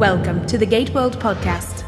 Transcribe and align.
Welcome 0.00 0.46
to 0.46 0.56
the 0.56 0.66
GateWorld 0.66 1.16
Podcast. 1.16 1.84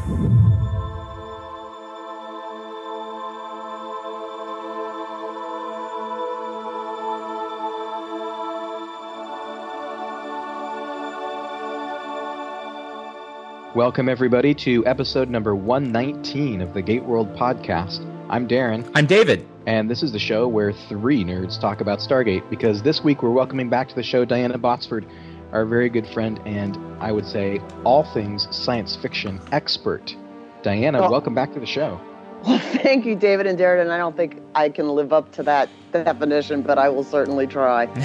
Welcome, 13.75 14.07
everybody, 14.07 14.53
to 14.53 14.85
episode 14.85 15.31
number 15.31 15.55
119 15.55 16.61
of 16.61 16.75
the 16.75 16.83
GateWorld 16.83 17.35
Podcast. 17.35 18.07
I'm 18.29 18.47
Darren, 18.47 18.87
I'm 18.93 19.07
David. 19.07 19.47
and 19.65 19.89
this 19.89 20.03
is 20.03 20.11
the 20.11 20.19
show 20.19 20.47
where 20.47 20.71
three 20.71 21.23
nerds 21.23 21.59
talk 21.59 21.81
about 21.81 21.97
Stargate 21.97 22.47
because 22.51 22.83
this 22.83 23.03
week 23.03 23.23
we're 23.23 23.31
welcoming 23.31 23.69
back 23.69 23.89
to 23.89 23.95
the 23.95 24.03
show 24.03 24.23
Diana 24.23 24.59
Botsford, 24.59 25.09
our 25.53 25.65
very 25.65 25.87
good 25.87 26.05
friend 26.07 26.39
and 26.45 26.77
I 26.99 27.11
would 27.11 27.25
say 27.25 27.61
all 27.85 28.03
things 28.03 28.47
science 28.51 28.95
fiction 28.95 29.39
expert. 29.51 30.15
Diana, 30.63 31.01
Oh. 31.03 31.11
welcome 31.11 31.33
back 31.35 31.53
to 31.53 31.59
the 31.59 31.65
show. 31.65 31.99
Well, 32.45 32.59
thank 32.83 33.05
you, 33.05 33.15
David 33.15 33.47
and 33.47 33.57
Darren. 33.57 33.81
And 33.83 33.91
I 33.91 33.97
don't 33.97 34.17
think 34.17 34.41
I 34.55 34.67
can 34.69 34.89
live 34.89 35.13
up 35.13 35.31
to 35.33 35.43
that 35.43 35.69
definition, 35.91 36.61
but 36.61 36.77
I 36.77 36.89
will 36.89 37.03
certainly 37.03 37.47
try. 37.47 37.85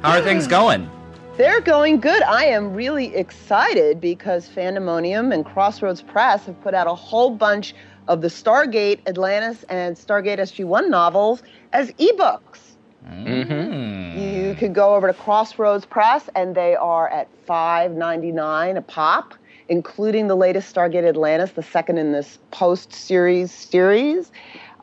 How 0.01 0.17
are 0.17 0.21
things 0.21 0.47
going? 0.47 0.89
They're 1.37 1.61
going 1.61 1.99
good. 1.99 2.21
I 2.23 2.45
am 2.45 2.73
really 2.73 3.15
excited 3.15 3.99
because 3.99 4.47
Fandemonium 4.49 5.33
and 5.33 5.45
Crossroads 5.45 6.01
Press 6.01 6.45
have 6.45 6.59
put 6.61 6.73
out 6.73 6.87
a 6.87 6.95
whole 6.95 7.31
bunch 7.31 7.73
of 8.07 8.21
the 8.21 8.27
Stargate 8.27 8.99
Atlantis 9.07 9.63
and 9.69 9.95
Stargate 9.95 10.39
SG1 10.39 10.89
novels 10.89 11.43
as 11.73 11.91
ebooks. 11.93 12.70
Mm-hmm. 13.11 14.19
You 14.19 14.55
could 14.55 14.73
go 14.73 14.95
over 14.95 15.07
to 15.07 15.13
Crossroads 15.13 15.85
Press, 15.85 16.29
and 16.35 16.55
they 16.55 16.75
are 16.75 17.09
at 17.09 17.27
five 17.45 17.91
ninety 17.91 18.31
nine 18.31 18.77
a 18.77 18.81
pop, 18.81 19.33
including 19.69 20.27
the 20.27 20.35
latest 20.35 20.73
Stargate 20.73 21.07
Atlantis, 21.07 21.51
the 21.51 21.63
second 21.63 21.97
in 21.97 22.11
this 22.11 22.39
post 22.51 22.93
series 22.93 23.51
series, 23.51 24.31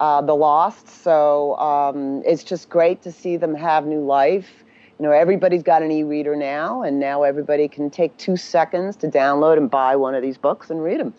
uh, 0.01 0.21
The 0.21 0.35
Lost. 0.35 0.89
So 0.89 1.57
um, 1.57 2.23
it's 2.27 2.45
just 2.45 2.69
great 2.69 3.03
to 3.03 3.13
see 3.13 3.37
them 3.37 3.55
have 3.55 3.87
new 3.87 4.05
life. 4.05 4.49
You 4.99 5.07
know, 5.07 5.13
everybody's 5.13 5.63
got 5.63 5.83
an 5.83 5.93
e-reader 5.93 6.35
now, 6.35 6.83
and 6.83 6.99
now 6.99 7.23
everybody 7.23 7.69
can 7.69 7.89
take 7.89 8.17
two 8.17 8.37
seconds 8.37 8.97
to 8.97 9.09
download 9.09 9.57
and 9.57 9.71
buy 9.71 9.95
one 9.95 10.15
of 10.15 10.23
these 10.23 10.37
books 10.37 10.71
and 10.71 10.83
read 10.83 11.01
them. 11.01 11.15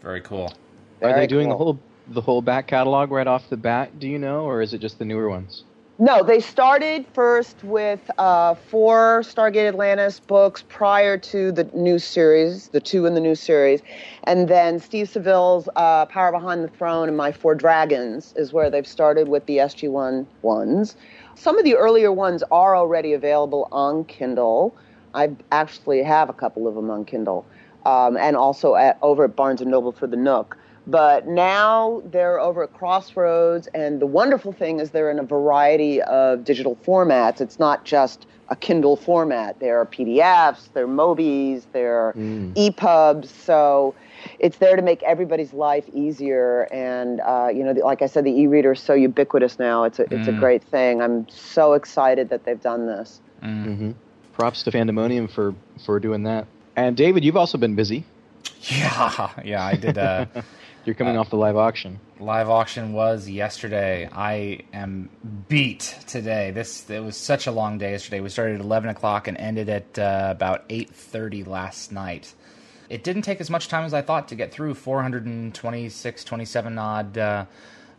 Very 0.00 0.20
cool. 0.20 0.54
Are 1.02 1.08
they 1.08 1.12
Very 1.12 1.26
doing 1.26 1.48
the 1.48 1.56
whole 1.56 1.78
the 2.08 2.20
whole 2.20 2.42
back 2.42 2.66
catalog 2.66 3.10
right 3.10 3.26
off 3.26 3.48
the 3.50 3.56
bat? 3.56 3.98
Do 3.98 4.08
you 4.08 4.18
know, 4.18 4.44
or 4.44 4.62
is 4.62 4.72
it 4.74 4.78
just 4.78 4.98
the 4.98 5.04
newer 5.04 5.28
ones? 5.28 5.64
No, 6.02 6.22
they 6.22 6.40
started 6.40 7.04
first 7.12 7.62
with 7.62 8.00
uh, 8.16 8.54
four 8.54 9.20
Stargate 9.20 9.68
Atlantis 9.68 10.18
books 10.18 10.64
prior 10.66 11.18
to 11.18 11.52
the 11.52 11.64
new 11.74 11.98
series, 11.98 12.68
the 12.68 12.80
two 12.80 13.04
in 13.04 13.12
the 13.12 13.20
new 13.20 13.34
series. 13.34 13.82
And 14.24 14.48
then 14.48 14.80
Steve 14.80 15.10
Savile's 15.10 15.68
uh, 15.76 16.06
Power 16.06 16.32
Behind 16.32 16.64
the 16.64 16.68
Throne 16.68 17.08
and 17.08 17.18
My 17.18 17.32
Four 17.32 17.54
Dragons 17.54 18.32
is 18.38 18.50
where 18.50 18.70
they've 18.70 18.86
started 18.86 19.28
with 19.28 19.44
the 19.44 19.58
SG1 19.58 20.24
ones. 20.40 20.96
Some 21.34 21.58
of 21.58 21.66
the 21.66 21.76
earlier 21.76 22.10
ones 22.10 22.42
are 22.50 22.74
already 22.74 23.12
available 23.12 23.68
on 23.70 24.06
Kindle. 24.06 24.74
I 25.12 25.36
actually 25.52 26.02
have 26.02 26.30
a 26.30 26.32
couple 26.32 26.66
of 26.66 26.76
them 26.76 26.88
on 26.88 27.04
Kindle, 27.04 27.44
um, 27.84 28.16
and 28.16 28.36
also 28.36 28.74
at, 28.74 28.96
over 29.02 29.24
at 29.24 29.36
Barnes 29.36 29.60
and 29.60 29.70
Noble 29.70 29.92
for 29.92 30.06
the 30.06 30.16
Nook. 30.16 30.56
But 30.90 31.28
now 31.28 32.02
they're 32.06 32.40
over 32.40 32.64
at 32.64 32.72
Crossroads, 32.74 33.68
and 33.74 34.00
the 34.00 34.06
wonderful 34.06 34.52
thing 34.52 34.80
is 34.80 34.90
they're 34.90 35.10
in 35.10 35.18
a 35.20 35.24
variety 35.24 36.02
of 36.02 36.44
digital 36.44 36.74
formats. 36.84 37.40
It's 37.40 37.58
not 37.60 37.84
just 37.84 38.26
a 38.48 38.56
Kindle 38.56 38.96
format. 38.96 39.60
There 39.60 39.78
are 39.80 39.86
PDFs, 39.86 40.72
there 40.74 40.84
are 40.84 40.88
Mobies, 40.88 41.62
there 41.72 41.94
are 41.94 42.12
Mm. 42.14 42.52
EPUBs. 42.56 43.26
So 43.26 43.94
it's 44.40 44.58
there 44.58 44.74
to 44.74 44.82
make 44.82 45.00
everybody's 45.04 45.52
life 45.52 45.84
easier. 45.94 46.62
And 46.72 47.20
uh, 47.20 47.48
you 47.54 47.62
know, 47.62 47.72
the, 47.72 47.82
like 47.82 48.02
I 48.02 48.06
said, 48.06 48.24
the 48.24 48.32
e-reader 48.32 48.72
is 48.72 48.80
so 48.80 48.94
ubiquitous 48.94 49.60
now. 49.60 49.84
It's 49.84 50.00
a 50.00 50.12
it's 50.12 50.26
a 50.26 50.32
Mm. 50.32 50.40
great 50.40 50.64
thing. 50.64 51.00
I'm 51.00 51.28
so 51.28 51.74
excited 51.74 52.28
that 52.30 52.44
they've 52.44 52.60
done 52.60 52.86
this. 52.86 53.20
Mm. 53.44 53.66
Mm-hmm. 53.66 53.90
Props 54.32 54.64
to 54.64 54.72
Fandemonium 54.72 55.30
for 55.30 55.54
for 55.84 56.00
doing 56.00 56.24
that. 56.24 56.46
And 56.74 56.96
David, 56.96 57.24
you've 57.24 57.36
also 57.36 57.58
been 57.58 57.76
busy. 57.76 58.04
Yeah, 58.62 59.30
yeah. 59.44 59.64
I 59.64 59.74
did. 59.76 59.96
Uh, 59.96 60.26
You're 60.84 60.94
coming 60.94 61.16
Uh, 61.16 61.20
off 61.20 61.30
the 61.30 61.36
live 61.36 61.56
auction. 61.56 62.00
live 62.18 62.48
auction 62.48 62.92
was 62.92 63.28
yesterday. 63.28 64.08
I 64.10 64.60
am 64.72 65.10
beat 65.48 65.96
today. 66.06 66.50
This 66.52 66.88
it 66.88 67.02
was 67.04 67.16
such 67.16 67.46
a 67.46 67.50
long 67.52 67.78
day 67.78 67.92
yesterday. 67.92 68.20
We 68.20 68.28
started 68.30 68.56
at 68.56 68.60
eleven 68.62 68.88
o'clock 68.90 69.28
and 69.28 69.36
ended 69.36 69.68
at 69.68 69.98
uh, 69.98 70.28
about 70.30 70.64
eight 70.70 70.90
thirty 70.90 71.44
last 71.44 71.92
night. 71.92 72.34
It 72.88 73.04
didn't 73.04 73.22
take 73.22 73.40
as 73.40 73.50
much 73.50 73.68
time 73.68 73.84
as 73.84 73.94
I 73.94 74.02
thought 74.02 74.26
to 74.28 74.34
get 74.34 74.50
through 74.52 74.74
426, 74.74 76.24
27 76.24 76.76
odd 76.76 77.16
uh, 77.18 77.44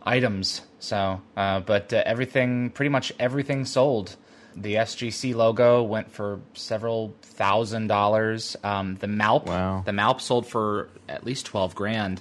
items. 0.02 0.60
So, 0.80 1.22
uh, 1.34 1.60
but 1.60 1.94
uh, 1.94 2.02
everything, 2.04 2.68
pretty 2.68 2.90
much 2.90 3.10
everything 3.18 3.64
sold. 3.64 4.16
The 4.54 4.74
SGC 4.74 5.34
logo 5.34 5.82
went 5.82 6.10
for 6.12 6.40
several 6.52 7.14
thousand 7.22 7.86
dollars. 7.86 8.54
Um, 8.62 8.96
the 8.96 9.06
Malp, 9.06 9.46
Wow. 9.46 9.82
the 9.86 9.92
Malp 9.92 10.20
sold 10.20 10.46
for 10.46 10.90
at 11.08 11.24
least 11.24 11.46
twelve 11.46 11.74
grand. 11.74 12.20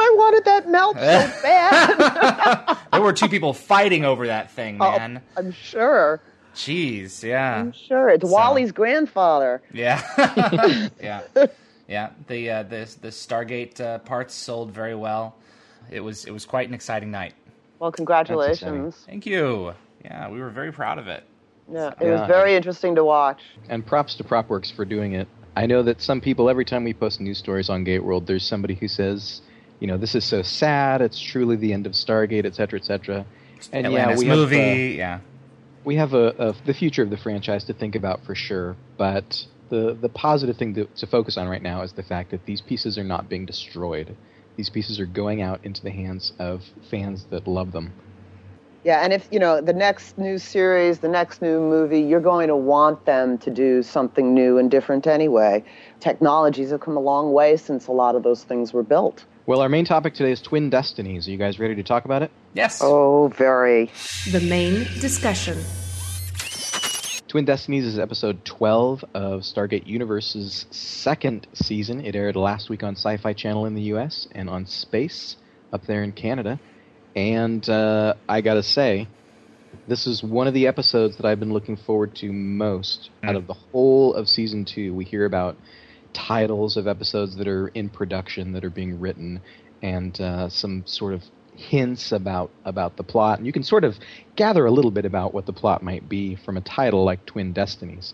Ooh, 0.00 0.02
I 0.02 0.14
wanted 0.16 0.44
that 0.44 0.66
Malp 0.66 0.94
so 0.94 1.42
bad. 1.42 2.78
There 2.92 3.00
were 3.02 3.12
two 3.12 3.28
people 3.28 3.52
fighting 3.52 4.04
over 4.04 4.26
that 4.26 4.50
thing, 4.50 4.78
Oh, 4.80 4.90
man. 4.98 5.22
I'm 5.36 5.52
sure. 5.52 6.20
Jeez, 6.54 7.22
yeah, 7.22 7.56
I'm 7.60 7.72
sure 7.72 8.08
it's 8.08 8.24
So- 8.24 8.32
Wally's 8.32 8.72
grandfather. 8.72 9.62
yeah, 9.72 10.02
yeah, 11.00 11.22
yeah. 11.86 12.10
The 12.26 12.50
uh, 12.50 12.62
the 12.64 12.96
the 13.00 13.08
Stargate 13.08 13.80
uh, 13.80 13.98
parts 14.00 14.34
sold 14.34 14.72
very 14.72 14.96
well. 14.96 15.36
It 15.90 16.00
was 16.00 16.24
it 16.24 16.32
was 16.32 16.44
quite 16.44 16.66
an 16.68 16.74
exciting 16.74 17.10
night. 17.12 17.34
Well, 17.78 17.92
congratulations. 17.92 19.04
Thank 19.06 19.26
you. 19.26 19.74
Yeah, 20.04 20.28
we 20.28 20.40
were 20.40 20.50
very 20.50 20.72
proud 20.72 20.98
of 20.98 21.06
it. 21.06 21.22
Yeah, 21.72 21.92
it 22.00 22.10
was 22.10 22.26
very 22.26 22.56
interesting 22.56 22.96
to 22.96 23.04
watch. 23.04 23.40
And 23.68 23.86
props 23.86 24.16
to 24.16 24.24
PropWorks 24.24 24.74
for 24.74 24.84
doing 24.84 25.12
it. 25.12 25.28
I 25.56 25.66
know 25.66 25.82
that 25.84 26.02
some 26.02 26.20
people, 26.20 26.50
every 26.50 26.64
time 26.64 26.82
we 26.84 26.92
post 26.92 27.20
news 27.20 27.38
stories 27.38 27.70
on 27.70 27.84
GateWorld, 27.84 28.26
there's 28.26 28.44
somebody 28.46 28.74
who 28.74 28.88
says, 28.88 29.40
you 29.80 29.86
know, 29.86 29.96
this 29.96 30.14
is 30.14 30.24
so 30.24 30.42
sad. 30.42 31.02
It's 31.02 31.18
truly 31.18 31.56
the 31.56 31.72
end 31.72 31.86
of 31.86 31.92
Stargate, 31.92 32.44
et 32.44 32.54
cetera, 32.54 32.78
et 32.78 32.84
cetera. 32.84 33.26
And 33.72 33.86
Atlantis 33.86 34.22
yeah, 34.22 34.30
we 34.30 34.36
movie. 34.36 34.56
Have, 34.56 34.76
uh, 34.76 34.98
yeah, 34.98 35.20
we 35.84 35.96
have 35.96 36.14
a, 36.14 36.28
a, 36.38 36.54
the 36.64 36.74
future 36.74 37.02
of 37.02 37.10
the 37.10 37.16
franchise 37.16 37.64
to 37.64 37.72
think 37.72 37.94
about 37.94 38.24
for 38.24 38.34
sure. 38.34 38.76
But 38.96 39.46
the 39.70 39.96
the 40.00 40.08
positive 40.08 40.56
thing 40.56 40.74
to, 40.74 40.84
to 40.84 41.06
focus 41.06 41.36
on 41.36 41.48
right 41.48 41.62
now 41.62 41.82
is 41.82 41.92
the 41.92 42.02
fact 42.02 42.30
that 42.30 42.44
these 42.46 42.60
pieces 42.60 42.96
are 42.98 43.04
not 43.04 43.28
being 43.28 43.46
destroyed. 43.46 44.16
These 44.56 44.70
pieces 44.70 45.00
are 45.00 45.06
going 45.06 45.40
out 45.42 45.64
into 45.64 45.82
the 45.82 45.90
hands 45.90 46.32
of 46.38 46.62
fans 46.90 47.26
that 47.30 47.48
love 47.48 47.72
them. 47.72 47.92
Yeah, 48.82 49.00
and 49.04 49.12
if 49.12 49.28
you 49.30 49.38
know 49.38 49.60
the 49.60 49.74
next 49.74 50.16
new 50.16 50.38
series, 50.38 50.98
the 51.00 51.08
next 51.08 51.42
new 51.42 51.60
movie, 51.60 52.00
you're 52.00 52.20
going 52.20 52.48
to 52.48 52.56
want 52.56 53.04
them 53.04 53.36
to 53.38 53.50
do 53.50 53.82
something 53.82 54.34
new 54.34 54.58
and 54.58 54.70
different 54.70 55.06
anyway. 55.06 55.62
Technologies 56.00 56.70
have 56.70 56.80
come 56.80 56.96
a 56.96 57.00
long 57.00 57.32
way 57.32 57.56
since 57.56 57.88
a 57.88 57.92
lot 57.92 58.14
of 58.14 58.22
those 58.22 58.44
things 58.44 58.72
were 58.72 58.82
built. 58.82 59.24
Well, 59.46 59.60
our 59.62 59.68
main 59.68 59.84
topic 59.84 60.14
today 60.14 60.32
is 60.32 60.40
Twin 60.40 60.70
Destinies. 60.70 61.26
Are 61.26 61.30
you 61.30 61.36
guys 61.38 61.58
ready 61.58 61.74
to 61.76 61.82
talk 61.82 62.04
about 62.04 62.22
it? 62.22 62.30
yes. 62.54 62.80
Oh, 62.82 63.28
very. 63.28 63.90
The 64.30 64.40
main 64.40 64.84
discussion. 65.00 65.58
Twin 67.26 67.44
Destinies 67.44 67.86
is 67.86 67.98
episode 67.98 68.44
12 68.44 69.04
of 69.14 69.40
Stargate 69.42 69.86
Universe's 69.86 70.66
second 70.70 71.46
season. 71.54 72.04
It 72.04 72.16
aired 72.16 72.36
last 72.36 72.68
week 72.68 72.82
on 72.82 72.96
Syfy 72.96 73.36
Channel 73.36 73.66
in 73.66 73.74
the 73.74 73.82
US 73.94 74.26
and 74.32 74.50
on 74.50 74.66
Space 74.66 75.36
up 75.72 75.86
there 75.86 76.02
in 76.02 76.12
Canada. 76.12 76.58
And 77.16 77.66
uh, 77.68 78.14
I 78.28 78.40
gotta 78.40 78.62
say, 78.62 79.08
this 79.86 80.06
is 80.06 80.22
one 80.22 80.48
of 80.48 80.54
the 80.54 80.66
episodes 80.66 81.16
that 81.16 81.24
I've 81.24 81.40
been 81.40 81.52
looking 81.52 81.76
forward 81.76 82.14
to 82.16 82.32
most 82.32 83.10
out 83.22 83.36
of 83.36 83.46
the 83.46 83.54
whole 83.54 84.14
of 84.14 84.28
season 84.28 84.64
two. 84.64 84.92
We 84.92 85.04
hear 85.04 85.24
about 85.24 85.56
titles 86.12 86.76
of 86.76 86.86
episodes 86.86 87.36
that 87.36 87.48
are 87.48 87.68
in 87.68 87.90
production, 87.90 88.52
that 88.52 88.64
are 88.64 88.70
being 88.70 88.98
written, 89.00 89.42
and 89.82 90.20
uh, 90.20 90.48
some 90.48 90.84
sort 90.86 91.14
of 91.14 91.24
hints 91.52 92.12
about 92.12 92.52
about 92.64 92.96
the 92.96 93.04
plot. 93.04 93.38
And 93.38 93.46
you 93.46 93.52
can 93.52 93.62
sort 93.64 93.84
of 93.84 93.98
gather 94.36 94.64
a 94.66 94.70
little 94.70 94.90
bit 94.90 95.04
about 95.04 95.34
what 95.34 95.46
the 95.46 95.52
plot 95.52 95.82
might 95.82 96.08
be 96.08 96.36
from 96.36 96.56
a 96.56 96.60
title 96.62 97.04
like 97.04 97.26
Twin 97.26 97.52
Destinies. 97.52 98.12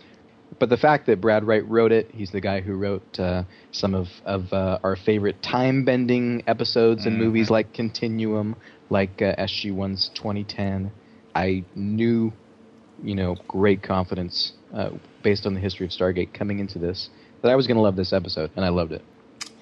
But 0.61 0.71
the 0.71 0.77
fact 0.77 1.07
that 1.07 1.21
Brad 1.21 1.45
Wright 1.45 1.67
wrote 1.69 1.93
it, 1.93 2.11
he's 2.13 2.31
the 2.31 2.41
guy 2.41 2.61
who 2.61 2.77
wrote 2.77 3.19
uh, 3.19 3.45
some 3.73 3.95
of, 3.95 4.09
of 4.25 4.53
uh, 4.53 4.79
our 4.85 4.95
favorite 4.97 5.43
time 5.43 5.85
bending 5.85 6.43
episodes 6.47 7.05
and 7.05 7.17
Mhm. 7.17 7.19
movies 7.19 7.51
like 7.51 7.73
Continuum, 7.73 8.55
like 8.89 9.21
uh, 9.21 9.35
SG1's 9.39 10.11
2010. 10.15 10.93
I 11.35 11.65
knew, 11.75 12.33
you 13.03 13.15
know, 13.17 13.37
great 13.49 13.83
confidence 13.83 14.53
uh, 14.73 14.91
based 15.23 15.47
on 15.47 15.55
the 15.55 15.61
history 15.61 15.85
of 15.87 15.93
Stargate 15.93 16.33
coming 16.33 16.61
into 16.61 16.79
this 16.79 17.11
that 17.43 17.51
I 17.51 17.57
was 17.57 17.67
going 17.67 17.77
to 17.77 17.83
love 17.83 17.97
this 17.97 18.13
episode, 18.13 18.51
and 18.57 18.65
I 18.65 18.69
loved 18.69 18.93
it. 18.93 19.03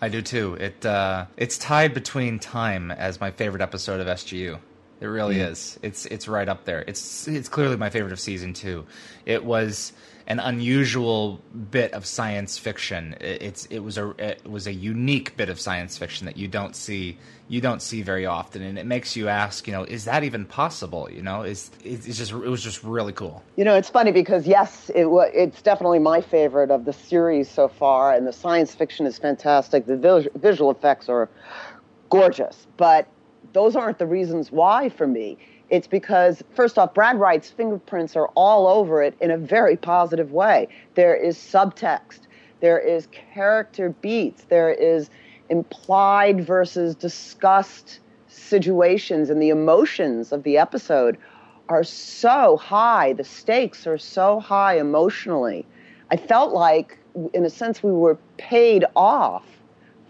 I 0.01 0.09
do 0.09 0.21
too. 0.21 0.55
It 0.55 0.85
uh, 0.85 1.27
it's 1.37 1.57
tied 1.57 1.95
between 1.95 2.39
Time 2.39 2.91
as 2.91 3.21
my 3.21 3.31
favorite 3.31 3.63
episode 3.63 4.01
of 4.01 4.07
SGU. 4.07 4.59
It 5.01 5.07
really 5.07 5.37
hmm. 5.37 5.53
is. 5.53 5.79
It's 5.83 6.07
it's 6.07 6.29
right 6.29 6.49
up 6.49 6.65
there. 6.65 6.85
It's 6.87 7.29
it's 7.29 7.49
clearly 7.49 7.77
my 7.77 7.91
favorite 7.91 8.13
of 8.13 8.21
season 8.21 8.53
two. 8.53 8.87
It 9.27 9.45
was 9.45 9.93
an 10.27 10.41
unusual 10.41 11.41
bit 11.71 11.93
of 11.93 12.07
science 12.07 12.57
fiction. 12.57 13.15
It, 13.21 13.43
it's 13.43 13.67
it 13.67 13.81
was 13.81 13.99
a 13.99 14.11
it 14.19 14.49
was 14.49 14.67
a 14.67 14.73
unique 14.73 15.37
bit 15.37 15.49
of 15.49 15.61
science 15.61 15.99
fiction 15.99 16.27
that 16.27 16.37
you 16.37 16.49
don't 16.49 16.75
see 16.75 17.19
you 17.49 17.61
don't 17.61 17.83
see 17.83 18.01
very 18.01 18.25
often, 18.25 18.63
and 18.63 18.79
it 18.79 18.87
makes 18.87 19.17
you 19.17 19.29
ask, 19.29 19.67
you 19.67 19.73
know, 19.73 19.85
is 19.85 20.07
that 20.07 20.25
even 20.25 20.47
possible? 20.47 21.11
You 21.11 21.23
know, 21.23 21.43
is 21.43 21.71
it's 21.85 22.07
just 22.07 22.33
it 22.33 22.37
was 22.37 22.63
just 22.63 22.83
really 22.83 23.13
cool. 23.13 23.43
You 23.57 23.65
know, 23.65 23.75
it's 23.75 23.91
funny 23.91 24.13
because 24.13 24.47
yes, 24.47 24.91
it 24.95 25.07
it's 25.35 25.61
definitely 25.61 25.99
my 25.99 26.21
favorite 26.21 26.71
of 26.71 26.85
the 26.85 26.93
series 26.93 27.51
so 27.51 27.69
far, 27.69 28.15
and 28.15 28.27
the 28.27 28.33
science 28.33 28.75
fiction 28.75 29.07
is 29.07 29.19
fantastic. 29.19 29.87
The 29.87 29.97
vis- 29.97 30.29
visual 30.37 30.71
effects 30.71 31.09
are 31.09 31.29
gorgeous, 32.09 32.67
but 32.77 33.09
those 33.55 33.75
aren't 33.77 33.99
the 33.99 34.07
reasons 34.07 34.53
why 34.53 34.91
for 34.91 35.07
me. 35.07 35.39
It's 35.71 35.87
because, 35.87 36.43
first 36.55 36.79
off, 36.79 36.93
Brad 36.93 37.19
Wright's 37.19 37.51
fingerprints 37.51 38.17
are 38.17 38.29
all 38.35 38.67
over 38.67 39.03
it 39.03 39.15
in 39.21 39.31
a 39.31 39.39
very 39.39 39.77
positive 39.77 40.33
way. 40.33 40.69
There 40.95 41.15
is 41.15 41.39
subtext, 41.39 42.21
there 42.61 42.79
is 42.79 43.09
character 43.13 43.91
beats, 44.03 44.45
there 44.45 44.71
is 44.71 45.09
implied 45.49 46.45
versus 46.47 46.95
discussed 46.95 48.01
situations, 48.29 49.31
and 49.31 49.41
the 49.41 49.49
emotions 49.49 50.33
of 50.33 50.43
the 50.43 50.59
episode 50.59 51.17
are 51.69 51.85
so 51.85 52.57
high. 52.59 53.15
The 53.15 53.25
stakes 53.25 53.87
are 53.87 53.99
so 53.99 54.41
high 54.41 54.79
emotionally. 54.79 55.65
I 56.11 56.17
felt 56.17 56.53
like, 56.53 56.99
in 57.33 57.45
a 57.45 57.51
sense, 57.51 57.83
we 57.83 57.93
were 57.93 58.19
paid 58.37 58.85
off 58.97 59.47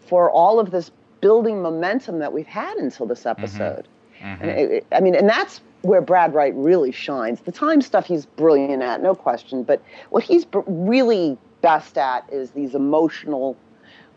for 0.07 0.31
all 0.31 0.59
of 0.59 0.71
this 0.71 0.91
building 1.25 1.63
momentum 1.63 2.19
that 2.19 2.35
we've 2.35 2.47
had 2.47 2.77
until 2.77 3.07
this 3.07 3.25
episode. 3.25 3.89
Mm-hmm. 4.21 4.43
And 4.43 4.51
it, 4.51 4.87
I 4.93 5.01
mean, 5.01 5.15
and 5.15 5.27
that's 5.27 5.63
where 5.81 6.03
Brad 6.03 6.35
Wright 6.35 6.53
really 6.55 6.93
shines. 6.93 7.41
The 7.41 7.51
time 7.51 7.81
stuff 7.81 8.05
he's 8.05 8.27
brilliant 8.27 8.83
at, 8.83 9.03
no 9.03 9.15
question. 9.15 9.63
But 9.63 9.81
what 10.11 10.23
he's 10.23 10.45
really 10.67 11.39
best 11.63 11.97
at 11.97 12.31
is 12.31 12.51
these 12.51 12.75
emotional 12.75 13.57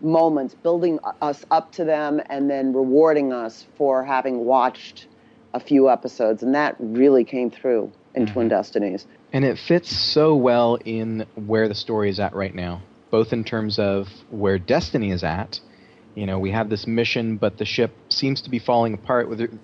moments, 0.01 0.53
building 0.53 0.99
us 1.21 1.45
up 1.49 1.71
to 1.73 1.85
them, 1.85 2.19
and 2.25 2.49
then 2.49 2.73
rewarding 2.73 3.31
us 3.31 3.65
for 3.77 4.03
having 4.03 4.43
watched 4.43 5.07
a 5.53 5.61
few 5.61 5.89
episodes. 5.89 6.43
And 6.43 6.53
that 6.55 6.75
really 6.77 7.23
came 7.23 7.49
through 7.49 7.89
in 8.15 8.25
mm-hmm. 8.25 8.33
Twin 8.33 8.47
Destinies. 8.49 9.07
And 9.31 9.45
it 9.45 9.57
fits 9.57 9.95
so 9.95 10.35
well 10.35 10.77
in 10.83 11.25
where 11.35 11.69
the 11.69 11.75
story 11.75 12.09
is 12.09 12.19
at 12.19 12.35
right 12.35 12.53
now, 12.53 12.81
both 13.11 13.31
in 13.31 13.45
terms 13.45 13.79
of 13.79 14.09
where 14.29 14.59
Destiny 14.59 15.11
is 15.11 15.23
at 15.23 15.61
you 16.17 16.25
know, 16.25 16.39
we 16.39 16.49
have 16.49 16.67
this 16.67 16.87
mission, 16.87 17.37
but 17.37 17.59
the 17.59 17.65
ship 17.65 17.91
seems 18.09 18.41
to 18.41 18.49
be 18.49 18.57
falling 18.57 18.95
apart. 18.95 19.29
With 19.29 19.55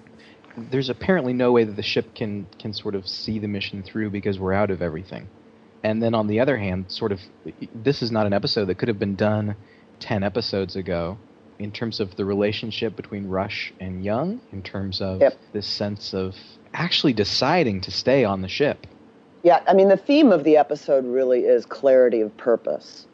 There's 0.56 0.90
apparently 0.90 1.34
no 1.34 1.52
way 1.52 1.64
that 1.64 1.76
the 1.76 1.82
ship 1.82 2.14
can 2.14 2.46
can 2.60 2.74
sort 2.74 2.94
of 2.94 3.08
see 3.08 3.40
the 3.40 3.48
mission 3.48 3.82
through 3.82 4.12
because 4.12 4.38
we're 4.38 4.54
out 4.54 4.70
of 4.70 4.80
everything. 4.80 5.28
And 5.84 6.02
then 6.02 6.14
on 6.14 6.28
the 6.28 6.40
other 6.40 6.56
hand, 6.56 6.86
sort 6.90 7.12
of, 7.12 7.20
this 7.74 8.04
is 8.04 8.12
not 8.12 8.28
an 8.28 8.34
episode 8.34 8.66
that 8.66 8.76
could 8.76 8.88
have 8.88 9.00
been 9.00 9.16
done 9.16 9.56
ten 10.00 10.22
episodes 10.22 10.76
ago 10.76 11.18
in 11.58 11.72
terms 11.72 12.00
of 12.00 12.16
the 12.18 12.24
relationship 12.24 12.96
between 12.96 13.28
Rush 13.28 13.74
and 13.80 14.06
Young, 14.06 14.40
in 14.52 14.62
terms 14.62 15.02
of 15.02 15.22
yep. 15.22 15.34
this 15.54 15.66
sense 15.66 16.14
of 16.14 16.36
actually 16.72 17.14
deciding 17.14 17.82
to 17.82 17.92
stay 17.92 18.26
on 18.26 18.44
the 18.44 18.48
ship. 18.48 18.86
Yeah, 19.42 19.64
I 19.68 19.74
mean, 19.74 19.90
the 19.90 19.98
theme 19.98 20.32
of 20.32 20.44
the 20.44 20.58
episode 20.58 21.04
really 21.04 21.46
is 21.46 21.66
clarity 21.66 22.22
of 22.22 22.38
purpose. 22.38 23.08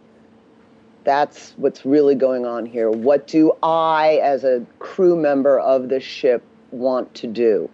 That's 1.10 1.56
what's 1.58 1.88
really 1.88 2.14
going 2.14 2.46
on 2.46 2.68
here. 2.68 2.92
What 2.92 3.26
do 3.26 3.52
I, 3.64 4.20
as 4.22 4.44
a 4.44 4.64
crew 4.78 5.16
member 5.16 5.60
of 5.60 5.90
the 5.90 6.00
ship, 6.00 6.44
want 6.70 7.16
to 7.16 7.26
do? 7.26 7.68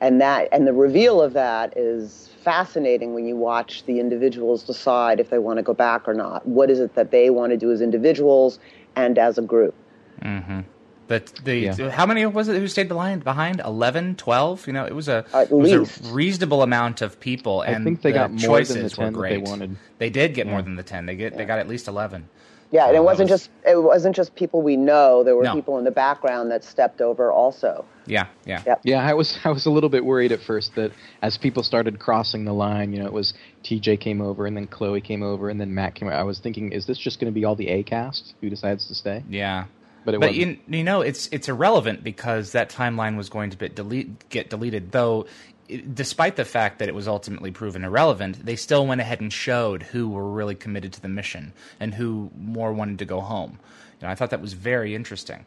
And 0.00 0.20
that 0.20 0.48
and 0.50 0.66
the 0.66 0.72
reveal 0.72 1.22
of 1.22 1.34
that 1.34 1.72
is 1.76 2.30
fascinating 2.42 3.14
when 3.14 3.26
you 3.26 3.36
watch 3.36 3.84
the 3.84 4.00
individuals 4.00 4.64
decide 4.64 5.20
if 5.20 5.30
they 5.30 5.38
want 5.38 5.58
to 5.58 5.62
go 5.62 5.72
back 5.72 6.08
or 6.08 6.14
not. 6.14 6.44
What 6.48 6.68
is 6.68 6.80
it 6.80 6.96
that 6.96 7.12
they 7.12 7.30
want 7.30 7.52
to 7.52 7.56
do 7.56 7.70
as 7.70 7.80
individuals 7.80 8.58
and 8.96 9.20
as 9.20 9.38
a 9.38 9.42
group? 9.42 9.76
Mm-hmm. 10.20 10.62
But 11.08 11.26
the 11.44 11.56
yeah. 11.56 11.90
how 11.90 12.06
many 12.06 12.26
was 12.26 12.48
it 12.48 12.58
who 12.58 12.68
stayed 12.68 12.88
behind? 12.88 13.24
Behind 13.24 13.60
11, 13.60 14.16
12? 14.16 14.66
You 14.66 14.72
know, 14.74 14.84
it 14.84 14.94
was 14.94 15.08
a 15.08 15.24
it 15.32 15.50
was 15.50 15.72
a 15.72 16.12
reasonable 16.12 16.62
amount 16.62 17.02
of 17.02 17.18
people, 17.18 17.62
and 17.62 17.76
I 17.76 17.84
think 17.84 18.02
they 18.02 18.10
the 18.10 18.18
got 18.18 18.32
more 18.32 18.62
than 18.62 18.82
the 18.82 18.90
ten 18.90 19.12
they 19.14 19.38
wanted. 19.38 19.76
They 19.96 20.10
did 20.10 20.34
get 20.34 20.46
yeah. 20.46 20.52
more 20.52 20.62
than 20.62 20.76
the 20.76 20.82
ten. 20.82 21.06
They 21.06 21.16
get 21.16 21.32
yeah. 21.32 21.38
they 21.38 21.44
got 21.46 21.60
at 21.60 21.68
least 21.68 21.88
eleven. 21.88 22.28
Yeah, 22.70 22.86
and 22.86 22.96
it 22.96 23.02
wasn't 23.02 23.30
was, 23.30 23.40
just 23.40 23.50
it 23.66 23.82
wasn't 23.82 24.14
just 24.14 24.34
people 24.34 24.60
we 24.60 24.76
know. 24.76 25.24
There 25.24 25.36
were 25.36 25.44
no. 25.44 25.54
people 25.54 25.78
in 25.78 25.84
the 25.84 25.90
background 25.90 26.50
that 26.50 26.64
stepped 26.64 27.00
over 27.00 27.32
also. 27.32 27.84
Yeah, 28.06 28.26
yeah, 28.44 28.62
yep. 28.66 28.80
yeah. 28.84 29.06
I 29.06 29.14
was 29.14 29.38
I 29.44 29.50
was 29.50 29.64
a 29.66 29.70
little 29.70 29.88
bit 29.88 30.04
worried 30.04 30.32
at 30.32 30.40
first 30.40 30.74
that 30.74 30.92
as 31.22 31.38
people 31.38 31.62
started 31.62 31.98
crossing 31.98 32.44
the 32.44 32.52
line, 32.52 32.92
you 32.92 33.00
know, 33.00 33.06
it 33.06 33.12
was 33.12 33.32
TJ 33.64 34.00
came 34.00 34.20
over 34.20 34.46
and 34.46 34.56
then 34.56 34.66
Chloe 34.66 35.00
came 35.00 35.22
over 35.22 35.48
and 35.48 35.60
then 35.60 35.74
Matt 35.74 35.94
came. 35.94 36.08
over. 36.08 36.16
I 36.16 36.24
was 36.24 36.38
thinking, 36.40 36.72
is 36.72 36.86
this 36.86 36.98
just 36.98 37.20
going 37.20 37.32
to 37.32 37.34
be 37.34 37.44
all 37.44 37.54
the 37.54 37.68
A 37.68 37.82
cast 37.82 38.34
who 38.40 38.50
decides 38.50 38.86
to 38.88 38.94
stay? 38.94 39.24
Yeah, 39.30 39.64
but 40.04 40.14
it 40.14 40.20
but 40.20 40.34
you, 40.34 40.58
you, 40.68 40.84
know 40.84 41.00
it's 41.00 41.28
it's 41.32 41.48
irrelevant 41.48 42.04
because 42.04 42.52
that 42.52 42.70
timeline 42.70 43.16
was 43.16 43.30
going 43.30 43.50
to 43.50 43.56
be 43.56 43.70
delete, 43.70 44.28
get 44.28 44.50
deleted. 44.50 44.92
Though 44.92 45.26
despite 45.94 46.36
the 46.36 46.44
fact 46.44 46.78
that 46.78 46.88
it 46.88 46.94
was 46.94 47.06
ultimately 47.06 47.50
proven 47.50 47.84
irrelevant, 47.84 48.44
they 48.44 48.56
still 48.56 48.86
went 48.86 49.00
ahead 49.00 49.20
and 49.20 49.32
showed 49.32 49.82
who 49.82 50.08
were 50.08 50.30
really 50.30 50.54
committed 50.54 50.92
to 50.94 51.02
the 51.02 51.08
mission 51.08 51.52
and 51.78 51.94
who 51.94 52.30
more 52.38 52.72
wanted 52.72 52.98
to 52.98 53.04
go 53.04 53.20
home. 53.20 53.58
You 54.00 54.06
know, 54.06 54.12
I 54.12 54.14
thought 54.14 54.30
that 54.30 54.40
was 54.40 54.54
very 54.54 54.94
interesting. 54.94 55.44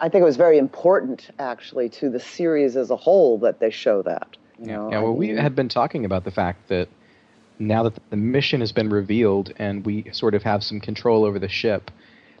I 0.00 0.08
think 0.08 0.22
it 0.22 0.26
was 0.26 0.36
very 0.36 0.58
important, 0.58 1.30
actually, 1.38 1.88
to 1.90 2.10
the 2.10 2.18
series 2.18 2.76
as 2.76 2.90
a 2.90 2.96
whole 2.96 3.38
that 3.38 3.60
they 3.60 3.70
show 3.70 4.02
that. 4.02 4.36
You 4.58 4.66
know? 4.66 4.90
Yeah, 4.90 5.00
well, 5.00 5.14
we 5.14 5.28
had 5.28 5.54
been 5.54 5.68
talking 5.68 6.04
about 6.04 6.24
the 6.24 6.30
fact 6.30 6.68
that 6.68 6.88
now 7.58 7.84
that 7.84 7.94
the 8.10 8.16
mission 8.16 8.60
has 8.60 8.72
been 8.72 8.90
revealed 8.90 9.52
and 9.56 9.86
we 9.86 10.10
sort 10.12 10.34
of 10.34 10.42
have 10.42 10.64
some 10.64 10.80
control 10.80 11.24
over 11.24 11.38
the 11.38 11.48
ship, 11.48 11.90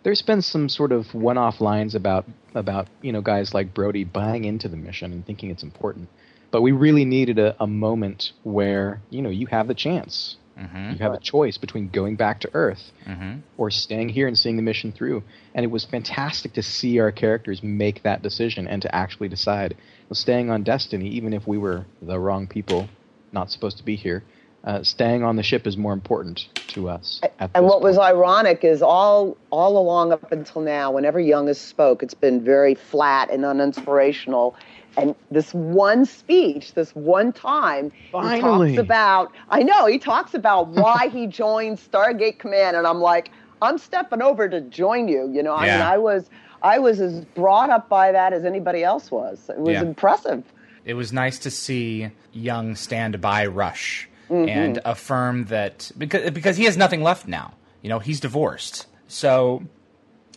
there's 0.02 0.22
been 0.22 0.42
some 0.42 0.68
sort 0.68 0.90
of 0.92 1.14
one-off 1.14 1.60
lines 1.60 1.94
about 1.94 2.26
about 2.54 2.88
you 3.02 3.12
know 3.12 3.20
guys 3.20 3.54
like 3.54 3.72
Brody 3.72 4.04
buying 4.04 4.44
into 4.44 4.68
the 4.68 4.76
mission 4.76 5.12
and 5.12 5.24
thinking 5.24 5.50
it's 5.50 5.62
important. 5.62 6.08
But 6.52 6.62
we 6.62 6.70
really 6.70 7.04
needed 7.04 7.38
a, 7.40 7.56
a 7.58 7.66
moment 7.66 8.32
where 8.44 9.02
you 9.10 9.22
know 9.22 9.30
you 9.30 9.46
have 9.46 9.66
the 9.66 9.74
chance. 9.74 10.36
Mm-hmm. 10.58 10.92
You 10.92 10.98
have 10.98 11.14
a 11.14 11.18
choice 11.18 11.56
between 11.56 11.88
going 11.88 12.16
back 12.16 12.40
to 12.40 12.50
Earth 12.52 12.92
mm-hmm. 13.06 13.38
or 13.56 13.70
staying 13.70 14.10
here 14.10 14.28
and 14.28 14.38
seeing 14.38 14.56
the 14.56 14.62
mission 14.62 14.92
through. 14.92 15.22
And 15.54 15.64
it 15.64 15.68
was 15.68 15.84
fantastic 15.84 16.52
to 16.52 16.62
see 16.62 17.00
our 17.00 17.10
characters 17.10 17.62
make 17.62 18.02
that 18.02 18.22
decision 18.22 18.68
and 18.68 18.82
to 18.82 18.94
actually 18.94 19.28
decide. 19.28 19.76
Well, 20.08 20.14
staying 20.14 20.50
on 20.50 20.62
Destiny, 20.62 21.08
even 21.08 21.32
if 21.32 21.46
we 21.46 21.56
were 21.56 21.86
the 22.02 22.18
wrong 22.18 22.46
people, 22.46 22.88
not 23.32 23.50
supposed 23.50 23.78
to 23.78 23.82
be 23.82 23.96
here, 23.96 24.22
uh, 24.64 24.82
staying 24.82 25.24
on 25.24 25.36
the 25.36 25.42
ship 25.42 25.66
is 25.66 25.76
more 25.76 25.92
important 25.92 26.48
to 26.68 26.88
us. 26.88 27.20
and 27.54 27.64
what 27.64 27.74
point. 27.74 27.82
was 27.82 27.98
ironic 27.98 28.62
is 28.62 28.82
all 28.82 29.36
all 29.50 29.76
along 29.76 30.12
up 30.12 30.30
until 30.30 30.62
now, 30.62 30.92
whenever 30.92 31.18
Young 31.18 31.48
has 31.48 31.60
spoke, 31.60 32.02
it's 32.02 32.14
been 32.14 32.44
very 32.44 32.74
flat 32.74 33.30
and 33.30 33.42
uninspirational. 33.42 34.54
And 34.96 35.14
this 35.30 35.54
one 35.54 36.04
speech, 36.04 36.74
this 36.74 36.94
one 36.94 37.32
time, 37.32 37.92
Finally. 38.10 38.70
he 38.70 38.76
talks 38.76 38.84
about, 38.84 39.32
I 39.48 39.62
know, 39.62 39.86
he 39.86 39.98
talks 39.98 40.34
about 40.34 40.68
why 40.68 41.08
he 41.08 41.26
joined 41.26 41.78
Stargate 41.78 42.38
Command. 42.38 42.76
And 42.76 42.86
I'm 42.86 43.00
like, 43.00 43.30
I'm 43.62 43.78
stepping 43.78 44.22
over 44.22 44.48
to 44.48 44.60
join 44.60 45.08
you. 45.08 45.30
You 45.32 45.42
know, 45.42 45.54
I 45.54 45.66
mean, 45.66 45.80
I 45.80 45.98
was, 45.98 46.28
I 46.62 46.78
was 46.78 47.00
as 47.00 47.24
brought 47.26 47.70
up 47.70 47.88
by 47.88 48.12
that 48.12 48.32
as 48.32 48.44
anybody 48.44 48.84
else 48.84 49.10
was. 49.10 49.48
It 49.48 49.58
was 49.58 49.74
yeah. 49.74 49.82
impressive. 49.82 50.44
It 50.84 50.94
was 50.94 51.12
nice 51.12 51.38
to 51.40 51.50
see 51.50 52.10
Young 52.32 52.74
stand 52.74 53.20
by 53.20 53.46
Rush 53.46 54.08
mm-hmm. 54.28 54.48
and 54.48 54.80
affirm 54.84 55.44
that 55.46 55.90
because 55.96 56.30
because 56.30 56.56
he 56.56 56.64
has 56.64 56.76
nothing 56.76 57.02
left 57.02 57.28
now. 57.28 57.54
You 57.82 57.88
know, 57.88 57.98
he's 57.98 58.20
divorced, 58.20 58.86
so 59.08 59.62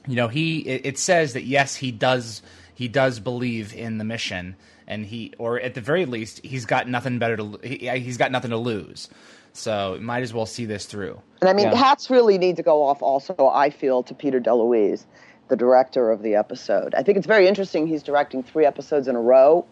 you 0.07 0.15
know 0.15 0.27
he. 0.27 0.59
It, 0.59 0.85
it 0.85 0.99
says 0.99 1.33
that 1.33 1.43
yes, 1.43 1.75
he 1.75 1.91
does 1.91 2.41
he 2.75 2.87
does 2.87 3.19
believe 3.19 3.73
in 3.73 3.97
the 3.97 4.03
mission, 4.03 4.55
and 4.85 5.05
he, 5.05 5.33
or 5.39 5.59
at 5.59 5.73
the 5.73 5.81
very 5.81 6.05
least, 6.05 6.45
he's 6.45 6.65
got 6.65 6.87
nothing 6.87 7.17
better 7.17 7.37
to. 7.37 7.59
He, 7.63 7.89
he's 7.99 8.17
got 8.17 8.31
nothing 8.31 8.51
to 8.51 8.57
lose. 8.57 9.09
So 9.53 9.97
might 10.01 10.21
as 10.21 10.33
well 10.33 10.45
see 10.45 10.65
this 10.65 10.85
through. 10.85 11.19
And 11.39 11.49
I 11.49 11.53
mean, 11.53 11.67
yeah. 11.67 11.75
hats 11.75 12.09
really 12.09 12.37
need 12.37 12.57
to 12.57 12.63
go 12.63 12.83
off. 12.83 13.01
Also, 13.01 13.33
I 13.53 13.69
feel 13.69 14.03
to 14.03 14.13
Peter 14.13 14.41
DeLuise, 14.41 15.05
the 15.47 15.55
director 15.55 16.11
of 16.11 16.21
the 16.21 16.35
episode. 16.35 16.93
I 16.93 17.03
think 17.03 17.17
it's 17.17 17.25
very 17.25 17.47
interesting. 17.47 17.87
He's 17.87 18.03
directing 18.03 18.43
three 18.43 18.65
episodes 18.65 19.07
in 19.07 19.15
a 19.15 19.21
row, 19.21 19.65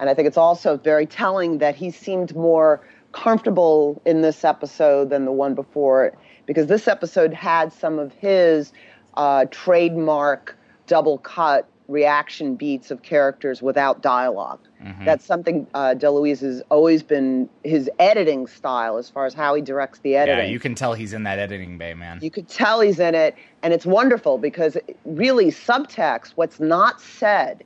and 0.00 0.08
I 0.08 0.14
think 0.14 0.26
it's 0.26 0.38
also 0.38 0.78
very 0.78 1.04
telling 1.04 1.58
that 1.58 1.76
he 1.76 1.90
seemed 1.90 2.34
more 2.34 2.80
comfortable 3.12 4.00
in 4.06 4.22
this 4.22 4.44
episode 4.44 5.10
than 5.10 5.26
the 5.26 5.32
one 5.32 5.54
before, 5.54 6.16
because 6.46 6.66
this 6.66 6.88
episode 6.88 7.34
had 7.34 7.70
some 7.72 7.98
of 7.98 8.12
his 8.14 8.72
uh, 9.14 9.44
trademark 9.50 10.56
double 10.86 11.18
cut 11.18 11.68
reaction 11.88 12.54
beats 12.54 12.90
of 12.90 13.02
characters 13.02 13.62
without 13.62 14.02
dialog 14.02 14.60
mm-hmm. 14.82 15.04
That's 15.04 15.24
something 15.24 15.66
uh, 15.72 15.94
DeLuise 15.96 16.40
has 16.40 16.62
always 16.70 17.02
been 17.02 17.48
his 17.64 17.90
editing 17.98 18.46
style 18.46 18.98
as 18.98 19.08
far 19.08 19.24
as 19.24 19.32
how 19.32 19.54
he 19.54 19.62
directs 19.62 19.98
the 20.00 20.16
editing. 20.16 20.44
Yeah, 20.44 20.50
you 20.50 20.60
can 20.60 20.74
tell 20.74 20.92
he's 20.92 21.14
in 21.14 21.22
that 21.24 21.38
editing 21.38 21.78
bay, 21.78 21.94
man. 21.94 22.18
You 22.20 22.30
could 22.30 22.48
tell 22.48 22.80
he's 22.80 23.00
in 23.00 23.14
it, 23.14 23.34
and 23.62 23.72
it's 23.72 23.86
wonderful 23.86 24.38
because 24.38 24.76
really 25.04 25.46
subtext, 25.46 26.32
what's 26.34 26.60
not 26.60 27.00
said, 27.00 27.64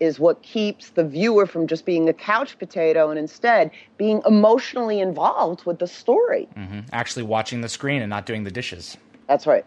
is 0.00 0.20
what 0.20 0.42
keeps 0.42 0.90
the 0.90 1.04
viewer 1.04 1.46
from 1.46 1.66
just 1.66 1.84
being 1.84 2.08
a 2.08 2.12
couch 2.12 2.58
potato 2.58 3.10
and 3.10 3.18
instead 3.18 3.70
being 3.96 4.20
emotionally 4.26 5.00
involved 5.00 5.64
with 5.64 5.78
the 5.78 5.86
story. 5.86 6.48
hmm 6.54 6.80
Actually 6.92 7.22
watching 7.22 7.60
the 7.60 7.68
screen 7.68 8.02
and 8.02 8.10
not 8.10 8.26
doing 8.26 8.44
the 8.44 8.50
dishes. 8.50 8.96
That's 9.26 9.46
right. 9.46 9.64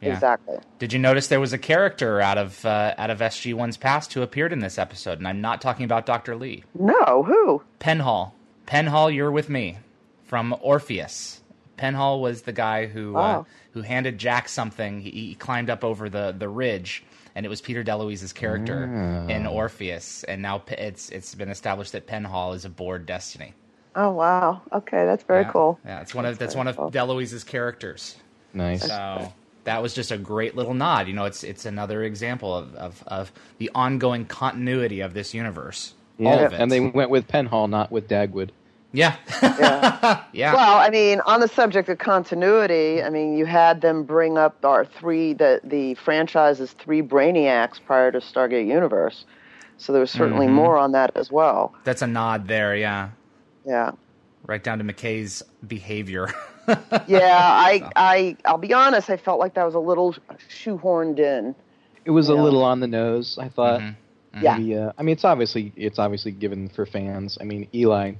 Yeah. 0.00 0.14
Exactly. 0.14 0.58
Did 0.78 0.92
you 0.92 0.98
notice 0.98 1.28
there 1.28 1.40
was 1.40 1.52
a 1.52 1.58
character 1.58 2.20
out 2.20 2.38
of 2.38 2.64
uh, 2.64 2.94
out 2.96 3.10
of 3.10 3.18
SG 3.18 3.54
One's 3.54 3.76
past 3.76 4.12
who 4.12 4.22
appeared 4.22 4.52
in 4.52 4.60
this 4.60 4.78
episode, 4.78 5.18
and 5.18 5.26
I'm 5.26 5.40
not 5.40 5.60
talking 5.60 5.84
about 5.84 6.06
Doctor 6.06 6.36
Lee. 6.36 6.64
No, 6.78 7.24
who? 7.24 7.62
Penhall. 7.80 8.32
Penhall, 8.66 9.12
you're 9.12 9.32
with 9.32 9.48
me 9.48 9.78
from 10.24 10.54
Orpheus. 10.60 11.40
Penhall 11.78 12.20
was 12.20 12.42
the 12.42 12.52
guy 12.52 12.86
who 12.86 13.16
uh, 13.16 13.44
who 13.72 13.82
handed 13.82 14.18
Jack 14.18 14.48
something. 14.48 15.00
He, 15.00 15.10
he 15.10 15.34
climbed 15.34 15.70
up 15.70 15.84
over 15.84 16.08
the, 16.08 16.34
the 16.36 16.48
ridge, 16.48 17.02
and 17.34 17.46
it 17.46 17.48
was 17.48 17.60
Peter 17.60 17.82
DeLuise's 17.82 18.32
character 18.32 18.84
in 19.28 19.46
Orpheus. 19.46 20.24
And 20.24 20.42
now 20.42 20.62
it's 20.68 21.08
it's 21.10 21.34
been 21.34 21.48
established 21.48 21.92
that 21.92 22.06
Penhall 22.06 22.54
is 22.54 22.64
aboard 22.64 23.06
Destiny. 23.06 23.54
Oh 23.96 24.10
wow. 24.10 24.60
Okay, 24.72 25.04
that's 25.06 25.24
very 25.24 25.42
yeah. 25.42 25.52
cool. 25.52 25.80
Yeah, 25.84 26.00
it's 26.00 26.14
one 26.14 26.24
of 26.24 26.38
that's 26.38 26.54
very 26.54 26.60
one 26.60 26.68
of 26.68 26.76
cool. 26.76 26.90
DeLuise's 26.90 27.44
characters. 27.44 28.16
Nice. 28.52 28.86
So 28.86 29.32
that 29.68 29.82
was 29.82 29.94
just 29.94 30.10
a 30.10 30.18
great 30.18 30.56
little 30.56 30.74
nod. 30.74 31.06
You 31.08 31.12
know, 31.14 31.26
it's 31.26 31.44
it's 31.44 31.66
another 31.66 32.02
example 32.02 32.54
of, 32.56 32.74
of, 32.74 33.04
of 33.06 33.32
the 33.58 33.70
ongoing 33.74 34.24
continuity 34.24 35.00
of 35.00 35.12
this 35.14 35.34
universe. 35.34 35.94
Yeah, 36.18 36.28
All 36.30 36.44
of 36.46 36.52
it. 36.52 36.60
and 36.60 36.70
they 36.70 36.80
went 36.80 37.10
with 37.10 37.28
Penhall, 37.28 37.68
not 37.68 37.92
with 37.92 38.08
Dagwood. 38.08 38.50
yeah. 38.92 39.16
Yeah. 39.42 40.22
yeah. 40.32 40.54
Well, 40.54 40.78
I 40.78 40.88
mean, 40.90 41.20
on 41.26 41.40
the 41.40 41.48
subject 41.48 41.88
of 41.90 41.98
continuity, 41.98 43.02
I 43.02 43.10
mean, 43.10 43.36
you 43.36 43.44
had 43.46 43.80
them 43.82 44.04
bring 44.04 44.38
up 44.38 44.64
our 44.64 44.84
three 44.84 45.34
the 45.34 45.60
the 45.62 45.94
franchise's 45.94 46.72
three 46.72 47.02
brainiacs 47.02 47.78
prior 47.84 48.10
to 48.10 48.18
Stargate 48.20 48.66
Universe. 48.66 49.26
So 49.76 49.92
there 49.92 50.00
was 50.00 50.10
certainly 50.10 50.46
Mm-hmm. 50.46 50.54
more 50.56 50.76
on 50.78 50.92
that 50.92 51.12
as 51.14 51.30
well. 51.30 51.72
That's 51.84 52.02
a 52.02 52.06
nod 52.08 52.48
there, 52.48 52.74
yeah. 52.74 53.10
Yeah. 53.66 53.92
Right 54.46 54.64
down 54.64 54.78
to 54.78 54.84
McKay's 54.84 55.42
behavior. 55.66 56.28
Yeah, 57.06 57.38
I 57.40 57.90
I 57.96 58.36
I'll 58.44 58.58
be 58.58 58.72
honest, 58.74 59.10
I 59.10 59.16
felt 59.16 59.38
like 59.40 59.54
that 59.54 59.64
was 59.64 59.74
a 59.74 59.78
little 59.80 60.14
shoehorned 60.50 61.18
in. 61.18 61.54
It 62.04 62.10
was 62.10 62.28
a 62.28 62.34
Yeah. 62.34 62.42
little 62.42 62.62
on 62.64 62.80
the 62.80 62.86
nose, 62.86 63.38
I 63.40 63.48
thought. 63.48 63.80
Mm-hmm. 63.80 64.42
Yeah. 64.44 64.58
The, 64.58 64.74
uh, 64.76 64.92
I 64.98 65.02
mean, 65.02 65.12
it's 65.14 65.24
obviously 65.24 65.72
it's 65.76 65.98
obviously 65.98 66.32
given 66.32 66.68
for 66.68 66.86
fans. 66.86 67.38
I 67.40 67.44
mean, 67.44 67.66
Eli, 67.74 68.12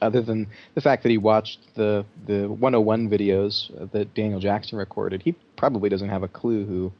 other 0.00 0.22
than 0.22 0.46
the 0.74 0.80
fact 0.80 1.02
that 1.02 1.10
he 1.10 1.18
watched 1.18 1.58
the 1.74 2.04
the 2.26 2.48
101 2.48 3.08
videos 3.10 3.90
that 3.92 4.14
Daniel 4.14 4.40
Jackson 4.40 4.78
recorded, 4.78 5.22
he 5.22 5.34
probably 5.56 5.88
doesn't 5.88 6.08
have 6.08 6.22
a 6.22 6.28
clue 6.28 6.64
who, 6.64 6.92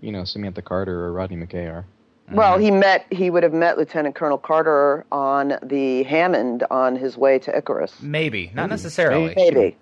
you 0.00 0.12
know, 0.12 0.24
Samantha 0.24 0.62
Carter 0.62 1.04
or 1.04 1.12
Rodney 1.12 1.36
McKay 1.36 1.72
are. 1.72 1.84
Well, 2.30 2.58
he 2.58 2.70
met 2.70 3.06
he 3.10 3.30
would 3.30 3.42
have 3.42 3.54
met 3.54 3.78
Lieutenant 3.78 4.14
Colonel 4.14 4.36
Carter 4.36 5.06
on 5.10 5.54
the 5.62 6.02
Hammond 6.02 6.62
on 6.70 6.94
his 6.94 7.16
way 7.16 7.38
to 7.38 7.56
Icarus. 7.56 7.94
Maybe, 8.02 8.50
not 8.54 8.68
necessarily. 8.68 9.32
Maybe. 9.34 9.76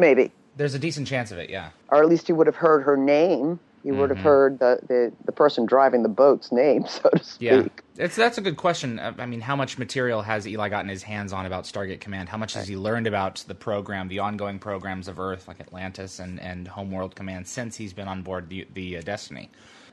Maybe. 0.00 0.32
There's 0.56 0.74
a 0.74 0.78
decent 0.78 1.06
chance 1.06 1.30
of 1.30 1.38
it, 1.38 1.50
yeah. 1.50 1.70
Or 1.90 2.02
at 2.02 2.08
least 2.08 2.28
you 2.28 2.34
would 2.34 2.46
have 2.46 2.56
heard 2.56 2.82
her 2.82 2.96
name. 2.96 3.60
He 3.82 3.92
would 3.92 4.10
have 4.10 4.18
heard 4.18 4.58
the, 4.58 4.78
the, 4.88 5.10
the 5.24 5.32
person 5.32 5.64
driving 5.64 6.02
the 6.02 6.08
boat's 6.10 6.52
name, 6.52 6.84
so 6.88 7.08
to 7.08 7.24
speak. 7.24 7.50
Yeah, 7.50 7.66
it's 7.96 8.14
that's 8.14 8.36
a 8.36 8.42
good 8.42 8.58
question. 8.58 8.98
I 8.98 9.24
mean, 9.24 9.40
how 9.40 9.56
much 9.56 9.78
material 9.78 10.20
has 10.20 10.46
Eli 10.46 10.68
gotten 10.68 10.90
his 10.90 11.02
hands 11.02 11.32
on 11.32 11.46
about 11.46 11.64
Stargate 11.64 12.00
Command? 12.00 12.28
How 12.28 12.36
much 12.36 12.52
has 12.54 12.68
he 12.68 12.76
learned 12.76 13.06
about 13.06 13.44
the 13.48 13.54
program, 13.54 14.08
the 14.08 14.18
ongoing 14.18 14.58
programs 14.58 15.08
of 15.08 15.18
Earth, 15.18 15.48
like 15.48 15.60
Atlantis 15.60 16.18
and 16.18 16.38
and 16.40 16.68
Homeworld 16.68 17.14
Command, 17.14 17.48
since 17.48 17.76
he's 17.76 17.94
been 17.94 18.08
on 18.08 18.20
board 18.20 18.50
the 18.50 18.66
the 18.74 18.98
uh, 18.98 19.00
Destiny? 19.00 19.48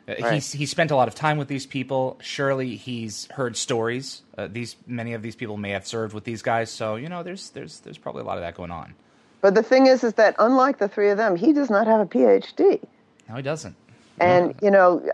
Uh, 0.08 0.16
Right. 0.20 0.34
He's 0.36 0.52
he 0.52 0.66
spent 0.66 0.92
a 0.92 0.96
lot 0.96 1.08
of 1.08 1.16
time 1.16 1.38
with 1.38 1.48
these 1.48 1.66
people. 1.66 2.18
Surely 2.22 2.76
he's 2.76 3.26
heard 3.32 3.56
stories. 3.56 4.22
Uh, 4.38 4.48
these 4.52 4.76
many 4.86 5.14
of 5.14 5.22
these 5.22 5.36
people 5.36 5.56
may 5.58 5.72
have 5.72 5.88
served 5.88 6.14
with 6.14 6.24
these 6.26 6.42
guys, 6.42 6.70
so 6.70 6.96
you 6.96 7.08
know, 7.10 7.24
there's 7.24 7.52
there's 7.52 7.80
there's 7.82 7.98
probably 7.98 8.22
a 8.22 8.26
lot 8.26 8.38
of 8.38 8.44
that 8.44 8.56
going 8.56 8.72
on. 8.72 8.96
But 9.42 9.56
the 9.56 9.64
thing 9.64 9.88
is, 9.88 10.04
is 10.04 10.14
that 10.14 10.36
unlike 10.40 10.80
the 10.80 10.88
three 10.88 11.10
of 11.10 11.18
them, 11.18 11.36
he 11.36 11.54
does 11.54 11.70
not 11.70 11.88
have 11.88 12.00
a 12.00 12.06
PhD. 12.06 12.82
No, 13.30 13.36
he 13.36 13.42
doesn't. 13.42 13.76
And 14.20 14.56
you 14.62 14.72
know, 14.72 15.08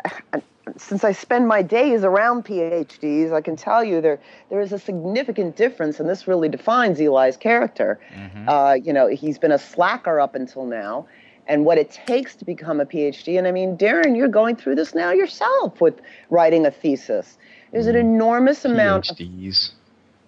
since 0.77 1.03
I 1.03 1.12
spend 1.12 1.48
my 1.48 1.62
days 1.62 2.03
around 2.03 2.46
PhDs, 2.46 3.34
I 3.34 3.42
can 3.42 3.56
tell 3.56 3.84
you 3.84 4.00
there 4.01 4.20
there 4.50 4.62
is 4.62 4.72
a 4.72 4.80
significant 4.80 5.56
difference, 5.56 6.00
and 6.00 6.10
this 6.10 6.27
really 6.27 6.48
defines 6.48 7.00
Eli's 7.00 7.38
character. 7.38 8.00
Uh, 8.48 8.77
you 8.82 8.94
know, 8.94 9.08
he's 9.08 9.38
been 9.38 9.51
a 9.51 9.60
slacker 9.60 10.20
up 10.20 10.36
until 10.36 10.65
now, 10.65 11.06
and 11.48 11.65
what 11.65 11.77
it 11.77 11.92
takes 11.92 12.36
to 12.36 12.46
become 12.46 12.80
a 12.80 12.86
PhD. 12.86 13.38
And 13.38 13.48
I 13.48 13.51
mean, 13.51 13.77
Darren, 13.77 14.15
you're 14.15 14.30
going 14.30 14.56
through 14.56 14.75
this 14.75 14.96
now 14.96 15.12
yourself 15.12 15.82
with 15.82 16.00
writing 16.30 16.65
a 16.65 16.72
thesis. 16.72 17.38
There's 17.72 17.88
an 17.88 17.96
enormous 17.96 18.65
amount 18.65 19.10
of 19.10 19.18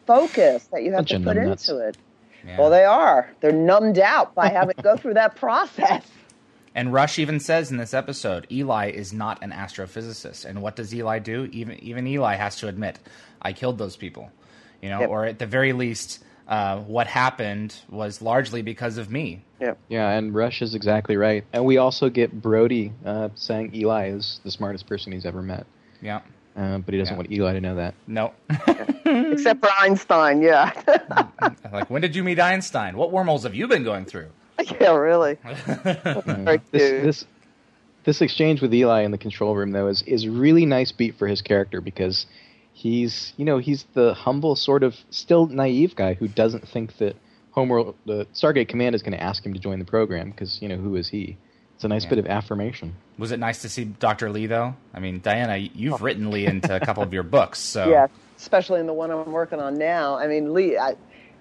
focus 0.06 0.66
that 0.72 0.84
you 0.84 0.92
have 0.92 1.06
Bunch 1.06 1.10
to 1.10 1.20
put 1.20 1.38
into 1.38 1.78
it. 1.78 1.98
Yeah. 2.46 2.60
Well, 2.60 2.70
they 2.70 2.84
are. 2.86 3.32
They're 3.42 3.52
numbed 3.52 3.98
out 4.00 4.36
by 4.36 4.50
having 4.50 4.76
to 4.76 4.82
go 4.84 4.96
through 4.98 5.16
that 5.16 5.36
process. 5.36 6.04
And 6.78 6.92
Rush 6.92 7.20
even 7.20 7.40
says 7.40 7.72
in 7.72 7.78
this 7.78 7.94
episode, 7.94 8.48
Eli 8.52 8.90
is 8.92 9.14
not 9.14 9.42
an 9.42 9.52
astrophysicist. 9.54 10.44
And 10.44 10.62
what 10.62 10.76
does 10.76 10.94
Eli 10.94 11.20
do? 11.20 11.48
Even 11.54 11.82
even 11.82 12.06
Eli 12.06 12.36
has 12.36 12.58
to 12.58 12.68
admit, 12.68 13.00
I 13.42 13.54
killed 13.54 13.78
those 13.78 13.96
people. 13.96 14.30
You 14.82 14.90
know, 14.90 15.00
Yep. 15.00 15.10
or 15.10 15.24
at 15.26 15.40
the 15.40 15.46
very 15.46 15.72
least, 15.72 16.22
uh, 16.50 16.80
what 16.80 17.08
happened 17.08 17.74
was 17.90 18.22
largely 18.22 18.62
because 18.62 18.98
of 18.98 19.10
me. 19.10 19.46
Yep. 19.62 19.78
Yeah, 19.88 20.10
and 20.10 20.36
Rush 20.36 20.62
is 20.62 20.76
exactly 20.76 21.16
right. 21.16 21.46
And 21.54 21.64
we 21.64 21.78
also 21.78 22.10
get 22.10 22.42
Brody 22.42 22.92
uh, 23.06 23.30
saying 23.36 23.74
Eli 23.74 24.10
is 24.10 24.42
the 24.44 24.52
smartest 24.52 24.86
person 24.86 25.14
he's 25.14 25.26
ever 25.26 25.42
met, 25.42 25.66
Yeah. 26.02 26.20
uh, 26.58 26.80
but 26.80 26.94
he 26.94 27.00
doesn't 27.00 27.14
Yeah. 27.14 27.18
want 27.20 27.32
Eli 27.32 27.54
to 27.54 27.62
know 27.62 27.76
that. 27.76 27.94
No. 28.06 28.34
Except 29.32 29.62
for 29.62 29.70
Einstein, 29.80 30.42
yeah. 30.42 30.72
like, 31.72 31.90
when 31.90 32.02
did 32.02 32.16
you 32.16 32.24
meet 32.24 32.40
Einstein? 32.40 32.98
What 32.98 33.12
wormholes 33.12 33.44
have 33.44 33.56
you 33.56 33.68
been 33.68 33.84
going 33.84 34.06
through? 34.06 34.30
yeah, 34.82 34.96
really. 34.96 35.38
Very 35.44 36.62
This 36.72 37.04
this 37.04 37.26
this 38.06 38.22
exchange 38.22 38.62
with 38.62 38.74
Eli 38.74 39.02
in 39.02 39.12
the 39.12 39.18
control 39.18 39.56
room 39.56 39.72
though 39.72 39.88
is 39.88 40.02
is 40.04 40.28
really 40.28 40.66
nice 40.66 40.92
beat 40.92 41.18
for 41.18 41.28
his 41.28 41.42
character 41.42 41.82
because 41.82 42.26
he's 42.74 43.34
you 43.38 43.46
know 43.46 43.58
he's 43.58 43.86
the 43.94 44.14
humble 44.14 44.56
sort 44.56 44.84
of 44.84 44.96
still 45.10 45.48
naive 45.48 45.96
guy 45.96 46.14
who 46.14 46.28
doesn't 46.28 46.68
think 46.68 46.98
that 46.98 47.16
Homeworld 47.52 47.96
the 48.06 48.28
Stargate 48.34 48.68
Command 48.68 48.96
is 48.96 49.02
going 49.02 49.14
to 49.14 49.24
ask 49.24 49.46
him 49.46 49.54
to 49.54 49.60
join 49.60 49.80
the 49.80 49.86
program 49.86 50.30
because 50.30 50.62
you 50.62 50.68
know 50.68 50.78
who 50.78 50.96
is 50.96 51.08
he? 51.10 51.38
It's 51.76 51.84
a 51.84 51.88
nice 51.90 52.04
Yeah. 52.04 52.12
bit 52.12 52.20
of 52.20 52.28
affirmation. 52.28 52.96
Was 53.18 53.32
it 53.32 53.40
nice 53.40 53.62
to 53.64 53.70
see 53.70 53.84
Dr. 53.86 54.30
Lee, 54.30 54.48
though? 54.48 54.76
I 54.94 55.00
mean, 55.00 55.20
Diana, 55.22 55.58
you've 55.58 55.96
oh. 55.96 55.98
written 55.98 56.32
Lee 56.32 56.46
into 56.46 56.74
a 56.74 56.80
couple 56.80 57.04
of 57.04 57.14
your 57.14 57.24
books, 57.24 57.60
so. 57.60 57.90
Yeah, 57.90 58.08
especially 58.38 58.80
in 58.80 58.88
the 58.88 58.94
one 58.94 59.12
I'm 59.12 59.32
working 59.32 59.60
on 59.60 59.76
now. 59.76 60.18
I 60.18 60.28
mean, 60.28 60.54
Lee, 60.54 60.78
I, 60.78 60.96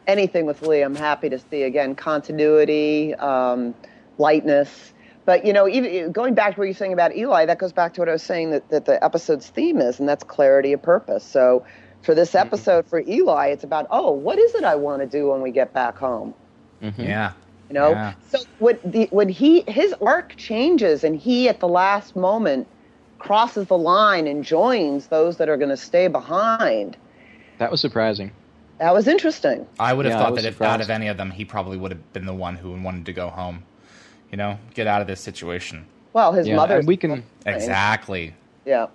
anything 0.06 0.46
with 0.46 0.62
Lee, 0.62 0.82
I'm 0.82 0.94
happy 0.94 1.28
to 1.28 1.38
see. 1.38 1.62
Again, 1.62 1.94
continuity, 1.94 3.14
um, 3.14 3.74
lightness. 4.18 4.92
But, 5.26 5.46
you 5.46 5.52
know, 5.52 5.66
even 5.66 6.12
going 6.12 6.34
back 6.34 6.54
to 6.54 6.60
what 6.60 6.66
you're 6.66 6.74
saying 6.74 6.92
about 6.92 7.16
Eli, 7.16 7.46
that 7.46 7.58
goes 7.58 7.72
back 7.72 7.94
to 7.94 8.00
what 8.00 8.08
I 8.08 8.12
was 8.12 8.22
saying 8.22 8.50
that, 8.50 8.68
that 8.68 8.84
the 8.84 9.02
episode's 9.02 9.48
theme 9.48 9.80
is, 9.80 9.98
and 9.98 10.06
that's 10.08 10.22
clarity 10.22 10.74
of 10.74 10.82
purpose. 10.82 11.24
So 11.24 11.64
for 12.02 12.14
this 12.14 12.34
episode 12.34 12.86
for 12.86 13.00
Eli, 13.00 13.48
it's 13.48 13.64
about, 13.64 13.86
oh, 13.90 14.12
what 14.12 14.38
is 14.38 14.54
it 14.54 14.64
I 14.64 14.74
want 14.74 15.00
to 15.00 15.06
do 15.06 15.30
when 15.30 15.40
we 15.40 15.50
get 15.50 15.72
back 15.72 15.96
home? 15.96 16.34
Mhm. 16.82 16.98
Yeah. 16.98 17.32
You 17.70 17.74
know, 17.74 17.90
Yeah. 17.92 18.12
so 18.28 18.40
when 18.58 18.78
the 18.84 19.08
when 19.10 19.30
he 19.30 19.62
his 19.66 19.94
arc 20.02 20.36
changes 20.36 21.02
and 21.02 21.16
he 21.16 21.48
at 21.48 21.60
the 21.60 21.68
last 21.68 22.14
moment 22.14 22.66
crosses 23.25 23.66
the 23.69 23.78
line 23.78 24.26
and 24.26 24.45
joins 24.45 25.07
those 25.07 25.38
that 25.38 25.49
are 25.49 25.57
going 25.57 25.71
to 25.71 25.76
stay 25.78 26.09
behind. 26.09 26.97
That 27.59 27.71
was 27.71 27.81
surprising. 27.81 28.31
That 28.78 28.93
was 28.93 29.09
interesting. 29.09 29.66
I 29.78 29.95
would 29.95 30.04
have 30.04 30.12
Yeah, 30.12 30.19
thought 30.19 30.33
was 30.33 30.43
that 30.43 30.49
if 30.49 30.61
out 30.61 30.83
of 30.83 30.90
any 30.90 31.09
of 31.09 31.16
them, 31.16 31.31
he 31.31 31.45
probably 31.45 31.78
would 31.78 31.90
have 31.90 32.12
been 32.12 32.26
the 32.26 32.35
one 32.35 32.57
who 32.57 32.73
wanted 32.83 33.07
to 33.07 33.12
go 33.14 33.28
home. 33.31 33.64
You 34.31 34.37
know, 34.37 34.59
get 34.75 34.87
out 34.87 35.00
of 35.00 35.07
this 35.07 35.21
situation. 35.21 35.87
Well, 36.12 36.33
his 36.33 36.49
Yeah, 36.49 36.57
mother. 36.57 36.83
we 36.85 36.97
can 36.97 37.25
Exactly. 37.47 38.35
Yeah. 38.66 38.88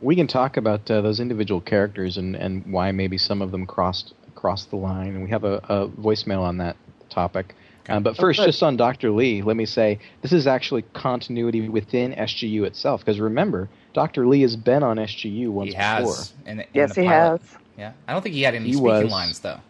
we 0.00 0.14
can 0.16 0.26
talk 0.26 0.56
about 0.56 0.90
uh, 0.90 1.00
those 1.00 1.20
individual 1.20 1.60
characters 1.60 2.16
and, 2.16 2.36
and 2.36 2.64
why 2.72 2.92
maybe 2.92 3.18
some 3.18 3.42
of 3.42 3.50
them 3.50 3.66
crossed 3.66 4.14
crossed 4.34 4.70
the 4.70 4.76
line, 4.76 5.08
and 5.08 5.22
we 5.24 5.30
have 5.30 5.44
a, 5.44 5.56
a 5.68 5.88
voicemail 5.88 6.40
on 6.40 6.58
that 6.58 6.76
topic. 7.10 7.54
Um, 7.88 8.02
but 8.02 8.16
first, 8.16 8.38
good. 8.40 8.46
just 8.46 8.62
on 8.62 8.76
Dr. 8.76 9.10
Lee, 9.10 9.42
let 9.42 9.56
me 9.56 9.66
say 9.66 9.98
this 10.22 10.32
is 10.32 10.46
actually 10.46 10.82
continuity 10.92 11.68
within 11.68 12.12
SGU 12.14 12.64
itself. 12.64 13.00
Because 13.00 13.20
remember, 13.20 13.68
Dr. 13.94 14.26
Lee 14.26 14.42
has 14.42 14.56
been 14.56 14.82
on 14.82 14.96
SGU 14.96 15.48
once 15.50 15.68
he 15.70 15.76
before. 15.76 15.82
has. 15.82 16.32
In, 16.46 16.60
in 16.60 16.66
Yes, 16.74 16.94
the 16.94 17.02
he 17.02 17.06
pilot. 17.08 17.40
has. 17.42 17.50
Yeah. 17.78 17.92
I 18.08 18.12
don't 18.12 18.22
think 18.22 18.34
he 18.34 18.42
had 18.42 18.54
any 18.54 18.66
He 18.66 18.72
speaking 18.72 18.84
was- 18.86 19.10
lines, 19.10 19.40
though. 19.40 19.60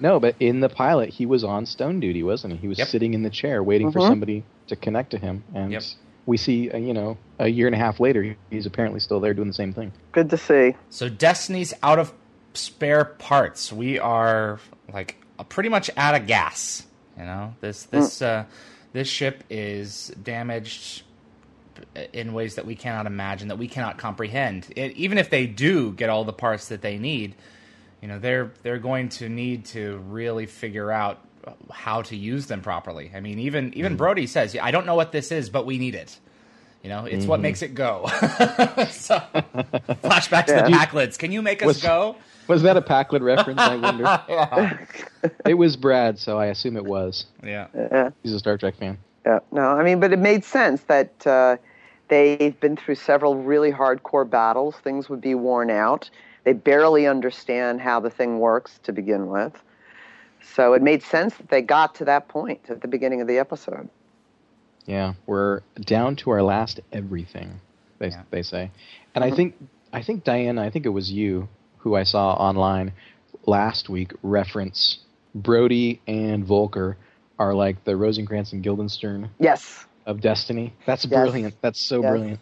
No, 0.00 0.18
but 0.18 0.34
in 0.40 0.58
the 0.60 0.68
pilot, 0.68 1.10
he 1.10 1.26
was 1.26 1.44
on 1.44 1.64
stone 1.64 2.00
duty, 2.00 2.22
wasn't 2.24 2.54
he? 2.54 2.58
He 2.58 2.68
was 2.68 2.78
Yep. 2.78 2.88
sitting 2.88 3.14
in 3.14 3.22
the 3.22 3.30
chair 3.30 3.62
waiting 3.62 3.92
for 3.92 4.00
Mhm. 4.00 4.08
somebody 4.08 4.44
to 4.66 4.74
connect 4.74 5.10
to 5.12 5.18
him, 5.18 5.44
and 5.54 5.70
Yep. 5.70 5.82
we 6.26 6.36
see, 6.36 6.70
uh, 6.72 6.76
you 6.76 6.92
know, 6.92 7.16
a 7.38 7.46
year 7.46 7.68
and 7.68 7.74
a 7.76 7.78
half 7.78 8.00
later, 8.00 8.34
he's 8.50 8.66
apparently 8.66 8.98
still 8.98 9.20
there 9.20 9.32
doing 9.32 9.46
the 9.46 9.54
same 9.54 9.72
thing. 9.72 9.92
Good 10.10 10.28
to 10.30 10.36
see. 10.36 10.74
So 10.90 11.08
Destiny's 11.08 11.72
out 11.84 12.00
of 12.00 12.12
spare 12.54 13.04
parts. 13.04 13.72
We 13.72 13.98
are 13.98 14.58
like 14.92 15.16
pretty 15.48 15.68
much 15.68 15.88
out 15.96 16.14
of 16.16 16.26
gas. 16.26 16.84
You 17.18 17.24
know, 17.24 17.54
this 17.60 17.84
this 17.84 18.22
uh, 18.22 18.44
this 18.92 19.08
ship 19.08 19.44
is 19.50 20.12
damaged 20.22 21.02
in 22.12 22.32
ways 22.32 22.56
that 22.56 22.66
we 22.66 22.74
cannot 22.74 23.06
imagine, 23.06 23.48
that 23.48 23.58
we 23.58 23.68
cannot 23.68 23.98
comprehend. 23.98 24.66
It, 24.76 24.96
even 24.96 25.18
if 25.18 25.30
they 25.30 25.46
do 25.46 25.92
get 25.92 26.10
all 26.10 26.24
the 26.24 26.32
parts 26.32 26.68
that 26.68 26.82
they 26.82 26.98
need, 26.98 27.34
you 28.00 28.08
know, 28.08 28.18
they're 28.18 28.52
they're 28.62 28.78
going 28.78 29.10
to 29.10 29.28
need 29.28 29.66
to 29.66 29.98
really 30.08 30.46
figure 30.46 30.90
out 30.90 31.20
how 31.70 32.02
to 32.02 32.16
use 32.16 32.46
them 32.46 32.60
properly. 32.60 33.10
I 33.14 33.20
mean, 33.20 33.38
even 33.40 33.74
even 33.74 33.94
mm. 33.94 33.98
Brody 33.98 34.26
says, 34.26 34.56
"I 34.60 34.70
don't 34.70 34.86
know 34.86 34.94
what 34.94 35.12
this 35.12 35.32
is, 35.32 35.50
but 35.50 35.66
we 35.66 35.78
need 35.78 35.94
it." 35.94 36.18
You 36.82 36.88
know, 36.88 37.04
it's 37.04 37.20
mm-hmm. 37.20 37.28
what 37.28 37.40
makes 37.40 37.62
it 37.62 37.74
go. 37.74 38.06
so, 38.08 38.18
flashback 40.02 40.46
to 40.46 40.52
yeah. 40.52 40.62
the 40.68 40.70
Pakleds. 40.70 41.16
Can 41.16 41.30
you 41.30 41.40
make 41.40 41.62
us 41.62 41.66
was, 41.66 41.82
go? 41.82 42.16
Was 42.48 42.62
that 42.62 42.76
a 42.76 42.82
Pakled 42.82 43.22
reference? 43.22 43.60
I 43.60 43.76
wonder. 43.76 44.02
yeah. 44.28 44.78
It 45.46 45.54
was 45.54 45.76
Brad, 45.76 46.18
so 46.18 46.38
I 46.38 46.46
assume 46.46 46.76
it 46.76 46.84
was. 46.84 47.26
Yeah. 47.42 47.68
yeah. 47.74 48.10
He's 48.22 48.32
a 48.32 48.38
Star 48.38 48.58
Trek 48.58 48.76
fan. 48.76 48.98
Yeah. 49.24 49.38
No, 49.52 49.62
I 49.62 49.84
mean, 49.84 50.00
but 50.00 50.12
it 50.12 50.18
made 50.18 50.44
sense 50.44 50.82
that 50.84 51.26
uh, 51.26 51.56
they've 52.08 52.58
been 52.60 52.76
through 52.76 52.96
several 52.96 53.36
really 53.36 53.70
hardcore 53.70 54.28
battles. 54.28 54.76
Things 54.76 55.08
would 55.08 55.20
be 55.20 55.34
worn 55.34 55.70
out. 55.70 56.10
They 56.44 56.52
barely 56.52 57.06
understand 57.06 57.80
how 57.80 58.00
the 58.00 58.10
thing 58.10 58.40
works 58.40 58.80
to 58.82 58.92
begin 58.92 59.28
with. 59.28 59.62
So 60.42 60.72
it 60.72 60.82
made 60.82 61.02
sense 61.02 61.36
that 61.36 61.48
they 61.48 61.62
got 61.62 61.94
to 61.96 62.04
that 62.06 62.28
point 62.28 62.68
at 62.68 62.80
the 62.80 62.88
beginning 62.88 63.20
of 63.20 63.28
the 63.28 63.38
episode. 63.38 63.88
Yeah, 64.86 65.14
we're 65.26 65.60
down 65.80 66.16
to 66.16 66.30
our 66.30 66.42
last 66.42 66.80
everything. 66.92 67.60
They 67.98 68.08
yeah. 68.08 68.22
they 68.30 68.42
say, 68.42 68.70
and 69.14 69.22
mm-hmm. 69.22 69.32
I 69.32 69.36
think 69.36 69.54
I 69.92 70.02
think 70.02 70.24
Diana, 70.24 70.62
I 70.62 70.70
think 70.70 70.84
it 70.86 70.90
was 70.90 71.12
you 71.12 71.48
who 71.82 71.96
I 71.96 72.04
saw 72.04 72.34
online 72.34 72.92
last 73.46 73.88
week 73.88 74.12
reference 74.22 74.98
Brody 75.34 76.00
and 76.06 76.44
Volker 76.44 76.96
are 77.38 77.54
like 77.54 77.82
the 77.84 77.96
Rosencrantz 77.96 78.52
and 78.52 78.62
Guildenstern. 78.62 79.30
Yes. 79.38 79.86
Of 80.06 80.20
Destiny. 80.20 80.74
That's 80.86 81.04
yes. 81.04 81.12
brilliant. 81.12 81.54
That's 81.60 81.80
so 81.80 82.02
yes. 82.02 82.10
brilliant. 82.10 82.40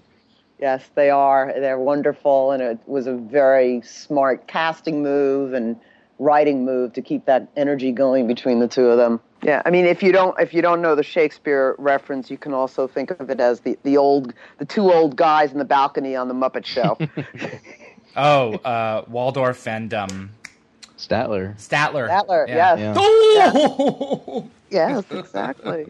Yes, 0.58 0.90
they 0.94 1.08
are. 1.08 1.52
They're 1.58 1.78
wonderful, 1.78 2.52
and 2.52 2.62
it 2.62 2.78
was 2.86 3.06
a 3.06 3.14
very 3.14 3.80
smart 3.82 4.46
casting 4.46 5.02
move 5.02 5.54
and 5.54 5.76
writing 6.18 6.66
move 6.66 6.92
to 6.92 7.02
keep 7.02 7.24
that 7.24 7.48
energy 7.56 7.92
going 7.92 8.26
between 8.26 8.60
the 8.60 8.68
two 8.68 8.86
of 8.86 8.98
them. 8.98 9.20
Yeah, 9.42 9.62
I 9.64 9.70
mean, 9.70 9.86
if 9.86 10.02
you 10.02 10.12
don't 10.12 10.38
if 10.38 10.52
you 10.52 10.60
don't 10.60 10.82
know 10.82 10.94
the 10.94 11.02
Shakespeare 11.02 11.74
reference, 11.78 12.30
you 12.30 12.36
can 12.36 12.52
also 12.52 12.86
think 12.86 13.10
of 13.10 13.30
it 13.30 13.40
as 13.40 13.60
the 13.60 13.78
the 13.84 13.96
old 13.96 14.34
the 14.58 14.66
two 14.66 14.92
old 14.92 15.16
guys 15.16 15.50
in 15.50 15.58
the 15.58 15.64
balcony 15.64 16.14
on 16.14 16.28
the 16.28 16.34
Muppet 16.34 16.66
Show. 16.66 16.98
oh, 18.16 18.54
uh, 18.54 19.04
Waldorf 19.08 19.66
and 19.66 19.92
um, 19.94 20.30
Statler. 20.96 21.56
Statler. 21.56 22.08
Statler. 22.08 22.48
Yeah. 22.48 22.76
Yes. 22.76 22.96
Oh! 22.98 24.50
yes, 24.70 25.04
exactly. 25.10 25.86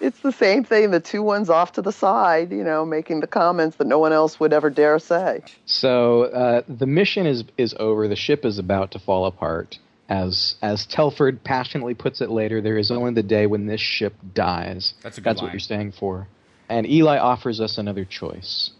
it's 0.00 0.20
the 0.20 0.32
same 0.32 0.64
thing. 0.64 0.90
The 0.90 1.00
two 1.00 1.22
ones 1.22 1.50
off 1.50 1.72
to 1.72 1.82
the 1.82 1.92
side, 1.92 2.50
you 2.50 2.64
know, 2.64 2.84
making 2.84 3.20
the 3.20 3.26
comments 3.26 3.76
that 3.76 3.86
no 3.86 3.98
one 3.98 4.12
else 4.12 4.38
would 4.40 4.52
ever 4.52 4.70
dare 4.70 4.98
say. 4.98 5.42
So 5.66 6.24
uh, 6.24 6.62
the 6.68 6.86
mission 6.86 7.26
is 7.26 7.44
is 7.56 7.74
over. 7.78 8.08
The 8.08 8.16
ship 8.16 8.44
is 8.44 8.58
about 8.58 8.90
to 8.92 8.98
fall 8.98 9.26
apart 9.26 9.78
as 10.08 10.56
as 10.62 10.86
Telford 10.86 11.44
passionately 11.44 11.94
puts 11.94 12.20
it 12.20 12.30
later, 12.30 12.60
there 12.60 12.78
is 12.78 12.90
only 12.90 13.12
the 13.12 13.22
day 13.22 13.46
when 13.46 13.66
this 13.66 13.80
ship 13.80 14.14
dies. 14.34 14.94
That's 15.02 15.18
a 15.18 15.20
good 15.20 15.24
That's 15.26 15.40
line. 15.40 15.48
what 15.48 15.52
you're 15.52 15.60
staying 15.60 15.92
for. 15.92 16.26
And 16.68 16.86
Eli 16.86 17.18
offers 17.18 17.60
us 17.60 17.78
another 17.78 18.04
choice. 18.04 18.70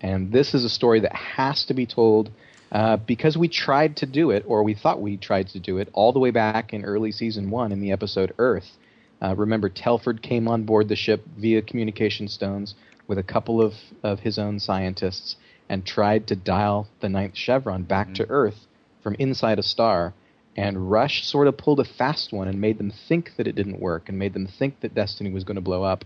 And 0.00 0.32
this 0.32 0.54
is 0.54 0.64
a 0.64 0.68
story 0.68 1.00
that 1.00 1.14
has 1.14 1.64
to 1.66 1.74
be 1.74 1.86
told 1.86 2.30
uh, 2.72 2.96
because 2.96 3.36
we 3.36 3.48
tried 3.48 3.96
to 3.98 4.06
do 4.06 4.30
it, 4.30 4.44
or 4.46 4.62
we 4.62 4.74
thought 4.74 5.00
we 5.00 5.16
tried 5.16 5.48
to 5.48 5.60
do 5.60 5.78
it, 5.78 5.88
all 5.92 6.12
the 6.12 6.18
way 6.18 6.30
back 6.30 6.72
in 6.72 6.84
early 6.84 7.12
season 7.12 7.50
one 7.50 7.72
in 7.72 7.80
the 7.80 7.92
episode 7.92 8.32
Earth. 8.38 8.76
Uh, 9.22 9.34
remember, 9.36 9.68
Telford 9.68 10.22
came 10.22 10.48
on 10.48 10.64
board 10.64 10.88
the 10.88 10.96
ship 10.96 11.24
via 11.38 11.62
communication 11.62 12.28
stones 12.28 12.74
with 13.06 13.18
a 13.18 13.22
couple 13.22 13.62
of, 13.62 13.74
of 14.02 14.20
his 14.20 14.38
own 14.38 14.58
scientists 14.58 15.36
and 15.68 15.86
tried 15.86 16.26
to 16.26 16.36
dial 16.36 16.88
the 17.00 17.08
ninth 17.08 17.36
chevron 17.36 17.84
back 17.84 18.08
mm-hmm. 18.08 18.14
to 18.14 18.30
Earth 18.30 18.66
from 19.02 19.14
inside 19.14 19.58
a 19.58 19.62
star 19.62 20.12
and 20.56 20.90
Rush 20.90 21.24
sort 21.24 21.48
of 21.48 21.58
pulled 21.58 21.80
a 21.80 21.84
fast 21.84 22.32
one 22.32 22.48
and 22.48 22.60
made 22.60 22.78
them 22.78 22.90
think 23.08 23.32
that 23.36 23.46
it 23.46 23.54
didn't 23.54 23.80
work 23.80 24.08
and 24.08 24.18
made 24.18 24.32
them 24.32 24.46
think 24.46 24.80
that 24.80 24.94
Destiny 24.94 25.30
was 25.30 25.44
going 25.44 25.56
to 25.56 25.60
blow 25.60 25.82
up. 25.82 26.04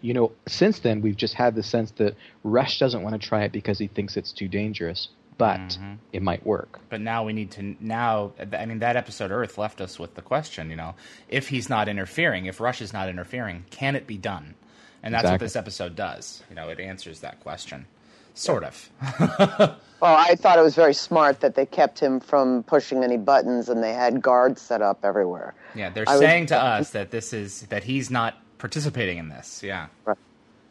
You 0.00 0.14
know, 0.14 0.32
since 0.46 0.80
then, 0.80 1.00
we've 1.00 1.16
just 1.16 1.34
had 1.34 1.54
the 1.54 1.62
sense 1.62 1.90
that 1.92 2.16
Rush 2.42 2.78
doesn't 2.78 3.02
want 3.02 3.20
to 3.20 3.28
try 3.28 3.44
it 3.44 3.52
because 3.52 3.78
he 3.78 3.86
thinks 3.86 4.16
it's 4.16 4.32
too 4.32 4.48
dangerous, 4.48 5.08
but 5.36 5.60
mm-hmm. 5.60 5.94
it 6.12 6.22
might 6.22 6.44
work. 6.46 6.80
But 6.88 7.00
now 7.00 7.24
we 7.24 7.32
need 7.32 7.50
to, 7.52 7.76
now, 7.80 8.32
I 8.52 8.66
mean, 8.66 8.78
that 8.80 8.96
episode 8.96 9.30
Earth 9.30 9.58
left 9.58 9.80
us 9.80 9.98
with 9.98 10.14
the 10.14 10.22
question, 10.22 10.70
you 10.70 10.76
know, 10.76 10.94
if 11.28 11.48
he's 11.48 11.68
not 11.68 11.88
interfering, 11.88 12.46
if 12.46 12.60
Rush 12.60 12.80
is 12.80 12.92
not 12.92 13.08
interfering, 13.08 13.64
can 13.70 13.96
it 13.96 14.06
be 14.06 14.18
done? 14.18 14.54
And 15.02 15.12
that's 15.12 15.24
exactly. 15.24 15.34
what 15.34 15.40
this 15.40 15.56
episode 15.56 15.96
does. 15.96 16.42
You 16.48 16.56
know, 16.56 16.70
it 16.70 16.80
answers 16.80 17.20
that 17.20 17.40
question. 17.40 17.86
Sort 18.32 18.64
of. 18.64 18.90
well, 19.38 19.76
I 20.02 20.34
thought 20.34 20.58
it 20.58 20.62
was 20.62 20.74
very 20.74 20.94
smart 20.94 21.40
that 21.40 21.54
they 21.54 21.66
kept 21.66 22.00
him 22.00 22.18
from 22.18 22.64
pushing 22.64 23.04
any 23.04 23.16
buttons 23.16 23.68
and 23.68 23.82
they 23.82 23.92
had 23.92 24.20
guards 24.20 24.60
set 24.60 24.82
up 24.82 25.04
everywhere. 25.04 25.54
Yeah, 25.74 25.90
they're 25.90 26.08
I 26.08 26.18
saying 26.18 26.44
was, 26.44 26.50
to 26.50 26.56
us 26.62 26.90
that 26.90 27.10
this 27.12 27.32
is 27.32 27.62
that 27.68 27.84
he's 27.84 28.10
not 28.10 28.34
participating 28.58 29.18
in 29.18 29.28
this. 29.28 29.62
Yeah. 29.62 29.88
Right. 30.04 30.18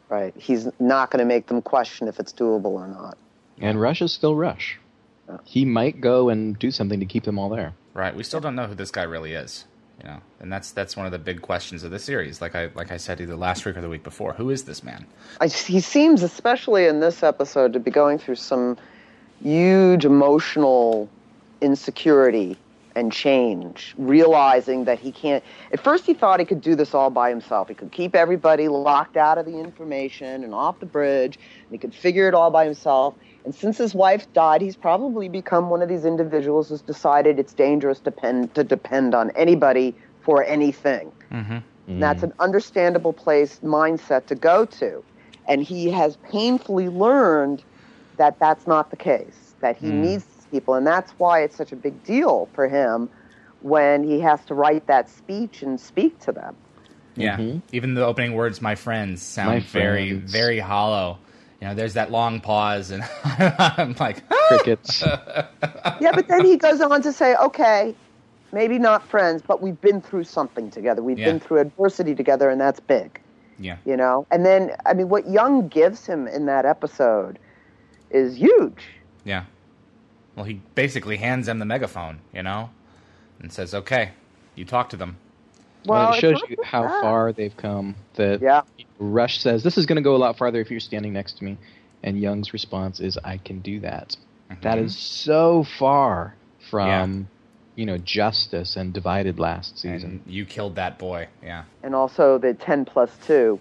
Right. 0.08 0.34
He's 0.36 0.68
not 0.78 1.10
going 1.10 1.20
to 1.20 1.24
make 1.24 1.46
them 1.46 1.62
question 1.62 2.08
if 2.08 2.20
it's 2.20 2.32
doable 2.32 2.66
or 2.66 2.86
not. 2.86 3.16
And 3.58 3.80
Rush 3.80 4.02
is 4.02 4.12
still 4.12 4.34
Rush. 4.34 4.78
Yeah. 5.28 5.38
He 5.44 5.64
might 5.64 6.00
go 6.00 6.28
and 6.28 6.58
do 6.58 6.70
something 6.70 7.00
to 7.00 7.06
keep 7.06 7.24
them 7.24 7.38
all 7.38 7.48
there. 7.48 7.74
Right. 7.94 8.14
We 8.14 8.22
still 8.22 8.40
don't 8.40 8.54
know 8.54 8.66
who 8.66 8.74
this 8.74 8.90
guy 8.90 9.04
really 9.04 9.32
is 9.32 9.64
you 10.02 10.08
know, 10.08 10.20
and 10.40 10.52
that's 10.52 10.72
that's 10.72 10.96
one 10.96 11.06
of 11.06 11.12
the 11.12 11.18
big 11.18 11.40
questions 11.42 11.82
of 11.82 11.90
the 11.90 11.98
series. 11.98 12.40
Like 12.40 12.54
I 12.54 12.70
like 12.74 12.90
I 12.90 12.96
said 12.96 13.20
either 13.20 13.36
last 13.36 13.64
week 13.64 13.76
or 13.76 13.80
the 13.80 13.88
week 13.88 14.02
before, 14.02 14.32
who 14.32 14.50
is 14.50 14.64
this 14.64 14.82
man? 14.82 15.06
I, 15.40 15.46
he 15.46 15.80
seems, 15.80 16.22
especially 16.22 16.86
in 16.86 17.00
this 17.00 17.22
episode, 17.22 17.72
to 17.74 17.80
be 17.80 17.90
going 17.90 18.18
through 18.18 18.36
some 18.36 18.76
huge 19.42 20.04
emotional 20.04 21.08
insecurity 21.60 22.56
and 22.96 23.12
change, 23.12 23.94
realizing 23.98 24.84
that 24.84 24.98
he 24.98 25.10
can't. 25.10 25.42
At 25.72 25.80
first, 25.80 26.06
he 26.06 26.14
thought 26.14 26.38
he 26.40 26.46
could 26.46 26.60
do 26.60 26.74
this 26.74 26.94
all 26.94 27.10
by 27.10 27.28
himself. 27.28 27.68
He 27.68 27.74
could 27.74 27.92
keep 27.92 28.14
everybody 28.14 28.68
locked 28.68 29.16
out 29.16 29.38
of 29.38 29.46
the 29.46 29.58
information 29.58 30.44
and 30.44 30.54
off 30.54 30.80
the 30.80 30.86
bridge, 30.86 31.36
and 31.36 31.72
he 31.72 31.78
could 31.78 31.94
figure 31.94 32.28
it 32.28 32.34
all 32.34 32.50
by 32.50 32.64
himself. 32.64 33.14
And 33.44 33.54
since 33.54 33.76
his 33.76 33.94
wife 33.94 34.32
died, 34.32 34.62
he's 34.62 34.76
probably 34.76 35.28
become 35.28 35.70
one 35.70 35.82
of 35.82 35.88
these 35.88 36.04
individuals 36.04 36.68
who's 36.68 36.82
decided 36.82 37.38
it's 37.38 37.52
dangerous 37.52 37.98
to 37.98 38.04
depend, 38.04 38.54
to 38.54 38.64
depend 38.64 39.14
on 39.14 39.30
anybody 39.32 39.94
for 40.22 40.44
anything. 40.44 41.12
Mm-hmm. 41.30 41.58
Mm. 41.88 42.00
That's 42.00 42.22
an 42.22 42.32
understandable 42.38 43.12
place 43.12 43.60
mindset 43.62 44.26
to 44.26 44.34
go 44.34 44.64
to. 44.66 45.04
And 45.46 45.62
he 45.62 45.90
has 45.90 46.16
painfully 46.30 46.88
learned 46.88 47.62
that 48.16 48.38
that's 48.38 48.66
not 48.66 48.90
the 48.90 48.96
case, 48.96 49.54
that 49.60 49.76
he 49.76 49.88
mm. 49.88 49.94
needs 49.94 50.24
people. 50.54 50.74
And 50.74 50.86
that's 50.86 51.10
why 51.12 51.42
it's 51.42 51.56
such 51.56 51.72
a 51.72 51.76
big 51.76 52.02
deal 52.04 52.48
for 52.54 52.68
him 52.68 53.08
when 53.62 54.04
he 54.04 54.20
has 54.20 54.44
to 54.46 54.54
write 54.54 54.86
that 54.86 55.08
speech 55.10 55.62
and 55.62 55.80
speak 55.80 56.18
to 56.20 56.32
them. 56.32 56.54
Yeah. 57.16 57.36
Mm-hmm. 57.36 57.58
Even 57.72 57.94
the 57.94 58.04
opening 58.04 58.34
words, 58.34 58.60
my 58.60 58.74
friends, 58.74 59.22
sound 59.22 59.48
my 59.48 59.60
very, 59.60 60.10
friends. 60.10 60.32
very 60.32 60.58
hollow 60.58 61.18
you 61.64 61.70
know, 61.70 61.74
there's 61.76 61.94
that 61.94 62.10
long 62.10 62.40
pause, 62.40 62.90
and 62.90 63.02
I'm 63.24 63.96
like, 63.98 64.22
ah! 64.30 64.46
crickets. 64.48 65.02
yeah, 65.02 66.12
but 66.12 66.28
then 66.28 66.44
he 66.44 66.58
goes 66.58 66.82
on 66.82 67.00
to 67.00 67.10
say, 67.10 67.34
okay, 67.36 67.94
maybe 68.52 68.78
not 68.78 69.02
friends, 69.08 69.40
but 69.40 69.62
we've 69.62 69.80
been 69.80 70.02
through 70.02 70.24
something 70.24 70.70
together. 70.70 71.02
We've 71.02 71.18
yeah. 71.18 71.24
been 71.24 71.40
through 71.40 71.60
adversity 71.60 72.14
together, 72.14 72.50
and 72.50 72.60
that's 72.60 72.80
big. 72.80 73.18
Yeah. 73.58 73.78
You 73.86 73.96
know, 73.96 74.26
and 74.30 74.44
then 74.44 74.72
I 74.84 74.92
mean, 74.92 75.08
what 75.08 75.26
Young 75.30 75.68
gives 75.68 76.04
him 76.04 76.26
in 76.26 76.44
that 76.46 76.66
episode 76.66 77.38
is 78.10 78.36
huge. 78.36 78.84
Yeah. 79.24 79.44
Well, 80.36 80.44
he 80.44 80.60
basically 80.74 81.16
hands 81.16 81.46
them 81.46 81.58
the 81.58 81.64
megaphone, 81.64 82.20
you 82.32 82.42
know, 82.42 82.70
and 83.40 83.52
says, 83.52 83.74
"Okay, 83.74 84.12
you 84.54 84.64
talk 84.64 84.90
to 84.90 84.96
them." 84.96 85.16
Well, 85.86 86.12
it 86.14 86.20
shows 86.20 86.40
you 86.48 86.56
how 86.64 86.82
that. 86.82 87.02
far 87.02 87.32
they've 87.32 87.56
come. 87.56 87.94
That 88.14 88.40
yeah. 88.40 88.62
Rush 88.98 89.40
says 89.40 89.62
this 89.62 89.76
is 89.76 89.86
going 89.86 89.96
to 89.96 90.02
go 90.02 90.16
a 90.16 90.18
lot 90.18 90.36
farther 90.38 90.60
if 90.60 90.70
you're 90.70 90.80
standing 90.80 91.12
next 91.12 91.38
to 91.38 91.44
me, 91.44 91.58
and 92.02 92.18
Young's 92.18 92.52
response 92.52 93.00
is, 93.00 93.18
"I 93.24 93.38
can 93.38 93.60
do 93.60 93.80
that." 93.80 94.16
Mm-hmm. 94.50 94.62
that 94.62 94.78
is 94.78 94.96
so 94.96 95.64
far 95.78 96.34
from, 96.68 96.88
yeah. 96.88 97.24
you 97.76 97.86
know, 97.86 97.98
justice 97.98 98.76
and 98.76 98.92
divided 98.92 99.38
last 99.38 99.78
season. 99.78 100.22
And 100.24 100.34
you 100.34 100.44
killed 100.44 100.76
that 100.76 100.98
boy, 100.98 101.28
yeah. 101.42 101.64
And 101.82 101.94
also 101.94 102.38
the 102.38 102.54
ten 102.54 102.84
plus 102.84 103.10
two. 103.26 103.58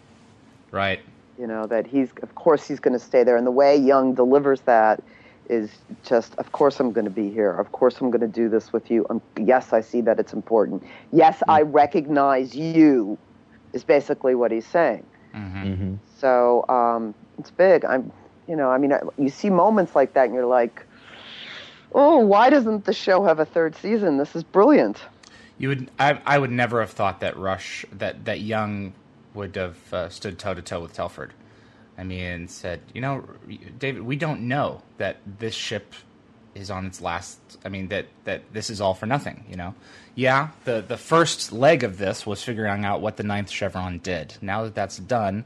Right. 0.71 0.99
You 1.39 1.47
know 1.47 1.67
that 1.67 1.87
he's, 1.87 2.11
of 2.21 2.35
course, 2.35 2.67
he's 2.67 2.79
going 2.79 2.93
to 2.93 3.03
stay 3.03 3.23
there, 3.23 3.37
and 3.37 3.47
the 3.47 3.51
way 3.51 3.75
Young 3.77 4.13
delivers 4.13 4.61
that 4.61 5.01
is 5.49 5.71
just, 6.03 6.35
of 6.35 6.51
course, 6.51 6.79
I'm 6.79 6.91
going 6.91 7.05
to 7.05 7.11
be 7.11 7.29
here. 7.29 7.51
Of 7.51 7.71
course, 7.71 7.99
I'm 7.99 8.09
going 8.11 8.21
to 8.21 8.27
do 8.27 8.49
this 8.49 8.71
with 8.71 8.89
you. 8.89 9.05
Um, 9.09 9.21
yes, 9.39 9.73
I 9.73 9.81
see 9.81 10.01
that 10.01 10.19
it's 10.19 10.33
important. 10.33 10.83
Yes, 11.11 11.37
mm-hmm. 11.37 11.51
I 11.51 11.61
recognize 11.61 12.55
you, 12.55 13.17
is 13.73 13.83
basically 13.83 14.35
what 14.35 14.51
he's 14.51 14.67
saying. 14.67 15.05
Mm-hmm. 15.33 15.63
mm-hmm. 15.63 15.93
So 16.19 16.65
um, 16.69 17.13
it's 17.37 17.51
big. 17.51 17.83
I'm, 17.83 18.11
you 18.47 18.55
know, 18.55 18.69
I 18.69 18.77
mean, 18.77 18.93
you 19.17 19.29
see 19.29 19.49
moments 19.49 19.95
like 19.95 20.13
that, 20.13 20.25
and 20.25 20.33
you're 20.33 20.45
like, 20.45 20.85
oh, 21.93 22.19
why 22.19 22.49
doesn't 22.49 22.85
the 22.85 22.93
show 22.93 23.23
have 23.25 23.39
a 23.39 23.45
third 23.45 23.75
season? 23.75 24.17
This 24.17 24.35
is 24.35 24.43
brilliant. 24.43 25.01
You 25.57 25.69
would, 25.69 25.91
I, 25.99 26.19
I 26.25 26.39
would 26.39 26.51
never 26.51 26.79
have 26.79 26.91
thought 26.91 27.19
that 27.19 27.37
Rush, 27.37 27.85
that 27.91 28.25
that 28.25 28.41
Young 28.41 28.93
would 29.33 29.55
have 29.55 29.93
uh, 29.93 30.09
stood 30.09 30.39
toe 30.39 30.53
to 30.53 30.61
toe 30.61 30.81
with 30.81 30.93
Telford. 30.93 31.33
I 31.97 32.03
mean, 32.03 32.47
said, 32.47 32.81
you 32.93 33.01
know, 33.01 33.23
David, 33.77 34.03
we 34.03 34.15
don't 34.15 34.41
know 34.41 34.81
that 34.97 35.17
this 35.39 35.53
ship 35.53 35.93
is 36.55 36.71
on 36.71 36.85
its 36.85 37.01
last. 37.01 37.39
I 37.65 37.69
mean, 37.69 37.87
that 37.89 38.07
that 38.25 38.41
this 38.53 38.69
is 38.69 38.81
all 38.81 38.93
for 38.93 39.05
nothing. 39.05 39.45
You 39.49 39.55
know, 39.55 39.75
yeah. 40.15 40.49
The 40.65 40.83
the 40.87 40.97
first 40.97 41.51
leg 41.51 41.83
of 41.83 41.97
this 41.97 42.25
was 42.25 42.43
figuring 42.43 42.85
out 42.85 43.01
what 43.01 43.17
the 43.17 43.23
ninth 43.23 43.49
chevron 43.49 43.99
did. 43.99 44.35
Now 44.41 44.63
that 44.63 44.75
that's 44.75 44.97
done, 44.97 45.45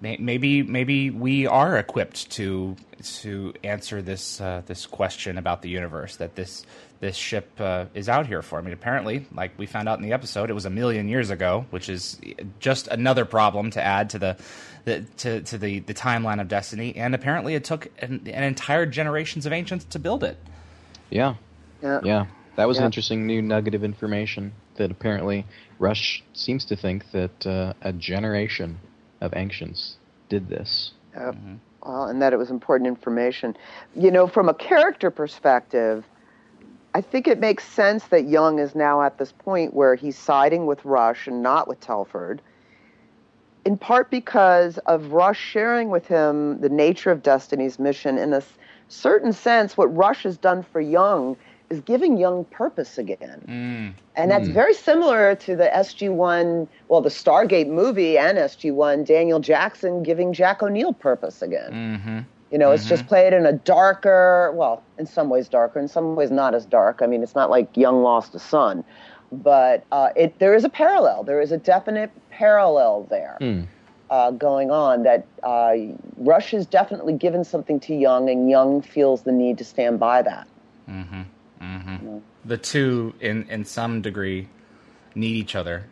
maybe 0.00 0.62
maybe 0.62 1.10
we 1.10 1.46
are 1.46 1.76
equipped 1.76 2.30
to 2.32 2.76
to 3.02 3.54
answer 3.62 4.02
this 4.02 4.40
uh, 4.40 4.62
this 4.66 4.86
question 4.86 5.38
about 5.38 5.62
the 5.62 5.68
universe 5.68 6.16
that 6.16 6.34
this 6.34 6.64
this 7.00 7.16
ship 7.16 7.50
uh, 7.60 7.84
is 7.94 8.08
out 8.08 8.26
here 8.26 8.40
for. 8.42 8.58
I 8.58 8.62
mean, 8.62 8.72
apparently, 8.72 9.26
like 9.34 9.52
we 9.58 9.66
found 9.66 9.88
out 9.88 9.98
in 9.98 10.04
the 10.04 10.12
episode, 10.12 10.48
it 10.50 10.54
was 10.54 10.64
a 10.64 10.70
million 10.70 11.08
years 11.08 11.30
ago, 11.30 11.66
which 11.70 11.88
is 11.88 12.18
just 12.58 12.88
another 12.88 13.24
problem 13.26 13.70
to 13.72 13.82
add 13.82 14.10
to 14.10 14.18
the, 14.18 14.36
the 14.84 15.00
to 15.18 15.42
to 15.42 15.58
the 15.58 15.80
the 15.80 15.94
timeline 15.94 16.40
of 16.40 16.48
Destiny. 16.48 16.96
And 16.96 17.14
apparently, 17.14 17.54
it 17.54 17.64
took 17.64 17.88
an, 17.98 18.22
an 18.26 18.44
entire 18.44 18.86
generations 18.86 19.44
of 19.46 19.52
ancients 19.52 19.84
to 19.86 19.98
build 19.98 20.24
it. 20.24 20.38
Yeah, 21.10 21.34
Yeah. 21.82 22.00
yeah. 22.02 22.26
That 22.56 22.66
was 22.66 22.78
Yeah. 22.78 22.82
an 22.82 22.86
interesting 22.86 23.26
new 23.26 23.42
nugget 23.42 23.74
of 23.74 23.84
information 23.84 24.52
that 24.76 24.90
apparently 24.90 25.44
Rush 25.78 26.24
seems 26.32 26.64
to 26.66 26.76
think 26.76 27.10
that 27.12 27.46
uh, 27.46 27.74
a 27.82 27.92
generation 27.92 28.78
of 29.20 29.32
ancients 29.34 29.96
did 30.28 30.48
this. 30.48 30.92
Yep. 31.14 31.34
Mm-hmm. 31.34 31.54
Well, 31.84 32.04
and 32.04 32.20
that 32.20 32.32
it 32.32 32.36
was 32.36 32.50
important 32.50 32.88
information. 32.88 33.56
You 33.94 34.10
know, 34.10 34.26
from 34.26 34.48
a 34.48 34.54
character 34.54 35.10
perspective, 35.10 36.04
I 36.94 37.00
think 37.00 37.28
it 37.28 37.38
makes 37.38 37.64
sense 37.64 38.04
that 38.08 38.24
Young 38.24 38.58
is 38.58 38.74
now 38.74 39.02
at 39.02 39.18
this 39.18 39.30
point 39.30 39.74
where 39.74 39.94
he's 39.94 40.18
siding 40.18 40.66
with 40.66 40.84
Rush 40.84 41.26
and 41.26 41.42
not 41.42 41.68
with 41.68 41.78
Telford, 41.80 42.40
in 43.64 43.76
part 43.76 44.10
because 44.10 44.78
of 44.78 45.12
Rush 45.12 45.38
sharing 45.38 45.90
with 45.90 46.06
him 46.06 46.60
the 46.60 46.68
nature 46.68 47.10
of 47.10 47.22
Destiny's 47.22 47.78
mission. 47.78 48.18
In 48.18 48.32
a 48.32 48.42
certain 48.88 49.32
sense, 49.32 49.76
what 49.76 49.94
Rush 49.94 50.22
has 50.24 50.38
done 50.38 50.62
for 50.62 50.80
Young 50.80 51.36
is 51.70 51.80
giving 51.80 52.16
Young 52.16 52.44
purpose 52.44 52.98
again. 52.98 53.42
Mm. 53.48 54.02
And 54.14 54.30
that's 54.30 54.48
very 54.48 54.74
similar 54.74 55.34
to 55.36 55.56
the 55.56 55.70
SG1, 55.74 56.68
well, 56.88 57.00
the 57.00 57.08
Stargate 57.08 57.68
movie 57.68 58.16
and 58.16 58.38
SG1, 58.38 59.04
Daniel 59.06 59.40
Jackson 59.40 60.02
giving 60.02 60.32
Jack 60.32 60.62
O'Neill 60.62 60.92
purpose 60.92 61.42
again. 61.42 61.72
Mm-hmm. 61.72 62.18
You 62.52 62.58
know, 62.58 62.70
it's 62.70 62.86
just 62.86 63.06
played 63.08 63.32
in 63.32 63.44
a 63.44 63.52
darker, 63.52 64.52
well, 64.54 64.82
in 64.98 65.06
some 65.06 65.28
ways 65.28 65.48
darker, 65.48 65.80
in 65.80 65.88
some 65.88 66.14
ways 66.14 66.30
not 66.30 66.54
as 66.54 66.64
dark. 66.64 67.00
I 67.02 67.06
mean, 67.06 67.22
it's 67.24 67.34
not 67.34 67.50
like 67.50 67.76
Young 67.76 68.02
lost 68.02 68.34
a 68.36 68.38
son, 68.38 68.84
but 69.32 69.84
uh, 69.90 70.10
it 70.14 70.38
there 70.38 70.54
is 70.54 70.62
a 70.62 70.68
parallel. 70.68 71.24
There 71.24 71.40
is 71.40 71.50
a 71.50 71.58
definite 71.58 72.10
parallel 72.30 73.08
there 73.10 73.36
Hmm. 73.40 73.62
uh, 74.10 74.30
going 74.30 74.70
on. 74.70 75.02
That 75.02 75.26
uh, 75.42 75.74
Rush 76.18 76.52
has 76.52 76.66
definitely 76.66 77.14
given 77.14 77.42
something 77.42 77.80
to 77.80 77.94
Young, 77.94 78.30
and 78.30 78.48
Young 78.48 78.80
feels 78.80 79.22
the 79.22 79.32
need 79.32 79.58
to 79.58 79.64
stand 79.64 79.98
by 79.98 80.22
that. 80.22 80.46
Mm-hmm. 80.88 81.22
Mm-hmm. 81.60 82.18
The 82.44 82.58
two, 82.58 83.14
in 83.20 83.48
in 83.48 83.64
some 83.64 84.02
degree, 84.02 84.48
need 85.14 85.36
each 85.36 85.56
other. 85.56 85.86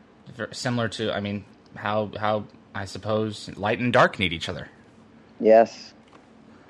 Similar 0.52 0.88
to, 0.90 1.12
I 1.12 1.20
mean, 1.20 1.44
how 1.74 2.10
how 2.18 2.44
I 2.74 2.84
suppose 2.84 3.50
light 3.56 3.78
and 3.78 3.92
dark 3.92 4.18
need 4.18 4.32
each 4.32 4.48
other. 4.48 4.68
Yes. 5.40 5.94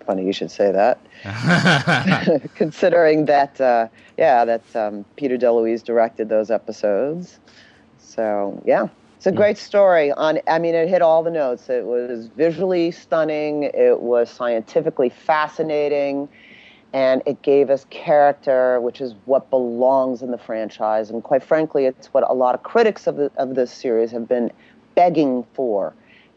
Funny 0.07 0.27
you 0.27 0.33
should 0.33 0.51
say 0.51 0.71
that. 0.71 1.01
Considering 2.55 3.25
that, 3.25 3.59
uh, 3.61 3.89
yeah, 4.19 4.45
that 4.45 4.77
um, 4.77 5.05
Peter 5.17 5.39
DeLuise 5.39 5.83
directed 5.83 6.29
those 6.29 6.51
episodes. 6.51 7.39
So, 7.99 8.63
yeah, 8.67 8.89
it's 9.17 9.27
a 9.27 9.33
great 9.33 9.57
story. 9.57 10.13
On, 10.13 10.39
I 10.47 10.59
mean, 10.59 10.75
it 10.75 10.89
hit 10.89 11.01
all 11.01 11.23
the 11.23 11.31
notes. 11.31 11.71
It 11.71 11.87
was 11.87 12.27
visually 12.37 12.91
stunning. 12.91 13.63
It 13.63 14.01
was 14.01 14.29
scientifically 14.29 15.09
fascinating, 15.09 16.29
and 16.95 17.23
it 17.27 17.43
gave 17.43 17.71
us 17.71 17.85
character, 17.91 18.81
which 18.81 19.01
is 19.01 19.17
what 19.25 19.51
belongs 19.51 20.23
in 20.23 20.31
the 20.31 20.39
franchise. 20.39 21.11
And 21.11 21.23
quite 21.25 21.43
frankly, 21.43 21.87
it's 21.87 22.07
what 22.15 22.25
a 22.31 22.33
lot 22.33 22.55
of 22.55 22.63
critics 22.63 23.09
of 23.09 23.17
the 23.17 23.31
of 23.37 23.57
this 23.57 23.71
series 23.71 24.13
have 24.13 24.29
been 24.29 24.51
begging 24.95 25.45
for, 25.55 25.93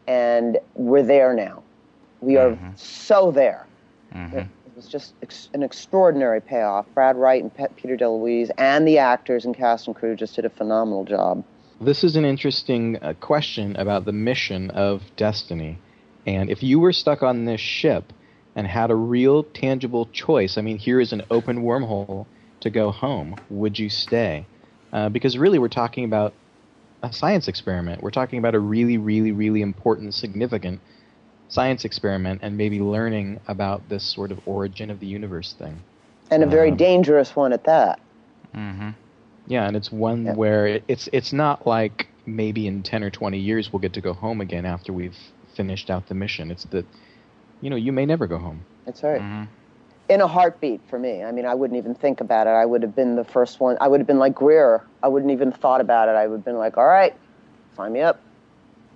and 0.06 0.58
we're 0.74 1.04
there 1.04 1.32
now. 1.32 1.62
We 2.20 2.36
are 2.36 2.58
so 2.76 3.30
there. 3.30 3.66
It 4.66 4.74
was 4.74 4.88
just 4.88 5.14
ex- 5.22 5.48
an 5.54 5.62
extraordinary 5.62 6.40
payoff. 6.40 6.86
Brad 6.92 7.16
Wright 7.16 7.40
and 7.40 7.54
Pe- 7.54 7.68
Peter 7.76 7.96
DeLuise 7.96 8.50
and 8.58 8.86
the 8.86 8.98
actors 8.98 9.44
and 9.44 9.56
cast 9.56 9.86
and 9.86 9.94
crew 9.94 10.16
just 10.16 10.34
did 10.34 10.44
a 10.44 10.50
phenomenal 10.50 11.04
job. 11.04 11.44
This 11.80 12.02
is 12.02 12.16
an 12.16 12.24
interesting 12.24 12.96
uh, 13.00 13.14
question 13.20 13.76
about 13.76 14.04
the 14.04 14.12
mission 14.12 14.70
of 14.70 15.02
Destiny. 15.16 15.78
And 16.26 16.50
if 16.50 16.64
you 16.64 16.80
were 16.80 16.92
stuck 16.92 17.22
on 17.22 17.44
this 17.44 17.60
ship 17.60 18.12
and 18.58 18.66
had 18.66 18.90
a 18.90 18.94
real 18.96 19.44
tangible 19.44 20.06
choice, 20.12 20.58
I 20.58 20.62
mean, 20.62 20.78
here 20.78 21.00
is 21.00 21.12
an 21.12 21.22
open 21.30 21.62
wormhole 21.62 22.26
to 22.60 22.70
go 22.70 22.90
home, 22.90 23.36
would 23.50 23.78
you 23.78 23.88
stay? 23.88 24.44
Uh, 24.92 25.08
because 25.08 25.38
really, 25.38 25.60
we're 25.60 25.68
talking 25.68 26.04
about 26.04 26.34
a 27.04 27.12
science 27.12 27.46
experiment. 27.46 28.02
We're 28.02 28.10
talking 28.10 28.40
about 28.40 28.56
a 28.56 28.58
really, 28.58 28.98
really, 28.98 29.30
really 29.30 29.62
important, 29.62 30.12
significant 30.12 30.80
science 31.48 31.84
experiment 31.84 32.40
and 32.42 32.58
maybe 32.58 32.80
learning 32.80 33.38
about 33.46 33.88
this 33.88 34.02
sort 34.02 34.32
of 34.32 34.40
origin 34.44 34.90
of 34.90 34.98
the 34.98 35.06
universe 35.06 35.54
thing. 35.56 35.80
And 36.32 36.42
a 36.42 36.46
very 36.46 36.72
Um, 36.72 36.76
dangerous 36.76 37.36
one 37.36 37.52
at 37.52 37.62
that. 37.64 38.00
Mm-hmm. 38.56 38.90
Yeah, 39.46 39.68
and 39.68 39.76
it's 39.76 39.92
one 39.92 40.26
Yeah. 40.26 40.34
where 40.34 40.66
it, 40.66 40.84
it's 40.88 41.08
it's 41.12 41.32
not 41.32 41.64
like 41.64 42.08
maybe 42.26 42.66
in 42.66 42.82
ten 42.82 43.04
or 43.04 43.10
twenty 43.10 43.38
years 43.38 43.72
we'll 43.72 43.80
get 43.80 43.92
to 43.94 44.00
go 44.00 44.12
home 44.12 44.40
again 44.40 44.66
after 44.66 44.92
we've 44.92 45.16
finished 45.54 45.90
out 45.90 46.08
the 46.08 46.14
mission. 46.14 46.50
It's 46.50 46.64
that 46.64 46.84
you 47.60 47.70
know 47.70 47.76
you 47.76 47.92
may 47.92 48.06
never 48.06 48.26
go 48.26 48.38
home. 48.38 48.64
That's 48.86 49.02
right. 49.02 49.20
Mm-hmm. 49.20 49.44
In 50.08 50.20
a 50.22 50.26
heartbeat 50.26 50.80
for 50.88 50.98
me. 50.98 51.22
I 51.22 51.32
mean, 51.32 51.44
I 51.44 51.54
wouldn't 51.54 51.76
even 51.76 51.94
think 51.94 52.22
about 52.22 52.46
it. 52.46 52.50
I 52.50 52.64
would 52.64 52.82
have 52.82 52.96
been 52.96 53.16
the 53.16 53.24
first 53.24 53.60
one. 53.60 53.76
I 53.80 53.88
would 53.88 54.00
have 54.00 54.06
been 54.06 54.18
like 54.18 54.34
Greer. 54.34 54.82
I 55.02 55.08
wouldn't 55.08 55.32
even 55.32 55.52
thought 55.52 55.82
about 55.82 56.08
it. 56.08 56.12
I 56.12 56.26
would 56.26 56.36
have 56.36 56.44
been 56.44 56.56
like, 56.56 56.78
all 56.78 56.86
right, 56.86 57.14
sign 57.76 57.92
me 57.92 58.00
up. 58.00 58.18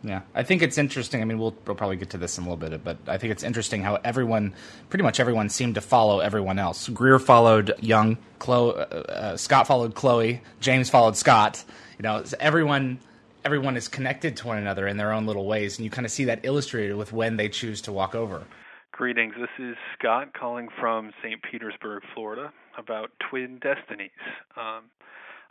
Yeah, 0.04 0.22
I 0.34 0.42
think 0.42 0.62
it's 0.62 0.78
interesting. 0.78 1.22
I 1.22 1.24
mean, 1.24 1.38
we'll, 1.38 1.54
we'll 1.64 1.76
probably 1.76 1.96
get 1.96 2.10
to 2.10 2.18
this 2.18 2.36
in 2.36 2.44
a 2.44 2.50
little 2.50 2.68
bit, 2.68 2.82
but 2.82 2.96
I 3.06 3.18
think 3.18 3.30
it's 3.30 3.44
interesting 3.44 3.82
how 3.82 3.98
everyone, 4.02 4.54
pretty 4.88 5.04
much 5.04 5.20
everyone, 5.20 5.48
seemed 5.48 5.76
to 5.76 5.80
follow 5.80 6.18
everyone 6.18 6.58
else. 6.58 6.88
Greer 6.88 7.20
followed 7.20 7.74
Young, 7.78 8.18
Chloe, 8.40 8.74
uh, 8.74 8.80
uh, 8.80 9.36
Scott 9.36 9.68
followed 9.68 9.94
Chloe, 9.94 10.40
James 10.60 10.90
followed 10.90 11.16
Scott. 11.16 11.62
You 11.98 12.02
know, 12.02 12.24
everyone, 12.40 12.98
everyone 13.44 13.76
is 13.76 13.88
connected 13.88 14.36
to 14.38 14.46
one 14.46 14.58
another 14.58 14.86
in 14.86 14.96
their 14.96 15.12
own 15.12 15.26
little 15.26 15.46
ways, 15.46 15.78
and 15.78 15.84
you 15.84 15.90
kind 15.90 16.06
of 16.06 16.12
see 16.12 16.24
that 16.24 16.40
illustrated 16.42 16.96
with 16.96 17.12
when 17.12 17.36
they 17.36 17.48
choose 17.48 17.80
to 17.82 17.92
walk 17.92 18.14
over. 18.14 18.44
Greetings. 18.92 19.34
This 19.38 19.50
is 19.58 19.74
Scott 19.98 20.32
calling 20.38 20.68
from 20.78 21.12
St. 21.22 21.40
Petersburg, 21.50 22.02
Florida, 22.14 22.52
about 22.78 23.10
Twin 23.30 23.58
Destinies. 23.60 24.10
Um, 24.56 24.84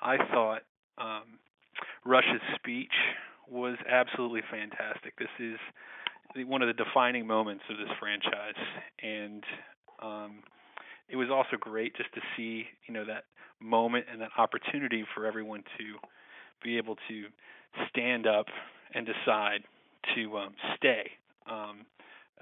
I 0.01 0.17
thought 0.31 0.61
um, 0.97 1.39
speech 2.55 2.93
was 3.49 3.77
absolutely 3.89 4.41
fantastic. 4.49 5.17
This 5.17 5.27
is 5.39 5.57
one 6.45 6.61
of 6.61 6.67
the 6.67 6.83
defining 6.83 7.27
moments 7.27 7.63
of 7.69 7.77
this 7.77 7.89
franchise, 7.99 8.55
and 9.01 9.43
um, 10.01 10.43
it 11.09 11.17
was 11.17 11.29
also 11.29 11.57
great 11.59 11.95
just 11.97 12.13
to 12.13 12.21
see, 12.37 12.65
you 12.87 12.93
know, 12.93 13.05
that 13.05 13.25
moment 13.59 14.05
and 14.11 14.21
that 14.21 14.29
opportunity 14.37 15.03
for 15.13 15.25
everyone 15.25 15.63
to 15.77 15.97
be 16.63 16.77
able 16.77 16.95
to 17.09 17.25
stand 17.89 18.27
up 18.27 18.45
and 18.93 19.05
decide 19.05 19.63
to 20.15 20.37
um, 20.37 20.53
stay. 20.77 21.11
Um, 21.49 21.85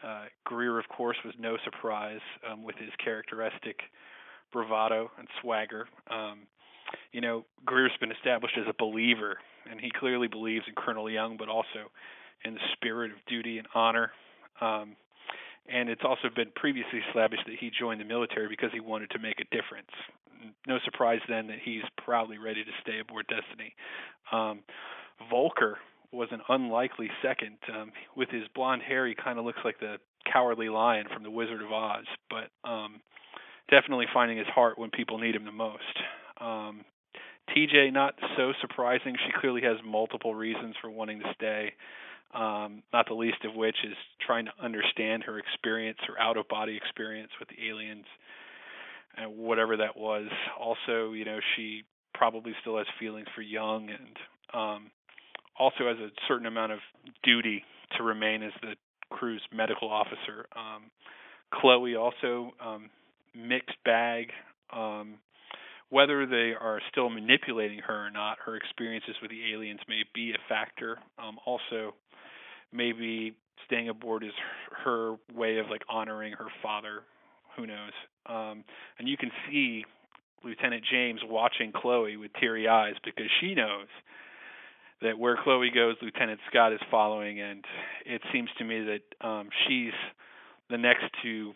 uh, 0.03 0.25
Greer, 0.45 0.79
of 0.79 0.87
course, 0.87 1.17
was 1.25 1.33
no 1.39 1.57
surprise 1.63 2.21
um, 2.49 2.63
with 2.63 2.75
his 2.77 2.89
characteristic 3.03 3.79
bravado 4.51 5.11
and 5.17 5.27
swagger. 5.41 5.87
Um, 6.09 6.39
you 7.11 7.21
know, 7.21 7.45
Greer's 7.65 7.91
been 7.99 8.11
established 8.11 8.57
as 8.57 8.65
a 8.67 8.73
believer, 8.77 9.37
and 9.69 9.79
he 9.79 9.91
clearly 9.99 10.27
believes 10.27 10.65
in 10.67 10.73
Colonel 10.75 11.09
Young, 11.09 11.37
but 11.37 11.49
also 11.49 11.91
in 12.45 12.53
the 12.53 12.59
spirit 12.73 13.11
of 13.11 13.17
duty 13.27 13.57
and 13.57 13.67
honor. 13.75 14.11
Um, 14.61 14.95
and 15.71 15.89
it's 15.89 16.01
also 16.03 16.29
been 16.35 16.51
previously 16.55 16.99
established 17.09 17.43
that 17.45 17.55
he 17.59 17.69
joined 17.77 18.01
the 18.01 18.05
military 18.05 18.47
because 18.47 18.71
he 18.73 18.79
wanted 18.79 19.09
to 19.11 19.19
make 19.19 19.39
a 19.39 19.55
difference. 19.55 19.91
No 20.65 20.79
surprise 20.85 21.19
then 21.27 21.47
that 21.47 21.59
he's 21.63 21.83
proudly 22.03 22.37
ready 22.37 22.63
to 22.63 22.71
stay 22.81 22.99
aboard 22.99 23.27
Destiny. 23.27 23.75
Um, 24.31 24.61
Volker 25.29 25.77
was 26.11 26.29
an 26.31 26.41
unlikely 26.49 27.09
second. 27.21 27.57
Um, 27.73 27.91
with 28.15 28.29
his 28.29 28.43
blonde 28.55 28.81
hair, 28.81 29.07
he 29.07 29.15
kind 29.15 29.37
of 29.37 29.45
looks 29.45 29.59
like 29.63 29.79
the 29.79 29.97
cowardly 30.31 30.69
lion 30.69 31.07
from 31.13 31.23
The 31.23 31.31
Wizard 31.31 31.61
of 31.61 31.71
Oz, 31.71 32.05
but 32.29 32.49
um, 32.67 33.01
definitely 33.69 34.07
finding 34.13 34.37
his 34.37 34.47
heart 34.47 34.77
when 34.79 34.89
people 34.89 35.17
need 35.17 35.35
him 35.35 35.45
the 35.45 35.51
most. 35.51 35.83
Um, 36.39 36.85
TJ, 37.55 37.93
not 37.93 38.15
so 38.37 38.53
surprising. 38.61 39.15
She 39.25 39.31
clearly 39.39 39.61
has 39.61 39.77
multiple 39.85 40.35
reasons 40.35 40.75
for 40.81 40.89
wanting 40.89 41.19
to 41.19 41.33
stay. 41.33 41.73
Um, 42.33 42.83
not 42.93 43.07
the 43.07 43.15
least 43.15 43.43
of 43.43 43.55
which 43.55 43.77
is 43.83 43.95
trying 44.25 44.45
to 44.45 44.51
understand 44.61 45.23
her 45.23 45.39
experience, 45.39 45.97
her 46.07 46.19
out 46.19 46.37
of 46.37 46.47
body 46.47 46.77
experience 46.77 47.31
with 47.39 47.49
the 47.49 47.67
aliens, 47.67 48.05
and 49.17 49.35
whatever 49.35 49.77
that 49.77 49.97
was. 49.97 50.27
Also, 50.59 51.13
you 51.13 51.25
know, 51.25 51.39
she 51.55 51.83
probably 52.13 52.53
still 52.61 52.77
has 52.77 52.85
feelings 52.99 53.27
for 53.33 53.41
Young 53.41 53.89
and 53.89 54.17
um, 54.53 54.91
also 55.59 55.87
has 55.87 55.97
a 55.97 56.09
certain 56.27 56.45
amount 56.45 56.71
of 56.71 56.79
duty 57.23 57.63
to 57.97 58.03
remain 58.03 58.43
as 58.43 58.51
the 58.61 58.73
crew's 59.09 59.41
medical 59.53 59.89
officer. 59.89 60.45
Um, 60.55 60.83
Chloe 61.53 61.95
also 61.95 62.51
um, 62.63 62.89
mixed 63.35 63.77
bag. 63.83 64.31
Um, 64.71 65.15
whether 65.89 66.27
they 66.27 66.53
are 66.59 66.79
still 66.91 67.09
manipulating 67.09 67.79
her 67.79 68.07
or 68.07 68.11
not, 68.11 68.37
her 68.45 68.55
experiences 68.55 69.15
with 69.21 69.31
the 69.31 69.53
aliens 69.53 69.79
may 69.87 70.03
be 70.13 70.31
a 70.31 70.37
factor. 70.47 70.99
Um, 71.17 71.37
also, 71.45 71.95
maybe 72.71 73.35
staying 73.65 73.89
aboard 73.89 74.23
is 74.23 74.31
her 74.83 75.15
way 75.33 75.57
of 75.57 75.67
like 75.69 75.81
honoring 75.89 76.33
her 76.33 76.47
father. 76.61 77.01
Who 77.57 77.65
knows? 77.65 77.91
Um, 78.27 78.63
and 78.99 79.07
you 79.07 79.17
can 79.17 79.31
see 79.49 79.83
Lieutenant 80.43 80.83
James 80.89 81.21
watching 81.27 81.71
Chloe 81.75 82.17
with 82.17 82.31
teary 82.39 82.67
eyes 82.67 82.93
because 83.03 83.25
she 83.41 83.55
knows 83.55 83.87
that 85.01 85.17
where 85.17 85.37
Chloe 85.41 85.71
goes, 85.73 85.95
Lieutenant 86.01 86.39
Scott 86.49 86.73
is 86.73 86.79
following, 86.91 87.39
and 87.39 87.63
it 88.05 88.21
seems 88.33 88.49
to 88.57 88.65
me 88.65 88.85
that 88.85 89.27
um, 89.27 89.49
she's 89.67 89.93
the 90.69 90.77
next 90.77 91.05
to 91.23 91.53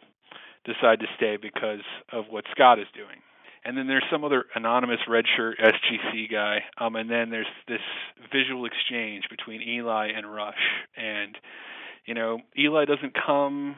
decide 0.66 1.00
to 1.00 1.08
stay 1.18 1.38
because 1.42 1.84
of 2.12 2.26
what 2.30 2.46
Scott 2.52 2.80
is 2.80 2.88
doing. 2.96 3.20
And 3.66 3.78
then 3.78 3.88
there's 3.88 4.04
some 4.12 4.24
other 4.24 4.46
anonymous 4.56 5.00
redshirt 5.08 5.54
SGC 5.62 6.30
guy, 6.32 6.64
um, 6.78 6.96
and 6.96 7.10
then 7.10 7.30
there's 7.30 7.48
this 7.68 7.80
visual 8.32 8.66
exchange 8.66 9.24
between 9.30 9.62
Eli 9.62 10.08
and 10.16 10.34
Rush, 10.34 10.56
and 10.98 11.38
you 12.06 12.14
know 12.14 12.40
Eli 12.58 12.84
doesn't 12.86 13.14
come, 13.26 13.78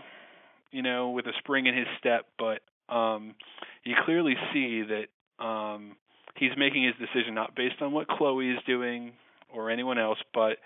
you 0.71 0.81
know, 0.81 1.11
with 1.11 1.27
a 1.27 1.33
spring 1.37 1.67
in 1.67 1.75
his 1.75 1.85
step, 1.99 2.25
but 2.39 2.61
um, 2.93 3.35
you 3.83 3.95
clearly 4.05 4.35
see 4.53 4.83
that 4.83 5.43
um, 5.43 5.95
he's 6.35 6.51
making 6.57 6.83
his 6.83 6.95
decision 6.95 7.35
not 7.35 7.55
based 7.55 7.81
on 7.81 7.91
what 7.91 8.07
Chloe 8.07 8.49
is 8.49 8.59
doing 8.65 9.13
or 9.55 9.69
anyone 9.69 9.97
else, 9.97 10.19
but 10.33 10.57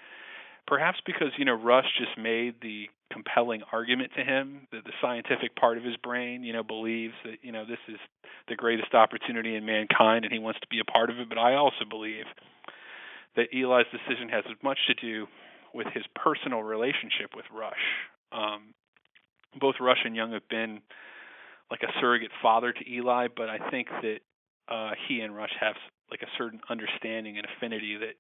perhaps 0.68 1.00
because 1.06 1.30
you 1.38 1.46
know 1.46 1.54
Rush 1.54 1.88
just 1.98 2.18
made 2.18 2.56
the 2.62 2.86
compelling 3.12 3.62
argument 3.72 4.12
to 4.16 4.24
him 4.24 4.68
that 4.72 4.84
the 4.86 4.94
scientific 5.02 5.56
part 5.56 5.78
of 5.78 5.84
his 5.84 5.98
brain, 5.98 6.44
you 6.44 6.54
know, 6.54 6.64
believes 6.64 7.14
that 7.26 7.38
you 7.42 7.52
know 7.52 7.66
this 7.66 7.80
is 7.88 7.98
the 8.48 8.56
greatest 8.56 8.94
opportunity 8.94 9.56
in 9.56 9.66
mankind 9.66 10.26
and 10.26 10.34
he 10.34 10.40
wants 10.40 10.60
to 10.60 10.68
be 10.70 10.80
a 10.80 10.86
part 10.86 11.10
of 11.10 11.20
it. 11.20 11.28
But 11.28 11.38
I 11.38 11.56
also 11.56 11.86
believe 11.90 12.26
that 13.36 13.48
Eli's 13.54 13.88
decision 13.92 14.30
has 14.30 14.44
as 14.50 14.58
much 14.64 14.78
to 14.88 14.94
do 14.94 15.28
with 15.74 15.88
his 15.94 16.04
personal 16.16 16.64
relationship 16.64 17.36
with 17.36 17.46
Rush. 17.54 17.86
Um, 18.32 18.74
both 19.60 19.76
Rush 19.80 20.00
and 20.06 20.16
Young 20.16 20.34
have 20.34 20.48
been 20.50 20.82
like 21.70 21.82
a 21.84 21.92
surrogate 22.00 22.32
father 22.42 22.74
to 22.74 22.92
Eli, 22.92 23.28
but 23.36 23.50
I 23.50 23.70
think 23.70 23.88
that 24.02 24.20
uh, 24.68 24.92
he 25.08 25.22
and 25.22 25.36
Rush 25.36 25.54
have 25.60 25.76
like 26.10 26.22
a 26.22 26.32
certain 26.38 26.60
understanding 26.70 27.38
and 27.38 27.46
affinity 27.46 27.98
that 27.98 28.16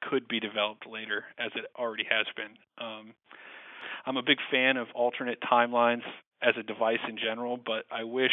could 0.00 0.28
be 0.28 0.40
developed 0.40 0.86
later, 0.86 1.24
as 1.38 1.50
it 1.54 1.64
already 1.78 2.04
has 2.08 2.26
been. 2.36 2.56
Um, 2.78 3.14
I'm 4.06 4.16
a 4.16 4.22
big 4.22 4.38
fan 4.50 4.76
of 4.76 4.88
alternate 4.94 5.40
timelines 5.40 6.02
as 6.42 6.54
a 6.58 6.62
device 6.62 7.00
in 7.08 7.18
general, 7.18 7.58
but 7.58 7.84
I 7.90 8.04
wish 8.04 8.32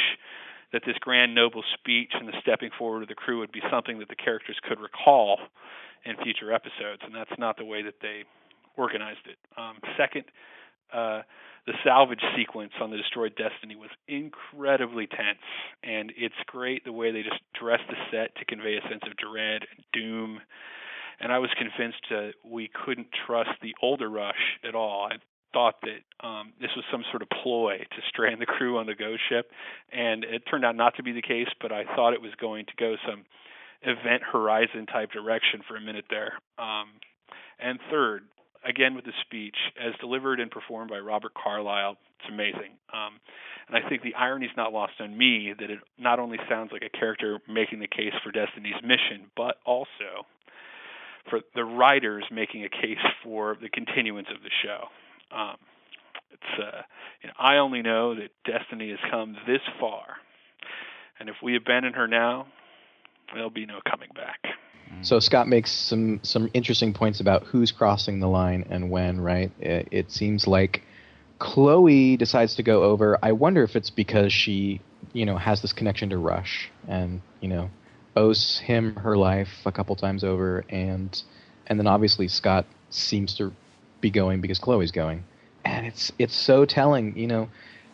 that 0.74 0.82
this 0.86 0.98
grand 1.00 1.34
noble 1.34 1.64
speech 1.74 2.12
and 2.14 2.28
the 2.28 2.34
stepping 2.42 2.70
forward 2.78 3.04
of 3.04 3.10
the 3.10 3.16
crew 3.16 3.40
would 3.40 3.52
be 3.52 3.62
something 3.72 4.00
that 4.00 4.10
the 4.10 4.16
characters 4.16 4.58
could 4.68 4.80
recall 4.80 5.40
in 6.06 6.16
future 6.24 6.54
episodes, 6.54 7.02
and 7.04 7.14
that's 7.14 7.38
not 7.38 7.58
the 7.58 7.66
way 7.66 7.82
that 7.82 7.96
they 8.02 8.24
organized 8.76 9.26
it. 9.26 9.38
Um, 9.58 9.78
second, 9.98 10.26
uh, 10.94 11.22
the 11.66 11.74
salvage 11.84 12.24
sequence 12.38 12.72
on 12.80 12.92
the 12.92 12.98
destroyed 12.98 13.36
Destiny 13.36 13.76
was 13.76 13.90
incredibly 14.08 15.08
tense, 15.08 15.44
and 15.84 16.14
it's 16.16 16.36
great 16.46 16.86
the 16.86 16.94
way 16.94 17.12
they 17.12 17.24
just 17.24 17.42
dressed 17.60 17.84
the 17.90 17.98
set 18.10 18.36
to 18.38 18.46
convey 18.46 18.78
a 18.78 18.82
sense 18.90 19.04
of 19.06 19.18
dread 19.18 19.64
and 19.76 19.84
doom. 19.92 20.40
And 21.20 21.32
I 21.32 21.40
was 21.40 21.50
convinced 21.58 22.02
that 22.10 22.34
we 22.46 22.70
couldn't 22.86 23.08
trust 23.26 23.50
the 23.62 23.74
older 23.82 24.10
Rush 24.10 24.60
at 24.68 24.76
all. 24.76 25.10
I 25.12 25.18
thought 25.54 25.76
that 25.82 26.28
um, 26.28 26.54
this 26.62 26.70
was 26.76 26.86
some 26.92 27.04
sort 27.10 27.22
of 27.22 27.30
ploy 27.42 27.78
to 27.80 28.02
strand 28.10 28.42
the 28.42 28.46
crew 28.46 28.78
on 28.78 28.86
the 28.86 28.96
ghost 28.96 29.22
ship, 29.30 29.50
and 29.92 30.24
it 30.24 30.44
turned 30.50 30.66
out 30.66 30.76
not 30.76 30.96
to 30.98 31.04
be 31.04 31.14
the 31.14 31.22
case. 31.22 31.48
But 31.62 31.72
I 31.72 31.84
thought 31.96 32.14
it 32.14 32.22
was 32.22 32.34
going 32.40 32.66
to 32.66 32.74
go 32.78 32.96
some 33.08 33.26
Event 33.82 34.24
Horizon 34.32 34.86
type 34.86 35.12
direction 35.12 35.62
for 35.68 35.76
a 35.76 35.82
minute 35.82 36.06
there. 36.10 36.34
Um, 36.60 36.90
and 37.60 37.80
third, 37.90 38.24
again 38.68 38.96
with 38.96 39.06
the 39.06 39.14
speech, 39.26 39.56
as 39.80 39.94
delivered 40.00 40.40
and 40.40 40.52
performed 40.52 40.90
by 40.90 41.00
Robert 41.00 41.34
Carlyle, 41.34 41.98
it's 42.20 42.30
amazing. 42.30 42.78
Um, 42.94 43.20
and 43.68 43.78
I 43.78 43.88
think 43.88 44.02
the 44.02 44.16
irony 44.16 44.46
is 44.46 44.52
not 44.58 44.74
lost 44.74 44.94
on 45.00 45.18
me 45.18 45.54
that 45.60 45.70
it 45.70 45.80
not 45.98 46.20
only 46.20 46.38
sounds 46.50 46.72
like 46.72 46.84
a 46.84 46.98
character 46.98 47.40
making 47.48 47.80
the 47.80 47.88
case 47.88 48.14
for 48.24 48.32
Destiny's 48.32 48.82
mission, 48.82 49.30
but 49.36 49.58
also 49.66 50.26
for 51.30 51.42
the 51.56 51.64
writers 51.64 52.26
making 52.32 52.64
a 52.64 52.70
case 52.70 53.04
for 53.24 53.58
the 53.62 53.70
continuance 53.70 54.28
of 54.34 54.42
the 54.42 54.50
show. 54.64 54.86
Um, 55.36 55.58
it's 56.32 56.62
uh, 56.62 56.82
you 57.22 57.28
know, 57.28 57.34
I 57.40 57.58
only 57.58 57.82
know 57.82 58.16
that 58.16 58.30
Destiny 58.46 58.90
has 58.90 59.00
come 59.10 59.36
this 59.46 59.62
far, 59.80 60.18
and 61.20 61.30
if 61.30 61.36
we 61.42 61.56
abandon 61.56 61.94
her 61.94 62.08
now, 62.08 62.48
there'll 63.34 63.50
be 63.50 63.66
no 63.66 63.80
coming 63.90 64.10
back. 64.16 64.40
So 65.02 65.20
Scott 65.20 65.48
makes 65.48 65.72
some 65.72 66.20
some 66.24 66.50
interesting 66.54 66.94
points 66.94 67.20
about 67.20 67.44
who's 67.44 67.72
crossing 67.72 68.20
the 68.20 68.28
line 68.28 68.66
and 68.70 68.90
when. 68.90 69.20
Right? 69.20 69.52
It, 69.60 69.88
it 69.92 70.12
seems 70.12 70.48
like 70.48 70.84
Chloe 71.40 72.18
decides 72.18 72.56
to 72.56 72.64
go 72.64 72.84
over. 72.84 73.18
I 73.22 73.32
wonder 73.34 73.64
if 73.64 73.76
it's 73.76 73.90
because 73.90 74.34
she, 74.34 74.82
you 75.14 75.26
know, 75.26 75.38
has 75.38 75.62
this 75.62 75.74
connection 75.74 76.10
to 76.10 76.18
Rush 76.18 76.70
and 76.88 77.22
you 77.42 77.50
know 77.50 77.70
owes 78.18 78.58
him 78.60 78.96
her 78.96 79.16
life 79.16 79.50
a 79.66 79.72
couple 79.72 79.96
times 79.96 80.24
over, 80.24 80.66
and 80.70 81.22
and 81.68 81.80
then 81.80 81.88
obviously 81.88 82.28
Scott 82.28 82.66
seems 82.90 83.36
to 83.36 83.54
be 84.02 84.10
going 84.10 84.42
because 84.42 84.60
Chloe's 84.60 84.92
going, 84.92 85.24
and 85.64 85.86
it's 85.86 86.12
it's 86.18 86.36
so 86.36 86.66
telling. 86.66 87.18
You 87.18 87.28
know, 87.28 87.50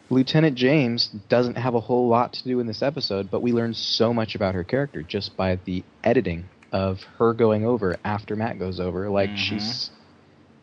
Lieutenant 0.10 0.56
James 0.56 1.08
doesn't 1.30 1.56
have 1.58 1.76
a 1.76 1.80
whole 1.80 2.08
lot 2.08 2.34
to 2.34 2.44
do 2.44 2.60
in 2.60 2.68
this 2.68 2.82
episode, 2.82 3.30
but 3.30 3.42
we 3.42 3.52
learn 3.52 3.74
so 3.74 4.14
much 4.14 4.36
about 4.36 4.56
her 4.56 4.64
character 4.64 5.04
just 5.04 5.36
by 5.36 5.60
the 5.66 5.84
editing 6.04 6.46
of 6.72 7.04
her 7.18 7.34
going 7.34 7.66
over 7.66 7.98
after 8.04 8.36
Matt 8.36 8.58
goes 8.60 8.80
over. 8.80 9.10
Like 9.10 9.30
Mhm. 9.32 9.38
she's, 9.38 9.92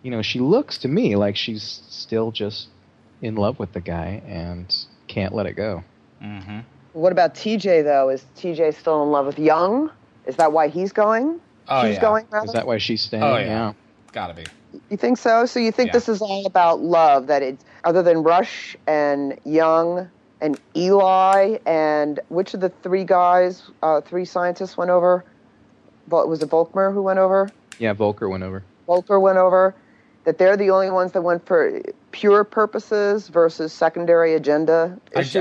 you 0.03 0.11
know, 0.11 0.23
she 0.23 0.41
looks 0.41 0.79
to 0.79 0.89
me 0.89 1.15
like 1.17 1.37
she's 1.37 1.83
still 1.89 2.33
just 2.33 2.69
in 3.23 3.37
love 3.37 3.59
with 3.59 3.73
the 3.73 3.81
guy 3.81 4.23
and 4.27 4.75
can't 5.07 5.35
let 5.35 5.47
it 5.47 5.55
go. 5.55 5.85
Mm-hmm. 6.23 6.61
What 6.93 7.13
about 7.13 7.35
TJ 7.35 7.85
though? 7.85 8.09
Is 8.09 8.25
TJ 8.37 8.75
still 8.79 9.03
in 9.03 9.11
love 9.11 9.27
with 9.27 9.39
Young? 9.39 9.91
Is 10.27 10.37
that 10.37 10.53
why 10.53 10.69
he's 10.69 10.93
going? 10.93 11.41
Oh 11.69 11.83
She's 11.87 11.95
yeah, 11.97 12.01
going. 12.01 12.27
Rather? 12.31 12.47
Is 12.47 12.53
that 12.53 12.67
why 12.67 12.79
she's 12.79 13.03
staying? 13.03 13.23
Oh, 13.23 13.37
yeah. 13.37 13.73
gotta 14.13 14.35
be. 14.35 14.45
You 14.89 14.97
think 14.97 15.19
so? 15.19 15.47
So 15.47 15.61
you 15.61 15.73
think 15.73 15.89
Yeah. 15.89 15.93
this 15.95 16.09
is 16.09 16.21
all 16.21 16.47
about 16.47 16.81
love? 16.81 17.29
That 17.29 17.43
it's 17.43 17.65
other 17.85 18.03
than 18.03 18.23
Rush 18.23 18.77
and 18.87 19.39
Young 19.45 20.11
and 20.41 20.59
Eli 20.77 21.59
and 21.67 22.19
which 22.29 22.55
of 22.55 22.61
the 22.61 22.71
three 22.83 23.05
guys, 23.05 23.63
uh, 23.83 24.01
three 24.01 24.25
scientists 24.25 24.77
went 24.77 24.91
over? 24.91 25.25
Was 26.09 26.43
it 26.43 26.51
Volkmer 26.51 26.93
who 26.93 27.03
went 27.03 27.19
over? 27.19 27.51
Yeah, 27.79 27.93
Volker 27.93 28.29
went 28.29 28.43
over. 28.43 28.65
Volker 28.87 29.21
went 29.21 29.39
over. 29.39 29.75
That 30.25 30.39
they're 30.39 30.57
the 30.57 30.71
only 30.71 30.91
ones 30.91 31.13
that 31.13 31.23
went 31.23 31.47
for 31.47 31.81
pure 32.13 32.45
purposes 32.45 33.29
versus 33.29 33.73
secondary 33.73 34.35
agenda 34.35 34.99
I, 35.15 35.21
issues. 35.21 35.37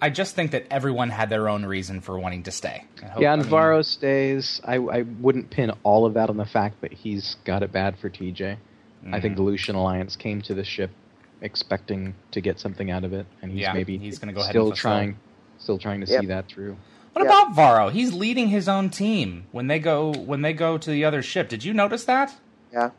I, 0.00 0.06
I 0.06 0.10
just 0.10 0.34
think 0.34 0.50
that 0.52 0.66
everyone 0.70 1.10
had 1.10 1.30
their 1.30 1.48
own 1.48 1.64
reason 1.64 2.00
for 2.00 2.18
wanting 2.18 2.42
to 2.44 2.50
stay. 2.52 2.84
I 3.02 3.06
hope- 3.06 3.22
yeah, 3.22 3.32
I 3.32 3.36
mean, 3.36 3.44
Navarro 3.44 3.82
stays. 3.82 4.60
I, 4.64 4.76
I 4.76 5.02
wouldn't 5.02 5.50
pin 5.50 5.72
all 5.82 6.04
of 6.06 6.14
that 6.14 6.28
on 6.30 6.36
the 6.36 6.44
fact 6.44 6.80
that 6.82 6.92
he's 6.92 7.36
got 7.44 7.62
it 7.62 7.72
bad 7.72 7.98
for 7.98 8.10
TJ. 8.10 8.56
I 9.12 9.20
think 9.20 9.32
mhm. 9.32 9.36
the 9.38 9.42
Lucian 9.42 9.76
Alliance 9.76 10.14
came 10.16 10.42
to 10.42 10.52
the 10.54 10.64
ship 10.64 10.90
expecting 11.40 12.14
to 12.32 12.40
get 12.42 12.60
something 12.60 12.90
out 12.90 13.04
of 13.04 13.12
it, 13.14 13.26
and 13.40 13.50
he's 13.50 13.62
Yeah, 13.62 13.72
maybe 13.72 13.96
he's 13.96 14.18
gonna 14.18 14.34
go 14.34 14.40
ahead 14.40 14.50
still 14.50 14.66
and 14.68 14.78
fulfill. 14.78 14.90
trying, 14.92 15.16
still 15.58 15.78
trying 15.78 16.00
to 16.02 16.06
Yep. 16.06 16.20
see 16.20 16.26
that 16.26 16.48
through. 16.48 16.76
What 17.14 17.24
Yeah. 17.24 17.30
about 17.30 17.54
Varro? 17.54 17.88
He's 17.88 18.12
leading 18.12 18.48
his 18.48 18.68
own 18.68 18.90
team 18.90 19.44
when 19.52 19.66
they 19.66 19.78
go 19.78 20.12
when 20.12 20.42
they 20.42 20.52
go 20.52 20.76
to 20.76 20.90
the 20.90 21.04
other 21.04 21.22
ship. 21.22 21.48
Did 21.48 21.64
you 21.64 21.72
notice 21.72 22.04
that? 22.04 22.34
yeah. 22.72 22.90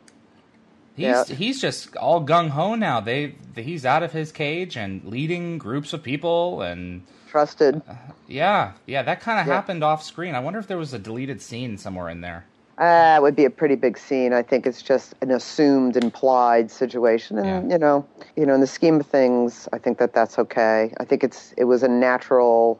He's 0.94 1.04
Yeah. 1.06 1.24
he's 1.24 1.60
just 1.60 1.96
all 1.96 2.24
gung 2.24 2.50
ho 2.50 2.74
now. 2.74 3.00
They 3.00 3.34
he's 3.56 3.86
out 3.86 4.02
of 4.02 4.12
his 4.12 4.30
cage 4.32 4.76
and 4.76 5.02
leading 5.04 5.58
groups 5.58 5.92
of 5.92 6.02
people 6.02 6.60
and 6.62 7.02
Trusted. 7.30 7.80
yeah 8.28 8.72
yeah 8.86 9.02
that 9.02 9.20
kind 9.20 9.40
of 9.40 9.46
Yeah. 9.46 9.54
happened 9.54 9.82
off 9.82 10.02
screen. 10.02 10.34
I 10.34 10.40
wonder 10.40 10.58
if 10.58 10.66
there 10.66 10.76
was 10.78 10.92
a 10.92 10.98
deleted 10.98 11.40
scene 11.40 11.78
somewhere 11.78 12.08
in 12.10 12.20
there. 12.20 12.44
Uh, 12.78 13.14
it 13.18 13.22
would 13.22 13.36
be 13.36 13.44
a 13.44 13.50
pretty 13.50 13.74
big 13.74 13.96
scene. 13.98 14.32
I 14.32 14.42
think 14.42 14.66
it's 14.66 14.82
just 14.82 15.14
an 15.20 15.30
assumed, 15.30 15.96
implied 15.96 16.70
situation, 16.70 17.38
and 17.38 17.46
Yeah. 17.70 17.74
you 17.74 17.78
know, 17.78 18.04
you 18.34 18.44
know, 18.46 18.54
in 18.54 18.60
the 18.60 18.66
scheme 18.66 18.98
of 19.00 19.06
things, 19.06 19.68
I 19.72 19.78
think 19.78 19.98
that 19.98 20.14
that's 20.14 20.38
okay. 20.38 20.92
I 20.98 21.04
think 21.04 21.22
it's 21.22 21.52
it 21.56 21.64
was 21.64 21.82
a 21.82 21.88
natural 21.88 22.78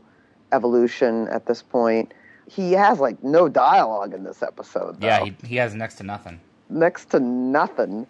evolution 0.51 1.29
at 1.29 1.47
this 1.47 1.63
point. 1.63 2.13
He 2.49 2.73
has 2.73 3.01
like 3.01 3.23
no 3.23 3.49
dialogue 3.49 4.13
in 4.15 4.25
this 4.25 4.43
episode. 4.43 5.01
Though. 5.01 5.07
Yeah, 5.07 5.25
he 5.25 5.35
he 5.47 5.57
has 5.57 5.75
next 5.75 5.95
to 5.97 6.03
nothing. 6.03 6.41
Next 6.73 7.11
to 7.11 7.21
nothing. 7.21 8.07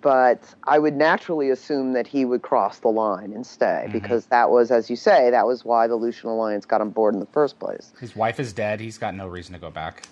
But 0.00 0.54
I 0.64 0.78
would 0.78 0.94
naturally 0.94 1.50
assume 1.50 1.92
that 1.94 2.06
he 2.06 2.24
would 2.24 2.42
cross 2.42 2.78
the 2.78 2.88
line 2.88 3.32
and 3.32 3.44
stay 3.44 3.86
Mhm. 3.88 3.92
because 3.92 4.26
that 4.26 4.48
was, 4.50 4.70
as 4.70 4.88
you 4.88 4.94
say, 4.94 5.28
that 5.30 5.44
was 5.46 5.64
why 5.64 5.88
the 5.88 5.96
Lucian 5.96 6.30
Alliance 6.30 6.64
got 6.64 6.80
on 6.80 6.90
board 6.90 7.14
in 7.14 7.20
the 7.20 7.26
first 7.26 7.58
place. 7.58 7.92
His 8.00 8.14
wife 8.14 8.38
is 8.38 8.52
dead. 8.52 8.78
He's 8.78 8.96
got 8.96 9.16
no 9.16 9.26
reason 9.26 9.54
to 9.54 9.58
go 9.58 9.70
back. 9.70 10.04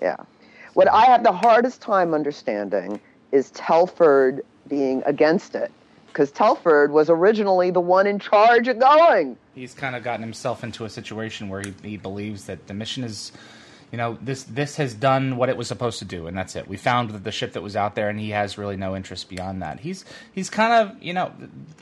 Yeah. 0.00 0.16
What 0.74 0.88
I 0.92 1.06
have 1.06 1.24
the 1.24 1.32
hardest 1.32 1.80
time 1.82 2.14
understanding 2.14 3.00
is 3.32 3.50
Telford 3.50 4.42
being 4.68 5.02
against 5.06 5.54
it. 5.54 5.70
because 6.08 6.30
Telford 6.30 6.92
was 6.92 7.08
originally 7.08 7.70
the 7.70 7.80
one 7.80 8.06
in 8.06 8.18
charge 8.18 8.68
of 8.68 8.78
going. 8.78 9.34
He's 9.54 9.72
kind 9.72 9.96
of 9.96 10.02
gotten 10.02 10.20
himself 10.22 10.62
into 10.62 10.84
a 10.84 10.90
situation 10.90 11.48
where 11.48 11.62
he, 11.62 11.72
he 11.82 11.96
believes 11.96 12.44
that 12.44 12.66
the 12.66 12.74
mission 12.74 13.02
is, 13.02 13.32
you 13.92 13.98
know, 13.98 14.16
this 14.22 14.44
this 14.44 14.76
has 14.76 14.94
done 14.94 15.36
what 15.36 15.50
it 15.50 15.56
was 15.56 15.68
supposed 15.68 15.98
to 15.98 16.06
do, 16.06 16.26
and 16.26 16.36
that's 16.36 16.56
it. 16.56 16.66
We 16.66 16.78
found 16.78 17.10
the 17.10 17.30
ship 17.30 17.52
that 17.52 17.62
was 17.62 17.76
out 17.76 17.94
there, 17.94 18.08
and 18.08 18.18
he 18.18 18.30
has 18.30 18.56
really 18.56 18.76
no 18.76 18.96
interest 18.96 19.28
beyond 19.28 19.60
that. 19.60 19.80
He's 19.80 20.06
he's 20.32 20.48
kind 20.48 20.72
of 20.72 21.02
you 21.02 21.12
know 21.12 21.30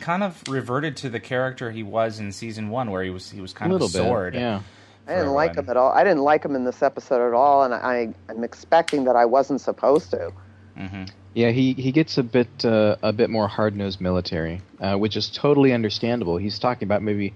kind 0.01 0.25
of 0.25 0.43
reverted 0.49 0.97
to 0.99 1.09
the 1.09 1.21
character 1.21 1.71
he 1.71 1.85
was 1.85 2.19
in 2.19 2.33
season 2.33 2.69
one, 2.69 2.91
where 2.91 3.05
he 3.05 3.11
was 3.11 3.31
he 3.31 3.41
was 3.41 3.53
kind 3.53 3.71
a 3.71 3.77
of 3.77 3.83
a 3.83 3.89
sword. 3.89 4.33
bit, 4.33 4.41
yeah. 4.41 4.63
I 5.07 5.15
didn't 5.15 5.33
like 5.33 5.57
him 5.57 5.69
at 5.69 5.77
all. 5.77 5.93
I 5.93 6.05
didn't 6.05 6.23
like 6.23 6.45
him 6.45 6.55
in 6.55 6.65
this 6.65 6.83
episode 6.83 7.27
at 7.27 7.33
all, 7.33 7.63
and 7.65 7.75
I, 7.75 8.13
I'm 8.29 8.45
expecting 8.45 9.05
that 9.05 9.17
I 9.17 9.25
wasn't 9.25 9.61
supposed 9.61 10.11
to. 10.11 10.33
Yeah, 11.35 11.51
he, 11.51 11.75
he 11.75 11.93
gets 11.93 12.19
a 12.19 12.23
bit 12.23 12.65
uh, 12.65 12.97
a 13.03 13.13
bit 13.13 13.31
more 13.31 13.47
hard 13.47 13.77
nosed 13.77 14.01
military, 14.01 14.63
uh, 14.81 14.97
which 14.97 15.17
is 15.17 15.31
totally 15.31 15.73
understandable. 15.73 16.37
He's 16.39 16.59
talking 16.59 16.87
about 16.87 17.03
maybe 17.03 17.35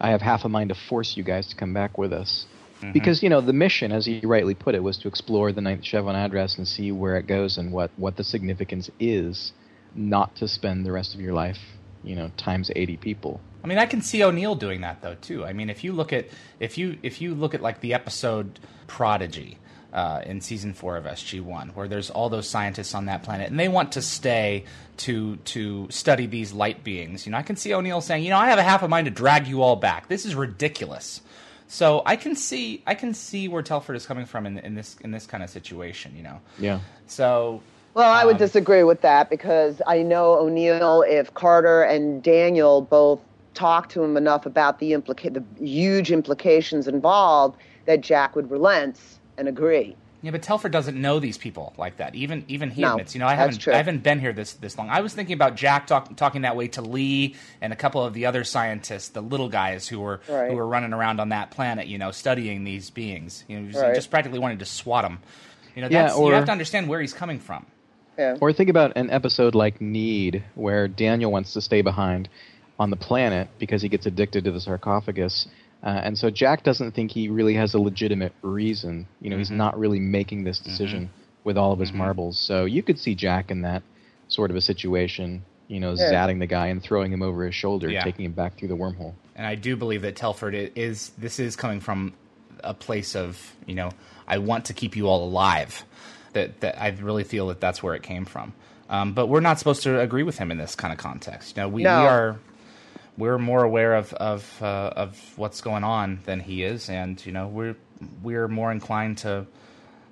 I 0.00 0.10
have 0.10 0.22
half 0.22 0.44
a 0.44 0.48
mind 0.48 0.70
to 0.70 0.74
force 0.74 1.16
you 1.16 1.22
guys 1.22 1.48
to 1.48 1.56
come 1.56 1.72
back 1.72 1.98
with 1.98 2.12
us. 2.12 2.46
Because, 2.92 3.22
you 3.22 3.28
know, 3.28 3.40
the 3.40 3.52
mission, 3.52 3.92
as 3.92 4.06
he 4.06 4.20
rightly 4.24 4.54
put 4.54 4.74
it, 4.74 4.82
was 4.82 4.98
to 4.98 5.08
explore 5.08 5.52
the 5.52 5.60
ninth 5.60 5.84
Chevron 5.84 6.16
address 6.16 6.58
and 6.58 6.66
see 6.66 6.92
where 6.92 7.16
it 7.16 7.26
goes 7.26 7.58
and 7.58 7.72
what, 7.72 7.90
what 7.96 8.16
the 8.16 8.24
significance 8.24 8.90
is, 9.00 9.52
not 9.94 10.36
to 10.36 10.48
spend 10.48 10.86
the 10.86 10.92
rest 10.92 11.14
of 11.14 11.20
your 11.20 11.32
life, 11.32 11.58
you 12.04 12.14
know, 12.14 12.30
times 12.36 12.70
80 12.74 12.96
people. 12.98 13.40
I 13.62 13.66
mean, 13.66 13.78
I 13.78 13.86
can 13.86 14.02
see 14.02 14.22
O'Neill 14.22 14.54
doing 14.54 14.82
that 14.82 15.02
though 15.02 15.16
too. 15.16 15.44
I 15.44 15.52
mean, 15.52 15.68
if 15.68 15.82
you 15.82 15.92
look 15.92 16.12
at 16.12 16.28
if 16.60 16.78
you 16.78 16.98
if 17.02 17.20
you 17.20 17.34
look 17.34 17.54
at 17.54 17.60
like 17.60 17.80
the 17.80 17.92
episode 17.94 18.60
Prodigy 18.86 19.58
uh, 19.92 20.22
in 20.24 20.40
season 20.40 20.74
four 20.74 20.96
of 20.96 21.04
SG 21.04 21.40
One, 21.42 21.70
where 21.70 21.88
there's 21.88 22.10
all 22.10 22.28
those 22.28 22.48
scientists 22.48 22.94
on 22.94 23.06
that 23.06 23.22
planet, 23.22 23.50
and 23.50 23.58
they 23.58 23.68
want 23.68 23.92
to 23.92 24.02
stay 24.02 24.64
to 24.98 25.36
to 25.36 25.88
study 25.90 26.26
these 26.26 26.52
light 26.52 26.84
beings. 26.84 27.26
You 27.26 27.32
know, 27.32 27.38
I 27.38 27.42
can 27.42 27.56
see 27.56 27.74
O'Neill 27.74 28.00
saying, 28.00 28.22
you 28.22 28.30
know, 28.30 28.38
I 28.38 28.48
have 28.48 28.58
a 28.58 28.62
half 28.62 28.82
a 28.82 28.88
mind 28.88 29.06
to 29.06 29.10
drag 29.10 29.46
you 29.46 29.62
all 29.62 29.76
back. 29.76 30.08
This 30.08 30.24
is 30.24 30.34
ridiculous. 30.34 31.20
So 31.68 32.02
I 32.06 32.16
can 32.16 32.34
see 32.34 32.82
I 32.86 32.94
can 32.94 33.14
see 33.14 33.46
where 33.46 33.62
Telford 33.62 33.94
is 33.94 34.06
coming 34.06 34.24
from 34.26 34.46
in, 34.46 34.58
in 34.58 34.74
this 34.74 34.96
in 35.04 35.10
this 35.10 35.26
kind 35.26 35.42
of 35.44 35.50
situation. 35.50 36.14
You 36.16 36.22
know, 36.24 36.40
Yeah. 36.58 36.80
so 37.06 37.60
Well, 37.94 38.10
I 38.10 38.24
would 38.24 38.34
Um, 38.34 38.38
disagree 38.38 38.82
with 38.84 39.00
that 39.02 39.28
because 39.30 39.80
I 39.86 40.02
know 40.02 40.34
O'Neill, 40.38 41.02
if 41.06 41.32
Carter 41.34 41.82
and 41.82 42.22
Daniel 42.22 42.80
both 42.80 43.20
talked 43.54 43.90
to 43.92 44.02
him 44.04 44.16
enough 44.16 44.46
about 44.46 44.78
the 44.78 44.92
implica- 44.92 45.34
the 45.34 45.64
huge 45.64 46.10
implications 46.12 46.88
involved, 46.88 47.56
that 47.86 48.00
Jack 48.00 48.34
would 48.36 48.50
relent 48.50 48.98
and 49.36 49.48
agree. 49.48 49.96
Yeah, 50.20 50.32
but 50.32 50.42
Telford 50.42 50.72
doesn't 50.72 51.00
know 51.00 51.20
these 51.20 51.38
people 51.38 51.74
like 51.78 51.98
that. 51.98 52.14
Even 52.16 52.44
even 52.48 52.70
he 52.70 52.82
No, 52.82 52.92
admits, 52.92 53.14
you 53.14 53.20
know, 53.20 53.26
I 53.28 53.34
haven't 53.34 53.58
true. 53.58 53.72
I 53.72 53.76
haven't 53.76 54.02
been 54.02 54.18
here 54.18 54.32
this 54.32 54.54
this 54.54 54.76
long. 54.76 54.90
I 54.90 55.00
was 55.00 55.14
thinking 55.14 55.34
about 55.34 55.54
Jack 55.54 55.86
talk, 55.86 56.16
talking 56.16 56.42
that 56.42 56.56
way 56.56 56.68
to 56.68 56.82
Lee 56.82 57.36
and 57.60 57.72
a 57.72 57.76
couple 57.76 58.04
of 58.04 58.14
the 58.14 58.26
other 58.26 58.42
scientists, 58.42 59.10
the 59.10 59.20
little 59.20 59.48
guys 59.48 59.86
who 59.86 60.00
were 60.00 60.20
Right. 60.28 60.50
who 60.50 60.56
were 60.56 60.66
running 60.66 60.92
around 60.92 61.20
on 61.20 61.28
that 61.28 61.52
planet, 61.52 61.86
you 61.86 61.98
know, 61.98 62.10
studying 62.10 62.64
these 62.64 62.90
beings. 62.90 63.44
You 63.46 63.60
know, 63.60 63.68
just, 63.70 63.80
Right. 63.82 63.94
just 63.94 64.10
practically 64.10 64.40
wanted 64.40 64.58
to 64.58 64.64
swat 64.64 65.04
them. 65.04 65.20
You 65.76 65.82
know, 65.82 65.88
Yeah, 65.88 66.02
that's, 66.08 66.18
you 66.18 66.32
have 66.32 66.46
to 66.46 66.52
understand 66.52 66.88
where 66.88 67.00
he's 67.00 67.12
coming 67.14 67.38
from. 67.38 67.66
Yeah. 68.18 68.36
Or 68.40 68.52
think 68.52 68.68
about 68.70 68.94
an 68.96 69.10
episode 69.10 69.54
like 69.54 69.80
Need, 69.80 70.42
where 70.56 70.88
Daniel 70.88 71.30
wants 71.30 71.52
to 71.52 71.60
stay 71.60 71.82
behind 71.82 72.28
on 72.80 72.90
the 72.90 72.96
planet 72.96 73.48
because 73.60 73.82
he 73.82 73.88
gets 73.88 74.06
addicted 74.06 74.42
to 74.44 74.50
the 74.50 74.60
sarcophagus. 74.60 75.46
Uh, 75.82 76.00
and 76.02 76.18
so 76.18 76.28
Jack 76.30 76.64
doesn't 76.64 76.92
think 76.92 77.12
he 77.12 77.28
really 77.28 77.54
has 77.54 77.74
a 77.74 77.78
legitimate 77.78 78.32
reason. 78.42 79.06
You 79.20 79.30
know, 79.30 79.38
he's 79.38 79.50
not 79.50 79.78
really 79.78 80.00
making 80.00 80.44
this 80.44 80.58
decision 80.58 81.10
with 81.44 81.56
all 81.56 81.72
of 81.72 81.78
his 81.78 81.92
marbles. 81.92 82.38
So 82.38 82.64
you 82.64 82.82
could 82.82 82.98
see 82.98 83.14
Jack 83.14 83.50
in 83.50 83.62
that 83.62 83.82
sort 84.26 84.50
of 84.50 84.56
a 84.56 84.60
situation, 84.60 85.42
you 85.68 85.78
know, 85.80 85.94
Yeah. 85.94 86.12
zatting 86.12 86.40
the 86.40 86.46
guy 86.46 86.66
and 86.66 86.82
throwing 86.82 87.12
him 87.12 87.22
over 87.22 87.44
his 87.46 87.54
shoulder, 87.54 87.88
Yeah. 87.88 88.02
taking 88.02 88.24
him 88.24 88.32
back 88.32 88.56
through 88.56 88.68
the 88.68 88.76
wormhole. 88.76 89.14
and 89.36 89.46
I 89.46 89.54
do 89.54 89.76
believe 89.76 90.02
that 90.02 90.16
Telford 90.16 90.52
is 90.74 91.10
this 91.16 91.38
is 91.38 91.54
coming 91.54 91.78
from 91.78 92.12
a 92.64 92.74
place 92.74 93.14
of 93.14 93.54
you 93.68 93.74
know 93.76 93.90
I 94.26 94.38
want 94.38 94.64
to 94.64 94.72
keep 94.72 94.96
you 94.96 95.06
all 95.06 95.22
alive. 95.24 95.84
That 96.32 96.60
that 96.60 96.82
I 96.82 96.88
really 96.88 97.22
feel 97.24 97.46
that 97.46 97.60
that's 97.60 97.80
where 97.84 97.94
it 97.94 98.02
came 98.02 98.24
from. 98.24 98.52
Um, 98.90 99.12
but 99.12 99.28
we're 99.28 99.38
not 99.40 99.58
supposed 99.60 99.84
to 99.84 100.00
agree 100.00 100.24
with 100.24 100.38
him 100.38 100.50
in 100.50 100.58
this 100.58 100.74
kind 100.74 100.92
of 100.92 100.98
context. 100.98 101.56
You 101.56 101.62
know, 101.62 101.68
we, 101.68 101.82
No. 101.84 102.00
we 102.00 102.06
are 102.08 102.36
we're 103.18 103.38
more 103.38 103.64
aware 103.64 103.94
of 103.94 104.14
of 104.14 104.62
uh, 104.62 104.92
of 104.96 105.32
what's 105.36 105.60
going 105.60 105.84
on 105.84 106.20
than 106.24 106.40
he 106.40 106.62
is, 106.62 106.88
and 106.88 107.24
you 107.26 107.32
know 107.32 107.48
we're 107.48 107.76
we're 108.22 108.48
more 108.48 108.72
inclined 108.72 109.18
to 109.18 109.46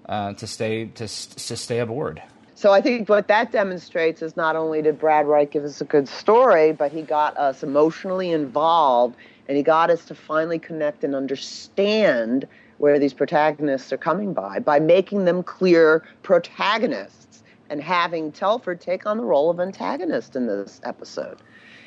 uh, 0.06 0.34
to 0.34 0.46
stay 0.46 0.86
to 0.86 1.06
to 1.06 1.56
stay 1.56 1.78
aboard. 1.78 2.22
So 2.56 2.72
I 2.72 2.80
think 2.80 3.08
what 3.08 3.28
that 3.28 3.52
demonstrates 3.52 4.22
is 4.22 4.36
not 4.36 4.56
only 4.56 4.80
did 4.80 4.98
Brad 4.98 5.26
Wright 5.26 5.50
give 5.50 5.64
us 5.64 5.80
a 5.82 5.84
good 5.84 6.08
story, 6.08 6.72
but 6.72 6.90
he 6.90 7.02
got 7.02 7.36
us 7.36 7.62
emotionally 7.62 8.32
involved 8.32 9.14
and 9.46 9.58
he 9.58 9.62
got 9.62 9.90
us 9.90 10.06
to 10.06 10.14
finally 10.14 10.58
connect 10.58 11.04
and 11.04 11.14
understand 11.14 12.48
where 12.78 12.98
these 12.98 13.12
protagonists 13.12 13.92
are 13.92 13.98
coming 13.98 14.32
by 14.32 14.58
by 14.58 14.80
making 14.80 15.26
them 15.26 15.42
clear 15.42 16.02
protagonists 16.22 17.42
and 17.68 17.82
having 17.82 18.32
Telford 18.32 18.80
take 18.80 19.04
on 19.04 19.18
the 19.18 19.24
role 19.24 19.50
of 19.50 19.60
antagonist 19.60 20.34
in 20.34 20.46
this 20.46 20.80
episode. 20.82 21.38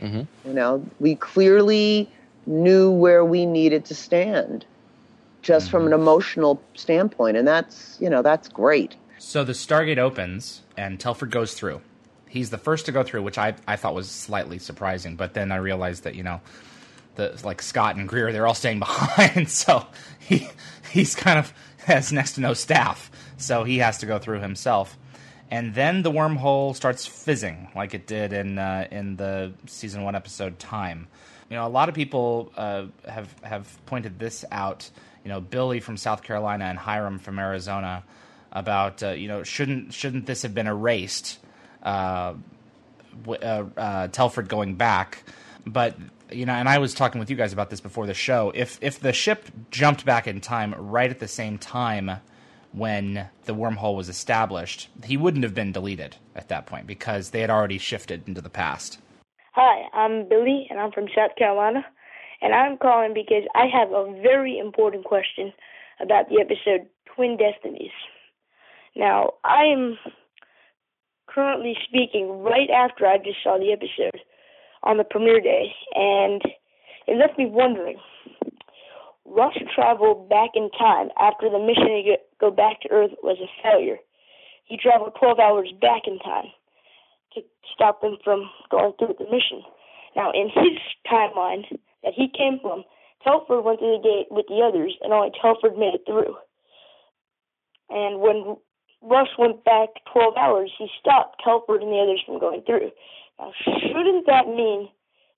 Mhm. 0.02 0.28
You 0.46 0.54
know, 0.54 0.86
we 1.00 1.16
clearly 1.16 2.10
knew 2.46 2.92
where 2.92 3.24
we 3.24 3.46
needed 3.46 3.86
to 3.86 3.96
stand 3.96 4.66
just 5.42 5.70
from 5.70 5.88
an 5.88 5.94
emotional 5.94 6.62
standpoint 6.76 7.38
and 7.38 7.48
that's, 7.48 7.98
you 8.00 8.10
know, 8.10 8.22
that's 8.22 8.48
great. 8.48 8.96
So 9.18 9.44
the 9.44 9.54
Stargate 9.54 9.98
opens 9.98 10.62
and 10.78 11.00
Telford 11.00 11.32
goes 11.32 11.54
through. 11.54 11.82
He's 12.28 12.50
the 12.50 12.58
first 12.58 12.86
to 12.86 12.92
go 12.92 13.04
through, 13.04 13.24
which 13.24 13.38
I, 13.38 13.56
I 13.68 13.76
thought 13.76 13.96
was 13.96 14.10
slightly 14.10 14.60
surprising. 14.60 15.16
But 15.16 15.34
then 15.34 15.52
I 15.52 15.58
realized 15.58 16.04
that 16.04 16.16
you 16.16 16.24
know, 16.24 16.42
the 17.16 17.40
like 17.44 17.62
Scott 17.62 17.96
and 17.96 18.08
Greer, 18.08 18.32
they're 18.32 18.48
all 18.48 18.54
staying 18.54 18.80
behind, 18.88 19.50
so 19.50 19.88
he 20.20 20.48
he's 20.92 21.16
kind 21.16 21.40
of 21.40 21.54
has 21.86 22.12
next 22.12 22.34
to 22.34 22.42
no 22.42 22.54
staff, 22.54 23.10
so 23.38 23.64
he 23.64 23.80
has 23.80 23.98
to 24.00 24.06
go 24.06 24.20
through 24.20 24.40
himself. 24.40 24.98
And 25.52 25.74
then 25.74 26.04
the 26.04 26.12
wormhole 26.12 26.76
starts 26.76 27.08
fizzing 27.08 27.70
like 27.76 27.94
it 27.94 28.06
did 28.06 28.34
in 28.34 28.60
uh, 28.60 28.88
in 28.92 29.16
the 29.16 29.54
season 29.66 30.04
one 30.04 30.16
episode 30.16 30.60
Time. 30.60 31.08
You 31.50 31.56
know, 31.56 31.66
a 31.66 31.70
lot 31.70 31.90
of 31.90 31.96
people 31.96 32.52
uh, 32.56 32.86
have 33.08 33.34
have 33.42 33.86
pointed 33.88 34.20
this 34.20 34.46
out. 34.52 34.90
You 35.24 35.30
know, 35.30 35.42
Billy 35.42 35.80
from 35.80 35.98
South 35.98 36.22
Carolina 36.22 36.66
and 36.66 36.78
Hiram 36.78 37.18
from 37.18 37.40
Arizona 37.40 38.04
about 38.52 39.02
uh, 39.02 39.10
you 39.10 39.28
know 39.28 39.44
shouldn't 39.44 39.94
shouldn't 39.94 40.28
this 40.28 40.44
have 40.44 40.54
been 40.54 40.68
erased? 40.68 41.40
Uh, 41.82 42.36
uh, 43.28 43.64
uh, 43.76 44.08
Telford 44.10 44.50
going 44.50 44.76
back, 44.76 45.24
but 45.66 45.98
you 46.32 46.46
know, 46.46 46.54
and 46.54 46.70
I 46.70 46.78
was 46.78 46.94
talking 46.94 47.20
with 47.20 47.32
you 47.32 47.36
guys 47.36 47.54
about 47.54 47.72
this 47.72 47.82
before 47.82 48.06
the 48.06 48.14
show. 48.14 48.52
If 48.54 48.78
if 48.82 49.00
the 49.00 49.14
ship 49.14 49.46
jumped 49.72 50.06
back 50.06 50.28
in 50.28 50.42
time 50.42 50.76
right 50.78 51.10
at 51.10 51.20
the 51.20 51.28
same 51.28 51.58
time 51.58 52.20
when 52.72 53.30
the 53.46 53.56
wormhole 53.56 53.96
was 53.96 54.10
established, 54.10 54.90
he 55.04 55.18
wouldn't 55.18 55.44
have 55.44 55.56
been 55.56 55.72
deleted 55.72 56.18
at 56.36 56.50
that 56.50 56.66
point 56.66 56.88
because 56.88 57.30
they 57.30 57.42
had 57.42 57.50
already 57.50 57.78
shifted 57.78 58.28
into 58.28 58.42
the 58.42 58.50
past. 58.50 59.00
Hi, 59.54 59.90
I'm 59.94 60.30
Billy, 60.30 60.68
and 60.70 60.80
I'm 60.80 60.92
from 60.92 61.08
South 61.16 61.36
Carolina, 61.38 61.86
and 62.42 62.54
I'm 62.54 62.78
calling 62.78 63.14
because 63.14 63.44
I 63.56 63.66
have 63.66 63.92
a 63.92 64.14
very 64.22 64.58
important 64.60 65.06
question 65.06 65.52
about 66.00 66.30
the 66.30 66.40
episode 66.40 66.88
Twin 67.16 67.38
Destinies. 67.38 67.92
Now, 68.96 69.34
I 69.44 69.64
am 69.66 69.98
currently 71.28 71.76
speaking 71.88 72.42
right 72.44 72.70
after 72.70 73.06
I 73.06 73.18
just 73.18 73.38
saw 73.44 73.58
the 73.58 73.72
episode 73.74 74.22
on 74.84 74.98
the 74.98 75.04
premiere 75.04 75.42
day, 75.42 75.74
and 75.96 76.42
it 77.08 77.18
left 77.18 77.38
me 77.38 77.46
wondering. 77.48 77.98
Rush 79.30 79.58
traveled 79.74 80.30
back 80.30 80.52
in 80.56 80.70
time 80.78 81.10
after 81.20 81.50
the 81.50 81.60
mission 81.60 81.88
to 81.88 82.18
go 82.40 82.52
back 82.52 82.82
to 82.82 82.92
Earth 82.92 83.12
was 83.24 83.38
a 83.42 83.50
failure. 83.64 83.98
He 84.66 84.78
traveled 84.78 85.14
12 85.20 85.40
hours 85.40 85.72
back 85.82 86.04
in 86.06 86.20
time 86.20 86.46
to 87.34 87.42
stop 87.74 88.02
them 88.02 88.18
from 88.24 88.50
going 88.70 88.94
through 88.98 89.16
the 89.18 89.26
mission. 89.26 89.64
Now, 90.16 90.32
in 90.32 90.50
his 90.50 90.78
timeline 91.12 91.66
that 92.04 92.14
he 92.16 92.28
came 92.28 92.60
from, 92.62 92.84
Telford 93.24 93.64
went 93.64 93.80
through 93.80 93.98
the 93.98 94.04
gate 94.04 94.28
with 94.32 94.48
the 94.48 94.62
others, 94.62 94.96
and 95.02 95.14
only 95.14 95.32
Telford 95.42 95.78
made 95.78 95.94
it 95.96 96.04
through. 96.06 96.36
And 97.90 98.20
when 98.22 98.58
Rush 99.02 99.30
went 99.38 99.64
back 99.64 99.90
12 100.12 100.38
hours, 100.38 100.72
he 100.78 100.88
stopped 101.00 101.42
Telford 101.44 101.82
and 101.82 101.92
the 101.92 102.00
others 102.00 102.22
from 102.26 102.40
going 102.40 102.62
through. 102.62 102.92
Now, 103.40 103.52
shouldn't 103.64 104.26
that 104.28 104.48
mean 104.48 104.90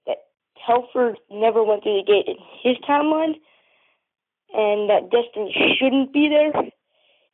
that 0.08 0.18
Telford 0.66 1.18
never 1.30 1.64
went 1.64 1.84
through 1.84 2.02
the 2.02 2.06
gate 2.06 2.28
in 2.28 2.38
his 2.62 2.78
timeline, 2.88 3.36
and 4.54 4.89
that 4.89 5.10
Destiny 5.12 5.76
shouldn't 5.80 6.14
be 6.14 6.30
there, 6.30 6.52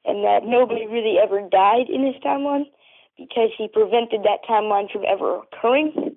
and 0.05 0.23
that 0.23 0.45
nobody 0.45 0.87
really 0.87 1.17
ever 1.21 1.41
died 1.49 1.89
in 1.89 2.05
his 2.05 2.15
timeline? 2.23 2.65
because 3.17 3.49
he 3.57 3.67
prevented 3.67 4.23
that 4.23 4.45
timeline 4.49 4.91
from 4.91 5.03
ever 5.07 5.41
occurring. 5.41 6.15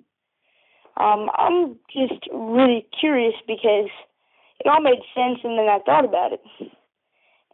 Um, 0.97 1.29
I'm 1.35 1.77
just 1.91 2.27
really 2.31 2.85
curious 2.99 3.33
because 3.47 3.89
it 4.59 4.67
all 4.67 4.81
made 4.81 5.01
sense, 5.15 5.39
and 5.43 5.57
then 5.57 5.67
I 5.67 5.79
thought 5.85 6.05
about 6.05 6.33
it. 6.33 6.41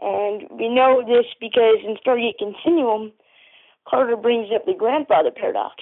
And 0.01 0.43
we 0.51 0.69
know 0.69 1.01
this 1.07 1.25
because 1.39 1.77
in 1.83 1.95
Stargate 2.05 2.37
Continuum, 2.37 3.13
Carter 3.87 4.17
brings 4.17 4.49
up 4.53 4.65
the 4.65 4.73
grandfather 4.77 5.31
paradox. 5.31 5.75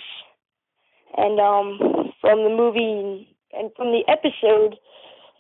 and 1.18 1.40
um, 1.40 2.14
from 2.22 2.44
the 2.44 2.50
movie 2.50 3.28
and 3.52 3.72
from 3.76 3.88
the 3.88 4.04
episode, 4.08 4.78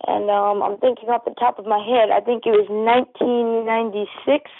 and 0.08 0.30
um, 0.30 0.62
I'm 0.62 0.78
thinking 0.78 1.10
off 1.10 1.26
the 1.26 1.34
top 1.38 1.60
of 1.60 1.66
my 1.66 1.80
head, 1.80 2.12
I 2.12 2.22
think 2.22 2.45
it 2.45 2.51
was 2.51 2.70
1996. 2.70 4.51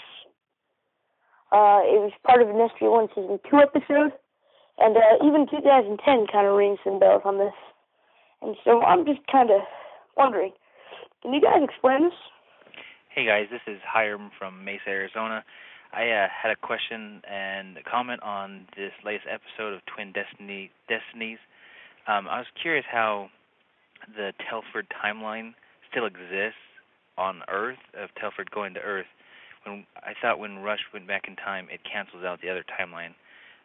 Uh, 1.52 1.80
it 1.86 2.02
was 2.02 2.12
part 2.26 2.42
of 2.42 2.48
an 2.50 2.56
SG1 2.56 3.08
season 3.14 3.38
two 3.48 3.58
episode, 3.58 4.12
and 4.78 4.96
uh, 4.96 5.24
even 5.24 5.46
2010 5.46 6.26
kind 6.26 6.46
of 6.46 6.56
rings 6.56 6.78
some 6.82 6.98
bells 6.98 7.22
on 7.24 7.38
this. 7.38 7.54
And 8.42 8.56
so 8.64 8.82
I'm 8.82 9.06
just 9.06 9.20
kind 9.30 9.50
of 9.50 9.62
wondering, 10.16 10.52
can 11.22 11.32
you 11.32 11.40
guys 11.40 11.62
explain 11.62 12.04
this? 12.04 12.18
Hey 13.08 13.24
guys, 13.24 13.46
this 13.50 13.62
is 13.66 13.80
Hiram 13.86 14.30
from 14.38 14.64
Mesa, 14.64 14.88
Arizona. 14.88 15.44
I 15.92 16.10
uh, 16.10 16.28
had 16.28 16.50
a 16.50 16.56
question 16.56 17.22
and 17.30 17.78
a 17.78 17.82
comment 17.82 18.22
on 18.22 18.66
this 18.76 18.92
latest 19.04 19.26
episode 19.30 19.72
of 19.72 19.80
Twin 19.86 20.12
Destiny 20.12 20.70
Destinies. 20.88 21.38
Um, 22.06 22.28
I 22.28 22.38
was 22.38 22.46
curious 22.60 22.84
how 22.90 23.30
the 24.14 24.32
Telford 24.48 24.86
timeline 24.90 25.54
still 25.90 26.06
exists 26.06 26.60
on 27.18 27.42
Earth 27.48 27.80
of 27.98 28.10
Telford 28.20 28.50
going 28.50 28.74
to 28.74 28.80
Earth. 28.80 29.06
When 29.64 29.86
I 29.96 30.12
thought 30.20 30.38
when 30.38 30.58
Rush 30.58 30.80
went 30.92 31.08
back 31.08 31.26
in 31.26 31.36
time, 31.36 31.68
it 31.70 31.80
cancels 31.82 32.24
out 32.24 32.40
the 32.40 32.50
other 32.50 32.64
timeline. 32.64 33.14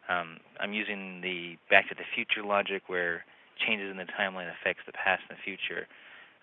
Um, 0.08 0.38
I'm 0.58 0.72
using 0.72 1.20
the 1.22 1.56
Back 1.70 1.88
to 1.90 1.94
the 1.94 2.08
Future 2.14 2.42
logic 2.44 2.82
where 2.88 3.24
changes 3.66 3.90
in 3.90 3.96
the 3.96 4.08
timeline 4.18 4.50
affects 4.50 4.82
the 4.86 4.92
past 4.92 5.22
and 5.28 5.38
the 5.38 5.42
future. 5.42 5.86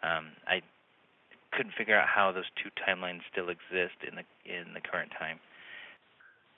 Um, 0.01 0.31
I 0.47 0.61
couldn't 1.51 1.73
figure 1.77 1.97
out 1.97 2.07
how 2.07 2.31
those 2.31 2.47
two 2.61 2.69
timelines 2.77 3.21
still 3.31 3.49
exist 3.49 3.99
in 4.07 4.15
the 4.15 4.23
in 4.45 4.73
the 4.73 4.81
current 4.81 5.11
time. 5.17 5.39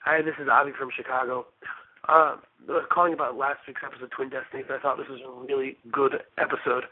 Hi, 0.04 0.22
this 0.22 0.34
is 0.38 0.48
Avi 0.50 0.72
from 0.78 0.90
Chicago. 0.94 1.46
Uh, 2.08 2.36
calling 2.90 3.14
about 3.14 3.36
last 3.36 3.60
week's 3.66 3.82
episode, 3.84 4.10
Twin 4.10 4.28
Destinies. 4.28 4.66
I 4.70 4.78
thought 4.82 4.98
this 4.98 5.08
was 5.08 5.20
a 5.22 5.46
really 5.46 5.78
good 5.92 6.18
episode, 6.38 6.84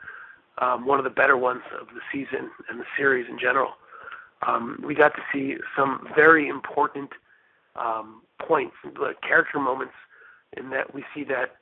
um, 0.61 0.87
one 0.87 0.99
of 0.99 1.05
the 1.05 1.11
better 1.11 1.37
ones 1.37 1.63
of 1.81 1.89
the 1.89 2.01
season 2.13 2.51
and 2.69 2.79
the 2.81 2.85
series 2.97 3.27
in 3.29 3.39
general. 3.39 3.73
Um, 4.47 4.83
we 4.87 4.95
got 4.95 5.15
to 5.15 5.23
see 5.33 5.57
some 5.77 6.07
very 6.15 6.49
important 6.49 7.11
um, 7.77 8.23
points, 8.47 8.75
character 9.27 9.59
moments, 9.59 9.95
in 10.57 10.71
that 10.71 10.95
we 10.95 11.05
see 11.15 11.25
that 11.25 11.57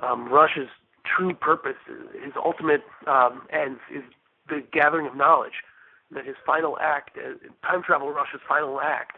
um, 0.00 0.28
Rush's 0.28 0.68
true 1.04 1.34
purpose, 1.34 1.76
his 2.22 2.32
ultimate 2.42 2.82
um, 3.06 3.42
ends, 3.50 3.80
is 3.94 4.02
the 4.48 4.62
gathering 4.72 5.06
of 5.06 5.16
knowledge 5.16 5.64
that 6.10 6.24
his 6.26 6.36
final 6.44 6.78
act, 6.80 7.16
uh, 7.16 7.34
time 7.66 7.82
travel 7.82 8.10
rush's 8.10 8.40
final 8.46 8.80
act, 8.80 9.16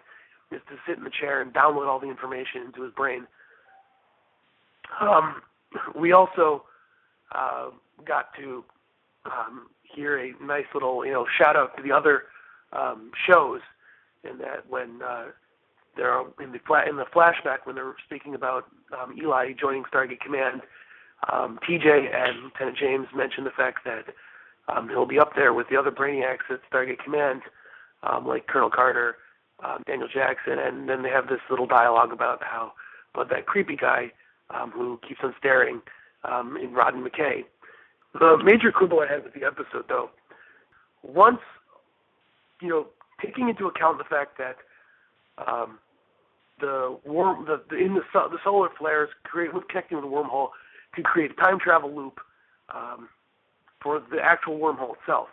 is 0.52 0.60
to 0.68 0.76
sit 0.86 0.98
in 0.98 1.04
the 1.04 1.10
chair 1.10 1.40
and 1.40 1.52
download 1.52 1.88
all 1.88 1.98
the 1.98 2.08
information 2.08 2.62
into 2.66 2.82
his 2.82 2.92
brain. 2.92 3.26
Um, 5.00 5.42
we 5.98 6.12
also 6.12 6.64
uh, 7.34 7.70
got 8.06 8.34
to 8.38 8.64
um, 9.26 9.66
hear 9.82 10.18
a 10.18 10.32
nice 10.42 10.66
little, 10.74 11.04
you 11.04 11.12
know, 11.12 11.26
shout 11.38 11.56
out 11.56 11.76
to 11.76 11.82
the 11.82 11.92
other 11.92 12.24
um, 12.72 13.10
shows, 13.26 13.60
in 14.28 14.38
that 14.38 14.68
when 14.68 15.00
uh, 15.02 15.26
they're 15.96 16.20
in 16.40 16.52
the 16.52 16.58
fla- 16.66 16.88
in 16.88 16.96
the 16.96 17.04
flashback 17.04 17.58
when 17.64 17.76
they're 17.76 17.94
speaking 18.04 18.34
about 18.34 18.66
um, 18.98 19.14
Eli 19.20 19.52
joining 19.52 19.84
Stargate 19.84 20.20
Command, 20.20 20.62
um, 21.32 21.58
TJ 21.68 22.14
and 22.14 22.44
Lieutenant 22.44 22.76
James 22.76 23.06
mentioned 23.14 23.46
the 23.46 23.50
fact 23.50 23.84
that 23.84 24.14
um, 24.68 24.88
he'll 24.88 25.06
be 25.06 25.18
up 25.18 25.34
there 25.34 25.52
with 25.52 25.68
the 25.68 25.76
other 25.76 25.90
brainiacs 25.90 26.50
at 26.50 26.60
Stargate 26.70 26.98
Command, 26.98 27.42
um, 28.02 28.26
like 28.26 28.46
Colonel 28.46 28.70
Carter, 28.70 29.16
um, 29.62 29.82
Daniel 29.86 30.08
Jackson, 30.12 30.58
and 30.58 30.88
then 30.88 31.02
they 31.02 31.10
have 31.10 31.28
this 31.28 31.40
little 31.50 31.66
dialogue 31.66 32.12
about 32.12 32.42
how, 32.42 32.72
but 33.14 33.28
that 33.30 33.46
creepy 33.46 33.76
guy 33.76 34.10
um, 34.50 34.70
who 34.70 34.98
keeps 35.06 35.20
on 35.22 35.34
staring 35.38 35.80
um, 36.24 36.56
in 36.56 36.72
Rodney 36.72 37.08
McKay. 37.08 37.44
The 38.14 38.38
major 38.42 38.70
quibble 38.72 39.00
I 39.00 39.12
had 39.12 39.24
with 39.24 39.34
the 39.34 39.44
episode, 39.44 39.86
though, 39.88 40.10
once, 41.02 41.40
you 42.60 42.68
know, 42.68 42.86
taking 43.22 43.48
into 43.48 43.66
account 43.66 43.98
the 43.98 44.04
fact 44.04 44.38
that 44.38 44.56
um, 45.46 45.78
the 46.60 46.96
worm, 47.04 47.44
the, 47.46 47.60
the 47.68 47.76
in 47.76 47.94
the 47.94 48.02
the 48.12 48.38
solar 48.44 48.68
flares 48.78 49.10
create 49.24 49.52
with 49.52 49.66
connecting 49.68 50.00
with 50.00 50.04
the 50.04 50.10
wormhole 50.10 50.50
could 50.94 51.04
create 51.04 51.32
a 51.32 51.34
time 51.34 51.58
travel 51.58 51.94
loop. 51.94 52.20
Um, 52.74 53.08
for 53.84 54.02
the 54.10 54.18
actual 54.20 54.58
wormhole 54.58 54.94
itself, 54.98 55.28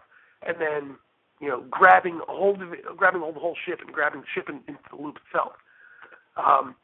and 0.46 0.58
then 0.60 0.98
you 1.40 1.48
know 1.48 1.64
grabbing 1.72 2.20
hold 2.28 2.62
of 2.62 2.74
it, 2.74 2.82
grabbing 2.98 3.22
hold 3.22 3.30
of 3.30 3.36
the 3.36 3.40
whole 3.40 3.56
ship 3.66 3.80
and 3.80 3.92
grabbing 3.92 4.22
the 4.22 4.28
ship 4.36 4.50
in, 4.50 4.58
into 4.68 4.82
the 4.92 5.02
loop 5.02 5.18
itself. 5.26 5.54
Um, 6.36 6.76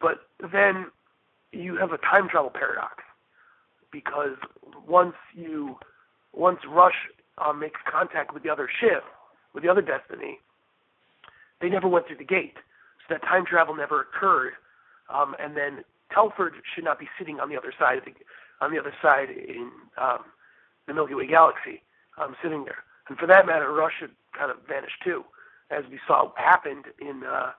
but 0.00 0.28
then 0.52 0.86
you 1.52 1.76
have 1.76 1.92
a 1.92 1.98
time 1.98 2.28
travel 2.28 2.50
paradox 2.50 3.02
because 3.92 4.36
once 4.86 5.14
you 5.34 5.76
once 6.32 6.60
Rush 6.68 6.94
um, 7.38 7.60
makes 7.60 7.80
contact 7.90 8.34
with 8.34 8.42
the 8.42 8.50
other 8.50 8.68
ship, 8.80 9.04
with 9.54 9.62
the 9.62 9.70
other 9.70 9.82
Destiny, 9.82 10.38
they 11.60 11.68
never 11.68 11.88
went 11.88 12.06
through 12.06 12.18
the 12.18 12.24
gate, 12.24 12.54
so 13.00 13.14
that 13.14 13.22
time 13.22 13.46
travel 13.46 13.74
never 13.74 14.02
occurred. 14.02 14.52
Um, 15.08 15.34
and 15.38 15.56
then 15.56 15.84
Telford 16.12 16.54
should 16.74 16.84
not 16.84 16.98
be 16.98 17.08
sitting 17.18 17.40
on 17.40 17.48
the 17.48 17.56
other 17.56 17.72
side 17.78 17.98
of 17.98 18.04
the 18.04 18.12
on 18.60 18.72
the 18.72 18.78
other 18.78 18.94
side 19.02 19.28
in 19.30 19.70
um, 20.00 20.24
the 20.86 20.94
Milky 20.94 21.14
Way 21.14 21.26
galaxy, 21.26 21.82
um, 22.18 22.34
sitting 22.42 22.64
there. 22.64 22.84
And 23.08 23.18
for 23.18 23.26
that 23.26 23.46
matter, 23.46 23.70
Rush 23.72 23.92
should 24.00 24.12
kind 24.36 24.50
of 24.50 24.56
vanish 24.66 24.92
too, 25.04 25.24
as 25.70 25.84
we 25.90 25.98
saw 26.06 26.32
happened 26.36 26.86
in 27.00 27.22
uh, 27.24 27.52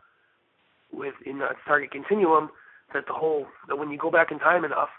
with 0.92 1.16
in 1.26 1.42
uh, 1.42 1.54
Continuum. 1.92 2.50
That 2.94 3.06
the 3.06 3.14
whole 3.14 3.48
that 3.68 3.78
when 3.78 3.92
you 3.92 3.98
go 3.98 4.10
back 4.10 4.32
in 4.32 4.40
time 4.40 4.64
enough, 4.64 4.90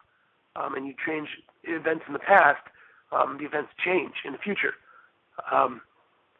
um, 0.58 0.74
and 0.74 0.86
you 0.86 0.94
change 1.06 1.28
events 1.64 2.04
in 2.06 2.12
the 2.12 2.18
past, 2.18 2.62
um, 3.12 3.38
the 3.38 3.44
events 3.44 3.70
change 3.82 4.14
in 4.24 4.32
the 4.32 4.38
future. 4.38 4.74
Um, 5.52 5.80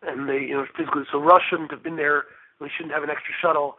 and 0.02 0.28
they, 0.28 0.40
you 0.40 0.54
know, 0.54 0.66
physically. 0.76 1.02
So 1.10 1.18
Rush 1.20 1.42
shouldn't 1.48 1.70
have 1.70 1.82
been 1.82 1.96
there. 1.96 2.24
We 2.60 2.70
shouldn't 2.74 2.94
have 2.94 3.02
an 3.02 3.10
extra 3.10 3.34
shuttle. 3.40 3.76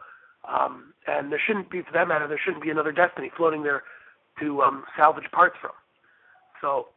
Um, 0.48 0.94
and 1.06 1.30
there 1.30 1.40
shouldn't 1.44 1.70
be, 1.70 1.82
for 1.82 1.92
that 1.92 2.08
matter, 2.08 2.26
there 2.26 2.40
shouldn't 2.42 2.62
be 2.62 2.70
another 2.70 2.92
Destiny 2.92 3.30
floating 3.36 3.62
there 3.62 3.82
to 4.40 4.62
um, 4.62 4.84
salvage 4.96 5.30
parts 5.32 5.56
from. 5.60 5.72
So 6.60 6.88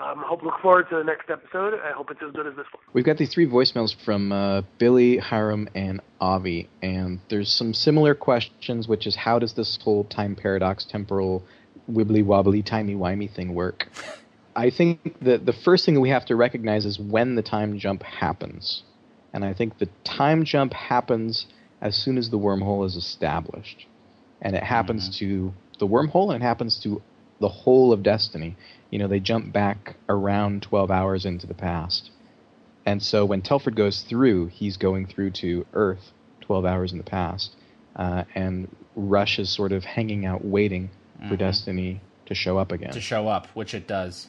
um, 0.00 0.22
hope 0.24 0.42
look 0.42 0.60
forward 0.60 0.88
to 0.90 0.96
the 0.96 1.04
next 1.04 1.30
episode. 1.30 1.74
I 1.74 1.92
hope 1.92 2.10
it's 2.10 2.20
as 2.24 2.32
good 2.32 2.46
as 2.46 2.54
this 2.54 2.66
one. 2.72 2.82
We've 2.92 3.04
got 3.04 3.18
these 3.18 3.32
three 3.32 3.46
voicemails 3.46 3.94
from 4.04 4.32
uh, 4.32 4.62
Billy, 4.78 5.18
Hiram, 5.18 5.68
and 5.74 6.00
Avi, 6.20 6.68
and 6.82 7.20
there's 7.28 7.52
some 7.52 7.74
similar 7.74 8.14
questions, 8.14 8.86
which 8.86 9.06
is 9.06 9.16
how 9.16 9.38
does 9.38 9.54
this 9.54 9.78
whole 9.82 10.04
time 10.04 10.36
paradox, 10.36 10.84
temporal, 10.84 11.44
wibbly 11.90 12.24
wobbly, 12.24 12.62
timey 12.62 12.94
wimey 12.94 13.32
thing 13.32 13.54
work? 13.54 13.88
I 14.56 14.70
think 14.70 15.20
that 15.20 15.46
the 15.46 15.52
first 15.52 15.84
thing 15.84 15.94
that 15.94 16.00
we 16.00 16.10
have 16.10 16.24
to 16.26 16.36
recognize 16.36 16.84
is 16.84 16.98
when 16.98 17.36
the 17.36 17.42
time 17.42 17.78
jump 17.78 18.02
happens. 18.02 18.82
And 19.32 19.44
I 19.44 19.54
think 19.54 19.78
the 19.78 19.88
time 20.02 20.44
jump 20.44 20.72
happens 20.72 21.46
as 21.80 21.96
soon 21.96 22.18
as 22.18 22.30
the 22.30 22.38
wormhole 22.38 22.84
is 22.84 22.96
established. 22.96 23.86
And 24.42 24.56
it 24.56 24.64
happens 24.64 25.04
mm-hmm. 25.04 25.26
to 25.26 25.54
the 25.78 25.86
wormhole 25.86 26.34
and 26.34 26.42
it 26.42 26.46
happens 26.46 26.80
to 26.82 27.00
the 27.40 27.48
whole 27.48 27.92
of 27.92 28.02
Destiny. 28.02 28.56
You 28.90 28.98
know, 28.98 29.06
they 29.06 29.20
jump 29.20 29.52
back 29.52 29.94
around 30.08 30.62
12 30.62 30.90
hours 30.90 31.24
into 31.24 31.46
the 31.46 31.54
past. 31.54 32.10
And 32.84 33.02
so 33.02 33.24
when 33.24 33.42
Telford 33.42 33.76
goes 33.76 34.02
through, 34.02 34.46
he's 34.46 34.76
going 34.76 35.06
through 35.06 35.32
to 35.32 35.66
Earth 35.72 36.12
12 36.40 36.64
hours 36.64 36.90
in 36.90 36.98
the 36.98 37.04
past. 37.04 37.54
Uh, 37.94 38.24
and 38.34 38.74
Rush 38.96 39.38
is 39.38 39.50
sort 39.50 39.70
of 39.70 39.84
hanging 39.84 40.26
out 40.26 40.44
waiting 40.44 40.90
mm-hmm. 41.18 41.28
for 41.28 41.36
Destiny 41.36 42.00
to 42.26 42.34
show 42.34 42.58
up 42.58 42.72
again. 42.72 42.92
To 42.92 43.00
show 43.00 43.28
up, 43.28 43.46
which 43.48 43.74
it 43.74 43.86
does. 43.86 44.28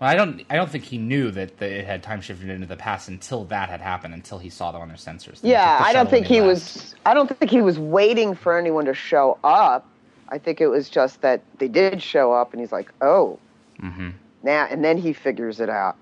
Well, 0.00 0.10
I 0.10 0.14
don't. 0.14 0.44
I 0.50 0.56
don't 0.56 0.70
think 0.70 0.84
he 0.84 0.98
knew 0.98 1.30
that, 1.30 1.58
that 1.58 1.70
it 1.70 1.86
had 1.86 2.02
time 2.02 2.20
shifted 2.20 2.50
into 2.50 2.66
the 2.66 2.76
past 2.76 3.08
until 3.08 3.44
that 3.46 3.68
had 3.68 3.80
happened. 3.80 4.14
Until 4.14 4.38
he 4.38 4.50
saw 4.50 4.72
them 4.72 4.82
on 4.82 4.88
their 4.88 4.96
sensors. 4.96 5.40
Yeah, 5.42 5.80
I 5.82 5.92
don't 5.92 6.10
think 6.10 6.26
he 6.26 6.40
left. 6.40 6.48
was. 6.48 6.94
I 7.06 7.14
don't 7.14 7.34
think 7.34 7.50
he 7.50 7.62
was 7.62 7.78
waiting 7.78 8.34
for 8.34 8.58
anyone 8.58 8.84
to 8.86 8.94
show 8.94 9.38
up. 9.42 9.86
I 10.28 10.38
think 10.38 10.60
it 10.60 10.66
was 10.66 10.88
just 10.88 11.20
that 11.22 11.40
they 11.58 11.68
did 11.68 12.02
show 12.02 12.32
up, 12.32 12.52
and 12.52 12.60
he's 12.60 12.72
like, 12.72 12.92
"Oh, 13.00 13.38
mm-hmm. 13.80 14.10
now," 14.42 14.66
and 14.70 14.84
then 14.84 14.98
he 14.98 15.12
figures 15.12 15.60
it 15.60 15.70
out. 15.70 15.96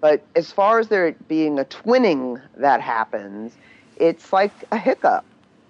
But 0.00 0.22
as 0.34 0.52
far 0.52 0.78
as 0.78 0.88
there 0.88 1.12
being 1.28 1.58
a 1.58 1.64
twinning 1.64 2.40
that 2.56 2.80
happens, 2.80 3.56
it's 3.96 4.32
like 4.32 4.52
a 4.72 4.78
hiccup. 4.78 5.24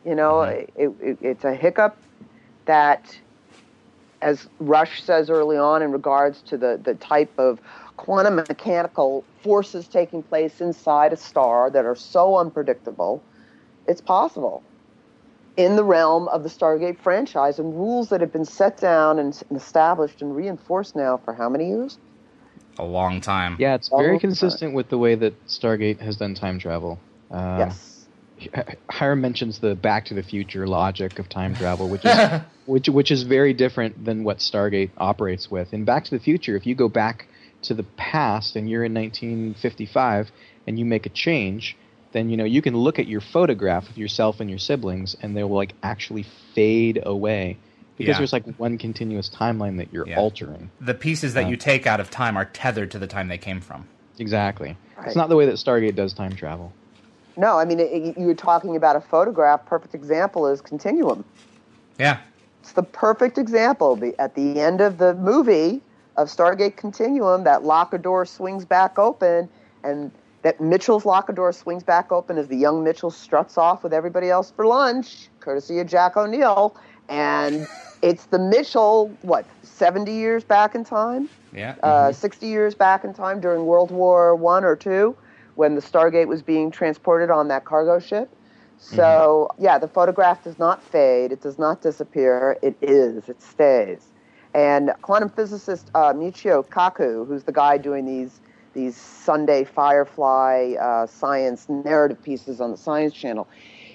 You 0.04 0.14
know, 0.14 0.34
mm-hmm. 0.34 0.80
it, 0.80 0.94
it, 1.00 1.18
it's 1.20 1.44
a 1.44 1.54
hiccup 1.54 1.96
that, 2.66 3.18
as 4.22 4.48
Rush 4.58 5.02
says 5.02 5.30
early 5.30 5.56
on, 5.56 5.82
in 5.82 5.92
regards 5.92 6.42
to 6.42 6.56
the 6.56 6.80
the 6.82 6.94
type 6.94 7.32
of 7.38 7.60
quantum 7.96 8.36
mechanical 8.36 9.24
forces 9.42 9.88
taking 9.88 10.22
place 10.22 10.60
inside 10.60 11.12
a 11.12 11.16
star 11.16 11.70
that 11.70 11.84
are 11.84 11.94
so 11.94 12.36
unpredictable, 12.36 13.22
it's 13.86 14.00
possible 14.00 14.62
in 15.56 15.76
the 15.76 15.84
realm 15.84 16.28
of 16.28 16.42
the 16.42 16.48
Stargate 16.48 16.98
franchise 16.98 17.58
and 17.58 17.74
rules 17.74 18.10
that 18.10 18.20
have 18.20 18.32
been 18.32 18.44
set 18.44 18.78
down 18.78 19.18
and 19.18 19.42
established 19.54 20.20
and 20.20 20.36
reinforced 20.36 20.94
now 20.94 21.16
for 21.24 21.32
how 21.32 21.48
many 21.48 21.68
years? 21.68 21.98
A 22.78 22.84
long 22.84 23.20
time. 23.20 23.56
Yeah, 23.58 23.74
it's 23.74 23.88
very 23.88 24.18
consistent 24.18 24.70
time. 24.70 24.74
with 24.74 24.90
the 24.90 24.98
way 24.98 25.14
that 25.14 25.46
Stargate 25.46 26.00
has 26.00 26.16
done 26.16 26.34
time 26.34 26.58
travel. 26.58 26.98
Uh, 27.30 27.56
yes. 27.58 27.95
Hiram 28.91 29.20
mentions 29.20 29.59
the 29.61 29.74
Back 29.74 30.07
to 30.07 30.14
the 30.14 30.22
Future 30.22 30.66
logic 30.66 31.18
of 31.18 31.28
time 31.28 31.55
travel, 31.55 31.89
which 31.89 32.05
is 32.05 32.41
which 32.66 32.89
which 32.89 33.11
is 33.11 33.22
very 33.22 33.55
different 33.55 34.05
than 34.05 34.24
what 34.24 34.39
Stargate 34.39 34.91
operates 34.97 35.51
with. 35.51 35.72
In 35.72 35.84
Back 35.84 36.05
to 36.05 36.11
the 36.11 36.22
Future, 36.22 36.57
if 36.57 36.66
you 36.66 36.74
go 36.74 36.89
back 36.89 37.28
to 37.62 37.74
the 37.74 37.82
past 37.97 38.57
and 38.57 38.68
you're 38.68 38.84
in 38.84 38.95
1955 38.95 40.30
and 40.66 40.78
you 40.78 40.84
make 40.84 41.07
a 41.07 41.11
change, 41.11 41.76
then 42.12 42.28
you 42.30 42.37
know 42.37 42.45
you 42.45 42.62
can 42.62 42.76
look 42.76 42.99
at 42.99 43.07
your 43.07 43.20
photograph 43.20 43.89
of 43.89 43.97
yourself 43.97 44.41
and 44.41 44.51
your 44.51 44.59
siblings, 44.59 45.16
and 45.22 45.37
they 45.37 45.43
will 45.43 45.57
like 45.57 45.74
actually 45.82 46.24
fade 46.55 47.01
away 47.03 47.59
because 47.97 48.12
Yeah. 48.14 48.18
there's 48.18 48.32
like 48.32 48.45
one 48.59 48.76
continuous 48.76 49.30
timeline 49.30 49.78
that 49.78 49.93
you're 49.93 50.07
Yeah. 50.07 50.20
altering. 50.20 50.70
The 50.80 50.95
pieces 50.95 51.32
that 51.34 51.45
Uh, 51.47 51.49
you 51.49 51.57
take 51.57 51.87
out 51.87 52.01
of 52.01 52.11
time 52.11 52.37
are 52.37 52.45
tethered 52.45 52.91
to 52.91 52.99
the 52.99 53.07
time 53.07 53.28
they 53.28 53.39
came 53.39 53.61
from. 53.61 53.87
Exactly. 54.18 54.76
Right. 54.97 55.07
It's 55.07 55.16
not 55.16 55.28
the 55.30 55.37
way 55.37 55.47
that 55.47 55.55
Stargate 55.57 55.95
does 55.95 56.12
time 56.12 56.32
travel. 56.32 56.72
No, 57.37 57.59
I 57.59 57.64
mean, 57.64 57.80
it, 57.80 58.16
you 58.18 58.26
were 58.26 58.34
talking 58.34 58.76
about 58.76 58.97
a 58.97 59.01
photograph. 59.01 59.64
Perfect 59.66 59.95
example 59.95 60.47
is 60.47 60.61
Continuum. 60.61 61.24
Yeah. 61.99 62.18
It's 62.61 62.72
the 62.72 62.82
perfect 62.82 63.39
example. 63.39 64.01
At 64.18 64.34
the 64.34 64.61
end 64.61 64.80
of 64.80 64.99
the 64.99 65.14
movie 65.14 65.82
of 66.16 66.28
Stargate 66.28 66.76
Continuum, 66.76 67.45
that 67.45 67.64
locker 67.64 67.99
door 67.99 68.24
swings 68.24 68.64
back 68.64 68.99
open, 68.99 69.49
and 69.84 70.11
that 70.43 70.61
Mitchell's 70.61 71.05
locker 71.05 71.32
door 71.32 71.53
swings 71.53 71.82
back 71.82 72.11
open 72.11 72.39
as 72.39 72.49
the 72.49 72.57
young 72.57 72.82
Mitchell 72.82 73.11
struts 73.11 73.59
off 73.59 73.82
with 73.82 73.93
everybody 73.93 74.30
else 74.30 74.51
for 74.51 74.66
lunch, 74.66 75.28
courtesy 75.41 75.78
of 75.78 75.87
Jack 75.87 76.16
O'Neill. 76.16 76.76
And 77.09 77.66
it's 78.03 78.26
the 78.26 78.39
Mitchell, 78.39 79.09
what, 79.22 79.47
70 79.62 80.12
years 80.12 80.45
back 80.45 80.74
in 80.74 80.84
time? 80.84 81.28
Yeah. 81.53 81.74
uh, 81.82 82.12
60 82.12 82.47
years 82.47 82.74
back 82.74 83.05
in 83.05 83.14
time 83.14 83.41
during 83.41 83.64
World 83.64 83.91
War 83.91 84.34
One 84.34 84.64
or 84.64 84.76
two, 84.76 85.16
when 85.57 85.74
the 85.74 85.82
Stargate 85.82 86.28
was 86.28 86.42
being 86.42 86.70
transported 86.70 87.30
on 87.30 87.48
that 87.48 87.64
cargo 87.64 87.98
ship. 87.98 88.30
So 88.78 89.48
yeah, 89.59 89.78
the 89.78 89.88
photograph 89.88 90.44
does 90.44 90.59
not 90.59 90.82
fade. 90.82 91.32
It 91.32 91.40
does 91.40 91.59
not 91.59 91.82
disappear. 91.82 92.59
It 92.62 92.76
is. 92.80 93.28
It 93.28 93.42
stays. 93.42 94.12
And 94.54 94.92
quantum 95.02 95.30
physicist 95.30 95.90
uh, 95.94 96.12
Michio 96.12 96.66
Kaku, 96.66 97.26
who's 97.26 97.44
the 97.44 97.52
guy 97.52 97.78
doing 97.78 98.07
these 98.07 98.40
these 98.74 98.96
Sunday 98.96 99.64
Firefly 99.64 100.74
uh, 100.78 101.07
science 101.07 101.66
narrative 101.68 102.22
pieces 102.22 102.61
on 102.61 102.70
the 102.70 102.76
Science 102.76 103.14
Channel, 103.14 103.48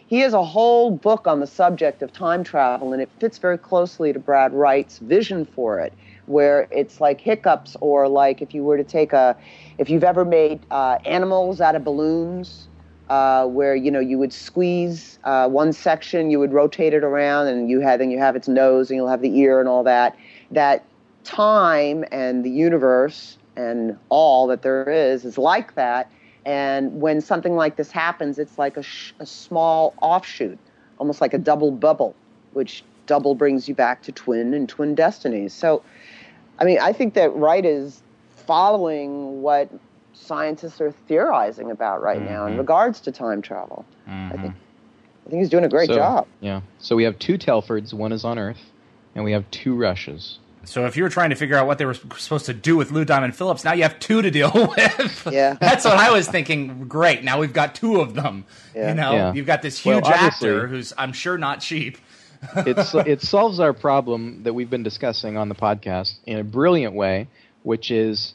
he 0.07 0.19
has 0.19 0.33
a 0.33 0.43
whole 0.43 0.89
book 0.89 1.27
on 1.27 1.39
the 1.39 1.45
subject 1.47 2.01
of 2.01 2.11
time 2.11 2.43
travel, 2.43 2.91
and 2.91 3.01
it 3.01 3.09
fits 3.19 3.37
very 3.37 3.59
closely 3.59 4.11
to 4.11 4.19
Brad 4.19 4.53
Wright's 4.53 4.97
vision 4.97 5.45
for 5.45 5.79
it, 5.79 5.93
where 6.31 6.67
it's 6.71 7.01
like 7.01 7.21
hiccups, 7.21 7.75
or 7.81 8.07
like 8.07 8.41
if 8.41 8.53
you 8.53 8.63
were 8.63 8.77
to 8.77 8.83
take 8.83 9.13
a, 9.13 9.35
if 9.77 9.89
you've 9.89 10.03
ever 10.03 10.25
made 10.25 10.65
uh, 10.71 10.97
animals 11.05 11.61
out 11.61 11.75
of 11.75 11.83
balloons, 11.83 12.67
uh, 13.09 13.45
where 13.45 13.75
you 13.75 13.91
know 13.91 13.99
you 13.99 14.17
would 14.17 14.33
squeeze 14.33 15.19
uh, 15.25 15.47
one 15.47 15.73
section, 15.73 16.31
you 16.31 16.39
would 16.39 16.53
rotate 16.53 16.93
it 16.93 17.03
around, 17.03 17.47
and 17.47 17.69
you 17.69 17.81
had 17.81 17.99
then 17.99 18.09
you 18.09 18.17
have 18.17 18.35
its 18.35 18.47
nose, 18.47 18.89
and 18.89 18.97
you'll 18.97 19.09
have 19.09 19.21
the 19.21 19.37
ear 19.37 19.59
and 19.59 19.67
all 19.67 19.83
that. 19.83 20.15
That 20.51 20.85
time 21.23 22.03
and 22.11 22.43
the 22.43 22.49
universe 22.49 23.37
and 23.55 23.97
all 24.09 24.47
that 24.47 24.61
there 24.61 24.89
is 24.89 25.25
is 25.25 25.37
like 25.37 25.75
that. 25.75 26.09
And 26.45 27.01
when 27.01 27.21
something 27.21 27.55
like 27.55 27.75
this 27.75 27.91
happens, 27.91 28.39
it's 28.39 28.57
like 28.57 28.77
a, 28.77 28.83
sh- 28.83 29.13
a 29.19 29.25
small 29.25 29.93
offshoot, 30.01 30.57
almost 30.97 31.21
like 31.21 31.33
a 31.33 31.37
double 31.37 31.71
bubble, 31.71 32.15
which 32.53 32.83
double 33.05 33.35
brings 33.35 33.67
you 33.67 33.75
back 33.75 34.01
to 34.03 34.11
twin 34.11 34.53
and 34.53 34.67
twin 34.67 34.95
destinies. 34.95 35.53
So, 35.53 35.83
I 36.61 36.63
mean, 36.63 36.77
I 36.79 36.93
think 36.93 37.15
that 37.15 37.35
Wright 37.35 37.65
is 37.65 38.03
following 38.45 39.41
what 39.41 39.67
scientists 40.13 40.79
are 40.79 40.91
theorizing 41.07 41.71
about 41.71 42.03
right 42.03 42.21
now 42.21 42.45
in 42.45 42.53
Mhm. 42.53 42.59
regards 42.59 42.99
to 43.01 43.11
time 43.11 43.41
travel. 43.41 43.83
I 44.07 44.11
Mhm. 44.11 44.41
think 44.41 44.53
I 45.25 45.29
think 45.29 45.39
he's 45.41 45.49
doing 45.49 45.63
a 45.63 45.69
great 45.69 45.87
So- 45.87 45.95
job. 45.95 46.27
Yeah. 46.41 46.61
So 46.79 46.95
we 46.95 47.03
have 47.03 47.17
two 47.19 47.37
Telfords, 47.37 47.93
one 47.93 48.11
is 48.11 48.25
on 48.25 48.37
Earth, 48.39 48.71
and 49.15 49.23
we 49.23 49.31
have 49.33 49.49
two 49.51 49.75
Rushes. 49.75 50.39
So 50.65 50.85
if 50.87 50.97
you 50.97 51.03
were 51.03 51.09
trying 51.09 51.29
to 51.29 51.35
figure 51.35 51.55
out 51.55 51.67
what 51.67 51.77
they 51.77 51.85
were 51.85 51.93
supposed 52.17 52.45
to 52.47 52.53
do 52.53 52.75
with 52.75 52.91
Lou 52.91 53.05
Diamond 53.05 53.35
Phillips, 53.35 53.63
now 53.63 53.71
you 53.73 53.83
have 53.83 53.97
two 53.99 54.21
to 54.23 54.29
deal 54.31 54.51
with. 54.77 55.27
Yeah. 55.31 55.55
That's 55.61 55.85
what 55.85 55.97
I 55.97 56.11
was 56.11 56.27
thinking. 56.27 56.85
Great. 56.87 57.23
Now 57.23 57.39
we've 57.39 57.53
got 57.53 57.75
two 57.75 58.01
of 58.01 58.13
them. 58.15 58.45
Yeah. 58.75 58.89
You 58.89 58.93
know, 58.95 59.11
Yeah. 59.13 59.33
you've 59.33 59.45
got 59.47 59.61
this 59.61 59.77
huge 59.79 60.03
obviously- 60.03 60.25
actor 60.49 60.67
who's 60.67 60.91
I'm 60.97 61.13
sure 61.13 61.37
not 61.37 61.61
cheap. 61.61 61.97
It's, 62.55 62.93
it 62.93 63.21
solves 63.21 63.59
our 63.59 63.73
problem 63.73 64.43
that 64.43 64.53
we've 64.53 64.69
been 64.69 64.83
discussing 64.83 65.37
on 65.37 65.49
the 65.49 65.55
podcast 65.55 66.15
in 66.25 66.39
a 66.39 66.43
brilliant 66.43 66.93
way, 66.93 67.27
which 67.63 67.91
is 67.91 68.33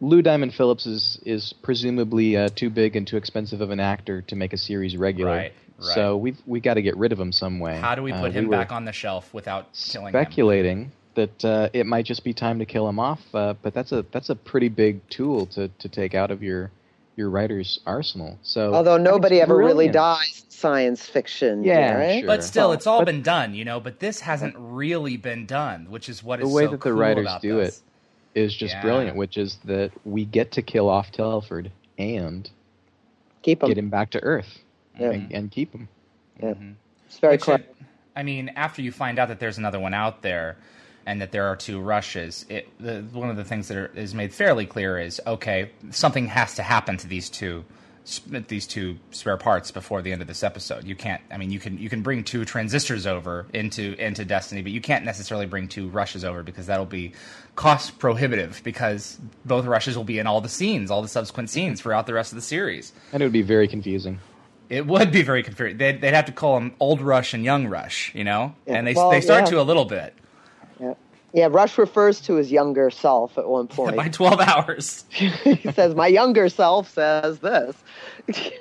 Lou 0.00 0.22
Diamond 0.22 0.54
Phillips 0.54 0.86
is, 0.86 1.18
is 1.24 1.52
presumably 1.62 2.36
uh, 2.36 2.48
too 2.54 2.70
big 2.70 2.96
and 2.96 3.06
too 3.06 3.16
expensive 3.16 3.60
of 3.60 3.70
an 3.70 3.80
actor 3.80 4.22
to 4.22 4.36
make 4.36 4.52
a 4.52 4.58
series 4.58 4.96
regular. 4.96 5.30
Right, 5.30 5.52
right. 5.78 5.94
So 5.94 6.16
we've 6.16 6.38
we 6.46 6.60
got 6.60 6.74
to 6.74 6.82
get 6.82 6.96
rid 6.96 7.12
of 7.12 7.18
him 7.18 7.32
some 7.32 7.58
way. 7.58 7.78
How 7.78 7.94
do 7.94 8.02
we 8.02 8.12
Uh, 8.12 8.20
put 8.20 8.32
him 8.32 8.46
were 8.46 8.56
back 8.56 8.72
on 8.72 8.84
the 8.84 8.92
shelf 8.92 9.32
without 9.34 9.66
killing 9.74 10.08
him? 10.08 10.12
speculating 10.12 10.92
that 11.14 11.44
uh, 11.44 11.68
it 11.72 11.84
might 11.86 12.04
just 12.04 12.22
be 12.22 12.32
time 12.32 12.60
to 12.60 12.64
kill 12.64 12.88
him 12.88 13.00
off, 13.00 13.20
uh, 13.34 13.54
but 13.60 13.74
that's 13.74 13.90
a 13.90 14.04
that's 14.12 14.28
a 14.30 14.36
pretty 14.36 14.68
big 14.68 15.00
tool 15.08 15.46
to, 15.46 15.68
to 15.80 15.88
take 15.88 16.14
out 16.14 16.30
of 16.30 16.42
your 16.42 16.70
your 17.18 17.28
writer's 17.30 17.80
arsenal. 17.84 18.38
So 18.42 18.72
Although 18.72 18.96
nobody 18.96 19.36
it's 19.36 19.42
ever 19.42 19.56
really 19.56 19.88
dies 19.88 20.44
in 20.44 20.50
science 20.52 21.04
fiction. 21.04 21.64
Yeah, 21.64 21.94
right? 21.98 22.20
sure. 22.20 22.26
But 22.28 22.44
still, 22.44 22.70
it's 22.72 22.86
all 22.86 23.00
but- 23.00 23.06
been 23.06 23.22
done, 23.22 23.54
you 23.54 23.64
know. 23.64 23.80
But 23.80 23.98
this 23.98 24.20
hasn't 24.20 24.54
really 24.56 25.16
been 25.16 25.44
done, 25.44 25.90
which 25.90 26.08
is 26.08 26.22
what 26.22 26.38
The 26.38 26.46
is 26.46 26.52
way 26.52 26.64
so 26.64 26.70
that 26.70 26.76
the 26.76 26.90
cool 26.90 26.92
writers 26.92 27.28
do 27.42 27.56
this. 27.56 27.82
it 28.36 28.40
is 28.42 28.54
just 28.54 28.74
Yeah. 28.74 28.82
brilliant, 28.82 29.16
which 29.16 29.36
is 29.36 29.58
that 29.64 29.90
we 30.04 30.24
get 30.24 30.52
to 30.52 30.62
kill 30.62 30.88
off 30.88 31.10
Telford 31.10 31.72
and 31.98 32.48
Keep 33.42 33.60
them. 33.60 33.68
get 33.68 33.78
him 33.78 33.90
back 33.90 34.10
to 34.10 34.22
Earth 34.22 34.60
Yeah. 34.98 35.10
and, 35.10 35.32
and 35.32 35.50
keep 35.50 35.72
him. 35.74 35.88
Yeah. 36.40 36.50
Mhm. 36.54 36.74
It's 37.06 37.18
very 37.18 37.34
Which, 37.34 37.42
clever. 37.42 37.64
I 38.14 38.22
mean, 38.22 38.50
after 38.54 38.80
you 38.80 38.92
find 38.92 39.18
out 39.18 39.26
that 39.28 39.40
there's 39.40 39.58
another 39.58 39.80
one 39.80 39.92
out 39.94 40.22
there, 40.22 40.56
and 41.08 41.22
that 41.22 41.32
there 41.32 41.46
are 41.46 41.56
two 41.56 41.80
rushes, 41.80 42.44
it 42.50 42.68
the, 42.78 43.00
one 43.12 43.30
of 43.30 43.36
the 43.36 43.44
things 43.44 43.68
that 43.68 43.76
are, 43.78 43.86
is 43.94 44.14
made 44.14 44.34
fairly 44.34 44.66
clear 44.66 44.98
is 44.98 45.20
okay, 45.26 45.70
something 45.90 46.26
has 46.28 46.54
to 46.56 46.62
happen 46.62 46.98
to 46.98 47.06
these 47.08 47.30
two 47.30 47.64
these 48.48 48.66
two 48.66 48.96
spare 49.10 49.36
parts 49.36 49.70
before 49.70 50.00
the 50.00 50.12
end 50.12 50.22
of 50.22 50.28
this 50.28 50.42
episode. 50.42 50.84
You 50.84 50.94
can't. 50.94 51.20
I 51.30 51.36
mean, 51.38 51.50
you 51.50 51.58
can 51.58 51.78
you 51.78 51.88
can 51.88 52.02
bring 52.02 52.24
two 52.24 52.44
transistors 52.44 53.06
over 53.06 53.46
into 53.54 53.94
into 53.98 54.24
Destiny, 54.24 54.60
but 54.62 54.72
you 54.72 54.80
can't 54.82 55.04
necessarily 55.04 55.46
bring 55.46 55.66
two 55.66 55.88
rushes 55.88 56.24
over 56.24 56.42
because 56.42 56.66
that'll 56.66 56.86
be 56.86 57.12
cost 57.56 57.98
prohibitive 57.98 58.60
because 58.62 59.18
both 59.46 59.64
rushes 59.66 59.96
will 59.96 60.04
be 60.04 60.18
in 60.18 60.26
all 60.26 60.40
the 60.42 60.48
scenes, 60.48 60.90
all 60.90 61.00
the 61.02 61.08
subsequent 61.08 61.48
scenes 61.50 61.80
throughout 61.80 62.06
the 62.06 62.14
rest 62.14 62.32
of 62.32 62.36
the 62.36 62.42
series. 62.42 62.92
And 63.12 63.22
it 63.22 63.26
would 63.26 63.32
be 63.32 63.42
very 63.42 63.68
confusing. 63.68 64.20
It 64.68 64.86
would 64.86 65.10
be 65.10 65.22
very 65.22 65.42
confusing. 65.42 65.78
They'd, 65.78 66.00
they'd 66.02 66.12
have 66.14 66.26
to 66.26 66.32
call 66.32 66.54
them 66.54 66.74
Old 66.78 67.00
Rush 67.00 67.32
and 67.32 67.42
Young 67.44 67.66
Rush, 67.68 68.14
you 68.14 68.24
know, 68.24 68.54
Yeah. 68.66 68.76
and 68.76 68.86
they 68.86 68.92
Well, 68.94 69.10
they 69.10 69.22
start 69.22 69.44
yeah. 69.44 69.50
to 69.52 69.60
a 69.60 69.62
little 69.62 69.86
bit 69.86 70.14
Yeah. 70.80 70.94
yeah, 71.32 71.48
Rush 71.50 71.76
refers 71.78 72.20
to 72.22 72.34
his 72.34 72.50
younger 72.52 72.90
self 72.90 73.36
at 73.38 73.48
one 73.48 73.66
point. 73.68 73.96
by 73.96 74.08
twelve 74.08 74.40
hours. 74.40 75.04
he 75.10 75.56
says, 75.72 75.94
My 75.94 76.06
younger 76.08 76.48
self 76.48 76.90
says 76.90 77.38
this. 77.40 77.76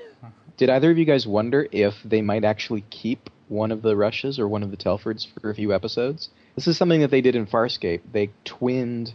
Did 0.57 0.69
either 0.71 0.89
of 0.89 0.97
you 0.97 1.05
guys 1.05 1.27
wonder 1.27 1.67
if 1.71 1.95
they 2.03 2.21
might 2.21 2.43
actually 2.43 2.83
keep 2.89 3.29
one 3.47 3.71
of 3.71 3.83
the 3.83 3.95
Rushes 3.95 4.39
or 4.39 4.47
one 4.47 4.63
of 4.63 4.71
the 4.71 4.77
Telfords 4.77 5.27
for 5.39 5.49
a 5.51 5.55
few 5.55 5.71
episodes? 5.73 6.29
This 6.55 6.67
is 6.67 6.77
something 6.77 7.01
that 7.01 7.11
they 7.11 7.21
did 7.21 7.35
in 7.35 7.45
Farscape. 7.45 8.01
They 8.11 8.31
twinned 8.43 9.13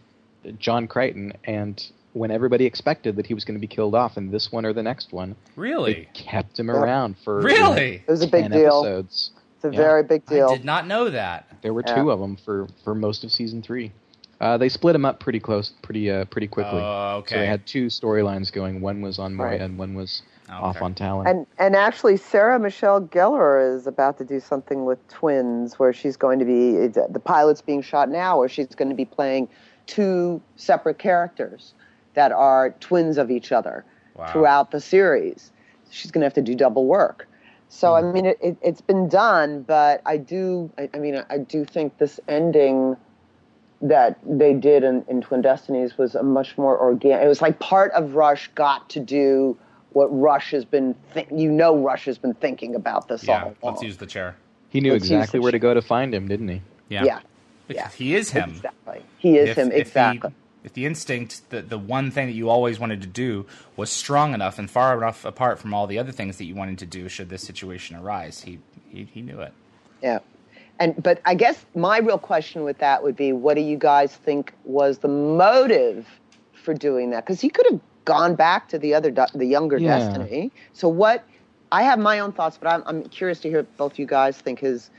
John 0.59 0.87
Crichton, 0.87 1.33
and 1.45 1.85
when 2.13 2.31
everybody 2.31 2.65
expected 2.65 3.17
that 3.17 3.27
he 3.27 3.35
was 3.35 3.45
going 3.45 3.57
to 3.57 3.61
be 3.61 3.67
killed 3.67 3.95
off 3.97 4.17
in 4.17 4.31
this 4.31 4.53
one 4.53 4.65
or 4.65 4.73
the 4.73 4.83
next 4.85 5.13
one, 5.13 5.31
they 5.31 5.61
Really, 5.61 6.09
kept 6.15 6.59
him 6.61 6.69
Yeah. 6.69 6.75
around 6.77 7.17
for 7.25 7.41
really, 7.41 8.05
It 8.07 8.11
was 8.11 8.23
a 8.23 8.29
big 8.29 8.51
deal. 8.53 8.85
episodes. 8.85 9.31
It's 9.57 9.65
a 9.65 9.71
Yeah. 9.71 9.77
very 9.77 10.03
big 10.05 10.25
deal. 10.27 10.49
I 10.51 10.57
did 10.57 10.65
not 10.65 10.87
know 10.87 11.11
that. 11.11 11.47
There 11.63 11.73
were 11.73 11.83
Yeah. 11.87 11.95
two 11.95 12.11
of 12.11 12.21
them 12.21 12.37
for, 12.37 12.69
for 12.85 12.95
most 12.95 13.25
of 13.25 13.33
season 13.33 13.63
three. 13.63 13.93
Uh, 14.41 14.59
they 14.59 14.69
split 14.69 14.93
them 14.93 15.05
up 15.05 15.21
pretty 15.21 15.39
close, 15.39 15.71
pretty 15.83 16.11
uh, 16.11 16.25
pretty 16.25 16.49
quickly. 16.49 16.81
Oh, 16.83 17.23
So 17.27 17.39
they 17.39 17.47
had 17.47 17.65
two 17.65 17.87
storylines 17.87 18.53
going. 18.53 18.81
One 18.81 19.01
was 19.01 19.21
on 19.21 19.35
Moya, 19.35 19.51
Right. 19.51 19.61
and 19.61 19.79
one 19.79 19.95
was 19.95 20.23
Okay. 20.49 20.59
off 20.59 20.83
on 20.83 20.95
Talyn. 20.95 21.29
And 21.31 21.47
and 21.59 21.77
actually, 21.77 22.17
Sarah 22.17 22.59
Michelle 22.59 23.01
Gellar 23.01 23.75
is 23.77 23.87
about 23.87 24.19
to 24.19 24.25
do 24.25 24.41
something 24.41 24.85
with 24.85 24.99
twins, 25.07 25.79
where 25.79 25.93
she's 25.93 26.17
going 26.17 26.41
to 26.41 26.45
be 26.45 26.77
uh, 26.87 27.07
the 27.09 27.21
pilot's 27.21 27.63
being 27.63 27.83
shot 27.83 28.09
now, 28.11 28.39
where 28.39 28.49
she's 28.49 28.75
going 28.75 28.89
to 28.89 28.97
be 28.97 29.05
playing 29.05 29.49
two 29.87 30.43
separate 30.57 30.99
characters 30.99 31.73
that 32.15 32.33
are 32.33 32.71
twins 32.81 33.19
of 33.19 33.31
each 33.31 33.53
other 33.53 33.85
Wow. 34.17 34.27
throughout 34.33 34.71
the 34.73 34.81
series. 34.81 35.53
She's 35.91 36.11
going 36.11 36.23
to 36.23 36.27
have 36.27 36.35
to 36.35 36.43
do 36.43 36.57
double 36.57 36.87
work. 36.87 37.29
So 37.75 37.95
I 37.95 38.03
hmm. 38.03 38.13
mean, 38.13 38.27
it, 38.27 38.39
it, 38.43 38.59
it's 38.61 38.83
been 38.83 39.09
done, 39.09 39.63
but 39.63 40.03
I 40.05 40.19
do. 40.19 40.71
I, 40.77 40.91
I 40.93 40.99
mean, 40.99 41.25
I 41.31 41.39
do 41.39 41.65
think 41.65 41.97
this 41.97 42.21
ending 42.29 42.99
that 43.81 44.19
they 44.27 44.53
did 44.53 44.85
in, 44.85 45.05
in 45.09 45.23
Twin 45.23 45.41
Destinies 45.41 45.97
was 45.97 46.15
a 46.15 46.23
much 46.23 46.59
more 46.59 46.79
organic. 46.79 47.25
It 47.25 47.29
was 47.29 47.41
like 47.41 47.59
part 47.61 47.91
of 47.93 48.15
Rush 48.15 48.49
got 48.55 48.91
to 48.91 49.01
do 49.01 49.57
what 49.95 50.07
Rush 50.09 50.51
has 50.51 50.67
been. 50.67 50.95
Th- 51.15 51.27
you 51.35 51.51
know, 51.51 51.79
Rush 51.79 52.05
has 52.05 52.19
been 52.19 52.35
thinking 52.35 52.75
about 52.75 53.09
this 53.09 53.25
Yeah, 53.25 53.53
all 53.63 53.71
let's 53.71 53.83
use 53.83 53.97
the 53.97 54.07
chair. 54.07 54.37
he 54.69 54.83
knew 54.83 54.93
let's 54.93 55.05
exactly 55.05 55.39
the 55.39 55.43
where 55.43 55.53
to 55.53 55.59
go 55.59 55.73
to 55.73 55.81
find 55.81 56.15
him, 56.15 56.29
didn't 56.29 56.49
he? 56.49 56.61
Yeah, 56.91 57.05
Yeah, 57.05 57.21
Because 57.67 57.83
yeah. 57.83 57.89
he 57.97 58.15
is 58.15 58.31
him. 58.31 58.51
Exactly. 58.51 59.03
He 59.17 59.39
is 59.39 59.49
If- 59.49 59.57
him 59.57 59.69
if 59.69 59.73
he- 59.73 59.81
exactly. 59.81 60.35
If 60.65 60.73
the 60.73 60.87
instinct, 60.87 61.51
the 61.51 61.63
the 61.63 61.79
one 61.79 62.11
thing 62.11 62.27
that 62.27 62.35
you 62.35 62.49
always 62.49 62.79
wanted 62.79 63.01
to 63.03 63.09
do, 63.09 63.47
was 63.77 63.91
strong 63.91 64.35
enough 64.35 64.59
and 64.59 64.71
far 64.71 64.97
enough 64.97 65.25
apart 65.25 65.59
from 65.59 65.75
all 65.75 65.87
the 65.87 65.99
other 65.99 66.13
things 66.13 66.39
that 66.39 66.45
you 66.45 66.55
wanted 66.55 66.79
to 66.79 66.87
do, 66.87 67.09
should 67.09 67.29
this 67.29 67.43
situation 67.43 67.97
arise, 67.97 68.43
he 68.43 68.59
he, 68.91 69.09
he 69.13 69.23
knew 69.23 69.41
it. 69.41 69.53
Yeah. 70.03 70.21
And 70.79 71.01
but 71.03 71.21
I 71.25 71.35
guess 71.35 71.65
my 71.75 71.99
real 71.99 72.19
question 72.19 72.65
with 72.65 72.79
that 72.79 73.03
would 73.03 73.17
be, 73.17 73.33
what 73.33 73.55
do 73.55 73.61
you 73.61 73.77
guys 73.77 74.15
think 74.17 74.53
was 74.65 74.99
the 74.99 75.09
motive 75.09 76.07
for 76.53 76.75
doing 76.75 77.11
that? 77.11 77.25
Because 77.25 77.41
he 77.41 77.49
could 77.49 77.67
have 77.71 77.81
gone 78.05 78.35
back 78.35 78.69
to 78.69 78.79
the 78.79 78.95
other, 78.95 79.11
the 79.35 79.47
younger 79.47 79.79
Yeah. 79.79 79.99
Destiny. 79.99 80.51
So 80.73 80.89
what? 80.89 81.25
I 81.71 81.85
have 81.85 81.99
my 81.99 82.19
own 82.19 82.33
thoughts, 82.33 82.59
but 82.61 82.69
I'm, 82.69 82.83
I'm 82.85 83.03
curious 83.05 83.41
to 83.41 83.49
hear 83.49 83.59
what 83.61 83.77
both 83.79 83.99
you 83.99 84.05
guys 84.05 84.37
think 84.37 84.59
his 84.59 84.91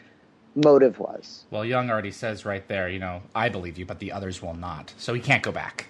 motive 0.56 0.99
was. 0.99 1.43
Well, 1.51 1.66
Young 1.66 1.89
already 1.89 2.12
says 2.12 2.45
right 2.45 2.68
there, 2.68 2.89
you 2.89 2.99
know, 2.99 3.22
I 3.36 3.49
believe 3.49 3.78
you, 3.78 3.86
but 3.86 3.99
the 3.99 4.12
others 4.12 4.41
will 4.41 4.54
not. 4.54 4.93
So 4.97 5.14
he 5.14 5.22
can't 5.22 5.43
go 5.43 5.51
back. 5.51 5.88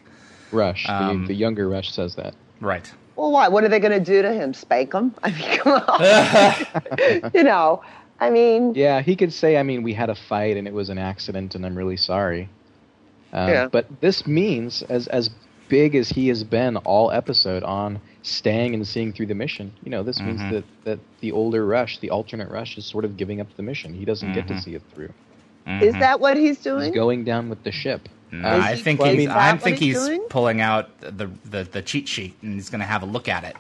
Rush, 0.52 0.88
Um, 0.88 1.22
the, 1.24 1.30
the 1.30 1.34
younger 1.36 1.68
Rush 1.68 1.92
says 1.92 2.16
that. 2.16 2.36
Right. 2.62 2.92
Well, 3.16 3.32
why? 3.32 3.48
What 3.48 3.64
are 3.64 3.70
they 3.70 3.80
going 3.80 3.92
to 3.92 4.00
do 4.00 4.22
to 4.22 4.32
him? 4.34 4.54
Spank 4.54 4.94
him? 4.94 5.14
I 5.24 5.32
mean, 5.32 5.58
come 5.60 5.74
on. 5.88 7.32
you 7.34 7.44
know, 7.44 7.84
I 8.20 8.30
mean, 8.30 8.74
Yeah, 8.76 9.02
he 9.02 9.16
could 9.16 9.34
say, 9.34 9.58
I 9.58 9.64
mean, 9.64 9.84
we 9.84 9.94
had 9.94 10.10
a 10.10 10.16
fight 10.16 10.58
and 10.58 10.68
it 10.68 10.74
was 10.74 10.90
an 10.90 10.98
accident 10.98 11.56
and 11.56 11.66
I'm 11.66 11.76
really 11.78 11.98
sorry. 11.98 12.50
Um, 13.34 13.50
Yeah. 13.50 13.68
But 13.68 13.88
this 14.02 14.26
means, 14.28 14.82
as 14.84 15.08
as 15.08 15.30
big 15.70 15.96
as 15.96 16.10
he 16.10 16.28
has 16.28 16.44
been 16.44 16.78
all 16.78 17.12
episode 17.12 17.64
on 17.64 18.00
staying 18.24 18.74
and 18.74 18.88
seeing 18.88 19.12
through 19.14 19.28
the 19.28 19.36
mission, 19.36 19.72
you 19.84 19.92
know, 19.92 20.02
this 20.02 20.20
Mhm. 20.20 20.26
means 20.26 20.52
that, 20.52 20.64
that 20.86 21.00
the 21.20 21.32
older 21.32 21.66
Rush, 21.66 22.00
the 22.00 22.10
alternate 22.10 22.50
Rush, 22.50 22.78
is 22.78 22.86
sort 22.86 23.06
of 23.06 23.18
giving 23.18 23.40
up 23.42 23.48
the 23.58 23.64
mission. 23.64 23.94
He 23.94 24.06
doesn't 24.06 24.34
get 24.34 24.48
to 24.48 24.54
Mhm. 24.56 24.64
see 24.64 24.76
it 24.76 24.82
through. 24.96 25.12
is 25.82 25.94
Mhm. 25.96 26.00
that 26.02 26.20
what 26.20 26.36
he's 26.36 26.58
doing? 26.58 26.86
He's 26.88 26.94
going 26.94 27.24
down 27.24 27.48
with 27.50 27.64
the 27.64 27.72
ship. 27.72 28.10
No, 28.32 28.48
Uh, 28.50 28.60
I 28.64 28.76
think 28.76 29.02
he's. 29.02 29.30
I 29.30 29.56
think 29.58 29.78
he's 29.78 30.08
he's 30.08 30.20
pulling 30.30 30.60
out 30.60 30.90
the, 31.00 31.30
the 31.46 31.64
the 31.64 31.82
cheat 31.82 32.08
sheet 32.10 32.36
and 32.42 32.56
he's 32.56 32.70
going 32.70 32.82
to 32.82 32.86
have 32.88 33.02
a 33.04 33.06
look 33.06 33.30
at 33.30 33.44
it. 33.46 33.56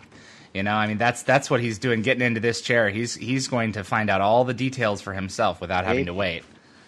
You 0.53 0.63
know, 0.63 0.73
I 0.73 0.87
mean, 0.87 0.97
that's 0.97 1.23
that's 1.23 1.49
what 1.49 1.61
he's 1.61 1.77
doing. 1.77 2.01
Getting 2.01 2.21
into 2.23 2.39
this 2.41 2.59
chair, 2.61 2.89
he's 2.89 3.15
he's 3.15 3.47
going 3.47 3.71
to 3.73 3.83
find 3.85 4.09
out 4.09 4.19
all 4.19 4.43
the 4.43 4.53
details 4.53 4.99
for 5.01 5.13
himself 5.13 5.61
without 5.61 5.85
having 5.85 6.07
to 6.07 6.13
wait. 6.13 6.43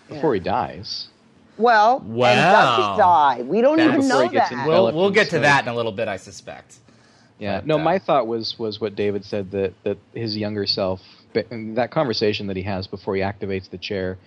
Before 0.09 0.33
he 0.33 0.39
dies. 0.39 1.07
Well, 1.57 1.99
and 1.99 2.17
does 2.19 2.77
he 2.77 2.97
die? 2.97 3.41
We 3.43 3.61
don't 3.61 3.79
even 3.79 4.07
know 4.09 4.27
that. 4.27 4.65
We'll 4.67 4.91
we'll 4.91 5.11
get 5.11 5.29
to 5.29 5.39
that 5.39 5.63
in 5.63 5.69
a 5.69 5.75
little 5.75 5.93
bit, 5.93 6.07
I 6.09 6.17
suspect. 6.17 6.75
Yeah. 7.39 7.59
But, 7.59 7.67
no, 7.67 7.75
uh, 7.75 7.83
my 7.83 7.99
thought 7.99 8.27
was 8.27 8.57
was 8.57 8.79
what 8.79 8.95
David 8.95 9.25
said 9.25 9.51
that 9.51 9.73
that 9.83 9.97
his 10.13 10.37
younger 10.37 10.65
self, 10.65 11.01
that 11.33 11.91
conversation 11.91 12.47
that 12.47 12.57
he 12.57 12.63
has 12.63 12.87
before 12.87 13.15
he 13.15 13.21
activates 13.21 13.69
the 13.69 13.77
chair, 13.77 14.17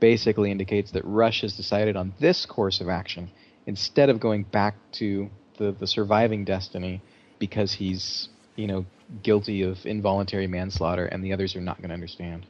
basically 0.00 0.50
indicates 0.50 0.90
that 0.92 1.04
Rush 1.04 1.42
has 1.42 1.56
decided 1.56 1.96
on 1.96 2.14
this 2.20 2.46
course 2.46 2.80
of 2.80 2.88
action 2.88 3.30
instead 3.66 4.08
of 4.08 4.20
going 4.20 4.44
back 4.44 4.74
to 4.92 5.30
the 5.58 5.72
the 5.72 5.86
surviving 5.86 6.44
destiny 6.44 7.00
because 7.38 7.72
he's 7.72 8.28
you 8.56 8.66
know 8.66 8.84
guilty 9.22 9.62
of 9.62 9.86
involuntary 9.86 10.46
manslaughter 10.46 11.06
and 11.06 11.24
the 11.24 11.32
others 11.32 11.56
are 11.56 11.60
not 11.60 11.78
going 11.78 11.88
to 11.88 11.94
understand. 11.94 12.46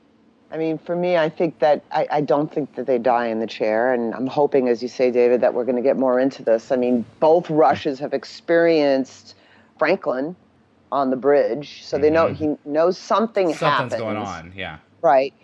I 0.50 0.56
mean, 0.56 0.78
for 0.78 0.96
me, 0.96 1.16
I 1.16 1.28
think 1.28 1.58
that 1.58 1.84
I, 1.90 2.06
I 2.10 2.20
don't 2.22 2.50
think 2.50 2.74
that 2.76 2.86
they 2.86 2.96
die 2.96 3.26
in 3.26 3.38
the 3.38 3.46
chair, 3.46 3.92
and 3.92 4.14
I'm 4.14 4.26
hoping, 4.26 4.68
as 4.68 4.82
you 4.82 4.88
say, 4.88 5.10
David, 5.10 5.42
that 5.42 5.52
we're 5.52 5.64
going 5.64 5.76
to 5.76 5.82
get 5.82 5.98
more 5.98 6.18
into 6.18 6.42
this. 6.42 6.72
I 6.72 6.76
mean, 6.76 7.04
both 7.20 7.50
rushes 7.50 7.98
have 7.98 8.14
experienced 8.14 9.34
Franklin 9.78 10.36
on 10.90 11.10
the 11.10 11.16
bridge, 11.16 11.82
so 11.84 11.98
they 11.98 12.10
know 12.10 12.28
he 12.28 12.56
knows 12.64 12.96
something 12.98 13.48
Mm-hmm. 13.48 13.58
Something's 13.58 13.92
happens. 13.92 14.00
going 14.00 14.16
on. 14.16 14.52
Yeah. 14.56 14.78
Right? 15.02 15.34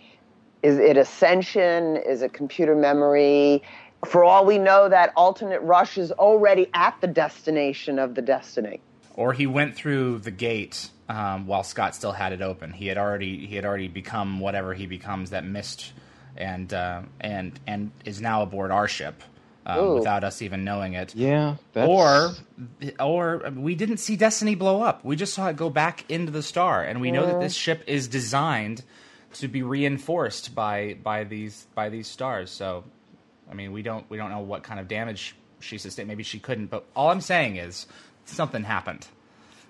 Is 0.63 0.79
it 0.79 0.97
ascension? 0.97 1.97
Is 1.97 2.21
it 2.23 2.33
computer 2.33 2.75
memory? 2.75 3.61
For 4.05 4.23
all 4.23 4.45
we 4.45 4.57
know, 4.57 4.89
that 4.89 5.13
alternate 5.15 5.61
rush 5.61 5.97
is 5.97 6.11
already 6.11 6.67
at 6.73 6.99
the 7.01 7.07
destination 7.07 7.99
of 7.99 8.15
the 8.15 8.21
destiny. 8.21 8.81
or 9.15 9.33
he 9.33 9.47
went 9.47 9.75
through 9.75 10.19
the 10.19 10.31
gate 10.31 10.89
um, 11.07 11.47
while 11.47 11.63
Scott 11.63 11.95
still 11.95 12.11
had 12.11 12.33
it 12.33 12.41
open. 12.41 12.71
He 12.73 12.87
had 12.87 12.97
already 12.97 13.45
he 13.45 13.55
had 13.55 13.65
already 13.65 13.87
become 13.87 14.39
whatever 14.39 14.73
he 14.73 14.87
becomes 14.87 15.29
that 15.29 15.45
missed, 15.45 15.93
and 16.35 16.73
uh, 16.73 17.03
and 17.21 17.59
and 17.67 17.91
is 18.03 18.19
now 18.21 18.41
aboard 18.41 18.71
our 18.71 18.87
ship 18.87 19.21
um, 19.65 19.95
without 19.95 20.23
us 20.23 20.41
even 20.41 20.63
knowing 20.63 20.93
it. 20.93 21.15
Yeah, 21.15 21.55
that's, 21.73 21.87
Or, 21.87 22.35
or 22.99 23.51
we 23.55 23.75
didn't 23.75 23.97
see 23.97 24.15
Destiny 24.15 24.55
blow 24.55 24.81
up. 24.81 25.03
We 25.03 25.15
just 25.15 25.33
saw 25.33 25.47
it 25.47 25.55
go 25.55 25.69
back 25.69 26.05
into 26.09 26.31
the 26.31 26.43
star, 26.43 26.83
and 26.83 27.01
we 27.01 27.11
know 27.11 27.25
that 27.25 27.39
this 27.39 27.53
ship 27.53 27.83
is 27.87 28.07
designed 28.07 28.83
to 29.33 29.47
be 29.47 29.63
reinforced 29.63 30.55
by 30.55 30.95
by 31.03 31.23
these 31.23 31.67
by 31.75 31.89
these 31.89 32.07
stars. 32.07 32.51
So, 32.51 32.83
I 33.49 33.53
mean, 33.53 33.71
we 33.71 33.81
don't 33.81 34.09
we 34.09 34.17
don't 34.17 34.29
know 34.29 34.39
what 34.39 34.63
kind 34.63 34.79
of 34.79 34.87
damage 34.87 35.35
she 35.59 35.77
sustained. 35.77 36.07
Maybe 36.07 36.23
she 36.23 36.39
couldn't. 36.39 36.67
But 36.67 36.85
all 36.95 37.09
I'm 37.09 37.21
saying 37.21 37.57
is 37.57 37.87
something 38.25 38.63
happened, 38.63 39.07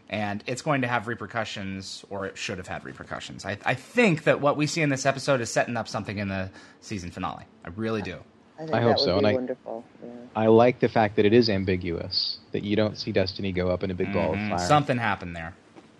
and 0.09 0.43
it's 0.45 0.61
going 0.61 0.81
to 0.81 0.87
have 0.87 1.07
repercussions, 1.07 2.03
or 2.09 2.25
it 2.25 2.37
should 2.37 2.57
have 2.57 2.67
had 2.67 2.83
repercussions. 2.85 3.45
I, 3.45 3.57
I 3.65 3.73
think 3.73 4.25
that 4.25 4.41
what 4.41 4.57
we 4.57 4.67
see 4.67 4.81
in 4.81 4.89
this 4.89 5.05
episode 5.05 5.41
is 5.41 5.49
setting 5.49 5.77
up 5.77 5.87
something 5.87 6.17
in 6.17 6.27
the 6.27 6.51
season 6.81 7.11
finale. 7.11 7.45
I 7.63 7.69
really 7.69 8.01
do. 8.01 8.19
I 8.57 8.61
think 8.63 8.73
I 8.73 8.79
that 8.79 8.83
hope 8.83 8.97
would 8.97 8.99
so, 9.03 9.11
be 9.13 9.17
and 9.19 9.27
I- 9.27 9.33
wonderful. 9.33 9.83
Yeah. 10.03 10.09
I 10.35 10.47
like 10.47 10.79
the 10.79 10.89
fact 10.89 11.15
that 11.17 11.25
it 11.25 11.33
is 11.33 11.49
ambiguous 11.49 12.39
that 12.51 12.63
you 12.63 12.75
don't 12.75 12.97
see 12.97 13.11
Destiny 13.11 13.51
go 13.51 13.69
up 13.69 13.83
in 13.83 13.91
a 13.91 13.93
big 13.93 14.11
ball 14.13 14.33
of 14.33 14.39
Mhm. 14.39 14.49
fire. 14.49 14.67
Something 14.67 14.97
happened 14.97 15.35
there. 15.35 15.53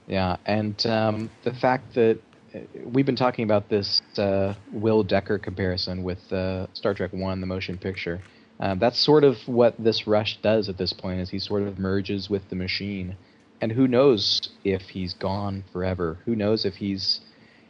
Yeah, 0.07 0.37
and 0.45 0.85
um, 0.85 1.29
the 1.43 1.53
fact 1.53 1.95
that 1.95 2.19
uh, 2.53 2.59
we've 2.85 3.05
been 3.05 3.15
talking 3.15 3.43
about 3.43 3.69
this 3.69 4.01
uh, 4.17 4.53
Will 4.71 5.03
Decker 5.03 5.37
comparison 5.39 6.03
with 6.03 6.31
uh, 6.31 6.67
Star 6.73 6.93
Trek 6.93 7.11
One, 7.13 7.41
the 7.41 7.47
motion 7.47 7.77
picture. 7.77 8.21
Um, 8.59 8.79
that's 8.79 8.99
sort 8.99 9.23
of 9.25 9.35
what 9.47 9.73
this 9.77 10.07
Rush 10.07 10.37
does 10.41 10.69
at 10.69 10.77
this 10.77 10.93
point, 10.93 11.19
is 11.19 11.29
he 11.29 11.39
sort 11.39 11.63
of 11.63 11.77
merges 11.79 12.29
with 12.29 12.47
the 12.49 12.55
machine, 12.55 13.15
and 13.61 13.71
who 13.71 13.87
knows 13.87 14.49
if 14.63 14.81
he's 14.83 15.13
gone 15.13 15.63
forever? 15.73 16.17
Who 16.25 16.35
knows 16.35 16.65
if 16.65 16.75
he's, 16.75 17.19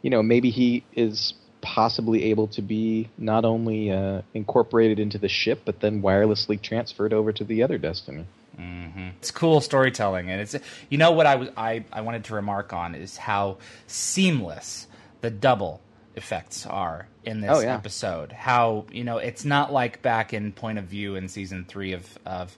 you 0.02 0.10
know, 0.10 0.22
maybe 0.22 0.50
he 0.50 0.84
is 0.94 1.34
possibly 1.66 2.24
able 2.30 2.46
to 2.46 2.62
be 2.62 3.08
not 3.18 3.44
only 3.44 3.90
uh, 3.90 4.22
incorporated 4.34 5.00
into 5.00 5.18
the 5.18 5.28
ship, 5.28 5.62
but 5.64 5.80
then 5.80 6.00
wirelessly 6.00 6.60
transferred 6.62 7.12
over 7.12 7.32
to 7.32 7.42
the 7.44 7.62
other 7.64 7.76
Destiny. 7.76 8.24
hmm 8.56 9.08
It's 9.18 9.32
cool 9.32 9.60
storytelling, 9.60 10.30
and 10.30 10.40
it's 10.40 10.54
you 10.88 10.96
know 10.98 11.10
what 11.10 11.26
I 11.26 11.34
was 11.34 11.48
I, 11.56 11.84
I 11.92 12.02
wanted 12.02 12.24
to 12.24 12.34
remark 12.34 12.72
on 12.72 12.94
is 12.94 13.16
how 13.16 13.58
seamless 13.88 14.86
the 15.20 15.30
double 15.30 15.80
effects 16.14 16.64
are 16.66 17.08
in 17.24 17.40
this 17.40 17.50
Oh, 17.52 17.60
yeah. 17.60 17.74
episode. 17.74 18.30
How 18.32 18.86
you 18.92 19.02
know 19.04 19.18
it's 19.18 19.44
not 19.44 19.72
like 19.72 20.00
back 20.02 20.32
in 20.32 20.52
Point 20.52 20.78
of 20.78 20.84
View 20.84 21.16
in 21.16 21.28
season 21.28 21.64
three 21.66 21.92
of 21.92 22.18
of 22.24 22.56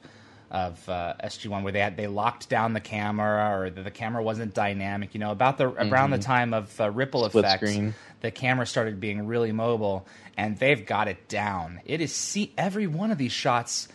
of 0.51 0.88
uh, 0.88 1.14
SG 1.22 1.49
One 1.49 1.62
where 1.62 1.72
they 1.72 1.80
had 1.80 1.96
they 1.96 2.07
locked 2.07 2.49
down 2.49 2.72
the 2.72 2.80
camera 2.80 3.59
or 3.59 3.70
the, 3.70 3.82
the 3.82 3.90
camera 3.90 4.22
wasn't 4.22 4.55
dynamic. 4.55 5.14
You 5.14 5.20
know 5.20 5.30
about 5.30 5.59
the 5.59 5.66
around 5.68 6.11
the 6.11 6.18
time 6.18 6.55
of 6.55 6.80
uh, 6.80 6.90
ripple 6.90 7.20
Mm-hmm. 7.22 7.30
Split 7.30 7.44
effects, 7.44 7.70
screen. 7.70 7.94
the 8.20 8.30
camera 8.30 8.66
started 8.66 9.01
being 9.01 9.26
really 9.26 9.53
mobile, 9.53 10.07
and 10.36 10.57
they've 10.59 10.84
got 10.86 11.09
it 11.09 11.28
down. 11.28 11.80
It 11.84 12.01
is 12.01 12.14
see 12.14 12.53
every 12.57 12.86
one 12.86 13.11
of 13.11 13.18
these 13.18 13.32
shots 13.32 13.88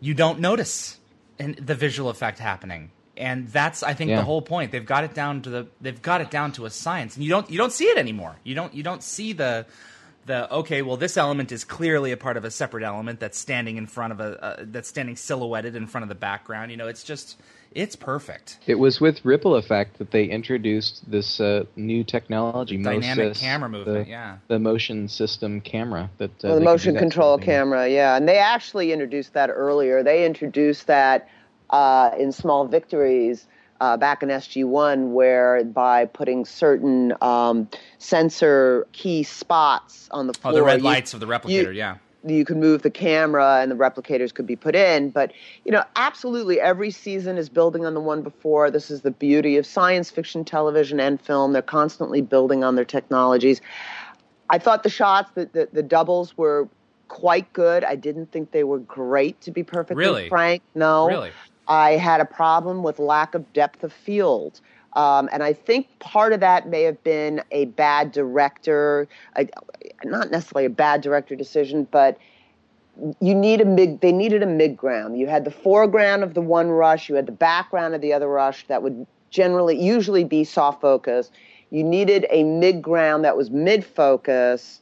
you 0.00 0.14
don't 0.14 0.40
notice 0.40 0.96
and 1.38 1.56
the 1.56 1.74
visual 1.74 2.08
effect 2.10 2.38
happening 2.38 2.90
and 3.16 3.48
that's 3.48 3.82
i 3.82 3.94
think 3.94 4.10
Yeah. 4.10 4.16
the 4.18 4.24
whole 4.24 4.40
point 4.42 4.70
they've 4.70 4.86
got 4.86 5.02
it 5.02 5.12
down 5.12 5.42
to 5.42 5.50
the 5.50 5.66
they've 5.80 6.00
got 6.00 6.20
it 6.20 6.30
down 6.30 6.52
to 6.52 6.66
a 6.66 6.70
science 6.70 7.16
and 7.16 7.24
you 7.24 7.30
don't 7.30 7.50
you 7.50 7.58
don't 7.58 7.72
see 7.72 7.86
it 7.86 7.98
anymore 7.98 8.36
you 8.44 8.54
don't 8.54 8.72
you 8.74 8.84
don't 8.84 9.02
see 9.02 9.32
the 9.32 9.66
the 10.28 10.52
okay 10.54 10.82
well 10.82 10.96
this 10.96 11.16
element 11.16 11.50
is 11.50 11.64
clearly 11.64 12.12
a 12.12 12.16
part 12.16 12.36
of 12.36 12.44
a 12.44 12.50
separate 12.50 12.84
element 12.84 13.18
that's 13.18 13.36
standing 13.36 13.76
in 13.76 13.86
front 13.86 14.12
of 14.12 14.20
a 14.20 14.42
uh, 14.42 14.56
that's 14.60 14.88
standing 14.88 15.16
silhouetted 15.16 15.74
in 15.74 15.86
front 15.88 16.04
of 16.04 16.08
the 16.08 16.14
background 16.14 16.70
you 16.70 16.76
know 16.76 16.86
it's 16.86 17.02
just 17.02 17.36
it's 17.72 17.96
perfect 17.96 18.58
It 18.66 18.76
was 18.76 19.00
with 19.00 19.24
Ripple 19.24 19.56
Effect 19.56 19.98
that 19.98 20.10
they 20.10 20.24
introduced 20.24 21.10
this 21.10 21.38
uh, 21.38 21.64
new 21.76 22.02
technology, 22.02 22.82
dynamic 22.82 23.34
MOSYS, 23.34 23.40
camera 23.40 23.68
movement 23.68 24.06
the, 24.06 24.10
yeah 24.10 24.38
the 24.48 24.58
motion 24.58 25.08
system 25.08 25.60
camera. 25.60 26.08
That 26.18 26.30
uh, 26.30 26.48
Well, 26.48 26.54
the 26.54 26.64
motion 26.64 26.96
control 26.96 27.32
sort 27.32 27.40
of 27.40 27.44
thing. 27.46 27.54
camera, 27.54 27.88
yeah, 27.88 28.16
and 28.16 28.26
they 28.26 28.38
actually 28.38 28.92
introduced 28.92 29.34
that 29.34 29.50
earlier. 29.50 30.02
They 30.02 30.24
introduced 30.24 30.86
that 30.86 31.28
uh, 31.68 32.10
in 32.18 32.32
Small 32.32 32.66
Victories 32.66 33.46
uh, 33.80 33.96
back 33.96 34.22
in 34.22 34.28
SG 34.28 34.64
One, 34.64 35.12
where 35.12 35.64
by 35.64 36.06
putting 36.06 36.44
certain 36.44 37.14
um, 37.20 37.68
sensor 37.98 38.86
key 38.92 39.22
spots 39.22 40.08
on 40.10 40.26
the 40.26 40.34
oh 40.38 40.40
floor, 40.40 40.54
the 40.54 40.62
red 40.62 40.78
you- 40.80 40.84
lights 40.84 41.14
of 41.14 41.20
the 41.20 41.26
replicator 41.26 41.74
yeah. 41.74 41.96
you 42.26 42.44
could 42.44 42.56
move 42.56 42.82
the 42.82 42.90
camera 42.90 43.60
and 43.60 43.70
the 43.70 43.76
replicators 43.76 44.34
could 44.34 44.46
be 44.46 44.56
put 44.56 44.74
in. 44.74 45.10
But 45.10 45.32
you 45.64 45.72
know 45.72 45.84
absolutely 45.96 46.60
every 46.60 46.90
season 46.90 47.38
is 47.38 47.48
building 47.48 47.86
on 47.86 47.94
the 47.94 48.00
one 48.00 48.22
before. 48.22 48.70
This 48.70 48.90
is 48.90 49.02
the 49.02 49.10
beauty 49.10 49.56
of 49.56 49.66
science 49.66 50.10
fiction 50.10 50.44
television 50.44 50.98
and 51.00 51.20
film. 51.20 51.52
They're 51.52 51.62
constantly 51.62 52.20
building 52.20 52.64
on 52.64 52.74
their 52.74 52.84
technologies. 52.84 53.60
I 54.50 54.58
thought 54.58 54.82
the 54.82 54.90
shots 54.90 55.30
the, 55.34 55.46
the, 55.52 55.68
the 55.72 55.82
doubles 55.82 56.36
were 56.36 56.68
quite 57.08 57.52
good. 57.52 57.84
I 57.84 57.96
didn't 57.96 58.30
think 58.32 58.50
they 58.52 58.64
were 58.64 58.78
great 58.78 59.40
to 59.42 59.50
be 59.50 59.62
perfectly 59.62 60.04
Really? 60.04 60.28
frank. 60.28 60.62
No. 60.74 61.08
Really 61.08 61.30
I 61.68 61.92
had 61.92 62.20
a 62.20 62.24
problem 62.24 62.82
with 62.82 62.98
lack 62.98 63.34
of 63.34 63.52
depth 63.52 63.84
of 63.84 63.92
field. 63.92 64.60
Um, 64.94 65.28
and 65.32 65.42
I 65.42 65.52
think 65.52 65.86
part 65.98 66.32
of 66.32 66.40
that 66.40 66.68
may 66.68 66.82
have 66.82 67.02
been 67.04 67.42
a 67.52 67.66
bad 67.66 68.10
director, 68.10 69.06
a, 69.36 69.46
not 70.02 70.30
necessarily 70.30 70.64
a 70.64 70.70
bad 70.70 71.02
director 71.02 71.36
decision, 71.36 71.86
but 71.90 72.18
you 73.20 73.34
need 73.34 73.60
a 73.60 73.64
mid 73.64 74.00
they 74.00 74.10
needed 74.10 74.42
a 74.42 74.46
mid 74.46 74.76
ground 74.76 75.16
you 75.16 75.28
had 75.28 75.44
the 75.44 75.52
foreground 75.52 76.24
of 76.24 76.34
the 76.34 76.40
one 76.40 76.68
rush 76.68 77.08
you 77.08 77.14
had 77.14 77.26
the 77.26 77.32
background 77.32 77.94
of 77.94 78.00
the 78.00 78.12
other 78.12 78.26
rush 78.26 78.66
that 78.66 78.82
would 78.82 79.06
generally 79.30 79.80
usually 79.80 80.24
be 80.24 80.42
soft 80.42 80.80
focus. 80.80 81.30
You 81.70 81.84
needed 81.84 82.26
a 82.30 82.42
mid 82.42 82.82
ground 82.82 83.24
that 83.24 83.36
was 83.36 83.50
mid 83.50 83.84
focus 83.84 84.80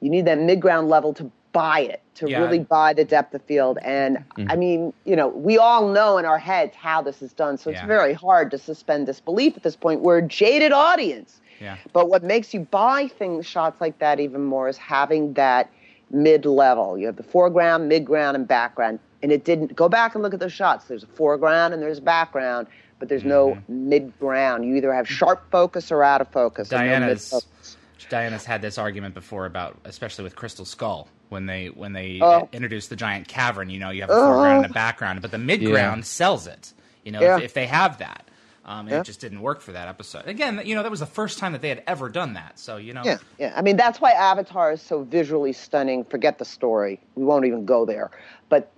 you 0.00 0.10
need 0.10 0.26
that 0.26 0.38
mid 0.38 0.60
ground 0.60 0.88
level 0.88 1.14
to 1.14 1.30
buy 1.52 1.80
it 1.80 2.00
to 2.14 2.28
Yeah. 2.28 2.40
really 2.40 2.60
buy 2.60 2.92
the 2.92 3.04
depth 3.04 3.34
of 3.34 3.42
field 3.42 3.78
and 3.82 4.22
i 4.48 4.54
mean 4.56 4.92
you 5.04 5.16
know 5.16 5.28
we 5.28 5.58
all 5.58 5.88
know 5.88 6.16
in 6.18 6.24
our 6.24 6.38
heads 6.38 6.76
how 6.76 7.02
this 7.02 7.22
is 7.22 7.32
done 7.32 7.58
so 7.58 7.70
it's 7.70 7.80
very 7.82 8.12
hard 8.12 8.50
to 8.52 8.58
suspend 8.58 9.06
disbelief 9.06 9.56
at 9.56 9.62
this 9.62 9.74
point 9.76 10.00
we're 10.00 10.18
a 10.18 10.22
jaded 10.28 10.70
audience 10.72 11.40
Yeah. 11.60 11.76
but 11.92 12.08
what 12.08 12.22
makes 12.22 12.54
you 12.54 12.60
buy 12.60 13.08
things 13.08 13.46
shots 13.46 13.80
like 13.80 13.98
that 13.98 14.20
even 14.20 14.44
more 14.44 14.68
is 14.68 14.76
having 14.78 15.32
that 15.34 15.70
mid 16.12 16.44
level. 16.44 16.98
You 16.98 17.06
have 17.06 17.14
the 17.16 17.22
foreground, 17.22 17.88
mid 17.88 18.04
ground, 18.04 18.36
and 18.36 18.48
background. 18.48 18.98
And 19.22 19.30
it 19.30 19.44
didn't 19.44 19.76
go 19.76 19.88
back 19.88 20.14
and 20.14 20.22
look 20.24 20.34
at 20.34 20.40
those 20.40 20.52
shots. 20.52 20.86
There's 20.86 21.04
a 21.04 21.06
foreground 21.06 21.72
and 21.72 21.80
there's 21.80 21.98
a 21.98 22.02
background, 22.02 22.66
but 22.98 23.08
there's 23.08 23.22
no 23.24 23.50
Mm-hmm. 23.50 23.88
mid 23.88 24.18
ground. 24.18 24.64
You 24.64 24.74
either 24.74 24.92
have 24.92 25.08
sharp 25.08 25.48
focus 25.52 25.92
or 25.92 26.02
out 26.02 26.20
of 26.20 26.26
focus. 26.32 26.70
no 26.72 26.78
Diana's 26.78 27.32
mid-focus. 27.32 27.76
Diana's 28.08 28.44
had 28.44 28.60
this 28.60 28.76
argument 28.76 29.14
before 29.14 29.46
about, 29.46 29.78
especially 29.84 30.24
with 30.24 30.34
Crystal 30.34 30.64
Skull, 30.64 31.06
when 31.30 31.46
they 31.46 31.68
when 31.68 31.92
they 31.94 32.20
Oh. 32.22 32.48
introduced 32.52 32.90
the 32.90 32.96
giant 32.96 33.26
cavern. 33.28 33.70
You 33.70 33.78
know, 33.80 33.90
you 33.90 34.02
have 34.02 34.10
a 34.10 34.14
foreground 34.14 34.64
and 34.64 34.70
a 34.70 34.74
background, 34.74 35.22
but 35.22 35.30
the 35.30 35.38
mid 35.38 35.64
ground 35.64 36.04
sells 36.04 36.46
it. 36.46 36.72
You 37.04 37.12
know, 37.12 37.20
Yeah. 37.22 37.36
if, 37.38 37.44
if 37.44 37.54
they 37.54 37.66
have 37.66 37.98
that, 37.98 38.24
um, 38.66 38.88
Yeah. 38.88 39.00
it 39.00 39.04
just 39.04 39.20
didn't 39.20 39.40
work 39.40 39.60
for 39.62 39.72
that 39.72 39.88
episode. 39.88 40.26
Again, 40.26 40.60
you 40.64 40.74
know, 40.74 40.82
that 40.82 40.90
was 40.90 41.00
the 41.00 41.06
first 41.06 41.38
time 41.38 41.52
that 41.52 41.62
they 41.62 41.70
had 41.70 41.82
ever 41.86 42.08
done 42.10 42.34
that. 42.34 42.58
So 42.58 42.76
you 42.76 42.92
know, 42.92 43.02
Yeah, 43.04 43.16
yeah. 43.38 43.52
I 43.56 43.62
mean, 43.62 43.76
that's 43.76 44.00
why 44.00 44.10
Avatar 44.10 44.72
is 44.72 44.82
so 44.82 45.02
visually 45.04 45.52
stunning. 45.54 46.04
Forget 46.04 46.38
the 46.38 46.44
story. 46.44 47.00
We 47.14 47.24
won't 47.24 47.46
even 47.46 47.64
go 47.64 47.86
there. 47.86 48.10
But 48.50 48.70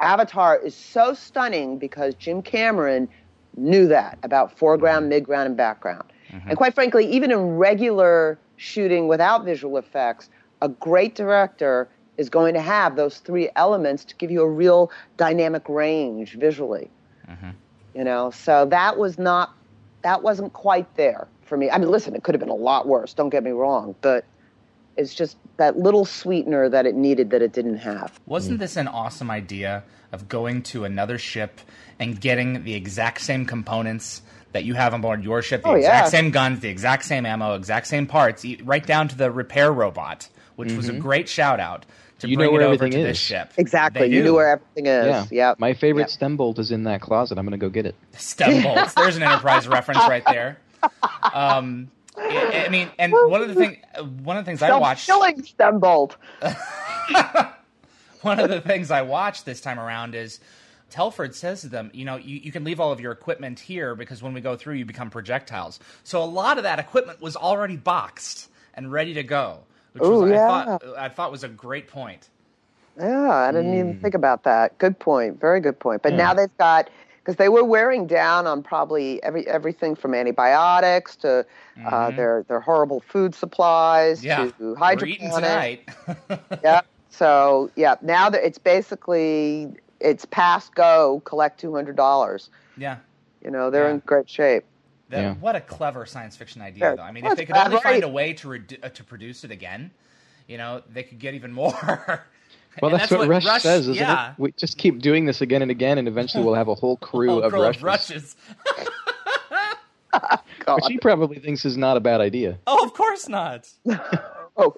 Avatar 0.00 0.56
is 0.58 0.74
so 0.74 1.14
stunning 1.14 1.78
because 1.78 2.14
Jim 2.14 2.42
Cameron 2.42 3.08
knew 3.56 3.86
that 3.88 4.18
about 4.22 4.56
foreground, 4.56 5.10
midground, 5.10 5.46
and 5.46 5.56
background. 5.56 6.04
And 6.46 6.56
quite 6.56 6.74
frankly, 6.74 7.06
even 7.10 7.32
in 7.32 7.56
regular 7.56 8.38
shooting 8.56 9.08
without 9.08 9.44
visual 9.44 9.76
effects, 9.78 10.30
a 10.62 10.68
great 10.68 11.14
director 11.16 11.88
is 12.20 12.28
going 12.28 12.52
to 12.52 12.60
have 12.60 12.96
those 12.96 13.16
three 13.16 13.48
elements 13.56 14.04
to 14.04 14.14
give 14.16 14.30
you 14.30 14.42
a 14.42 14.48
real 14.48 14.92
dynamic 15.16 15.66
range 15.70 16.34
visually. 16.34 16.90
Mm-hmm. 17.26 17.50
You 17.94 18.04
know, 18.04 18.30
so 18.30 18.66
that 18.66 18.98
was 18.98 19.18
not, 19.18 19.54
that 20.02 20.22
wasn't 20.22 20.52
quite 20.52 20.94
there 20.96 21.28
for 21.40 21.56
me. 21.56 21.70
I 21.70 21.78
mean, 21.78 21.88
listen, 21.88 22.14
it 22.14 22.22
could 22.22 22.34
have 22.34 22.40
been 22.40 22.50
a 22.50 22.54
lot 22.54 22.86
worse. 22.86 23.14
Don't 23.14 23.30
get 23.30 23.42
me 23.42 23.52
wrong, 23.52 23.94
but 24.02 24.26
it's 24.98 25.14
just 25.14 25.38
that 25.56 25.78
little 25.78 26.04
sweetener 26.04 26.68
that 26.68 26.84
it 26.84 26.94
needed 26.94 27.30
that 27.30 27.40
it 27.40 27.54
didn't 27.54 27.78
have. 27.78 28.20
Wasn't 28.26 28.58
mm. 28.58 28.60
this 28.60 28.76
an 28.76 28.86
awesome 28.86 29.30
idea 29.30 29.82
of 30.12 30.28
going 30.28 30.62
to 30.64 30.84
another 30.84 31.16
ship 31.16 31.58
and 31.98 32.20
getting 32.20 32.64
the 32.64 32.74
exact 32.74 33.22
same 33.22 33.46
components 33.46 34.20
that 34.52 34.64
you 34.64 34.74
have 34.74 34.92
on 34.92 35.00
board 35.00 35.24
your 35.24 35.40
ship, 35.40 35.62
the 35.62 35.68
Oh, 35.68 35.74
exact 35.74 36.06
yeah. 36.06 36.10
same 36.10 36.30
guns, 36.32 36.60
the 36.60 36.68
exact 36.68 37.06
same 37.06 37.24
ammo, 37.24 37.54
exact 37.54 37.86
same 37.86 38.06
parts, 38.06 38.44
right 38.62 38.84
down 38.84 39.08
to 39.08 39.16
the 39.16 39.30
repair 39.30 39.72
robot, 39.72 40.28
which 40.56 40.72
was 40.72 40.90
a 40.90 40.92
mm-hmm. 40.92 41.00
great 41.00 41.28
shout 41.30 41.60
out 41.60 41.86
to 42.20 42.28
You 42.28 42.36
know 42.36 42.50
where 42.50 42.60
it 42.60 42.64
over 42.64 42.74
everything 42.74 42.92
to 42.92 43.06
this 43.06 43.18
is. 43.18 43.22
ship. 43.22 43.52
Exactly. 43.56 44.00
They 44.02 44.06
You 44.14 44.20
do. 44.20 44.24
knew 44.24 44.34
where 44.34 44.48
everything 44.50 44.86
is. 44.86 45.06
Yeah. 45.06 45.26
Yep. 45.50 45.58
My 45.58 45.74
favorite 45.74 46.02
Yep. 46.02 46.10
stem 46.10 46.36
bolt 46.36 46.58
is 46.58 46.70
in 46.70 46.84
that 46.84 47.00
closet. 47.00 47.38
I'm 47.38 47.44
going 47.44 47.58
to 47.58 47.64
go 47.64 47.70
get 47.70 47.86
it. 47.86 47.94
stem 48.12 48.62
bolts. 48.62 48.94
There's 48.94 49.16
an 49.16 49.22
Enterprise 49.22 49.66
reference 49.68 50.00
right 50.00 50.24
there. 50.26 50.58
Um, 51.34 51.90
I 52.16 52.64
I 52.66 52.68
mean, 52.70 52.90
and 52.98 53.12
one 53.12 53.42
of 53.42 53.48
the 53.48 53.54
thing, 53.54 53.78
one 54.22 54.36
of 54.36 54.44
the 54.44 54.50
things 54.50 54.62
I 54.62 54.76
watched, 54.78 55.06
Self-filling 55.06 55.42
stem 55.44 55.78
bolt. 55.80 56.16
one 58.22 58.38
of 58.40 58.50
the 58.50 58.60
things 58.60 58.90
I 58.90 59.02
watched 59.02 59.44
this 59.46 59.60
time 59.60 59.78
around 59.80 60.14
is 60.14 60.40
Telford 60.90 61.34
says 61.34 61.62
to 61.62 61.68
them, 61.68 61.90
you 61.94 62.04
know, 62.04 62.16
you, 62.16 62.36
you 62.36 62.52
can 62.52 62.64
leave 62.64 62.80
all 62.80 62.92
of 62.92 63.00
your 63.00 63.12
equipment 63.12 63.60
here 63.60 63.94
because 63.94 64.22
when 64.22 64.34
we 64.34 64.40
go 64.40 64.56
through, 64.56 64.74
you 64.74 64.84
become 64.84 65.08
projectiles. 65.10 65.78
So 66.04 66.22
a 66.22 66.26
lot 66.26 66.58
of 66.58 66.64
that 66.64 66.78
equipment 66.78 67.20
was 67.20 67.36
already 67.36 67.76
boxed 67.76 68.48
and 68.74 68.90
ready 68.92 69.14
to 69.14 69.22
go, 69.22 69.60
which 69.92 70.02
Ooh, 70.04 70.20
was, 70.20 70.30
yeah. 70.30 70.44
I 70.44 70.64
thought, 70.64 70.82
I 70.98 71.08
thought 71.08 71.30
was 71.30 71.44
a 71.44 71.48
great 71.48 71.88
point. 71.88 72.28
Yeah, 72.98 73.30
I 73.30 73.52
didn't 73.52 73.72
Hmm. 73.72 73.78
even 73.78 74.00
think 74.00 74.14
about 74.14 74.42
that. 74.44 74.76
Good 74.78 74.98
point. 74.98 75.40
Very 75.40 75.60
good 75.60 75.78
point. 75.78 76.02
But 76.02 76.14
now 76.14 76.34
they've 76.34 76.56
got 76.58 76.90
because 77.18 77.36
they 77.36 77.48
were 77.48 77.64
wearing 77.64 78.06
down 78.06 78.46
on 78.46 78.62
probably 78.62 79.22
every 79.22 79.46
everything 79.46 79.94
from 79.94 80.14
antibiotics 80.14 81.16
to 81.16 81.46
uh, 81.86 82.10
their 82.10 82.44
their 82.48 82.60
horrible 82.60 83.00
food 83.00 83.34
supplies 83.34 84.18
Mm-hmm. 84.18 84.26
Yeah, 84.26 84.44
to 84.46 84.52
we're 84.60 85.06
eating 85.06 85.30
hydroponics. 85.30 85.86
tonight. 86.08 86.40
yeah. 86.64 86.80
So 87.10 87.70
yeah, 87.76 87.94
now 88.02 88.28
that 88.30 88.44
it's 88.44 88.58
basically 88.58 89.68
it's 90.00 90.24
past 90.26 90.74
go. 90.74 91.22
Collect 91.24 91.58
two 91.60 91.74
hundred 91.74 91.96
dollars. 91.96 92.50
yeah. 92.76 92.96
You 93.44 93.50
know 93.50 93.70
they're 93.70 93.88
Yeah. 93.88 93.94
in 93.94 94.02
great 94.04 94.28
shape. 94.28 94.64
That, 95.10 95.20
Yeah. 95.20 95.34
What 95.34 95.56
a 95.56 95.60
clever 95.60 96.06
science 96.06 96.36
fiction 96.36 96.62
idea, 96.62 96.90
Yeah, 96.90 96.94
though. 96.96 97.02
I 97.02 97.12
mean, 97.12 97.24
well, 97.24 97.32
if 97.32 97.38
they 97.38 97.44
could 97.44 97.56
only 97.56 97.76
bad, 97.76 97.82
find 97.82 98.04
a 98.04 98.08
way 98.08 98.32
to 98.34 98.48
redu- 98.48 98.82
uh, 98.82 98.88
to 98.88 99.04
produce 99.04 99.44
it 99.44 99.50
again, 99.50 99.90
you 100.46 100.56
know, 100.58 100.82
they 100.92 101.02
could 101.02 101.18
get 101.18 101.34
even 101.34 101.52
more. 101.52 102.24
Well, 102.80 102.92
And 102.92 103.00
that's, 103.00 103.10
what, 103.10 103.26
Rush, 103.28 103.62
says, 103.62 103.88
isn't 103.88 103.94
yeah. 103.96 104.30
it? 104.30 104.38
We 104.38 104.52
just 104.52 104.78
keep 104.78 105.00
doing 105.00 105.24
this 105.24 105.40
again 105.40 105.60
and 105.60 105.72
again, 105.72 105.98
and 105.98 106.06
eventually 106.06 106.44
we'll 106.44 106.54
have 106.54 106.68
a 106.68 106.74
whole 106.76 106.96
crew 106.98 107.28
Whole 107.28 107.42
of 107.42 107.52
crew 107.52 107.62
rushes, 107.62 107.82
rushes. 107.82 108.36
Which 110.68 110.84
he 110.86 110.98
probably 110.98 111.40
thinks 111.40 111.64
is 111.64 111.76
not 111.76 111.96
a 111.96 112.00
bad 112.00 112.20
idea. 112.20 112.58
Oh, 112.68 112.84
of 112.84 112.94
course 112.94 113.28
not. 113.28 113.68
Oh, 114.56 114.76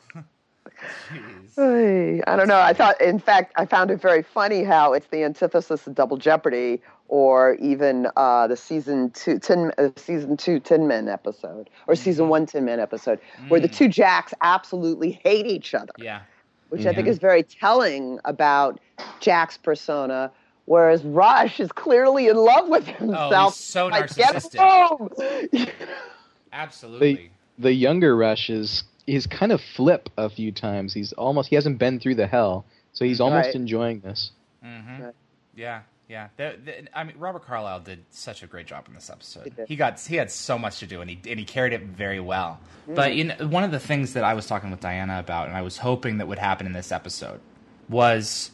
Jeez. 1.57 2.23
I 2.27 2.37
don't 2.37 2.49
know. 2.49 2.61
I 2.61 2.73
thought, 2.73 3.01
in 3.01 3.19
fact, 3.19 3.53
I 3.57 3.67
found 3.67 3.91
it 3.91 4.01
very 4.01 4.23
funny 4.23 4.65
how 4.65 4.95
it's 4.95 5.07
the 5.09 5.23
antithesis 5.25 5.87
of 5.87 5.95
Double 5.95 6.17
Jeopardy, 6.17 6.81
or 7.13 7.57
even 7.57 8.09
uh, 8.17 8.47
the 8.49 8.57
season 8.57 9.11
two, 9.11 9.39
tin, 9.39 9.71
uh, 9.77 9.91
season 9.97 10.37
two 10.39 10.59
Tin 10.59 10.89
Men 10.89 11.09
episode, 11.09 11.69
or 11.87 11.95
Mm-hmm. 11.95 12.03
season 12.05 12.29
one 12.29 12.47
Tin 12.47 12.65
Men 12.65 12.81
episode, 12.81 13.21
where 13.49 13.61
Mm. 13.61 13.63
the 13.63 13.69
two 13.69 13.89
Jacks 13.89 14.33
absolutely 14.41 15.21
hate 15.23 15.47
each 15.47 15.75
other, 15.75 15.93
Yeah. 15.99 16.23
which 16.71 16.87
I 16.87 16.93
think 16.95 17.09
is 17.09 17.19
very 17.19 17.43
telling 17.43 18.19
about 18.25 18.81
Jack's 19.21 19.59
persona. 19.59 20.33
Whereas 20.65 21.05
Rush 21.05 21.61
is 21.61 21.71
clearly 21.73 22.29
in 22.29 22.37
love 22.37 22.69
with 22.69 22.87
himself. 22.87 23.31
Oh, 23.31 23.51
so 23.51 23.91
narcissistic. 23.91 24.59
home! 24.59 25.09
Absolutely. 26.53 27.31
The 27.59 27.63
the 27.63 27.73
younger 27.73 28.17
Rush 28.17 28.49
is 28.49 28.85
he's 29.07 29.27
kind 29.27 29.53
of 29.53 29.61
flip 29.61 30.09
a 30.17 30.31
few 30.31 30.51
times. 30.53 30.95
He's 30.95 31.13
almost 31.13 31.49
he 31.51 31.57
hasn't 31.57 31.79
been 31.79 32.01
through 32.01 32.15
the 32.15 32.27
hell, 32.27 32.65
so 32.93 33.05
he's 33.05 33.21
almost 33.21 33.47
Right. 33.47 33.55
enjoying 33.55 34.01
this. 34.01 34.31
hmm 34.63 35.11
Yeah, 35.55 35.83
yeah. 36.13 36.29
The, 36.37 36.57
the, 36.63 36.99
I 36.99 37.05
mean, 37.05 37.17
Robert 37.19 37.47
Carlyle 37.47 37.81
did 37.81 38.05
such 38.11 38.43
a 38.43 38.47
great 38.47 38.67
job 38.67 38.87
in 38.87 38.95
this 38.95 39.09
episode. 39.09 39.57
did. 39.57 39.67
He 39.67 39.77
got 39.77 39.99
he 39.99 40.17
had 40.17 40.31
so 40.31 40.59
much 40.59 40.81
to 40.81 40.87
do, 40.87 41.01
and 41.01 41.09
he 41.09 41.19
and 41.27 41.39
he 41.39 41.47
carried 41.47 41.73
it 41.73 41.83
very 41.85 42.21
well. 42.21 42.61
Mm. 42.87 42.95
But 42.95 43.15
you 43.15 43.25
know, 43.25 43.35
one 43.49 43.65
of 43.65 43.71
the 43.71 43.81
things 43.81 44.13
that 44.13 44.23
I 44.23 44.35
was 44.35 44.47
talking 44.47 44.71
with 44.71 44.81
Diana 44.81 45.19
about, 45.19 45.49
and 45.49 45.57
I 45.57 45.63
was 45.63 45.79
hoping 45.79 46.19
that 46.19 46.29
would 46.29 46.39
happen 46.39 46.67
in 46.67 46.75
this 46.75 46.93
episode, 46.93 47.41
was 47.89 48.51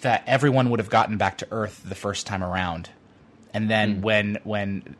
that 0.00 0.24
everyone 0.26 0.70
would 0.70 0.80
have 0.80 0.88
gotten 0.88 1.18
back 1.18 1.38
to 1.38 1.48
Earth 1.50 1.82
the 1.84 1.94
first 1.94 2.26
time 2.26 2.42
around, 2.42 2.88
and 3.52 3.70
then 3.70 3.96
mm. 3.96 4.00
when 4.00 4.38
when 4.44 4.96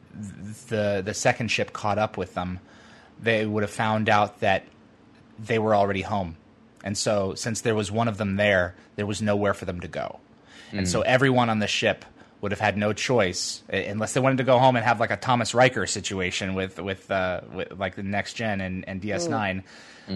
the 0.69 1.01
the 1.03 1.15
second 1.15 1.49
ship 1.49 1.73
caught 1.73 1.99
up 1.99 2.19
with 2.19 2.35
them, 2.35 2.61
they 3.19 3.47
would 3.47 3.63
have 3.63 3.73
found 3.73 4.11
out 4.11 4.41
that 4.41 4.67
they 5.39 5.59
were 5.59 5.75
already 5.75 6.03
home. 6.03 6.37
And 6.85 6.99
so, 6.99 7.35
since 7.35 7.63
there 7.63 7.75
was 7.75 7.91
one 7.91 8.09
of 8.09 8.19
them 8.19 8.37
there, 8.37 8.75
there 8.97 9.07
was 9.07 9.23
nowhere 9.23 9.55
for 9.55 9.65
them 9.65 9.81
to 9.81 9.89
go. 9.89 10.21
And 10.77 10.89
so, 10.89 11.03
everyone 11.03 11.51
on 11.51 11.59
the 11.61 11.67
ship 11.69 12.05
would 12.41 12.53
have 12.53 12.61
had 12.61 12.77
no 12.77 12.93
choice 12.93 13.63
uh, 13.73 13.77
unless 13.77 14.13
they 14.13 14.21
wanted 14.21 14.39
to 14.39 14.45
go 14.45 14.59
home 14.59 14.77
and 14.77 14.85
have 14.85 15.01
like 15.01 15.11
a 15.11 15.17
Thomas 15.17 15.55
Riker 15.55 15.87
situation 15.87 16.55
with 16.55 16.79
with, 16.79 17.11
uh, 17.11 17.41
with 17.53 17.73
like 17.79 17.95
the 17.95 18.03
next 18.03 18.35
gen 18.35 18.61
and, 18.61 18.87
and 18.89 19.01
DS9. 19.01 19.63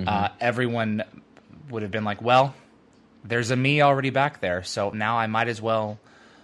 Uh, 0.06 0.28
everyone 0.40 1.02
would 1.70 1.82
have 1.82 1.90
been 1.90 2.04
like, 2.04 2.20
"Well, 2.20 2.54
there's 3.24 3.50
a 3.50 3.56
me 3.56 3.80
already 3.82 4.10
back 4.10 4.40
there, 4.40 4.62
so 4.62 4.90
now 4.90 5.16
I 5.18 5.26
might 5.26 5.48
as 5.48 5.60
well." 5.62 5.98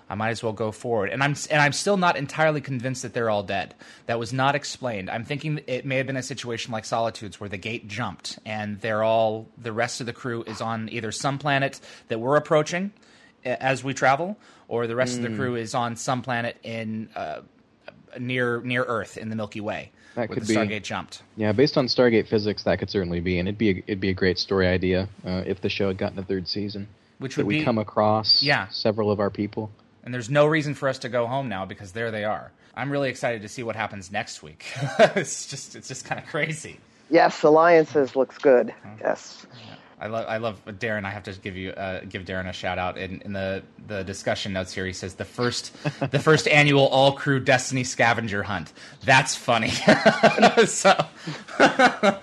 I 0.07 0.17
might 0.17 0.31
as 0.31 0.43
well 0.43 0.53
go 0.53 0.71
forward, 0.71 1.09
and 1.09 1.23
I'm 1.23 1.35
and 1.51 1.63
I'm 1.63 1.73
still 1.73 1.97
not 1.97 2.17
entirely 2.19 2.61
convinced 2.61 3.03
that 3.03 3.15
they're 3.15 3.31
all 3.31 3.43
dead. 3.43 3.75
That 4.05 4.19
was 4.19 4.35
not 4.35 4.55
explained. 4.55 5.09
I'm 5.09 5.25
thinking 5.25 5.61
it 5.67 5.87
may 5.87 5.97
have 5.97 6.07
been 6.07 6.19
a 6.19 6.23
situation 6.23 6.73
like 6.73 6.85
Solitudes, 6.85 7.41
where 7.41 7.49
the 7.49 7.57
gate 7.57 7.89
jumped, 7.89 8.39
and 8.45 8.79
they're 8.83 9.03
all 9.03 9.49
the 9.57 9.73
rest 9.73 10.01
of 10.01 10.07
the 10.07 10.13
crew 10.13 10.43
is 10.47 10.61
on 10.61 10.91
either 10.93 11.11
some 11.11 11.39
planet 11.39 11.81
that 12.09 12.21
we're 12.21 12.37
approaching 12.37 12.85
a- 12.85 13.04
as 13.45 13.85
we 13.85 13.95
travel, 13.95 14.37
or 14.69 14.87
the 14.87 14.97
rest 14.97 15.17
of 15.17 15.23
the 15.23 15.31
crew 15.37 15.57
is 15.57 15.75
on 15.75 15.97
some 15.97 16.23
planet 16.23 16.57
in 16.63 17.09
uh, 17.17 17.41
near 18.19 18.61
near 18.63 18.83
Earth 18.85 19.17
in 19.17 19.29
the 19.31 19.37
Milky 19.37 19.61
Way, 19.61 19.91
That 20.15 20.29
where 20.29 20.35
could 20.37 20.45
the 20.45 20.49
be. 20.49 20.55
Stargate 20.55 20.83
jumped. 20.83 21.23
Yeah, 21.37 21.53
based 21.53 21.77
on 21.77 21.87
Stargate 21.87 22.27
physics, 22.29 22.63
that 22.65 22.79
could 22.79 22.91
certainly 22.91 23.21
be, 23.21 23.39
and 23.39 23.49
it'd 23.49 23.59
be 23.59 23.71
a, 23.71 23.77
it'd 23.87 24.01
be 24.01 24.11
a 24.11 24.15
great 24.15 24.39
story 24.39 24.67
idea 24.67 25.09
uh, 25.27 25.43
if 25.47 25.61
the 25.61 25.69
show 25.69 25.89
had 25.89 25.99
gotten 25.99 26.19
a 26.19 26.23
third 26.23 26.49
season. 26.49 26.89
Which 27.19 27.37
that 27.37 27.43
would 27.45 27.49
we 27.49 27.59
be- 27.61 27.65
come 27.65 27.79
across 27.79 28.43
Yeah. 28.43 28.67
several 28.69 29.11
of 29.11 29.21
our 29.21 29.31
people. 29.31 29.71
And 30.05 30.13
there's 30.13 30.29
no 30.29 30.47
reason 30.47 30.75
for 30.75 30.89
us 30.89 30.99
to 30.99 31.09
go 31.09 31.27
home 31.27 31.49
now 31.49 31.65
because 31.65 31.93
there 31.93 32.11
they 32.11 32.25
are. 32.25 32.51
I'm 32.77 32.91
really 32.91 33.09
excited 33.09 33.41
to 33.43 33.49
see 33.49 33.63
what 33.63 33.77
happens 33.77 34.11
next 34.13 34.43
week. 34.43 34.67
it's 34.99 35.47
just 35.47 35.77
it's 35.77 35.89
just 35.89 36.05
kind 36.05 36.21
of 36.21 36.27
crazy. 36.27 36.79
Yes, 37.11 37.43
Alliances 37.43 38.17
looks 38.17 38.37
good. 38.39 38.75
Yes. 39.01 39.47
I 40.01 40.09
love, 40.09 40.27
I 40.29 40.37
love 40.39 40.65
Darren. 40.67 41.05
I 41.05 41.11
have 41.11 41.23
to 41.25 41.33
give 41.33 41.57
you, 41.57 41.71
uh, 41.71 42.01
give 42.09 42.25
Darren 42.25 42.49
a 42.49 42.53
shout 42.53 42.79
out 42.79 42.99
in, 42.99 43.21
in 43.23 43.33
the 43.33 43.63
the 43.87 44.03
discussion 44.03 44.53
notes 44.53 44.73
here. 44.73 44.87
He 44.87 44.93
says 44.93 45.15
the 45.15 45.25
first, 45.25 45.73
the 46.11 46.19
first 46.19 46.49
annual 46.49 46.87
all 46.89 47.13
crew 47.13 47.41
Destiny 47.41 47.85
scavenger 47.85 48.43
hunt. 48.43 48.73
That's 49.05 49.37
funny. 49.37 49.71
so, 50.67 51.07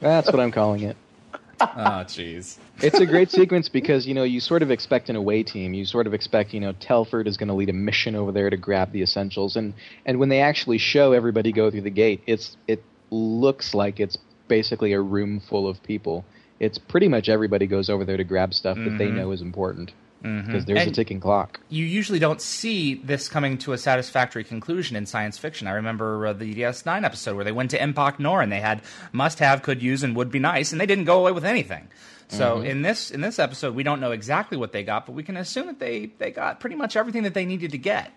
That's 0.00 0.26
what 0.26 0.40
I'm 0.40 0.52
calling 0.52 0.82
it. 0.82 0.96
oh 1.60 2.04
jeez. 2.04 2.58
It's 2.82 3.00
a 3.00 3.06
great 3.06 3.30
sequence 3.30 3.70
because 3.70 4.06
you 4.06 4.12
know 4.12 4.24
you 4.24 4.40
sort 4.40 4.62
of 4.62 4.70
expect 4.70 5.08
an 5.08 5.16
away 5.16 5.42
team. 5.42 5.72
You 5.72 5.86
sort 5.86 6.06
of 6.06 6.12
expect 6.12 6.52
you 6.52 6.60
know 6.60 6.72
Telford 6.72 7.26
is 7.26 7.38
going 7.38 7.48
to 7.48 7.54
lead 7.54 7.70
a 7.70 7.72
mission 7.72 8.14
over 8.14 8.30
there 8.30 8.50
to 8.50 8.56
grab 8.58 8.92
the 8.92 9.02
essentials, 9.02 9.56
and 9.56 9.72
and 10.04 10.18
when 10.18 10.28
they 10.28 10.40
actually 10.40 10.78
show 10.78 11.12
everybody 11.12 11.52
go 11.52 11.70
through 11.70 11.80
the 11.80 11.90
gate, 11.90 12.22
it's 12.26 12.58
it 12.68 12.82
looks 13.10 13.72
like 13.72 14.00
it's 14.00 14.18
basically 14.48 14.92
a 14.92 15.00
room 15.00 15.40
full 15.40 15.66
of 15.66 15.82
people. 15.82 16.24
It's 16.60 16.78
pretty 16.78 17.08
much 17.08 17.28
everybody 17.28 17.66
goes 17.66 17.90
over 17.90 18.04
there 18.04 18.16
to 18.16 18.24
grab 18.24 18.54
stuff 18.54 18.76
that 18.78 18.96
they 18.98 19.08
Mhm. 19.08 19.14
know 19.16 19.30
is 19.32 19.42
important 19.42 19.92
because 20.22 20.64
there's 20.64 20.86
a 20.86 20.90
ticking 20.90 21.20
clock. 21.20 21.60
you 21.68 21.84
usually 21.84 22.18
don't 22.18 22.40
see 22.40 22.94
this 22.94 23.28
coming 23.28 23.58
to 23.58 23.72
a 23.72 23.78
satisfactory 23.78 24.42
conclusion 24.42 24.96
in 24.96 25.06
science 25.06 25.38
fiction. 25.38 25.68
I 25.68 25.72
remember 25.72 26.26
uh, 26.26 26.32
the 26.32 26.52
DS9 26.54 27.04
episode 27.04 27.36
where 27.36 27.44
they 27.44 27.52
went 27.52 27.70
to 27.72 27.78
Empok 27.78 28.18
Nor 28.18 28.42
and 28.42 28.50
they 28.50 28.60
had 28.60 28.80
must 29.12 29.38
have, 29.38 29.62
could 29.62 29.82
use, 29.82 30.02
and 30.02 30.16
would 30.16 30.30
be 30.32 30.38
nice, 30.40 30.72
and 30.72 30.80
they 30.80 30.86
didn't 30.86 31.04
go 31.04 31.20
away 31.20 31.30
with 31.32 31.44
anything. 31.44 31.88
So 32.28 32.56
Mhm. 32.58 32.64
in 32.66 32.82
this 32.82 33.10
in 33.12 33.20
this 33.20 33.38
episode, 33.38 33.74
we 33.76 33.84
don't 33.84 34.00
know 34.00 34.10
exactly 34.10 34.56
what 34.58 34.72
they 34.72 34.82
got, 34.82 35.06
but 35.06 35.12
we 35.12 35.22
can 35.22 35.36
assume 35.36 35.66
that 35.66 35.78
they 35.78 36.10
they 36.18 36.30
got 36.32 36.58
pretty 36.58 36.74
much 36.76 36.96
everything 36.96 37.22
that 37.22 37.34
they 37.34 37.44
needed 37.44 37.70
to 37.72 37.78
get. 37.78 38.10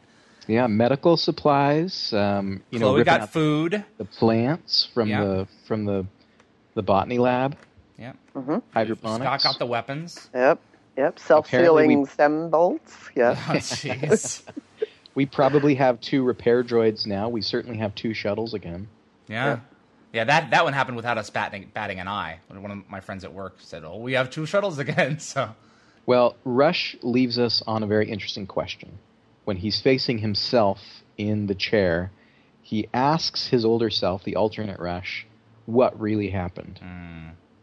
Yeah, 0.47 0.65
medical 0.65 1.15
supplies. 1.15 2.11
Um, 2.11 2.61
you 2.71 2.79
know, 2.79 2.87
Chloe 2.87 2.99
ripping 2.99 3.19
got 3.19 3.29
food. 3.29 3.83
the 3.99 4.05
plants 4.05 4.87
from 4.95 5.09
Yeah. 5.09 5.23
the 5.25 5.47
from 5.67 5.85
the 5.85 6.05
the 6.73 6.81
botany 6.81 7.19
lab. 7.19 7.55
Yeah. 7.99 8.13
Mm-hmm. 8.35 8.57
Hydroponics. 8.73 9.43
Scott 9.43 9.43
got 9.43 9.59
the 9.59 9.65
weapons. 9.65 10.29
Yep. 10.33 10.59
Yep. 10.97 11.19
Self-sealing 11.19 12.05
stem 12.05 12.49
bolts. 12.49 13.09
Yeah. 13.15 13.31
Oh, 13.49 13.53
jeez. 13.53 14.43
We 15.15 15.25
probably 15.25 15.75
have 15.75 15.99
two 15.99 16.23
repair 16.23 16.63
droids 16.63 17.05
now. 17.05 17.27
We 17.27 17.41
certainly 17.41 17.77
have 17.79 17.93
two 17.93 18.13
shuttles 18.13 18.53
again. 18.53 18.87
Yeah. 19.27 19.59
Yeah, 20.13 20.23
that, 20.23 20.51
that 20.51 20.63
one 20.63 20.71
happened 20.71 20.95
without 20.95 21.17
us 21.17 21.29
batting, 21.29 21.71
batting 21.73 21.99
an 21.99 22.07
eye. 22.07 22.39
One 22.47 22.71
of 22.71 22.89
my 22.89 23.01
friends 23.01 23.23
at 23.25 23.33
work 23.33 23.57
said, 23.59 23.83
"Oh, 23.83 23.97
we 23.97 24.13
have 24.13 24.29
two 24.29 24.45
shuttles 24.45 24.79
again." 24.79 25.19
So, 25.33 25.49
Well, 26.05 26.35
Rush 26.45 26.95
leaves 27.01 27.37
us 27.37 27.61
on 27.67 27.83
a 27.83 27.87
very 27.87 28.09
interesting 28.09 28.47
question. 28.47 28.97
When 29.43 29.57
he's 29.57 29.81
facing 29.81 30.19
himself 30.19 30.79
in 31.17 31.47
the 31.47 31.55
chair, 31.55 32.11
he 32.61 32.87
asks 32.93 33.47
his 33.47 33.65
older 33.65 33.89
self, 33.89 34.23
the 34.23 34.35
alternate 34.37 34.79
Rush, 34.79 35.27
what 35.65 35.99
really 35.99 36.29
happened. 36.29 36.79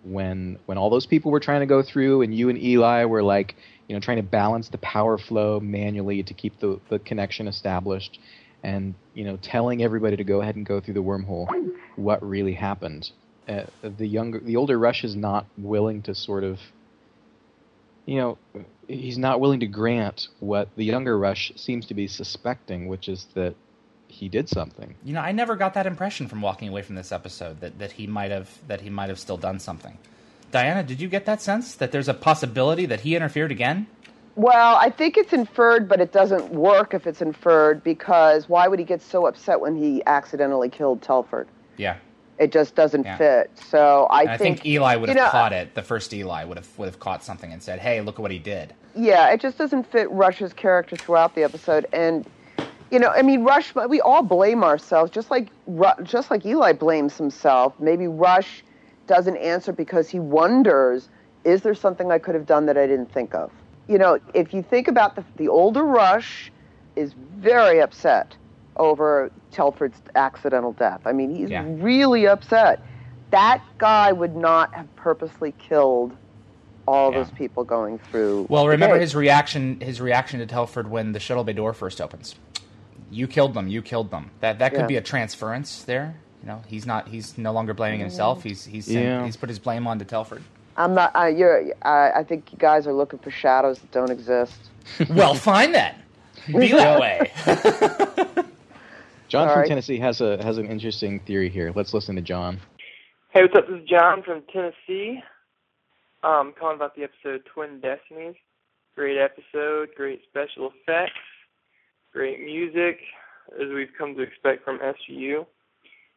When 0.07 0.59
when 0.67 0.79
all 0.79 0.89
those 0.89 1.07
people 1.07 1.33
were 1.33 1.41
trying 1.41 1.61
to 1.61 1.67
go 1.67 1.83
through 1.83 2.23
and 2.23 2.33
you 2.33 2.49
and 2.49 2.59
Eli 2.63 3.05
were 3.05 3.23
like, 3.23 3.57
you 3.89 3.95
know, 3.95 4.01
trying 4.01 4.19
to 4.19 4.23
balance 4.23 4.69
the 4.69 4.79
power 4.79 5.19
flow 5.19 5.59
manually 5.59 6.23
to 6.23 6.35
keep 6.35 6.61
the, 6.61 6.81
the 6.89 6.99
connection 7.01 7.49
established 7.49 8.19
and, 8.63 8.95
you 9.15 9.25
know, 9.25 9.37
telling 9.37 9.83
everybody 9.83 10.17
to 10.17 10.25
go 10.25 10.41
ahead 10.41 10.57
and 10.57 10.65
go 10.65 10.81
through 10.81 10.95
the 10.95 11.03
wormhole, 11.03 11.47
what 11.97 12.23
really 12.27 12.55
happened. 12.55 13.11
Uh, 13.49 13.65
the 13.83 14.07
younger 14.07 14.41
the 14.41 14.57
older 14.57 14.79
Rush 14.79 15.05
is 15.05 15.17
not 15.17 15.47
willing 15.59 16.03
to 16.03 16.15
sort 16.15 16.45
of 16.45 16.59
you 18.07 18.21
know, 18.21 18.39
he's 18.87 19.19
not 19.19 19.41
willing 19.41 19.61
to 19.61 19.67
grant 19.67 20.29
what 20.39 20.69
the 20.77 20.85
younger 20.85 21.19
Rush 21.19 21.53
seems 21.57 21.87
to 21.87 21.95
be 21.95 22.07
suspecting, 22.07 22.87
which 22.87 23.09
is 23.09 23.27
that 23.35 23.57
he 24.19 24.29
did 24.29 24.49
something. 24.49 24.95
you 25.05 25.13
know, 25.13 25.21
I 25.21 25.33
never 25.33 25.57
got 25.57 25.75
that 25.75 25.87
impression 25.87 26.27
from 26.27 26.41
walking 26.41 26.69
away 26.69 26.81
from 26.83 26.95
this 26.95 27.13
episode 27.13 27.61
that, 27.61 27.79
that 27.79 27.93
he 27.93 28.07
might 28.07 28.31
have 28.31 28.49
that 28.67 28.81
he 28.81 28.89
might 28.91 29.09
have 29.11 29.19
still 29.19 29.37
done 29.37 29.59
something. 29.61 29.99
Diana, 30.53 30.83
did 30.83 31.01
you 31.01 31.09
get 31.09 31.27
that 31.27 31.43
sense 31.43 31.75
that 31.75 31.93
there's 31.93 32.09
a 32.09 32.15
possibility 32.15 32.87
that 32.87 33.01
he 33.01 33.15
interfered 33.15 33.51
again? 33.51 33.87
Well, 34.37 34.77
I 34.77 34.91
think 34.91 35.17
it's 35.17 35.33
inferred, 35.33 35.89
but 35.89 36.01
it 36.01 36.13
doesn't 36.13 36.51
work 36.51 36.95
if 36.95 37.07
it's 37.07 37.21
inferred 37.23 37.83
because 37.85 38.49
why 38.49 38.69
would 38.69 38.79
he 38.79 38.85
get 38.85 39.03
so 39.03 39.27
upset 39.27 39.61
when 39.61 39.77
he 39.77 40.03
accidentally 40.07 40.69
killed 40.69 41.03
Telford? 41.03 41.49
Yeah. 41.77 41.97
It 42.39 42.53
just 42.53 42.75
doesn't 42.75 43.05
Yeah. 43.05 43.17
fit. 43.17 43.51
So 43.71 44.07
I 44.11 44.23
And 44.23 44.31
I 44.31 44.37
think, 44.37 44.65
Eli 44.67 44.97
would 44.97 45.09
have 45.09 45.17
know, 45.17 45.29
caught 45.31 45.53
it. 45.53 45.75
The 45.75 45.83
first 45.83 46.13
Eli 46.15 46.45
would 46.45 46.59
have 46.59 46.69
would 46.79 46.87
have 46.87 47.01
caught 47.01 47.23
something 47.25 47.51
and 47.53 47.63
said, 47.63 47.79
"Hey, 47.81 48.01
look 48.01 48.17
at 48.17 48.21
what 48.21 48.31
he 48.31 48.39
did." 48.39 48.73
Yeah, 48.95 49.29
it 49.31 49.41
just 49.41 49.57
doesn't 49.59 49.85
fit 49.91 50.11
Rush's 50.11 50.53
character 50.53 50.97
throughout 50.97 51.35
the 51.35 51.43
episode, 51.45 51.87
and 51.93 52.27
you 52.91 52.99
know, 52.99 53.09
I 53.09 53.23
mean, 53.23 53.45
Rush. 53.45 53.75
We 53.75 54.01
all 54.01 54.23
blame 54.23 54.63
ourselves, 54.63 55.11
just 55.11 55.31
like 55.31 55.49
just 56.05 56.31
like 56.31 56.45
Eli 56.47 56.73
blames 56.73 57.17
himself. 57.17 57.75
Maybe 57.81 58.07
Rush 58.07 58.65
doesn't 59.07 59.37
answer 59.37 59.73
because 59.73 60.09
he 60.09 60.19
wonders, 60.19 61.09
is 61.45 61.63
there 61.63 61.75
something 61.75 62.11
I 62.11 62.19
could 62.19 62.35
have 62.35 62.47
done 62.47 62.67
that 62.67 62.77
I 62.77 62.87
didn't 62.87 63.13
think 63.13 63.35
of? 63.35 63.51
You 63.89 63.99
know, 63.99 64.19
if 64.35 64.53
you 64.53 64.63
think 64.63 64.89
about 64.89 65.17
the 65.17 65.25
the 65.37 65.49
older 65.49 65.85
Rush 65.85 66.51
is 66.97 67.15
very 67.39 67.81
upset 67.81 68.37
over 68.77 69.31
Telford's 69.51 70.01
accidental 70.15 70.73
death. 70.73 71.01
I 71.07 71.13
mean, 71.13 71.35
he's 71.35 71.51
Yeah. 71.51 71.65
really 71.67 72.27
upset. 72.27 72.83
That 73.31 73.63
guy 73.79 74.13
would 74.13 74.37
not 74.37 74.75
have 74.75 74.95
purposely 74.97 75.53
killed 75.59 76.17
all 76.87 77.11
Yeah. 77.11 77.19
those 77.19 77.31
people 77.33 77.65
going 77.65 77.99
through. 77.99 78.47
Well, 78.49 78.69
remember 78.69 78.99
his 78.99 79.15
reaction 79.17 79.81
his 79.81 80.01
reaction 80.01 80.41
to 80.41 80.47
Telford 80.47 80.91
when 80.91 81.13
the 81.13 81.21
shuttle 81.21 81.43
bay 81.45 81.53
door 81.53 81.73
first 81.73 82.01
opens. 82.01 82.35
You 83.11 83.27
killed 83.27 83.55
them. 83.55 83.69
You 83.69 83.83
killed 83.83 84.11
them. 84.11 84.31
That 84.41 84.59
that 84.59 84.73
could 84.73 84.81
Yeah. 84.83 84.87
be 84.87 84.97
a 84.97 85.01
transference 85.03 85.85
there. 85.85 86.17
You 86.43 86.49
know, 86.49 86.63
he's 86.67 86.87
not. 86.87 87.09
He's 87.09 87.37
no 87.39 87.53
longer 87.53 87.75
blaming 87.75 88.01
himself. 88.01 88.43
He's 88.43 88.65
he's 88.65 88.87
sent- 88.87 89.05
Yeah. 89.05 89.25
he's 89.25 89.37
put 89.37 89.49
his 89.49 89.59
blame 89.59 89.87
on 89.87 89.99
to 89.99 90.05
Telford. 90.05 90.43
I'm 90.77 90.95
not. 90.95 91.15
Uh, 91.17 91.27
you're. 91.27 91.65
I, 91.83 92.11
I 92.17 92.25
think 92.25 92.53
you 92.53 92.59
guys 92.59 92.87
are 92.87 92.93
looking 92.93 93.19
for 93.19 93.31
shadows 93.31 93.79
that 93.81 93.91
don't 93.93 94.11
exist. 94.11 94.59
well, 95.11 95.35
fine 95.35 95.73
then. 95.73 95.95
Be 96.47 96.69
that 96.73 97.01
way. 97.01 97.33
John 99.29 99.49
Sorry. 99.49 99.63
from 99.65 99.69
Tennessee 99.69 99.99
has 99.99 100.21
a 100.21 100.43
has 100.43 100.59
an 100.59 100.67
interesting 100.69 101.19
theory 101.21 101.49
here. 101.49 101.73
Let's 101.75 101.93
listen 101.95 102.15
to 102.17 102.23
John. 102.23 102.61
Hey, 103.31 103.43
what's 103.43 103.55
up? 103.57 103.67
This 103.69 103.81
is 103.83 103.89
John 103.89 104.23
from 104.23 104.43
Tennessee. 104.53 105.23
Um, 106.23 106.55
calling 106.59 106.77
about 106.77 106.95
the 106.95 107.03
episode 107.05 107.45
Twin 107.53 107.81
Destinies. 107.81 108.35
Great 108.95 109.19
episode, 109.19 109.91
great 109.97 110.23
special 110.31 110.71
effects, 110.73 111.13
great 112.17 112.41
music, 112.41 112.99
as 113.61 113.69
we've 113.75 113.93
come 113.99 114.15
to 114.15 114.23
expect 114.23 114.65
from 114.65 114.79
SGU. 114.79 115.45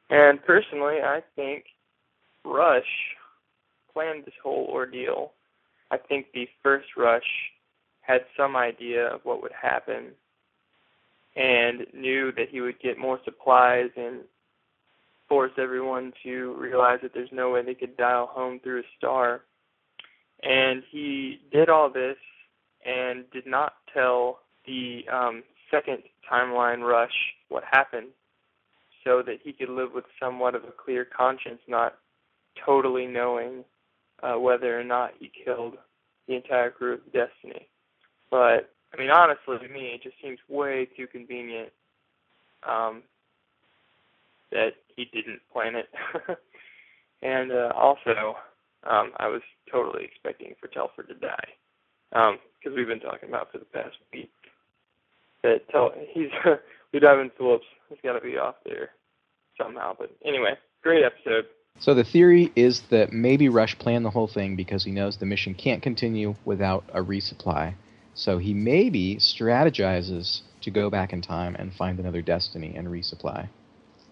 And 0.09 0.41
personally, 0.45 0.99
I 1.03 1.21
think 1.35 1.65
Rush 2.45 2.87
planned 3.93 4.23
this 4.23 4.33
whole 4.41 4.69
ordeal. 4.71 5.33
I 5.91 5.97
think 5.97 6.27
the 6.33 6.47
first 6.63 6.87
Rush 6.95 7.21
had 7.99 8.21
some 8.37 8.55
idea 8.55 9.07
of 9.07 9.19
what 9.25 9.41
would 9.41 9.51
happen 9.51 10.11
and 11.35 11.85
knew 11.93 12.31
that 12.31 12.47
he 12.49 12.61
would 12.61 12.79
get 12.79 12.97
more 12.97 13.19
supplies 13.25 13.89
and 13.97 14.21
force 15.27 15.51
everyone 15.57 16.13
to 16.23 16.55
realize 16.57 16.99
that 17.01 17.13
there's 17.13 17.29
no 17.33 17.51
way 17.51 17.61
they 17.61 17.73
could 17.73 17.97
dial 17.97 18.27
home 18.27 18.61
through 18.63 18.79
a 18.79 18.89
star. 18.97 19.41
And 20.43 20.81
he 20.89 21.41
did 21.51 21.67
all 21.67 21.91
this 21.91 22.15
and 22.85 23.29
did 23.31 23.45
not 23.45 23.73
tell 23.93 24.39
the 24.65 25.01
um, 25.11 25.43
second 25.71 26.03
timeline 26.31 26.81
rush 26.81 27.13
what 27.49 27.63
happened 27.69 28.07
so 29.03 29.21
that 29.25 29.39
he 29.43 29.53
could 29.53 29.69
live 29.69 29.89
with 29.93 30.05
somewhat 30.21 30.55
of 30.55 30.63
a 30.63 30.71
clear 30.71 31.05
conscience, 31.05 31.59
not 31.67 31.95
totally 32.65 33.07
knowing 33.07 33.63
uh, 34.21 34.37
whether 34.37 34.79
or 34.79 34.83
not 34.83 35.11
he 35.19 35.31
killed 35.45 35.75
the 36.27 36.35
entire 36.35 36.69
crew 36.69 36.93
of 36.95 37.05
Destiny. 37.05 37.67
But, 38.29 38.71
I 38.93 38.97
mean, 38.97 39.09
honestly, 39.09 39.57
to 39.57 39.73
me, 39.73 39.93
it 39.95 40.03
just 40.03 40.15
seems 40.21 40.39
way 40.47 40.87
too 40.97 41.07
convenient 41.07 41.69
um, 42.67 43.03
that 44.51 44.71
he 44.95 45.05
didn't 45.05 45.39
plan 45.51 45.75
it. 45.75 45.89
and 47.21 47.51
uh, 47.51 47.71
also, 47.75 48.35
um, 48.83 49.11
I 49.17 49.27
was 49.27 49.41
totally 49.71 50.03
expecting 50.03 50.53
for 50.59 50.67
Telford 50.67 51.07
to 51.07 51.15
die 51.15 51.53
because 52.11 52.75
we've 52.75 52.87
been 52.87 52.99
talking 52.99 53.29
about 53.29 53.51
for 53.51 53.59
the 53.59 53.65
past 53.65 53.95
week 54.13 54.31
that 55.43 55.67
Tel- 55.69 55.93
he's 56.11 56.29
Lou 56.93 56.99
Diamond 56.99 57.31
Phillips 57.37 57.65
has 57.89 57.97
got 58.03 58.13
to 58.13 58.21
be 58.21 58.37
off 58.37 58.55
there 58.65 58.89
somehow. 59.61 59.95
But 59.97 60.11
anyway, 60.25 60.57
great 60.83 61.03
episode. 61.03 61.45
So 61.79 61.93
the 61.93 62.03
theory 62.03 62.51
is 62.55 62.81
that 62.89 63.13
maybe 63.13 63.47
Rush 63.47 63.77
planned 63.77 64.05
the 64.05 64.09
whole 64.09 64.27
thing 64.27 64.55
because 64.55 64.83
he 64.83 64.91
knows 64.91 65.17
the 65.17 65.25
mission 65.25 65.53
can't 65.53 65.81
continue 65.81 66.35
without 66.43 66.83
a 66.93 67.01
resupply. 67.01 67.73
So 68.15 68.37
he 68.37 68.53
maybe 68.53 69.15
strategizes 69.17 70.41
to 70.61 70.71
go 70.71 70.89
back 70.89 71.13
in 71.13 71.21
time 71.21 71.55
and 71.55 71.73
find 71.73 71.99
another 71.99 72.21
destiny 72.21 72.73
and 72.75 72.87
resupply. 72.87 73.47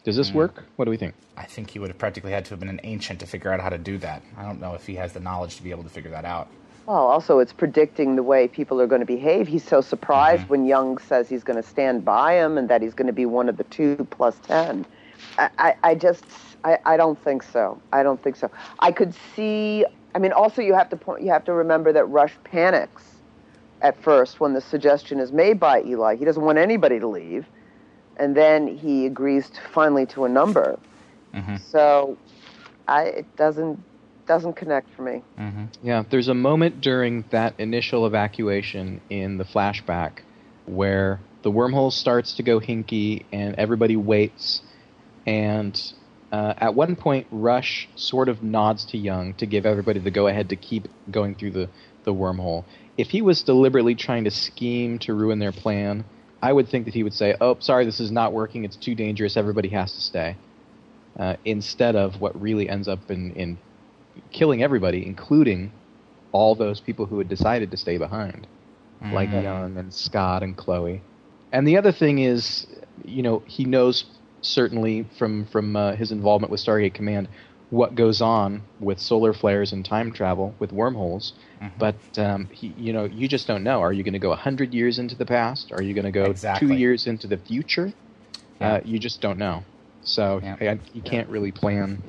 Does 0.05 0.15
this 0.15 0.30
Hmm. 0.30 0.38
work? 0.38 0.63
What 0.78 0.86
do 0.86 0.91
we 0.91 0.97
think? 0.97 1.15
I 1.36 1.43
think 1.43 1.71
he 1.71 1.80
would 1.80 1.89
have 1.89 1.97
practically 1.97 2.32
had 2.32 2.45
to 2.45 2.51
have 2.51 2.59
been 2.59 2.69
an 2.69 2.80
ancient 2.84 3.19
to 3.19 3.25
figure 3.25 3.51
out 3.51 3.59
how 3.59 3.69
to 3.69 3.78
do 3.78 3.97
that. 3.97 4.21
I 4.38 4.43
don't 4.43 4.61
know 4.61 4.73
if 4.73 4.88
he 4.88 4.95
has 4.95 5.11
the 5.11 5.19
knowledge 5.19 5.57
to 5.57 5.63
be 5.63 5.71
able 5.71 5.84
to 5.84 5.89
figure 5.89 6.11
that 6.11 6.23
out. 6.23 6.47
Well, 6.88 7.05
also 7.05 7.39
it's 7.39 7.51
predicting 7.51 8.15
the 8.15 8.23
way 8.23 8.47
people 8.47 8.79
are 8.79 8.88
going 8.88 9.01
to 9.01 9.05
behave. 9.05 9.45
He's 9.45 9.65
so 9.65 9.81
surprised 9.81 10.47
when 10.47 10.65
Young 10.65 10.97
says 10.99 11.27
he's 11.27 11.43
going 11.43 11.61
to 11.61 11.67
stand 11.67 12.05
by 12.05 12.35
him 12.35 12.57
and 12.57 12.69
that 12.69 12.81
he's 12.81 12.93
going 12.93 13.07
to 13.07 13.13
be 13.13 13.25
one 13.25 13.49
of 13.49 13.57
the 13.57 13.65
two 13.65 14.07
plus 14.09 14.38
ten. 14.47 14.85
I, 15.38 15.49
I, 15.57 15.75
I 15.83 15.95
just, 15.95 16.23
I, 16.63 16.77
I 16.85 16.95
don't 16.95 17.21
think 17.21 17.43
so. 17.43 17.77
I 17.91 18.03
don't 18.03 18.23
think 18.23 18.38
so. 18.38 18.49
I 18.79 18.93
could 18.93 19.13
see, 19.35 19.85
I 20.15 20.19
mean, 20.19 20.31
also 20.31 20.61
you 20.61 20.73
have 20.75 20.89
to 20.91 20.95
point, 20.95 21.23
you 21.23 21.29
have 21.29 21.43
to 21.45 21.53
remember 21.53 21.91
that 21.91 22.05
Rush 22.05 22.33
panics 22.45 23.03
at 23.81 24.01
first 24.01 24.39
when 24.39 24.53
the 24.53 24.61
suggestion 24.61 25.19
is 25.19 25.33
made 25.33 25.59
by 25.59 25.83
Eli. 25.83 26.15
He 26.15 26.23
doesn't 26.23 26.43
want 26.43 26.57
anybody 26.57 26.99
to 26.99 27.07
leave, 27.07 27.45
and 28.15 28.33
then 28.33 28.65
he 28.65 29.05
agrees 29.05 29.49
to, 29.49 29.59
finally 29.73 30.05
to 30.05 30.23
a 30.23 30.29
number. 30.29 30.79
Mm-hmm. 31.33 31.57
So, 31.57 32.17
I 32.88 33.03
it 33.03 33.35
doesn't 33.35 33.83
doesn't 34.28 34.55
connect 34.55 34.93
for 34.95 35.01
me. 35.01 35.23
Mm-hmm. 35.39 35.65
Yeah, 35.82 36.03
there's 36.09 36.28
a 36.28 36.34
moment 36.34 36.82
during 36.82 37.25
that 37.32 37.59
initial 37.59 38.05
evacuation 38.05 39.01
in 39.09 39.38
the 39.38 39.45
flashback 39.45 40.19
where 40.65 41.19
the 41.43 41.51
wormhole 41.51 41.91
starts 41.91 42.34
to 42.36 42.43
go 42.43 42.59
hinky 42.59 43.25
and 43.32 43.55
everybody 43.55 43.95
waits. 43.95 44.61
And 45.25 45.82
uh, 46.32 46.53
at 46.57 46.75
one 46.75 46.95
point, 46.95 47.28
Rush 47.32 47.88
sort 47.95 48.28
of 48.30 48.43
nods 48.43 48.86
to 48.86 48.97
Young 48.97 49.34
to 49.36 49.45
give 49.45 49.65
everybody 49.65 49.99
the 49.99 50.11
go 50.11 50.28
ahead 50.28 50.49
to 50.49 50.55
keep 50.55 50.88
going 51.09 51.36
through 51.36 51.51
the, 51.51 51.69
the 52.03 52.13
wormhole. 52.13 52.65
If 52.97 53.09
he 53.09 53.21
was 53.21 53.43
deliberately 53.43 53.95
trying 53.95 54.25
to 54.25 54.32
scheme 54.32 54.99
to 54.99 55.13
ruin 55.13 55.39
their 55.39 55.51
plan, 55.51 56.03
I 56.41 56.51
would 56.51 56.67
think 56.67 56.86
that 56.86 56.93
he 56.93 57.03
would 57.03 57.13
say, 57.13 57.36
Oh, 57.39 57.57
sorry, 57.59 57.86
this 57.86 57.99
is 57.99 58.11
not 58.11 58.34
working. 58.34 58.65
It's 58.65 58.75
too 58.75 58.95
dangerous. 58.95 59.38
Everybody 59.38 59.69
has 59.69 59.93
to 59.93 60.01
stay. 60.01 60.36
Uh, 61.17 61.36
instead 61.45 61.95
of 61.95 62.21
what 62.21 62.39
really 62.39 62.69
ends 62.69 62.88
up 62.88 63.09
in, 63.09 63.32
in 63.32 63.57
killing 64.32 64.61
everybody, 64.63 65.05
including 65.05 65.72
all 66.32 66.55
those 66.55 66.80
people 66.80 67.05
who 67.05 67.18
had 67.18 67.30
decided 67.30 67.72
to 67.72 67.78
stay 67.78 67.97
behind, 67.97 68.47
like 69.13 69.30
Mhm. 69.30 69.43
Young 69.43 69.78
and 69.78 69.93
Scott 69.93 70.43
and 70.43 70.55
Chloe. 70.55 71.01
And 71.51 71.68
the 71.68 71.78
other 71.78 71.91
thing 71.91 72.20
is, 72.20 72.68
you 73.05 73.22
know, 73.24 73.41
he 73.45 73.65
knows 73.65 74.05
certainly 74.41 75.05
from 75.18 75.45
from 75.45 75.76
uh, 75.76 75.93
his 75.93 76.11
involvement 76.11 76.51
with 76.51 76.59
Stargate 76.61 76.93
Command 76.93 77.28
what 77.70 77.95
goes 77.95 78.22
on 78.22 78.61
with 78.80 78.97
solar 78.97 79.34
flares 79.34 79.74
and 79.74 79.84
time 79.84 80.11
travel 80.11 80.53
with 80.59 80.72
wormholes. 80.72 81.34
Mhm. 81.61 81.72
But 81.78 82.20
um, 82.20 82.47
he, 82.51 82.74
you 82.78 82.93
know, 82.93 83.05
you 83.05 83.28
just 83.28 83.45
don't 83.47 83.63
know. 83.63 83.82
Are 83.82 83.91
you 83.91 84.03
going 84.03 84.13
to 84.13 84.20
go 84.20 84.34
hundred 84.36 84.74
years 84.74 84.99
into 84.99 85.15
the 85.15 85.26
past? 85.26 85.72
Are 85.74 85.82
you 85.82 85.93
going 85.93 86.05
to 86.05 86.11
go 86.11 86.26
Exactly. 86.26 86.68
two 86.68 86.74
years 86.76 87.07
into 87.07 87.28
the 87.28 87.38
future? 87.38 87.91
Yeah. 88.61 88.74
Uh, 88.76 88.80
you 88.86 88.99
just 88.99 89.20
don't 89.22 89.38
know. 89.38 89.63
So 90.01 90.39
Yeah. 90.43 90.55
I, 90.61 90.80
you 90.93 91.01
can't 91.01 91.28
really 91.30 91.51
plan. 91.51 92.01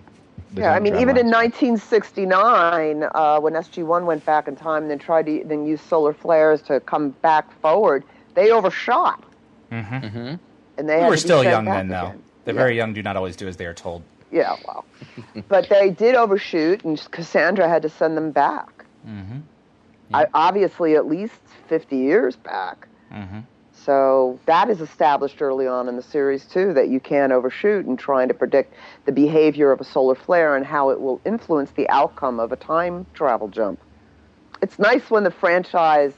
Yeah, 0.55 0.73
I 0.73 0.81
mean, 0.81 0.97
even 0.97 1.17
in 1.17 1.31
1969, 1.31 3.03
uh, 3.15 3.41
when 3.41 3.53
SG-1 3.55 4.05
went 4.07 4.25
back 4.25 4.49
in 4.49 4.57
time 4.57 4.83
and 4.83 4.91
then 4.91 4.99
tried 4.99 5.27
to 5.27 5.43
then 5.45 5.67
use 5.67 5.81
solar 5.81 6.13
flares 6.15 6.63
to 6.63 6.81
come 6.81 7.11
back 7.23 7.53
forward, 7.61 8.05
they 8.35 8.51
overshot, 8.51 9.23
Mm-hmm. 9.71 9.95
Mhm. 9.97 10.39
and 10.79 10.89
they 10.89 11.03
We 11.03 11.09
were 11.09 11.17
still 11.19 11.45
young 11.45 11.67
then, 11.67 11.89
though. 11.89 12.07
again. 12.07 12.23
The 12.47 12.53
Yeah. 12.53 12.59
very 12.59 12.77
young 12.77 12.95
do 12.95 13.03
not 13.03 13.17
always 13.17 13.37
do 13.37 13.47
as 13.47 13.57
they 13.59 13.67
are 13.67 13.75
told. 13.75 14.03
Yeah, 14.31 14.57
well, 14.67 14.85
but 15.49 15.69
they 15.69 15.91
did 15.91 16.15
overshoot, 16.15 16.85
and 16.85 16.99
Cassandra 17.11 17.69
had 17.69 17.83
to 17.83 17.89
send 17.91 18.17
them 18.17 18.31
back. 18.31 18.85
Mm-hmm. 19.07 19.39
I, 20.15 20.27
obviously, 20.33 20.97
at 20.97 21.07
least 21.07 21.35
50 21.69 21.97
years 21.97 22.37
back. 22.37 22.89
So 23.89 24.39
that 24.45 24.69
is 24.69 24.83
established 24.83 25.41
early 25.41 25.67
on 25.67 25.89
in 25.89 25.97
the 25.97 26.03
series 26.03 26.45
too, 26.45 26.75
that 26.75 26.91
you 26.91 27.01
can't 27.01 27.33
overshoot 27.33 27.87
in 27.87 27.97
trying 27.97 28.29
to 28.29 28.35
predict 28.35 28.75
the 29.07 29.13
behavior 29.13 29.73
of 29.73 29.81
a 29.81 29.85
solar 29.85 30.15
flare 30.15 30.57
and 30.57 30.67
how 30.67 30.91
it 30.91 31.01
will 31.01 31.23
influence 31.25 31.71
the 31.71 31.89
outcome 31.89 32.39
of 32.39 32.53
a 32.53 32.57
time 32.57 33.07
travel 33.15 33.49
jump. 33.49 33.81
It's 34.61 34.79
nice 34.79 35.11
when 35.11 35.25
the 35.25 35.31
franchise, 35.31 36.13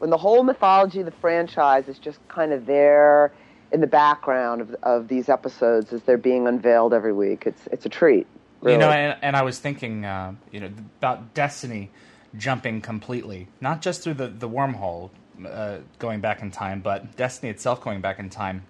when 0.00 0.10
the 0.10 0.18
whole 0.18 0.42
mythology 0.42 1.00
of 1.00 1.06
the 1.06 1.12
franchise 1.12 1.88
is 1.88 1.98
just 1.98 2.18
kind 2.28 2.52
of 2.52 2.66
there 2.66 3.32
in 3.72 3.80
the 3.80 3.86
background 3.86 4.60
of, 4.60 4.76
of 4.82 5.08
these 5.08 5.30
episodes 5.30 5.94
as 5.94 6.02
they're 6.02 6.18
being 6.18 6.46
unveiled 6.46 6.92
every 6.92 7.14
week. 7.14 7.44
It's 7.46 7.66
it's 7.72 7.86
a 7.86 7.88
treat. 7.88 8.26
You 8.62 8.76
know, 8.76 8.90
and, 8.90 9.16
and 9.22 9.34
I 9.34 9.44
was 9.44 9.58
thinking, 9.58 10.04
uh, 10.04 10.34
you 10.52 10.60
know, 10.60 10.70
about 10.98 11.32
Destiny 11.32 11.90
jumping 12.36 12.82
completely, 12.82 13.48
not 13.62 13.80
just 13.80 14.02
through 14.02 14.14
the 14.14 14.28
the 14.28 14.48
wormhole 14.48 15.08
uh, 15.46 15.78
going 15.98 16.20
back 16.20 16.42
in 16.42 16.50
time, 16.50 16.80
but 16.80 17.16
Destiny 17.16 17.50
itself 17.50 17.80
going 17.80 18.00
back 18.00 18.18
in 18.18 18.30
time. 18.30 18.62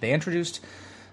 They 0.00 0.12
introduced, 0.12 0.60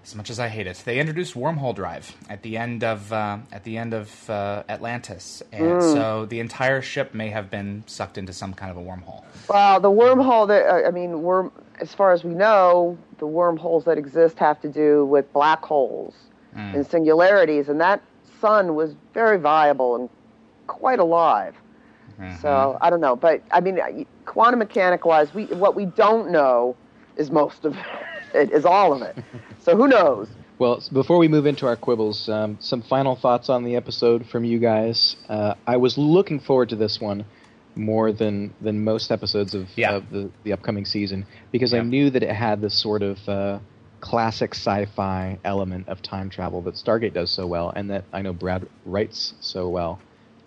as 0.04 0.14
much 0.14 0.28
as 0.28 0.38
I 0.38 0.48
hate 0.48 0.66
it, 0.66 0.82
they 0.84 0.98
introduced 0.98 1.34
wormhole 1.34 1.74
drive 1.74 2.14
at 2.28 2.42
the 2.42 2.56
end 2.56 2.84
of 2.84 3.12
uh, 3.12 3.38
at 3.52 3.64
the 3.64 3.78
end 3.78 3.94
of 3.94 4.28
uh, 4.28 4.64
Atlantis, 4.68 5.42
and 5.52 5.82
so 5.82 6.26
the 6.26 6.40
entire 6.40 6.82
ship 6.82 7.14
may 7.14 7.30
have 7.30 7.50
been 7.50 7.84
sucked 7.86 8.18
into 8.18 8.32
some 8.32 8.52
kind 8.54 8.70
of 8.70 8.76
a 8.76 8.80
wormhole. 8.80 9.24
Well, 9.48 9.80
the 9.80 9.90
wormhole 9.90 10.48
that 10.48 10.66
uh, 10.66 10.88
I 10.88 10.90
mean, 10.90 11.22
worm 11.22 11.52
as 11.80 11.94
far 11.94 12.12
as 12.12 12.22
we 12.24 12.34
know, 12.34 12.98
the 13.18 13.26
wormholes 13.26 13.84
that 13.84 13.98
exist 13.98 14.38
have 14.38 14.60
to 14.62 14.68
do 14.68 15.04
with 15.06 15.32
black 15.32 15.64
holes 15.64 16.14
Mm. 16.54 16.74
and 16.74 16.86
singularities, 16.86 17.70
and 17.70 17.80
that 17.80 18.02
sun 18.38 18.74
was 18.74 18.94
very 19.14 19.38
viable 19.38 19.96
and 19.96 20.10
quite 20.66 20.98
alive. 20.98 21.54
Mm-hmm. 22.20 22.40
So 22.40 22.78
I 22.80 22.90
don't 22.90 23.00
know, 23.00 23.16
but 23.16 23.42
I 23.50 23.60
mean, 23.60 23.80
uh, 23.80 24.04
quantum 24.26 24.58
mechanic 24.58 25.04
wise, 25.04 25.32
we 25.34 25.44
what 25.46 25.74
we 25.74 25.86
don't 25.86 26.30
know 26.30 26.76
is 27.16 27.30
most 27.30 27.64
of 27.64 27.76
it, 28.34 28.50
is 28.50 28.64
all 28.64 28.92
of 28.92 29.02
it. 29.02 29.16
So 29.60 29.76
who 29.76 29.86
knows? 29.88 30.28
Well, 30.58 30.82
before 30.92 31.18
we 31.18 31.28
move 31.28 31.46
into 31.46 31.66
our 31.66 31.76
quibbles, 31.76 32.28
um, 32.28 32.56
some 32.60 32.82
final 32.82 33.16
thoughts 33.16 33.48
on 33.48 33.64
the 33.64 33.74
episode 33.74 34.26
from 34.26 34.44
you 34.44 34.58
guys. 34.58 35.16
Uh, 35.28 35.54
I 35.66 35.76
was 35.76 35.98
looking 35.98 36.38
forward 36.40 36.68
to 36.68 36.76
this 36.76 37.00
one 37.00 37.24
more 37.74 38.12
than 38.12 38.54
than 38.60 38.84
most 38.84 39.10
episodes 39.10 39.54
of, 39.54 39.68
Yeah. 39.76 39.94
of 39.96 40.10
the, 40.10 40.30
the 40.44 40.52
upcoming 40.52 40.84
season 40.84 41.26
because 41.50 41.72
I 41.74 41.80
knew 41.80 42.10
that 42.10 42.22
it 42.22 42.30
had 42.30 42.60
this 42.60 42.74
sort 42.80 43.02
of 43.02 43.18
uh, 43.28 43.58
classic 44.00 44.54
sci-fi 44.54 45.38
element 45.44 45.88
of 45.88 46.02
time 46.02 46.28
travel 46.28 46.60
that 46.62 46.74
Stargate 46.74 47.14
does 47.14 47.30
so 47.30 47.46
well, 47.46 47.72
and 47.74 47.90
that 47.90 48.04
I 48.12 48.22
know 48.22 48.32
Brad 48.32 48.68
writes 48.84 49.34
so 49.40 49.68
well. 49.68 50.00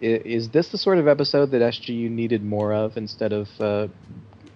I, 0.06 0.22
is 0.26 0.49
this 0.49 0.70
the 0.70 0.78
sort 0.78 0.97
of 0.97 1.08
episode 1.08 1.51
that 1.51 1.62
SGU 1.62 2.10
needed 2.10 2.43
more 2.43 2.74
of 2.74 2.97
instead 2.97 3.34
of 3.34 3.49
uh, 3.60 3.88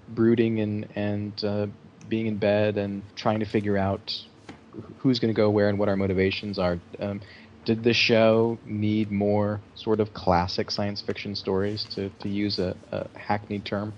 brooding 0.10 0.60
and 0.60 0.88
and 0.96 1.44
uh, 1.44 1.68
being 2.08 2.28
in 2.28 2.38
bed 2.38 2.78
and 2.78 3.02
trying 3.16 3.40
to 3.40 3.46
figure 3.46 3.78
out 3.78 4.16
who's 5.00 5.20
going 5.20 5.34
to 5.34 5.38
go 5.38 5.50
where 5.50 5.70
and 5.70 5.78
what 5.80 5.90
our 5.90 5.96
motivations 5.96 6.58
are. 6.60 6.80
Um, 7.00 7.22
did 7.66 7.84
the 7.84 7.94
show 7.94 8.58
need 8.66 9.12
more 9.12 9.60
sort 9.76 10.00
of 10.00 10.14
classic 10.14 10.72
science 10.72 11.02
fiction 11.02 11.36
stories 11.36 11.84
to, 11.96 12.10
to 12.22 12.30
use 12.30 12.58
a, 12.58 12.76
a 12.92 13.08
hackneyed 13.18 13.66
term? 13.66 13.94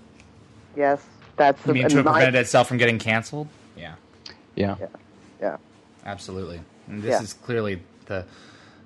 Yes, 0.76 1.04
that's 1.36 1.64
You 1.66 1.74
mean 1.74 1.88
to 1.88 1.96
have 1.96 2.04
prevented 2.04 2.34
itself 2.34 2.68
from 2.68 2.78
getting 2.78 2.98
canceled? 2.98 3.48
Yeah. 3.76 3.94
Yeah. 4.56 4.76
Yeah. 4.80 4.86
Yeah. 5.40 5.56
Absolutely. 6.04 6.60
And 6.88 7.02
this 7.02 7.12
Yeah. 7.12 7.22
is 7.22 7.32
clearly 7.32 7.80
the. 8.06 8.24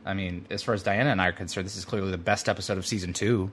I 0.06 0.14
mean, 0.14 0.46
as 0.50 0.62
far 0.62 0.74
as 0.74 0.82
Diana 0.82 1.10
and 1.10 1.20
I 1.20 1.28
are 1.28 1.32
concerned, 1.32 1.66
this 1.66 1.76
is 1.76 1.84
clearly 1.84 2.10
the 2.10 2.18
best 2.18 2.48
episode 2.48 2.78
of 2.78 2.86
season 2.86 3.12
two. 3.12 3.50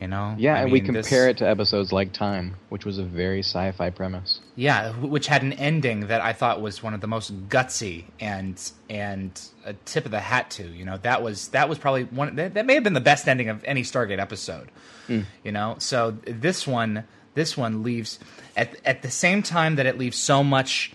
You 0.00 0.08
know. 0.08 0.34
Yeah, 0.36 0.56
I 0.56 0.62
and 0.62 0.72
we 0.72 0.80
mean, 0.80 0.92
this- 0.92 1.06
compare 1.06 1.28
it 1.28 1.36
to 1.38 1.48
episodes 1.48 1.92
like 1.92 2.12
Time, 2.12 2.56
which 2.68 2.84
was 2.84 2.98
a 2.98 3.04
very 3.04 3.40
sci-fi 3.44 3.90
premise. 3.90 4.40
Yeah, 4.56 4.92
which 4.92 5.28
had 5.28 5.42
an 5.42 5.52
ending 5.52 6.08
that 6.08 6.20
I 6.20 6.32
thought 6.32 6.60
was 6.60 6.82
one 6.82 6.94
of 6.94 7.00
the 7.00 7.06
most 7.06 7.48
gutsy 7.48 8.04
and 8.18 8.60
and 8.90 9.40
a 9.64 9.74
tip 9.84 10.04
of 10.04 10.10
the 10.10 10.18
hat 10.20 10.50
to. 10.52 10.64
You 10.64 10.84
know, 10.84 10.96
that 10.98 11.22
was 11.22 11.48
that 11.48 11.68
was 11.68 11.78
probably 11.78 12.04
one 12.04 12.34
that, 12.36 12.54
that 12.54 12.66
may 12.66 12.74
have 12.74 12.82
been 12.82 12.94
the 12.94 13.00
best 13.00 13.28
ending 13.28 13.48
of 13.48 13.62
any 13.64 13.82
Stargate 13.82 14.18
episode. 14.18 14.68
Hmm. 15.06 15.20
You 15.44 15.52
know, 15.52 15.76
so 15.78 16.16
this 16.26 16.66
one 16.66 17.04
this 17.34 17.56
one 17.56 17.84
leaves 17.84 18.18
at 18.56 18.76
at 18.84 19.02
the 19.02 19.10
same 19.12 19.44
time 19.44 19.76
that 19.76 19.86
it 19.86 19.96
leaves 19.96 20.16
so 20.18 20.42
much 20.42 20.92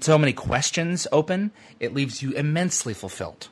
so 0.00 0.16
many 0.16 0.32
questions 0.32 1.06
open, 1.12 1.50
it 1.78 1.92
leaves 1.92 2.22
you 2.22 2.32
immensely 2.32 2.94
fulfilled. 2.94 3.48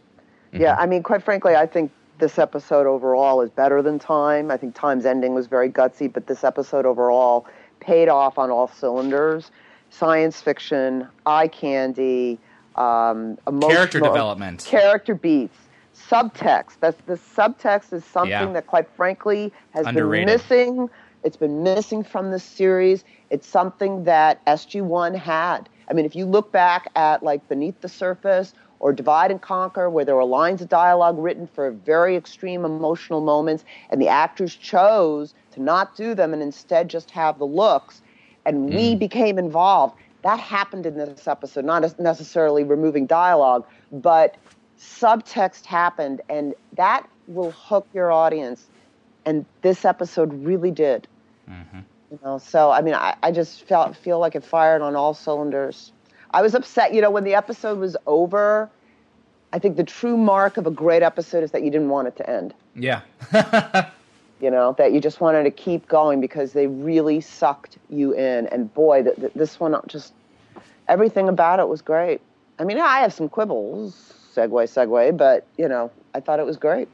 Yeah, 0.52 0.76
I 0.78 0.86
mean, 0.86 1.02
quite 1.02 1.22
frankly, 1.22 1.54
I 1.54 1.66
think 1.66 1.90
this 2.18 2.38
episode 2.38 2.86
overall 2.86 3.40
is 3.42 3.50
better 3.50 3.80
than 3.82 3.98
Time. 3.98 4.50
I 4.50 4.56
think 4.56 4.74
Time's 4.74 5.06
ending 5.06 5.34
was 5.34 5.46
very 5.46 5.70
gutsy, 5.70 6.12
but 6.12 6.26
this 6.26 6.42
episode 6.44 6.84
overall 6.86 7.46
paid 7.80 8.08
off 8.08 8.38
on 8.38 8.50
all 8.50 8.68
cylinders. 8.68 9.50
Science 9.90 10.40
fiction, 10.40 11.06
eye 11.26 11.48
candy, 11.48 12.38
um, 12.76 13.38
emotional 13.46 13.70
Character 13.70 14.00
development. 14.00 14.64
character 14.68 15.14
beats, 15.14 15.56
subtext. 15.94 16.76
That's 16.80 17.00
the 17.06 17.14
subtext 17.14 17.92
is 17.92 18.04
something 18.04 18.30
Yeah. 18.30 18.52
that, 18.52 18.66
quite 18.66 18.88
frankly, 18.96 19.52
has 19.70 19.86
Underrated. 19.86 20.26
been 20.26 20.34
missing. 20.34 20.90
It's 21.24 21.36
been 21.36 21.62
missing 21.62 22.02
from 22.04 22.30
the 22.30 22.38
series. 22.38 23.04
It's 23.30 23.46
something 23.46 24.04
that 24.04 24.44
SG1 24.46 25.14
had. 25.14 25.68
I 25.90 25.94
mean, 25.94 26.04
if 26.04 26.14
you 26.14 26.26
look 26.26 26.52
back 26.52 26.88
at 26.94 27.22
like 27.22 27.46
Beneath 27.48 27.80
the 27.80 27.88
Surface 27.88 28.52
or 28.80 28.92
Divide 28.92 29.30
and 29.30 29.40
Conquer, 29.40 29.90
where 29.90 30.04
there 30.04 30.14
were 30.14 30.24
lines 30.24 30.62
of 30.62 30.68
dialogue 30.68 31.18
written 31.18 31.46
for 31.46 31.70
very 31.70 32.16
extreme 32.16 32.64
emotional 32.64 33.20
moments, 33.20 33.64
and 33.90 34.00
the 34.00 34.08
actors 34.08 34.54
chose 34.54 35.34
to 35.52 35.62
not 35.62 35.96
do 35.96 36.14
them 36.14 36.32
and 36.32 36.42
instead 36.42 36.88
just 36.88 37.10
have 37.10 37.38
the 37.38 37.46
looks, 37.46 38.02
and 38.44 38.72
we 38.72 38.92
hmm. 38.92 38.98
became 38.98 39.38
involved. 39.38 39.96
That 40.22 40.40
happened 40.40 40.86
in 40.86 40.96
this 40.96 41.28
episode, 41.28 41.64
not 41.64 41.84
as 41.84 41.98
necessarily 41.98 42.64
removing 42.64 43.06
dialogue, 43.06 43.66
but 43.92 44.36
subtext 44.78 45.64
happened, 45.64 46.20
and 46.28 46.54
that 46.74 47.08
will 47.26 47.50
hook 47.52 47.86
your 47.92 48.10
audience. 48.12 48.66
And 49.24 49.44
this 49.62 49.84
episode 49.84 50.32
really 50.44 50.70
did. 50.70 51.06
Mm-hmm. 51.48 51.80
You 52.10 52.18
know, 52.24 52.38
so 52.38 52.70
I 52.70 52.80
mean, 52.80 52.94
I, 52.94 53.14
I 53.22 53.30
just 53.32 53.64
felt 53.64 53.94
feel 53.96 54.18
like 54.18 54.34
it 54.34 54.44
fired 54.44 54.80
on 54.80 54.96
all 54.96 55.14
cylinders. 55.14 55.92
I 56.30 56.42
was 56.42 56.54
upset, 56.54 56.92
you 56.94 57.00
know, 57.00 57.10
when 57.10 57.24
the 57.24 57.34
episode 57.34 57.78
was 57.78 57.96
over. 58.06 58.70
I 59.52 59.58
think 59.58 59.76
the 59.76 59.84
true 59.84 60.16
mark 60.16 60.58
of 60.58 60.66
a 60.66 60.70
great 60.70 61.02
episode 61.02 61.42
is 61.42 61.52
that 61.52 61.62
you 61.62 61.70
didn't 61.70 61.88
want 61.88 62.08
it 62.08 62.16
to 62.16 62.28
end. 62.28 62.54
Yeah. 62.74 63.00
you 64.40 64.50
know, 64.50 64.74
that 64.78 64.92
you 64.92 65.00
just 65.00 65.20
wanted 65.20 65.44
to 65.44 65.50
keep 65.50 65.88
going 65.88 66.20
because 66.20 66.52
they 66.52 66.66
really 66.66 67.20
sucked 67.20 67.78
you 67.88 68.12
in. 68.12 68.46
And 68.48 68.72
boy, 68.74 69.04
th- 69.04 69.16
th- 69.16 69.32
this 69.34 69.58
one 69.58 69.74
just 69.86 70.12
everything 70.86 71.28
about 71.28 71.60
it 71.60 71.68
was 71.68 71.82
great. 71.82 72.20
I 72.58 72.64
mean, 72.64 72.78
I 72.78 73.00
have 73.00 73.12
some 73.12 73.28
quibbles, 73.28 74.12
segue, 74.34 74.50
segue, 74.50 75.16
but 75.16 75.46
you 75.56 75.68
know, 75.68 75.90
I 76.14 76.20
thought 76.20 76.40
it 76.40 76.46
was 76.46 76.56
great. 76.56 76.88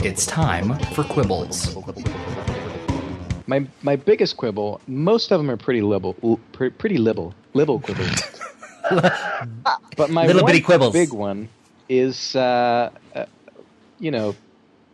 It's 0.00 0.26
time 0.26 0.78
for 0.94 1.02
quibbles. 1.04 1.74
My 3.46 3.66
my 3.82 3.96
biggest 3.96 4.36
quibble, 4.36 4.80
most 4.86 5.32
of 5.32 5.38
them 5.38 5.50
are 5.50 5.56
pretty 5.56 5.82
libel, 5.82 6.14
pretty 6.78 6.98
libel, 6.98 7.34
libel 7.54 7.80
quibbles. 7.80 8.32
but 9.96 10.10
my 10.10 10.26
Little 10.26 10.44
bitty 10.44 10.60
quibbles. 10.60 10.92
big 10.92 11.12
one 11.12 11.48
is, 11.88 12.34
uh, 12.36 12.90
uh, 13.14 13.26
you 13.98 14.10
know, 14.10 14.34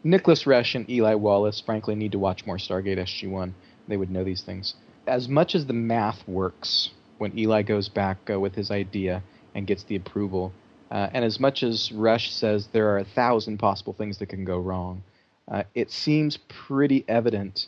Nicholas 0.05 0.47
Rush 0.47 0.74
and 0.74 0.88
Eli 0.88 1.14
Wallace. 1.14 1.61
Frankly, 1.61 1.95
need 1.95 2.12
to 2.12 2.18
watch 2.18 2.47
more 2.47 2.57
Stargate 2.57 2.99
SG 2.99 3.30
One. 3.30 3.55
They 3.88 3.97
would 3.97 4.11
know 4.11 4.24
these 4.24 4.43
things. 4.43 4.74
As 5.07 5.28
much 5.28 5.55
as 5.55 5.66
the 5.66 5.72
math 5.72 6.26
works 6.28 6.90
when 7.18 7.36
Eli 7.38 7.62
goes 7.62 7.88
back 7.88 8.18
uh, 8.30 8.38
with 8.38 8.55
his 8.55 8.70
idea 8.70 9.22
and 9.55 9.66
gets 9.66 9.82
the 9.84 9.97
approval, 9.97 10.53
uh, 10.90 11.09
and 11.12 11.24
as 11.24 11.40
much 11.40 11.62
as 11.62 11.90
Rush 11.93 12.32
says 12.32 12.68
there 12.72 12.88
are 12.90 12.99
a 12.99 13.05
thousand 13.05 13.59
possible 13.59 13.93
things 13.93 14.18
that 14.18 14.26
can 14.26 14.45
go 14.45 14.59
wrong, 14.59 15.03
uh, 15.49 15.64
it 15.74 15.90
seems 15.90 16.36
pretty 16.49 17.05
evident 17.09 17.66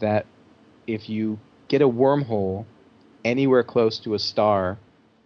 that 0.00 0.26
if 0.86 1.08
you 1.08 1.38
get 1.68 1.82
a 1.82 1.88
wormhole 1.88 2.64
anywhere 3.24 3.62
close 3.62 3.98
to 4.00 4.14
a 4.14 4.18
star, 4.18 4.78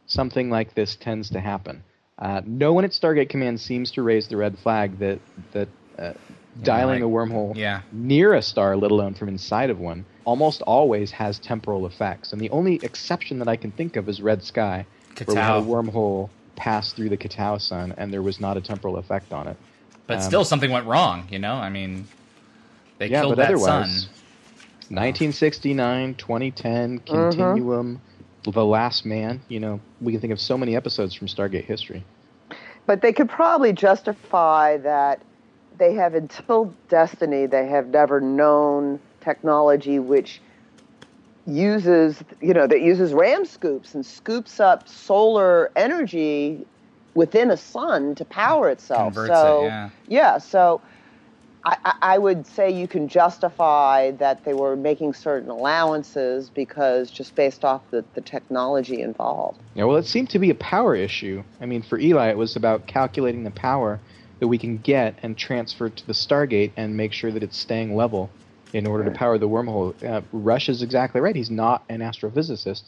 something 0.08 0.50
like 0.50 0.74
this 0.74 0.96
tends 0.96 1.30
to 1.30 1.40
happen. 1.40 1.84
Uh, 2.18 2.40
no 2.44 2.72
one 2.72 2.84
at 2.84 2.90
Stargate 2.90 3.28
Command 3.28 3.60
seems 3.60 3.92
to 3.92 4.02
raise 4.02 4.26
the 4.26 4.36
red 4.36 4.58
flag 4.58 4.98
that 4.98 5.20
that 5.52 5.68
uh, 5.98 6.12
dialing 6.62 7.02
like- 7.02 7.08
a 7.08 7.12
wormhole 7.12 7.54
yeah. 7.56 7.82
near 7.92 8.34
a 8.34 8.42
star, 8.42 8.76
let 8.76 8.90
alone 8.90 9.14
from 9.14 9.28
inside 9.28 9.70
of 9.70 9.78
one, 9.78 10.04
almost 10.24 10.60
always 10.62 11.12
has 11.12 11.38
temporal 11.38 11.86
effects. 11.86 12.32
And 12.32 12.40
the 12.40 12.50
only 12.50 12.80
exception 12.82 13.38
that 13.38 13.46
I 13.48 13.54
can 13.56 13.70
think 13.70 13.94
of 13.96 14.08
is 14.08 14.20
Red 14.20 14.42
Sky, 14.42 14.84
where 15.24 15.34
we 15.36 15.40
had 15.40 15.56
a 15.58 15.60
wormhole 15.62 16.28
pass 16.56 16.92
through 16.92 17.08
the 17.10 17.16
K'Tau 17.16 17.60
sun, 17.60 17.94
and 17.96 18.12
there 18.12 18.22
was 18.22 18.40
not 18.40 18.56
a 18.56 18.60
temporal 18.60 18.96
effect 18.96 19.32
on 19.32 19.46
it. 19.46 19.56
But 20.08 20.16
Um, 20.16 20.22
still, 20.22 20.44
something 20.44 20.72
went 20.72 20.86
wrong. 20.86 21.28
You 21.30 21.38
know, 21.38 21.54
I 21.54 21.68
mean, 21.70 22.08
they 22.98 23.06
yeah, 23.06 23.20
killed 23.20 23.36
but 23.36 23.42
that 23.42 23.54
otherwise, 23.54 24.02
sun. 24.02 24.10
1969, 24.90 26.14
2010, 26.14 26.98
Continuum, 27.00 28.00
The 28.44 28.64
Last 28.64 29.04
Man. 29.04 29.40
You 29.48 29.60
know, 29.60 29.80
we 30.00 30.12
can 30.12 30.20
think 30.20 30.32
of 30.32 30.40
so 30.40 30.56
many 30.56 30.76
episodes 30.76 31.14
from 31.14 31.26
Stargate 31.28 31.64
history. 31.64 32.04
But 32.86 33.02
they 33.02 33.12
could 33.12 33.28
probably 33.28 33.72
justify 33.72 34.78
that 34.78 35.20
they 35.78 35.94
have 35.94 36.14
until 36.14 36.74
Destiny, 36.88 37.46
they 37.46 37.66
have 37.66 37.88
never 37.88 38.20
known 38.20 39.00
technology 39.20 39.98
which 39.98 40.40
uses, 41.46 42.22
you 42.40 42.52
know, 42.52 42.66
that 42.66 42.82
uses 42.82 43.12
ram 43.12 43.44
scoops 43.44 43.94
and 43.94 44.04
scoops 44.04 44.60
up 44.60 44.88
solar 44.88 45.70
energy 45.76 46.66
within 47.14 47.50
a 47.50 47.56
sun 47.56 48.14
to 48.14 48.24
power 48.24 48.68
itself. 48.68 49.14
Converts 49.14 49.30
it, 49.30 49.34
so 49.34 49.64
yeah. 49.64 49.90
yeah, 50.08 50.38
so 50.38 50.80
I, 51.64 51.76
I- 51.84 51.94
I 52.02 52.18
would 52.18 52.46
say 52.46 52.70
you 52.70 52.88
can 52.88 53.08
justify 53.08 54.12
that 54.12 54.44
they 54.44 54.54
were 54.54 54.76
making 54.76 55.14
certain 55.14 55.50
allowances 55.50 56.50
because 56.50 57.10
just 57.10 57.34
based 57.34 57.64
off 57.64 57.82
the, 57.90 58.04
the 58.14 58.20
technology 58.20 59.00
involved. 59.00 59.60
Yeah, 59.74 59.84
well, 59.84 59.96
it 59.96 60.06
seemed 60.06 60.30
to 60.30 60.38
be 60.38 60.50
a 60.50 60.54
power 60.54 60.94
issue. 60.94 61.42
I 61.60 61.66
mean, 61.66 61.82
for 61.82 61.98
Eli, 61.98 62.28
it 62.30 62.36
was 62.38 62.56
about 62.56 62.86
calculating 62.86 63.44
the 63.44 63.50
power 63.50 64.00
that 64.40 64.48
we 64.48 64.58
can 64.58 64.78
get 64.78 65.18
and 65.22 65.36
transfer 65.36 65.88
to 65.90 66.06
the 66.06 66.12
Stargate 66.12 66.72
and 66.76 66.96
make 66.96 67.12
sure 67.12 67.30
that 67.32 67.42
it's 67.42 67.58
staying 67.58 67.96
level 67.96 68.30
in 68.72 68.86
order 68.86 69.04
to 69.04 69.10
power 69.10 69.38
the 69.38 69.48
wormhole. 69.48 69.94
Uh, 70.04 70.20
Rush 70.32 70.68
is 70.68 70.82
exactly 70.82 71.20
right. 71.20 71.34
He's 71.34 71.50
not 71.50 71.84
an 71.88 72.00
astrophysicist, 72.00 72.82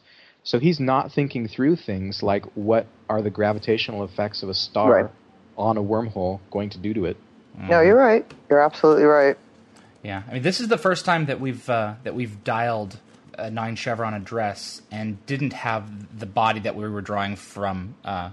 so 0.45 0.59
he's 0.59 0.79
not 0.79 1.12
thinking 1.12 1.49
through 1.49 1.77
things 1.77 2.23
like 2.23 2.45
what 2.55 2.87
are 3.09 3.23
the 3.23 3.31
gravitational 3.31 4.05
effects 4.05 4.43
of 4.43 4.49
a 4.49 4.55
star 4.55 4.91
Right. 4.93 5.11
on 5.57 5.77
a 5.77 5.83
wormhole 5.83 6.39
going 6.51 6.71
to 6.71 6.79
do 6.79 6.95
to 6.95 7.07
it. 7.07 7.16
No, 7.59 7.80
you're 7.80 7.96
right. 7.96 8.30
You're 8.48 8.61
absolutely 8.61 9.05
right. 9.05 9.36
Yeah, 10.03 10.22
I 10.28 10.34
mean, 10.34 10.42
this 10.42 10.61
is 10.61 10.68
the 10.68 10.78
first 10.78 11.05
time 11.05 11.26
that 11.26 11.40
we've 11.40 11.68
uh, 11.68 11.94
that 12.05 12.14
we've 12.14 12.42
dialed 12.42 12.98
a 13.36 13.51
nine 13.51 13.76
chevron 13.76 14.14
address 14.14 14.82
and 14.90 15.24
didn't 15.26 15.53
have 15.53 16.18
the 16.18 16.26
body 16.26 16.61
that 16.61 16.76
we 16.76 16.88
were 16.88 17.01
drawing 17.01 17.36
from 17.36 17.94
uh, 18.05 18.30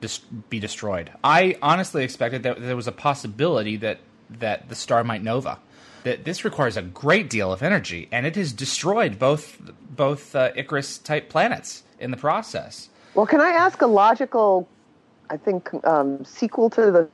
dis- 0.00 0.18
be 0.48 0.58
destroyed. 0.58 1.10
I 1.22 1.56
honestly 1.62 2.04
expected 2.04 2.42
that 2.44 2.60
there 2.60 2.76
was 2.76 2.86
a 2.86 2.92
possibility 2.92 3.76
that 3.76 4.00
that 4.30 4.68
the 4.68 4.74
star 4.74 5.04
might 5.04 5.22
nova. 5.22 5.58
That 6.04 6.24
this 6.24 6.44
requires 6.44 6.76
a 6.76 6.82
great 6.82 7.30
deal 7.30 7.52
of 7.52 7.62
energy, 7.62 8.08
and 8.10 8.26
it 8.26 8.34
has 8.36 8.52
destroyed 8.52 9.18
both 9.18 9.60
both 9.90 10.34
uh, 10.34 10.50
Icarus 10.56 10.98
type 10.98 11.28
planets 11.28 11.84
in 11.98 12.10
the 12.10 12.16
process. 12.16 12.88
Well, 13.14 13.26
can 13.26 13.40
I 13.40 13.50
ask 13.50 13.82
a 13.82 13.86
logical, 13.86 14.66
I 15.28 15.36
think, 15.36 15.70
um, 15.84 16.24
sequel 16.24 16.70
to 16.70 16.90
the 16.90 17.08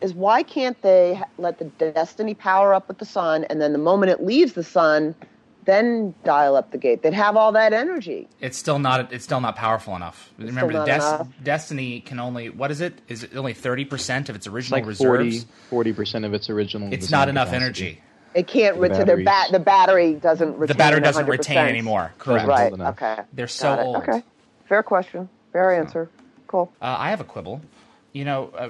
is 0.00 0.14
why 0.14 0.42
can't 0.42 0.80
they 0.82 1.20
let 1.38 1.58
the 1.58 1.64
destiny 1.64 2.34
power 2.34 2.74
up 2.74 2.88
with 2.88 2.98
the 2.98 3.04
sun, 3.06 3.44
and 3.44 3.60
then 3.60 3.72
the 3.72 3.78
moment 3.78 4.10
it 4.10 4.22
leaves 4.22 4.52
the 4.54 4.64
sun, 4.64 5.14
then 5.64 6.14
dial 6.24 6.56
up 6.56 6.70
the 6.72 6.78
gate? 6.78 7.02
They'd 7.02 7.14
have 7.14 7.36
all 7.36 7.52
that 7.52 7.72
energy. 7.72 8.28
It's 8.40 8.58
still 8.58 8.78
not. 8.78 9.12
It's 9.12 9.24
still 9.24 9.40
not 9.40 9.56
powerful 9.56 9.96
enough. 9.96 10.30
Remember, 10.38 10.72
not 10.72 10.86
Des- 10.86 10.94
enough? 10.96 11.28
Destiny 11.42 12.00
can 12.00 12.20
only. 12.20 12.50
What 12.50 12.70
is 12.70 12.80
it? 12.80 13.00
Is 13.08 13.24
it 13.24 13.36
only 13.36 13.54
thirty 13.54 13.84
percent 13.84 14.28
of 14.28 14.36
its 14.36 14.46
It's 14.46 14.54
original 14.54 14.78
like 14.80 14.86
reserves? 14.86 15.46
40 15.70 15.92
percent 15.94 16.24
of 16.24 16.34
its 16.34 16.50
original. 16.50 16.92
It's 16.92 17.10
not 17.10 17.28
enough 17.28 17.48
capacity. 17.48 17.64
energy. 17.86 18.00
It 18.34 18.46
can't 18.48 18.74
The 18.76 18.80
retain 18.82 19.06
their 19.06 19.22
bat. 19.24 19.52
The 19.52 19.60
battery 19.60 20.14
doesn't. 20.14 20.58
Retain 20.58 20.66
The 20.66 20.74
battery 20.78 21.00
doesn't 21.00 21.26
100%. 21.26 21.28
retain 21.28 21.58
anymore. 21.58 22.12
Correct. 22.18 22.48
Right. 22.48 22.72
Okay. 22.72 23.18
They're 23.32 23.46
so 23.48 23.78
old. 23.78 23.96
Okay. 23.96 24.22
Fair 24.68 24.82
question. 24.82 25.28
Fair 25.52 25.72
answer. 25.72 26.10
Cool. 26.48 26.72
Uh, 26.82 26.96
I 26.98 27.10
have 27.10 27.20
a 27.20 27.24
quibble. 27.24 27.60
You 28.12 28.24
know, 28.24 28.50
uh, 28.58 28.68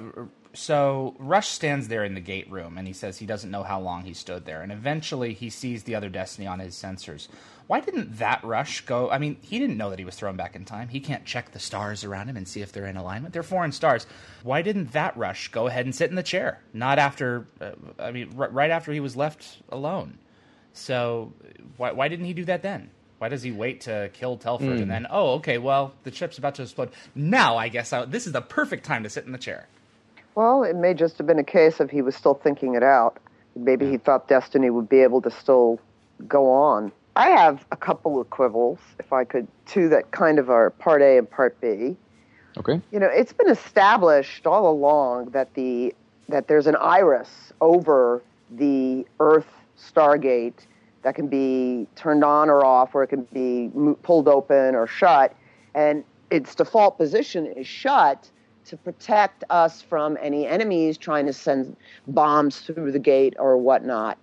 so 0.55 1.15
Rush 1.19 1.49
stands 1.49 1.87
there 1.87 2.03
in 2.03 2.15
the 2.15 2.21
gate 2.21 2.49
room 2.49 2.77
and 2.77 2.87
he 2.87 2.93
says 2.93 3.17
he 3.17 3.25
doesn't 3.25 3.51
know 3.51 3.63
how 3.63 3.79
long 3.79 4.03
he 4.03 4.13
stood 4.13 4.45
there. 4.45 4.61
And 4.61 4.71
eventually 4.71 5.33
he 5.33 5.49
sees 5.49 5.83
the 5.83 5.95
other 5.95 6.09
Destiny 6.09 6.47
on 6.47 6.59
his 6.59 6.75
sensors. 6.75 7.27
Why 7.67 7.79
didn't 7.79 8.19
that 8.19 8.43
Rush 8.43 8.81
go? 8.81 9.09
I 9.09 9.17
mean, 9.17 9.37
he 9.41 9.59
didn't 9.59 9.77
know 9.77 9.89
that 9.89 9.99
he 9.99 10.05
was 10.05 10.15
thrown 10.15 10.35
back 10.35 10.55
in 10.55 10.65
time. 10.65 10.87
He 10.89 10.99
can't 10.99 11.25
check 11.25 11.51
the 11.51 11.59
stars 11.59 12.03
around 12.03 12.29
him 12.29 12.37
and 12.37 12.47
see 12.47 12.61
if 12.61 12.71
they're 12.71 12.85
in 12.85 12.97
alignment. 12.97 13.33
They're 13.33 13.43
foreign 13.43 13.71
stars. 13.71 14.05
Why 14.43 14.61
didn't 14.61 14.93
that 14.93 15.17
Rush 15.17 15.49
go 15.49 15.67
ahead 15.67 15.85
and 15.85 15.93
sit 15.93 16.09
in 16.09 16.15
the 16.15 16.23
chair? 16.23 16.61
Not 16.73 16.99
after, 16.99 17.47
uh, 17.59 17.71
I 17.99 18.11
mean, 18.11 18.33
r- 18.37 18.49
right 18.49 18.69
after 18.69 18.91
he 18.91 18.99
was 18.99 19.15
left 19.15 19.57
alone. 19.69 20.19
So 20.73 21.33
why, 21.77 21.91
why 21.91 22.07
didn't 22.07 22.25
he 22.25 22.33
do 22.33 22.45
that 22.45 22.61
then? 22.61 22.91
Why 23.17 23.29
does 23.29 23.41
he 23.41 23.51
wait 23.51 23.81
to 23.81 24.09
kill 24.13 24.37
Telford 24.37 24.77
and 24.77 24.91
then, 24.91 25.07
oh, 25.09 25.35
okay, 25.35 25.57
well, 25.57 25.93
the 26.03 26.11
ship's 26.11 26.37
about 26.37 26.55
to 26.55 26.63
explode. 26.63 26.91
Now 27.15 27.55
I 27.57 27.69
guess 27.69 27.93
I, 27.93 28.05
this 28.05 28.27
is 28.27 28.33
the 28.33 28.41
perfect 28.41 28.85
time 28.85 29.03
to 29.03 29.09
sit 29.09 29.25
in 29.25 29.31
the 29.31 29.37
chair. 29.37 29.67
Well, 30.35 30.63
it 30.63 30.75
may 30.75 30.93
just 30.93 31.17
have 31.17 31.25
been 31.25 31.39
a 31.39 31.43
case 31.43 31.79
of 31.79 31.89
he 31.89 32.01
was 32.01 32.15
still 32.15 32.33
thinking 32.33 32.75
it 32.75 32.83
out. 32.83 33.17
Maybe 33.55 33.89
he 33.89 33.97
thought 33.97 34.27
Destiny 34.27 34.69
would 34.69 34.89
be 34.89 34.99
able 34.99 35.21
to 35.21 35.31
still 35.31 35.79
go 36.27 36.51
on. 36.51 36.91
I 37.15 37.29
have 37.29 37.65
a 37.71 37.77
couple 37.77 38.19
of 38.19 38.29
quibbles, 38.29 38.79
if 38.99 39.13
I 39.13 39.23
could, 39.23 39.47
two 39.65 39.87
that 39.89 40.11
kind 40.11 40.37
of 40.37 40.49
are 40.49 40.69
part 40.71 41.01
A 41.01 41.17
and 41.17 41.29
part 41.29 41.59
B. 41.61 41.95
Okay. 42.57 42.81
You 42.91 42.99
know, 42.99 43.07
it's 43.07 43.31
been 43.31 43.49
established 43.49 44.45
all 44.45 44.69
along 44.69 45.31
that 45.31 45.53
the 45.53 45.95
that 46.27 46.47
there's 46.47 46.67
an 46.67 46.75
iris 46.77 47.53
over 47.61 48.21
the 48.51 49.05
Earth 49.19 49.47
Stargate 49.77 50.65
that 51.03 51.15
can 51.15 51.27
be 51.27 51.87
turned 51.95 52.23
on 52.23 52.49
or 52.49 52.65
off, 52.65 52.95
or 52.95 53.03
it 53.03 53.07
can 53.07 53.23
be 53.31 53.69
pulled 54.01 54.27
open 54.27 54.73
or 54.73 54.87
shut, 54.87 55.35
and 55.75 56.03
its 56.31 56.55
default 56.55 56.97
position 56.97 57.45
is 57.45 57.67
shut 57.67 58.29
to 58.65 58.77
protect 58.77 59.43
us 59.49 59.81
from 59.81 60.17
any 60.21 60.47
enemies 60.47 60.97
trying 60.97 61.25
to 61.25 61.33
send 61.33 61.75
bombs 62.07 62.59
through 62.61 62.91
the 62.91 62.99
gate 62.99 63.35
or 63.39 63.57
whatnot. 63.57 64.17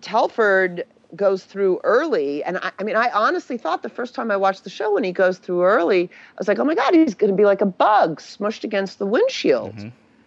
Telford 0.00 0.84
goes 1.14 1.44
through 1.44 1.80
early, 1.84 2.42
and 2.44 2.58
I, 2.58 2.72
I 2.78 2.84
mean, 2.84 2.96
I 2.96 3.10
honestly 3.10 3.58
thought 3.58 3.82
the 3.82 3.90
first 3.90 4.14
time 4.14 4.30
I 4.30 4.36
watched 4.36 4.64
the 4.64 4.70
show 4.70 4.94
when 4.94 5.04
he 5.04 5.12
goes 5.12 5.38
through 5.38 5.62
early, 5.62 6.04
I 6.04 6.34
was 6.38 6.48
like, 6.48 6.58
oh 6.58 6.64
my 6.64 6.74
God, 6.74 6.94
he's 6.94 7.14
going 7.14 7.30
to 7.30 7.36
be 7.36 7.44
like 7.44 7.60
a 7.60 7.66
bug 7.66 8.20
smushed 8.20 8.64
against 8.64 8.98
the 8.98 9.06
windshield. 9.06 9.74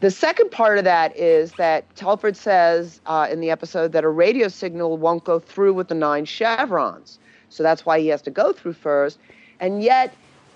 The 0.02 0.12
second 0.12 0.52
part 0.52 0.78
of 0.78 0.84
that 0.84 1.18
is 1.18 1.54
that 1.54 1.94
Telford 1.96 2.38
says 2.38 3.02
uh, 3.08 3.28
in 3.32 3.40
the 3.40 3.50
episode 3.50 3.94
that 3.94 4.04
a 4.04 4.10
radio 4.10 4.48
signal 4.48 4.98
won't 4.98 5.24
go 5.24 5.40
through 5.40 5.74
with 5.74 5.88
the 5.88 5.96
nine 5.96 6.26
chevrons. 6.26 7.18
So 7.50 7.64
that's 7.64 7.86
why 7.86 8.00
he 8.00 8.08
has 8.10 8.22
to 8.24 8.32
go 8.32 8.54
through 8.54 8.74
first. 8.74 9.18
And 9.60 9.82
yet, 9.82 10.14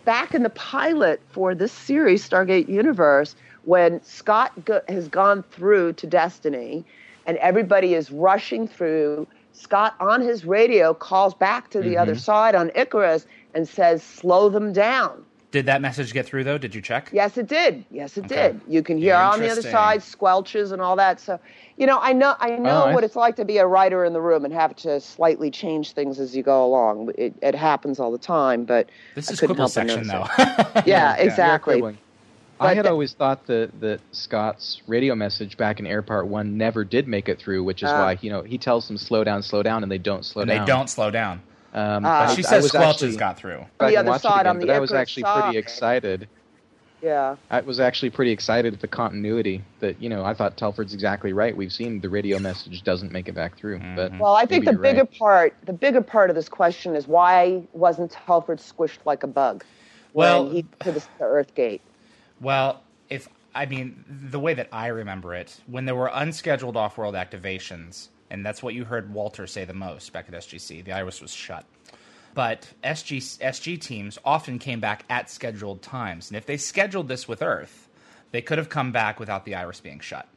back 0.09 0.33
in 0.33 0.41
the 0.41 0.49
pilot 0.49 1.21
for 1.29 1.53
this 1.53 1.71
series, 1.71 2.27
Stargate 2.27 2.67
Universe, 2.67 3.35
when 3.65 4.01
Scott 4.01 4.51
go- 4.65 4.81
has 4.89 5.07
gone 5.07 5.43
through 5.51 5.93
to 5.93 6.07
Destiny 6.07 6.83
and 7.27 7.37
everybody 7.37 7.93
is 7.93 8.09
rushing 8.09 8.67
through, 8.67 9.27
Scott 9.53 9.93
on 9.99 10.21
his 10.21 10.45
radio 10.45 10.95
calls 10.95 11.35
back 11.35 11.69
to 11.69 11.79
the 11.79 11.95
other 11.95 12.13
mm-hmm. 12.13 12.21
side 12.21 12.55
on 12.55 12.71
Icarus 12.73 13.27
and 13.53 13.67
says, 13.67 14.01
slow 14.01 14.49
them 14.49 14.73
down. 14.73 15.23
Did 15.51 15.65
that 15.65 15.81
message 15.81 16.13
get 16.13 16.27
through 16.27 16.43
though? 16.43 16.59
Did 16.59 16.75
you 16.75 16.81
check? 16.81 17.09
Yes, 17.11 17.35
it 17.37 17.47
did. 17.47 17.83
Yes, 17.89 18.17
it 18.17 18.25
Okay. 18.25 18.51
did. 18.51 18.61
You 18.67 18.83
can 18.83 18.97
hear 18.99 19.15
on 19.15 19.39
the 19.39 19.49
other 19.49 19.63
side 19.63 20.01
squelches 20.01 20.71
and 20.71 20.79
all 20.79 20.95
that. 20.97 21.19
So, 21.19 21.39
you 21.75 21.87
know, 21.87 21.97
I 21.99 22.13
know 22.13 22.35
I 22.39 22.51
know 22.57 22.83
I 22.83 22.93
what 22.93 22.99
th- 23.01 23.09
it's 23.09 23.15
like 23.15 23.35
to 23.37 23.45
be 23.45 23.57
a 23.57 23.65
writer 23.65 24.05
in 24.05 24.13
the 24.13 24.21
room 24.21 24.45
and 24.45 24.53
have 24.53 24.75
to 24.77 24.99
slightly 25.01 25.49
change 25.49 25.93
things 25.93 26.19
as 26.19 26.35
you 26.35 26.43
go 26.43 26.63
along. 26.63 27.13
It, 27.17 27.33
it 27.41 27.55
happens 27.55 27.99
all 27.99 28.11
the 28.11 28.19
time, 28.19 28.63
but 28.65 28.89
This 29.15 29.29
I 29.29 29.33
is 29.33 29.39
couldn't 29.39 29.55
quibble 29.55 29.69
help 29.71 29.87
but 29.87 29.89
section 29.89 30.07
though. 30.07 30.27
notice 30.75 30.83
yeah, 30.85 31.15
exactly. 31.15 31.97
I 32.59 32.73
had 32.75 32.85
the- 32.85 32.91
always 32.91 33.13
thought 33.13 33.47
that, 33.47 33.71
that 33.79 34.01
Scott's 34.11 34.81
radio 34.85 35.15
message 35.15 35.57
back 35.57 35.79
in 35.79 35.87
Air 35.87 36.01
Part 36.03 36.27
1 36.27 36.57
never 36.57 36.83
did 36.83 37.07
make 37.07 37.27
it 37.29 37.39
through, 37.39 37.63
which 37.63 37.81
is 37.81 37.89
Ah. 37.89 38.03
why, 38.03 38.17
you 38.21 38.29
know, 38.29 38.43
he 38.43 38.57
tells 38.59 38.87
them 38.87 38.97
slow 38.97 39.23
down, 39.23 39.41
slow 39.41 39.63
down, 39.63 39.81
and 39.81 39.89
they 39.91 39.97
don't 39.97 40.25
slow 40.25 40.41
and 40.43 40.49
down. 40.49 40.59
they 40.65 40.71
don't 40.71 40.89
slow 40.89 41.09
down. 41.09 41.41
Um. 41.73 42.05
I- 42.05 42.25
But 42.27 42.35
she 42.35 42.43
I 42.45 42.49
says 42.49 42.63
was 42.63 42.71
squelches 42.71 42.91
actually- 42.93 43.17
got 43.17 43.37
through. 43.37 43.65
back 43.79 43.89
the 43.91 43.97
other 43.97 44.19
side, 44.19 44.41
again, 44.41 44.47
on 44.47 44.59
the 44.59 44.67
but 44.67 44.75
I 44.75 44.79
was 44.79 44.91
other 44.91 44.99
actually 44.99 45.23
pretty 45.23 45.57
excited. 45.57 46.27
Yeah. 47.01 47.37
I 47.49 47.61
was 47.61 47.79
actually 47.79 48.09
pretty 48.09 48.31
excited 48.31 48.73
at 48.73 48.81
the 48.81 48.87
continuity 48.87 49.63
that, 49.79 50.01
you 50.01 50.09
know, 50.09 50.25
I 50.25 50.33
thought 50.33 50.57
Telford's 50.57 50.93
exactly 50.93 51.31
right. 51.31 51.55
We've 51.55 51.71
seen 51.71 52.01
the 52.01 52.09
radio 52.09 52.39
message 52.39 52.83
doesn't 52.83 53.13
make 53.13 53.29
it 53.29 53.33
back 53.35 53.55
through. 53.55 53.79
But 53.95 54.11
Mhm. 54.11 54.19
Well, 54.19 54.35
I 54.35 54.45
think 54.45 54.65
the 54.65 54.73
bigger 54.73 55.03
right. 55.03 55.17
part, 55.19 55.53
the 55.65 55.71
bigger 55.71 56.01
part 56.01 56.29
of 56.29 56.35
this 56.35 56.49
question 56.49 56.97
is 56.97 57.07
why 57.07 57.61
wasn't 57.71 58.11
Telford 58.11 58.57
squished 58.59 58.97
like 59.05 59.23
a 59.23 59.27
bug 59.27 59.63
Well- 60.13 60.45
when 60.47 60.53
he 60.55 60.65
to 60.81 60.91
the, 60.91 60.99
the 61.19 61.23
Earth 61.23 61.55
Gate? 61.55 61.79
Well, 62.41 62.81
if 63.09 63.29
I 63.55 63.65
mean 63.65 64.03
the 64.09 64.39
way 64.39 64.53
that 64.53 64.67
I 64.73 64.87
remember 64.87 65.33
it, 65.33 65.61
when 65.67 65.85
there 65.85 65.95
were 65.95 66.11
unscheduled 66.13 66.75
off-world 66.75 67.15
activations, 67.15 68.09
and 68.29 68.45
that's 68.45 68.61
what 68.61 68.73
you 68.73 68.85
heard 68.85 69.13
Walter 69.13 69.47
say 69.47 69.65
the 69.65 69.73
most 69.73 70.13
back 70.13 70.27
at 70.27 70.33
SGC, 70.33 70.83
the 70.83 70.93
iris 70.93 71.21
was 71.21 71.33
shut. 71.33 71.65
But 72.33 72.71
SG 72.83 73.17
SG 73.39 73.81
teams 73.81 74.17
often 74.23 74.59
came 74.59 74.79
back 74.79 75.03
at 75.09 75.29
scheduled 75.29 75.81
times, 75.81 76.29
and 76.29 76.37
if 76.37 76.45
they 76.45 76.57
scheduled 76.57 77.07
this 77.07 77.27
with 77.27 77.41
Earth, 77.41 77.87
they 78.31 78.41
could 78.41 78.57
have 78.57 78.69
come 78.69 78.91
back 78.91 79.19
without 79.19 79.45
the 79.45 79.55
iris 79.55 79.79
being 79.79 79.99
shut. 79.99 80.27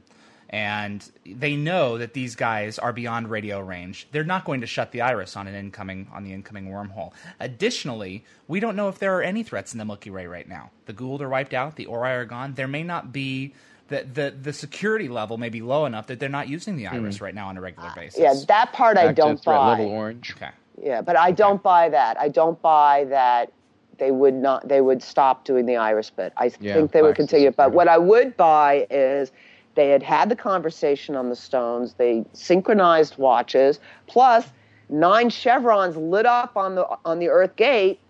And 0.48 1.02
they 1.24 1.56
know 1.56 1.96
that 1.96 2.12
these 2.12 2.36
guys 2.36 2.78
are 2.78 2.92
beyond 2.92 3.30
radio 3.30 3.58
range. 3.58 4.06
They're 4.12 4.22
not 4.22 4.44
going 4.44 4.60
to 4.60 4.66
shut 4.66 4.92
the 4.92 5.00
iris 5.00 5.34
on 5.34 5.46
an 5.46 5.54
incoming 5.54 6.08
on 6.12 6.24
the 6.24 6.34
incoming 6.34 6.68
wormhole. 6.68 7.12
Additionally, 7.40 8.24
we 8.48 8.60
don't 8.60 8.76
know 8.76 8.88
if 8.88 8.98
there 8.98 9.16
are 9.16 9.22
any 9.22 9.42
threats 9.42 9.72
in 9.72 9.78
the 9.78 9.84
Milky 9.86 10.10
Way 10.10 10.26
right 10.26 10.46
now. 10.46 10.70
The 10.84 10.92
Goa'uld 10.92 11.22
are 11.22 11.28
wiped 11.28 11.54
out, 11.54 11.76
the 11.76 11.86
Ori 11.86 12.10
are 12.10 12.26
gone. 12.26 12.52
There 12.54 12.68
may 12.68 12.82
not 12.82 13.12
be 13.12 13.54
the 13.92 14.04
the, 14.12 14.30
the 14.30 14.52
security 14.52 15.08
level 15.08 15.36
may 15.38 15.48
be 15.50 15.60
low 15.60 15.84
enough 15.86 16.06
that 16.06 16.18
they're 16.18 16.28
not 16.28 16.48
using 16.48 16.76
the 16.76 16.86
iris 16.86 17.18
hmm. 17.18 17.24
right 17.24 17.34
now 17.34 17.48
on 17.48 17.56
a 17.56 17.60
regular 17.60 17.90
basis. 17.94 18.18
Yeah, 18.18 18.34
that 18.48 18.72
part 18.72 18.96
I 18.96 19.06
back 19.06 19.16
to 19.16 19.22
don't 19.22 19.42
threat 19.42 19.56
buy. 19.56 19.70
level 19.70 19.88
orange. 19.88 20.32
okay. 20.36 20.50
Yeah, 20.82 21.02
but 21.02 21.16
I 21.16 21.30
don't 21.32 21.62
buy 21.62 21.88
that. 21.90 22.18
I 22.18 22.28
don't 22.28 22.60
buy 22.62 23.04
that 23.10 23.52
they 23.98 24.10
would 24.10 24.34
not 24.34 24.66
they 24.66 24.80
would 24.80 25.02
stop 25.02 25.44
doing 25.44 25.66
the 25.66 25.76
iris 25.76 26.10
bit. 26.10 26.32
I 26.36 26.50
Yeah, 26.60 26.74
think 26.74 26.92
they 26.92 27.02
would 27.02 27.08
Black's 27.14 27.30
continue. 27.30 27.50
But 27.50 27.68
disappointed. 27.70 27.76
what 27.76 27.88
I 27.88 27.98
would 27.98 28.36
buy 28.36 28.86
is 28.90 29.30
they 29.74 29.90
had 29.90 30.02
had 30.02 30.28
the 30.28 30.36
conversation 30.36 31.14
on 31.14 31.28
the 31.28 31.36
stones. 31.36 31.94
They 31.94 32.24
synchronized 32.32 33.16
watches. 33.18 33.78
Plus, 34.06 34.46
nine 34.88 35.30
chevrons 35.30 35.96
lit 35.96 36.26
up 36.26 36.56
on 36.56 36.74
the 36.74 36.86
on 37.04 37.18
the 37.18 37.28
Earth 37.28 37.54
gate. 37.56 38.00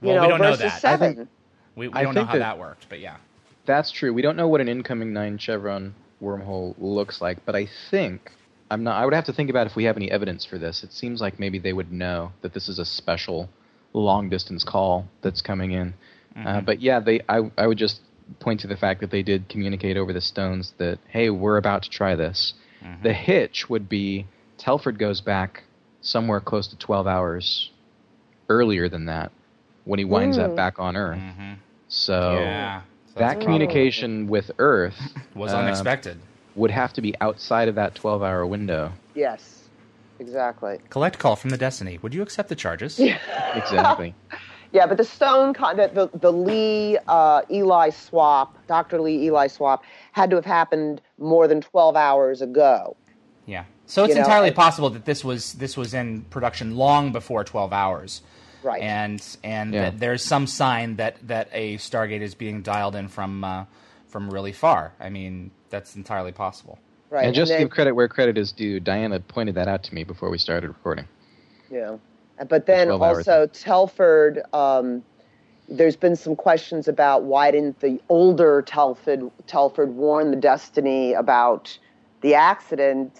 You 0.00 0.08
Well, 0.08 0.16
know, 0.16 0.22
we 0.22 0.28
don't 0.28 0.40
know 0.40 0.44
versus 0.50 0.60
that. 0.64 0.74
I 0.74 0.78
seven. 0.78 1.14
think- 1.16 1.28
We, 1.76 1.88
we 1.88 1.94
I 1.94 2.02
don't 2.02 2.14
know 2.14 2.24
how 2.24 2.32
that- 2.32 2.38
that 2.40 2.58
worked, 2.58 2.88
but 2.88 2.98
yeah. 3.00 3.16
That's 3.64 3.90
true. 3.90 4.12
We 4.12 4.22
don't 4.22 4.36
know 4.36 4.48
what 4.48 4.60
an 4.60 4.68
incoming 4.68 5.12
nine 5.12 5.38
chevron 5.38 5.94
wormhole 6.22 6.74
looks 6.78 7.20
like, 7.20 7.44
but 7.44 7.54
I 7.54 7.68
think 7.90 8.30
I'm 8.70 8.84
not. 8.84 9.00
I 9.00 9.04
would 9.04 9.14
have 9.14 9.26
to 9.26 9.32
think 9.32 9.50
about 9.50 9.66
if 9.66 9.76
we 9.76 9.84
have 9.84 9.96
any 9.96 10.10
evidence 10.10 10.44
for 10.44 10.58
this. 10.58 10.82
It 10.82 10.92
seems 10.92 11.20
like 11.20 11.38
maybe 11.38 11.58
they 11.58 11.72
would 11.72 11.92
know 11.92 12.32
that 12.42 12.54
this 12.54 12.68
is 12.68 12.78
a 12.78 12.84
special 12.84 13.48
long 13.92 14.28
distance 14.28 14.64
call 14.64 15.06
that's 15.22 15.42
coming 15.42 15.72
in. 15.72 15.94
Uh, 16.34 16.60
but 16.62 16.80
yeah, 16.80 16.98
they. 16.98 17.20
I 17.28 17.50
I 17.58 17.66
would 17.66 17.78
just 17.78 18.00
point 18.40 18.60
to 18.60 18.66
the 18.66 18.76
fact 18.76 19.00
that 19.00 19.10
they 19.10 19.22
did 19.22 19.48
communicate 19.48 19.96
over 19.96 20.12
the 20.12 20.20
stones 20.20 20.72
that 20.78 20.98
hey, 21.08 21.28
we're 21.28 21.58
about 21.58 21.82
to 21.82 21.90
try 21.90 22.14
this. 22.14 22.54
The 23.02 23.12
hitch 23.12 23.68
would 23.68 23.88
be 23.88 24.26
Telford 24.58 24.98
goes 24.98 25.20
back 25.20 25.62
somewhere 26.00 26.40
close 26.40 26.66
to 26.68 26.76
12 26.78 27.06
hours 27.06 27.70
earlier 28.48 28.88
than 28.88 29.06
that 29.06 29.30
when 29.84 29.98
he 29.98 30.04
winds 30.04 30.36
up 30.38 30.56
back 30.56 30.78
on 30.78 30.96
Earth. 30.96 31.18
Mhm. 31.18 31.58
So 31.88 32.32
yeah. 32.32 32.82
So 33.14 33.18
that 33.20 33.28
that's- 33.28 33.44
communication 33.44 34.26
with 34.28 34.50
Earth 34.58 34.96
was 35.34 35.52
uh, 35.52 35.58
unexpected. 35.58 36.18
would 36.54 36.70
have 36.70 36.92
to 36.94 37.02
be 37.02 37.14
outside 37.20 37.68
of 37.68 37.74
that 37.74 37.94
12 37.94 38.22
hour 38.22 38.46
window. 38.46 38.92
Yes, 39.14 39.68
exactly. 40.18 40.78
Collect 40.90 41.18
call 41.18 41.36
from 41.36 41.50
the 41.50 41.58
Destiny. 41.58 41.98
Would 42.02 42.14
you 42.14 42.22
accept 42.22 42.48
the 42.48 42.54
charges? 42.56 42.98
Yeah. 42.98 43.18
exactly. 43.54 44.14
Yeah, 44.72 44.86
but 44.86 44.96
the 44.96 45.04
stone, 45.04 45.52
con- 45.52 45.76
the, 45.76 45.88
the, 46.12 46.18
the 46.18 46.32
Lee 46.32 46.96
uh, 47.06 47.42
Eli 47.50 47.90
swap, 47.90 48.56
Dr. 48.66 48.98
Lee 49.02 49.24
Eli 49.26 49.46
swap, 49.48 49.84
had 50.12 50.30
to 50.30 50.36
have 50.36 50.46
happened 50.46 51.02
more 51.18 51.46
than 51.46 51.60
12 51.60 51.94
hours 51.94 52.40
ago. 52.40 52.96
Yeah. 53.44 53.64
So 53.84 54.04
it's 54.04 54.10
You 54.10 54.14
know, 54.14 54.20
entirely 54.22 54.50
possible 54.52 54.88
that 54.88 55.04
this 55.04 55.22
was 55.22 55.52
this 55.54 55.76
was 55.76 55.92
in 55.92 56.22
production 56.30 56.76
long 56.76 57.12
before 57.12 57.44
12 57.44 57.74
hours. 57.74 58.22
Right. 58.62 58.82
And 58.82 59.24
and 59.42 59.72
Yeah. 59.74 59.82
that 59.90 60.00
there's 60.00 60.22
some 60.24 60.46
sign 60.46 60.96
that 60.96 61.16
that 61.26 61.48
a 61.52 61.76
Stargate 61.78 62.20
is 62.20 62.34
being 62.34 62.62
dialed 62.62 62.94
in 62.96 63.08
from 63.08 63.44
uh, 63.44 63.64
from 64.06 64.30
really 64.30 64.52
far. 64.52 64.92
I 65.00 65.08
mean, 65.10 65.50
that's 65.70 65.96
entirely 65.96 66.32
possible. 66.32 66.78
right. 67.10 67.26
and 67.26 67.34
just 67.34 67.50
to 67.50 67.54
then- 67.54 67.62
give 67.62 67.70
credit 67.70 67.92
where 67.94 68.08
credit 68.08 68.38
is 68.38 68.52
due, 68.52 68.80
Diana 68.80 69.20
pointed 69.20 69.54
that 69.56 69.68
out 69.68 69.82
to 69.84 69.94
me 69.94 70.02
before 70.04 70.30
we 70.30 70.38
started 70.38 70.68
recording. 70.68 71.06
Yeah. 71.70 71.96
But 72.48 72.66
then 72.66 72.90
also 72.90 73.46
Telford, 73.48 74.42
um, 74.54 75.02
there's 75.68 75.96
been 75.96 76.16
some 76.16 76.34
questions 76.36 76.88
about 76.88 77.22
why 77.24 77.50
didn't 77.50 77.80
the 77.80 78.00
older 78.08 78.62
Telford 78.62 79.30
Telford 79.46 79.90
warn 79.94 80.30
the 80.30 80.36
Destiny 80.36 81.12
about 81.12 81.78
the 82.22 82.34
accident? 82.34 83.12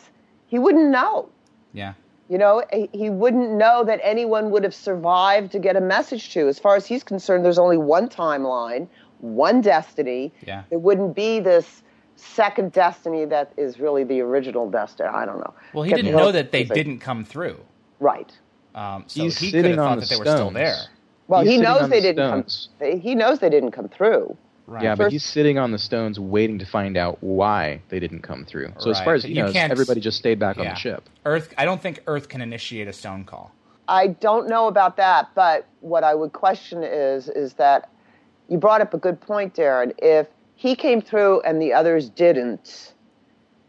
He 0.46 0.58
wouldn't 0.58 0.90
know. 0.90 1.28
Yeah. 1.72 1.92
You 2.32 2.38
know, 2.38 2.62
he- 2.72 2.88
he 2.94 3.10
wouldn't 3.10 3.50
know 3.50 3.84
that 3.84 4.00
anyone 4.02 4.50
would 4.52 4.64
have 4.64 4.74
survived 4.74 5.52
to 5.52 5.58
get 5.58 5.76
a 5.76 5.82
message 5.82 6.32
to. 6.32 6.48
As 6.48 6.58
far 6.58 6.76
as 6.76 6.86
he's 6.86 7.04
concerned, 7.04 7.44
there's 7.44 7.58
only 7.58 7.76
one 7.76 8.08
timeline, 8.08 8.86
one 9.20 9.60
destiny. 9.60 10.32
Yeah. 10.46 10.62
There 10.70 10.78
wouldn't 10.78 11.14
be 11.14 11.40
this 11.40 11.82
second 12.16 12.72
destiny 12.72 13.26
that 13.26 13.52
is 13.58 13.78
really 13.78 14.02
the 14.04 14.22
original 14.22 14.70
destiny. 14.70 15.10
I 15.10 15.26
don't 15.26 15.40
know. 15.40 15.52
Well, 15.74 15.82
he 15.84 15.90
Get 15.90 15.96
didn't 15.96 16.12
know 16.16 16.32
that 16.32 16.52
they 16.52 16.60
confusing. 16.64 16.84
didn't 16.84 17.00
come 17.00 17.22
through. 17.22 17.58
Right. 18.00 18.32
Um, 18.74 19.04
so 19.08 19.24
He's 19.24 19.38
he 19.38 19.48
could 19.50 19.58
sitting 19.58 19.70
have 19.72 19.80
on 19.80 19.84
thought 19.88 19.94
the 19.96 20.00
that 20.00 20.08
they 20.24 20.30
were 20.30 20.36
still 20.36 20.50
there. 20.52 20.76
Well, 21.28 21.42
He's 21.42 21.50
he 21.50 21.58
knows 21.58 21.82
on 21.82 21.90
they 21.90 22.00
the 22.00 22.14
didn't 22.14 22.28
stones. 22.30 22.68
come. 22.78 22.98
He 23.00 23.14
knows 23.14 23.40
they 23.40 23.50
didn't 23.50 23.72
come 23.72 23.88
through. 23.90 24.38
Right. 24.72 24.84
Yeah, 24.84 24.94
but 24.94 25.04
First- 25.04 25.12
he's 25.12 25.24
sitting 25.24 25.58
on 25.58 25.70
the 25.70 25.78
stones 25.78 26.18
waiting 26.18 26.58
to 26.58 26.64
find 26.64 26.96
out 26.96 27.18
why 27.20 27.82
they 27.90 28.00
didn't 28.00 28.20
come 28.22 28.46
through. 28.46 28.72
So 28.78 28.90
as 28.90 29.00
far 29.00 29.12
as 29.12 29.22
he 29.22 29.34
you 29.34 29.42
knows, 29.42 29.52
can't- 29.52 29.70
everybody 29.70 30.00
just 30.00 30.16
stayed 30.16 30.38
back 30.38 30.58
on 30.58 30.64
the 30.64 30.74
ship. 30.74 31.10
Earth. 31.26 31.52
I 31.58 31.66
don't 31.66 31.80
think 31.80 32.02
Earth 32.06 32.30
can 32.30 32.40
initiate 32.40 32.88
a 32.88 32.92
stone 32.94 33.24
call. 33.24 33.52
I 33.86 34.06
don't 34.06 34.48
know 34.48 34.68
about 34.68 34.96
that, 34.96 35.28
but 35.34 35.66
what 35.80 36.04
I 36.04 36.14
would 36.14 36.32
question 36.32 36.82
is 36.82 37.28
is 37.28 37.52
that 37.54 37.90
you 38.48 38.56
brought 38.56 38.80
up 38.80 38.94
a 38.94 38.98
good 38.98 39.20
point, 39.20 39.54
Darren. 39.54 39.92
If 39.98 40.28
he 40.54 40.74
came 40.74 41.02
through 41.02 41.42
and 41.42 41.60
the 41.60 41.74
others 41.74 42.08
didn't, 42.08 42.94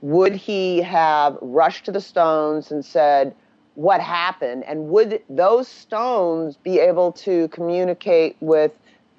would 0.01 0.33
he 0.33 0.81
have 0.83 1.37
rushed 1.41 1.83
to 1.85 1.91
the 1.91 1.99
stones 1.99 2.71
and 2.71 2.85
said 2.85 3.35
what 3.75 3.99
happened? 3.99 4.63
And 4.65 4.87
would 4.87 5.21
those 5.29 5.67
stones 5.67 6.55
be 6.55 6.79
able 6.79 7.11
to 7.13 7.49
communicate 7.49 8.37
with 8.39 8.71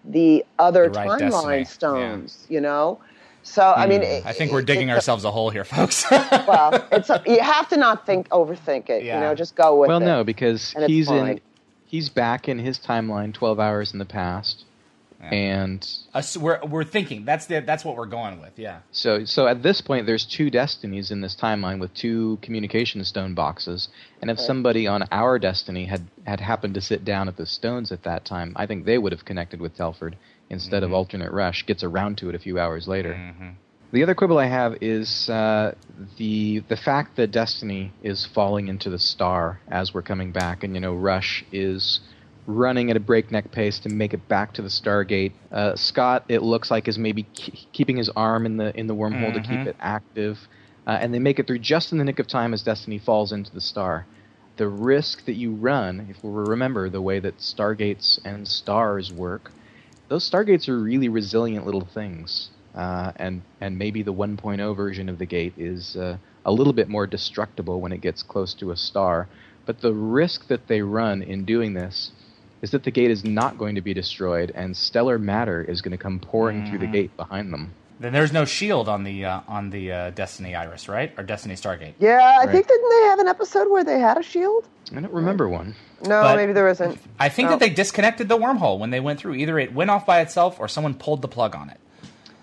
the 0.04 0.44
other 0.58 0.88
The 0.88 0.98
right 0.98 1.08
timeline 1.08 1.18
destiny, 1.18 1.58
yeah. 1.58 1.64
stones? 1.64 2.46
You 2.48 2.60
know, 2.60 3.00
so 3.44 3.74
I 3.76 3.84
hmm. 3.84 3.90
mean, 3.90 4.22
I 4.24 4.32
think 4.32 4.52
we're 4.52 4.62
digging 4.62 4.90
ourselves 4.90 5.24
a 5.24 5.30
hole 5.30 5.50
here, 5.50 5.64
folks. 5.64 6.04
Well, 6.10 6.86
it's 6.90 7.10
you 7.26 7.40
have 7.40 7.68
to 7.68 7.76
not 7.76 8.06
think 8.06 8.28
overthink 8.30 8.90
it. 8.90 9.04
Yeah. 9.04 9.14
You 9.14 9.20
know, 9.20 9.34
just 9.34 9.54
go 9.54 9.78
with 9.78 9.88
Well, 9.88 9.98
it. 9.98 10.04
Well, 10.04 10.18
no, 10.18 10.24
because 10.24 10.74
he's 10.86 11.10
in 11.10 11.40
he's 11.86 12.08
back 12.08 12.48
in 12.48 12.58
his 12.58 12.78
timeline 12.78 13.32
12 13.32 13.60
hours 13.60 13.92
in 13.92 13.98
the 13.98 14.04
past. 14.04 14.64
And 15.32 15.86
Us- 16.12 16.36
we're 16.36 16.60
we're 16.64 16.84
thinking 16.84 17.24
that's 17.24 17.46
the 17.46 17.60
that's 17.60 17.84
what 17.84 17.96
we're 17.96 18.06
going 18.06 18.40
with. 18.40 18.52
Yeah. 18.56 18.80
So, 18.92 19.24
so 19.24 19.46
at 19.46 19.62
this 19.62 19.80
point, 19.80 20.06
there's 20.06 20.24
two 20.24 20.50
destinies 20.50 21.10
in 21.10 21.20
this 21.20 21.34
timeline 21.34 21.80
with 21.80 21.94
two 21.94 22.38
communication 22.42 23.04
stone 23.04 23.34
boxes. 23.34 23.88
And 24.20 24.30
if 24.30 24.38
somebody 24.38 24.86
on 24.86 25.04
our 25.10 25.38
destiny 25.38 25.86
had 25.86 26.06
had 26.26 26.40
happened 26.40 26.74
to 26.74 26.80
sit 26.80 27.04
down 27.04 27.28
at 27.28 27.36
the 27.36 27.46
stones 27.46 27.92
at 27.92 28.02
that 28.04 28.24
time, 28.24 28.52
I 28.56 28.66
think 28.66 28.84
they 28.84 28.98
would 28.98 29.12
have 29.12 29.24
connected 29.24 29.60
with 29.60 29.76
Telford 29.76 30.16
instead 30.50 30.82
of 30.82 30.92
alternate 30.92 31.32
rush. 31.32 31.64
Gets 31.66 31.82
around 31.82 32.18
to 32.18 32.28
it 32.28 32.34
a 32.34 32.38
few 32.38 32.58
hours 32.58 32.86
later. 32.88 33.14
The 33.92 34.02
other 34.02 34.16
quibble 34.16 34.38
I 34.38 34.46
have 34.46 34.78
is 34.80 35.30
uh, 35.30 35.76
the 36.16 36.64
the 36.68 36.76
fact 36.76 37.14
that 37.14 37.30
Destiny 37.30 37.92
is 38.02 38.26
falling 38.26 38.66
into 38.66 38.90
the 38.90 38.98
star 38.98 39.60
as 39.68 39.94
we're 39.94 40.02
coming 40.02 40.32
back, 40.32 40.64
and 40.64 40.74
you 40.74 40.80
know 40.80 40.94
Rush 40.94 41.44
is 41.52 42.00
running 42.46 42.90
at 42.90 42.96
a 42.96 43.00
breakneck 43.00 43.50
pace 43.52 43.78
to 43.80 43.88
make 43.88 44.14
it 44.14 44.28
back 44.28 44.52
to 44.54 44.62
the 44.62 44.68
Stargate. 44.68 45.32
Uh, 45.52 45.74
Scott, 45.76 46.24
it 46.28 46.42
looks 46.42 46.70
like, 46.70 46.88
is 46.88 46.98
maybe 46.98 47.24
ke- 47.24 47.72
keeping 47.72 47.96
his 47.96 48.10
arm 48.10 48.46
in 48.46 48.56
the 48.56 48.76
in 48.78 48.86
the 48.86 48.94
wormhole 48.94 49.32
to 49.32 49.40
keep 49.40 49.62
Mhm. 49.62 49.66
it 49.66 49.76
active, 49.80 50.48
uh, 50.86 50.98
and 51.00 51.14
they 51.14 51.18
make 51.18 51.38
it 51.38 51.46
through 51.46 51.58
just 51.60 51.92
in 51.92 51.98
the 51.98 52.04
nick 52.04 52.18
of 52.18 52.26
time 52.26 52.52
as 52.54 52.62
Destiny 52.62 52.98
falls 52.98 53.32
into 53.32 53.52
the 53.52 53.60
star. 53.60 54.06
The 54.56 54.68
risk 54.68 55.24
that 55.26 55.34
you 55.34 55.52
run, 55.54 56.06
if 56.10 56.22
we 56.22 56.30
remember 56.30 56.88
the 56.90 57.02
way 57.02 57.18
that 57.20 57.38
Stargates 57.38 58.18
and 58.24 58.46
stars 58.46 59.12
work, 59.12 59.52
those 60.08 60.28
Stargates 60.28 60.68
are 60.68 60.78
really 60.78 61.08
resilient 61.08 61.66
little 61.66 61.86
things. 61.86 62.50
Uh, 62.74 63.12
and 63.16 63.42
and 63.60 63.78
maybe 63.78 64.02
the 64.02 64.12
1.0 64.12 64.74
version 64.76 65.08
of 65.08 65.18
the 65.18 65.26
gate 65.26 65.54
is 65.56 65.96
uh, 65.96 66.18
a 66.44 66.52
little 66.52 66.72
bit 66.72 66.88
more 66.88 67.06
destructible 67.06 67.80
when 67.80 67.92
it 67.92 68.00
gets 68.00 68.22
close 68.22 68.54
to 68.54 68.70
a 68.70 68.76
star. 68.76 69.28
But 69.66 69.80
the 69.80 69.94
risk 69.94 70.48
that 70.48 70.66
they 70.66 70.82
run 70.82 71.22
in 71.22 71.44
doing 71.44 71.74
this 71.74 72.12
is 72.64 72.70
that 72.72 72.82
the 72.82 72.90
gate 72.90 73.10
is 73.10 73.24
not 73.24 73.58
going 73.58 73.74
to 73.76 73.82
be 73.82 73.92
destroyed, 73.94 74.50
and 74.54 74.74
stellar 74.76 75.18
matter 75.18 75.62
is 75.62 75.82
going 75.82 75.92
to 75.92 76.02
come 76.02 76.18
pouring 76.18 76.66
through 76.68 76.78
the 76.78 76.86
Mhm. 76.86 76.92
gate 76.92 77.16
behind 77.16 77.52
them. 77.52 77.72
Then 78.00 78.12
there's 78.12 78.32
no 78.32 78.44
shield 78.44 78.88
on 78.88 79.04
the 79.04 79.24
uh, 79.26 79.40
on 79.46 79.70
the 79.70 79.92
uh, 79.92 80.10
Destiny 80.10 80.54
Iris, 80.56 80.88
right? 80.88 81.12
Or 81.16 81.22
Destiny 81.22 81.54
Stargate. 81.54 81.92
Yeah, 82.00 82.18
I 82.18 82.44
Right. 82.46 82.50
think 82.50 82.66
didn't 82.66 82.90
they 82.90 83.02
have 83.08 83.18
an 83.20 83.28
episode 83.28 83.70
where 83.70 83.84
they 83.84 84.00
had 84.00 84.16
a 84.18 84.22
shield? 84.22 84.64
I 84.96 85.00
don't 85.00 85.12
remember 85.12 85.48
one. 85.48 85.74
No, 86.02 86.22
But- 86.22 86.36
maybe 86.36 86.52
there 86.52 86.68
isn't. 86.68 86.98
I 87.20 87.28
think 87.28 87.46
No. 87.46 87.50
that 87.50 87.60
they 87.60 87.70
disconnected 87.70 88.28
the 88.28 88.36
wormhole 88.38 88.78
when 88.78 88.90
they 88.90 89.00
went 89.00 89.20
through. 89.20 89.34
Either 89.34 89.58
it 89.58 89.72
went 89.74 89.90
off 89.90 90.04
by 90.06 90.20
itself, 90.22 90.58
or 90.58 90.66
someone 90.68 90.94
pulled 90.94 91.22
the 91.22 91.28
plug 91.28 91.54
on 91.54 91.68
it. 91.70 91.78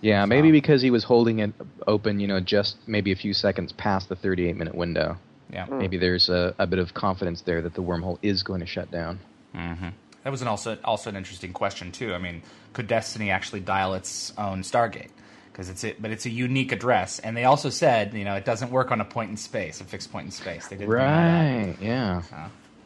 Yeah, 0.02 0.26
maybe 0.26 0.52
because 0.52 0.82
he 0.82 0.90
was 0.90 1.04
holding 1.04 1.40
it 1.40 1.52
open, 1.86 2.20
you 2.20 2.28
know, 2.28 2.40
just 2.40 2.78
maybe 2.88 3.12
a 3.12 3.16
few 3.16 3.34
seconds 3.34 3.72
past 3.74 4.08
the 4.10 4.16
38 4.16 4.56
minute 4.58 4.74
window. 4.74 5.18
Yeah. 5.54 5.66
Maybe 5.70 5.98
there's 5.98 6.30
a, 6.30 6.56
a 6.58 6.66
bit 6.66 6.80
of 6.80 6.94
confidence 6.94 7.42
there 7.42 7.62
that 7.62 7.74
the 7.74 7.84
wormhole 7.84 8.18
is 8.24 8.42
going 8.42 8.62
to 8.62 8.66
shut 8.66 8.90
down. 8.90 9.20
Mm-hmm. 9.56 9.90
That 10.24 10.30
was 10.32 10.42
an 10.42 10.48
also 10.48 10.78
also 10.84 11.10
an 11.10 11.16
interesting 11.16 11.54
question 11.54 11.92
too. 11.92 12.14
I 12.14 12.18
mean, 12.18 12.42
could 12.74 12.88
Destiny 12.88 13.32
actually 13.32 13.62
dial 13.62 13.94
its 13.96 14.34
own 14.38 14.62
Stargate? 14.62 15.10
Because 15.52 15.70
it's 15.70 15.84
it, 15.84 16.02
but 16.02 16.12
it's 16.12 16.26
a 16.26 16.30
unique 16.30 16.72
address, 16.72 17.20
and 17.20 17.36
they 17.36 17.44
also 17.44 17.70
said 17.70 18.14
you 18.14 18.24
know 18.24 18.36
it 18.36 18.46
doesn't 18.46 18.72
work 18.72 18.92
on 18.92 19.02
a 19.02 19.06
point 19.06 19.32
in 19.32 19.38
space, 19.38 19.82
a 19.82 19.84
fixed 19.84 20.12
point 20.12 20.26
in 20.26 20.32
space. 20.32 20.68
They 20.68 20.78
did 20.78 20.88
bring 20.88 21.02
that. 21.06 21.68
Right, 21.68 21.76
yeah. 21.82 22.22
So, 22.22 22.38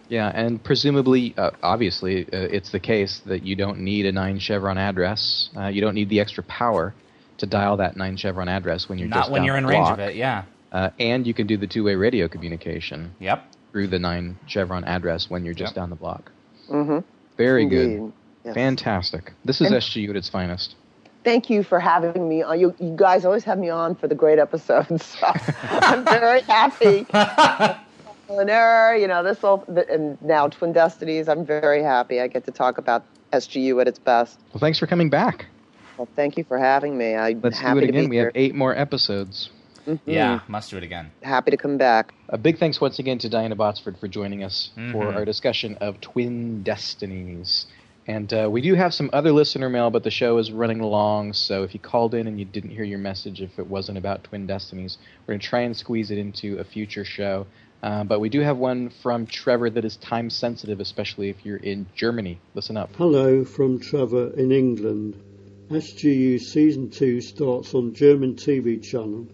Yeah, 0.09 0.31
and 0.33 0.63
presumably, 0.63 1.33
uh, 1.37 1.51
obviously, 1.61 2.23
uh, 2.25 2.27
it's 2.31 2.71
the 2.71 2.79
case 2.79 3.21
that 3.25 3.43
you 3.43 3.55
don't 3.55 3.79
need 3.79 4.05
a 4.05 4.11
9 4.11 4.39
chevron 4.39 4.77
address. 4.77 5.49
Uh, 5.57 5.67
you 5.67 5.81
don't 5.81 5.95
need 5.95 6.09
the 6.09 6.19
extra 6.19 6.43
power 6.43 6.93
to 7.39 7.45
dial 7.47 7.77
that 7.77 7.97
9 7.97 8.15
chevron 8.17 8.47
address 8.47 8.87
when 8.87 8.97
you're 8.99 9.07
not 9.09 9.17
just 9.21 9.31
when 9.31 9.41
down 9.41 9.45
you're 9.47 9.57
in 9.57 9.65
range 9.65 9.83
block. 9.85 9.93
of 9.93 9.99
it. 9.99 10.15
Yeah. 10.15 10.43
Uh, 10.71 10.89
and 10.99 11.25
you 11.27 11.33
can 11.33 11.47
do 11.47 11.57
the 11.57 11.67
two 11.67 11.83
way 11.83 11.95
radio 11.95 12.27
communication 12.27 13.13
Yep. 13.19 13.45
through 13.71 13.87
the 13.87 13.99
9 13.99 14.37
chevron 14.47 14.83
address 14.85 15.29
when 15.29 15.43
you're 15.45 15.53
just 15.53 15.71
Yep. 15.71 15.75
down 15.75 15.89
the 15.89 15.95
block. 15.95 16.31
Mm-hmm. 16.69 16.99
Very 17.37 17.65
good. 17.65 18.11
Yes. 18.43 18.53
Fantastic. 18.53 19.33
This 19.43 19.59
is 19.61 19.67
And- 19.71 19.75
SGU 19.77 20.09
at 20.09 20.15
its 20.15 20.29
finest. 20.29 20.75
Thank 21.23 21.49
you 21.49 21.63
for 21.63 21.79
having 21.79 22.29
me 22.29 22.43
on. 22.43 22.59
You, 22.59 22.75
you 22.79 22.93
guys 22.95 23.25
always 23.25 23.43
have 23.45 23.57
me 23.57 23.69
on 23.69 23.95
for 23.95 24.07
the 24.07 24.13
great 24.13 24.37
episodes. 24.37 25.17
So 25.21 25.27
I'm 25.71 26.05
very 26.05 26.41
happy. 26.41 27.07
and 28.29 28.49
error, 28.49 28.95
you 28.95 29.07
know, 29.07 29.23
this 29.23 29.39
whole, 29.39 29.63
and 29.89 30.21
now 30.21 30.47
Twin 30.49 30.71
Destinies. 30.73 31.27
I'm 31.27 31.43
very 31.43 31.81
happy. 31.81 32.21
I 32.21 32.27
get 32.27 32.45
to 32.45 32.51
talk 32.51 32.77
about 32.77 33.03
SGU 33.33 33.81
at 33.81 33.87
its 33.87 33.97
best. 33.97 34.39
Well, 34.53 34.59
thanks 34.59 34.77
for 34.77 34.85
coming 34.85 35.09
back. 35.09 35.47
Well, 35.97 36.07
thank 36.15 36.37
you 36.37 36.43
for 36.43 36.59
having 36.59 36.95
me. 36.97 37.15
I'm 37.15 37.41
Let's 37.41 37.57
happy 37.59 37.79
do 37.81 37.85
it 37.87 37.89
again. 37.89 38.09
We 38.09 38.17
here. 38.17 38.25
have 38.25 38.33
eight 38.35 38.53
more 38.53 38.77
episodes. 38.77 39.49
Mhm. 39.85 39.99
Yeah. 40.05 40.39
Must 40.47 40.69
do 40.71 40.77
it 40.77 40.83
again. 40.83 41.11
Happy 41.21 41.51
to 41.51 41.57
come 41.57 41.77
back. 41.77 42.13
A 42.29 42.37
big 42.37 42.57
thanks 42.57 42.81
once 42.81 42.99
again 42.99 43.17
to 43.19 43.29
Diana 43.29 43.55
Botsford 43.55 43.97
for 43.99 44.07
joining 44.07 44.43
us 44.43 44.71
for 44.91 45.05
Mhm. 45.05 45.15
our 45.15 45.25
discussion 45.25 45.75
of 45.81 46.01
Twin 46.01 46.63
Destinies. 46.63 47.67
And 48.07 48.31
uh, 48.33 48.47
we 48.51 48.61
do 48.61 48.75
have 48.75 48.93
some 48.93 49.09
other 49.13 49.31
listener 49.31 49.67
mail, 49.69 49.89
but 49.89 50.03
the 50.03 50.11
show 50.11 50.37
is 50.37 50.51
running 50.51 50.79
long, 50.79 51.33
so 51.33 51.63
if 51.63 51.73
you 51.73 51.79
called 51.79 52.13
in 52.13 52.27
and 52.27 52.37
you 52.37 52.45
didn't 52.45 52.69
hear 52.69 52.83
your 52.83 52.99
message, 52.99 53.41
if 53.41 53.57
it 53.57 53.67
wasn't 53.67 53.97
about 53.97 54.23
Twin 54.23 54.45
Destinies, 54.45 54.97
we're 55.25 55.33
going 55.33 55.39
to 55.39 55.47
try 55.47 55.61
and 55.61 55.75
squeeze 55.75 56.11
it 56.11 56.19
into 56.19 56.59
a 56.59 56.63
future 56.63 57.03
show. 57.03 57.47
Uh, 57.81 58.03
but 58.03 58.19
we 58.19 58.29
do 58.29 58.41
have 58.41 58.57
one 58.57 58.89
from 58.89 59.25
Trevor 59.25 59.69
that 59.71 59.85
is 59.85 59.97
time 59.97 60.29
sensitive, 60.29 60.79
especially 60.79 61.29
if 61.29 61.43
you're 61.45 61.57
in 61.57 61.87
Germany. 61.95 62.39
Listen 62.53 62.77
up. 62.77 62.89
Hello 62.95 63.43
from 63.43 63.79
Trevor 63.79 64.31
in 64.37 64.51
England. 64.51 65.15
SGU 65.71 66.37
Season 66.39 66.91
2 66.91 67.21
starts 67.21 67.73
on 67.73 67.93
German 67.95 68.35
TV 68.35 68.77
channel 68.83 69.25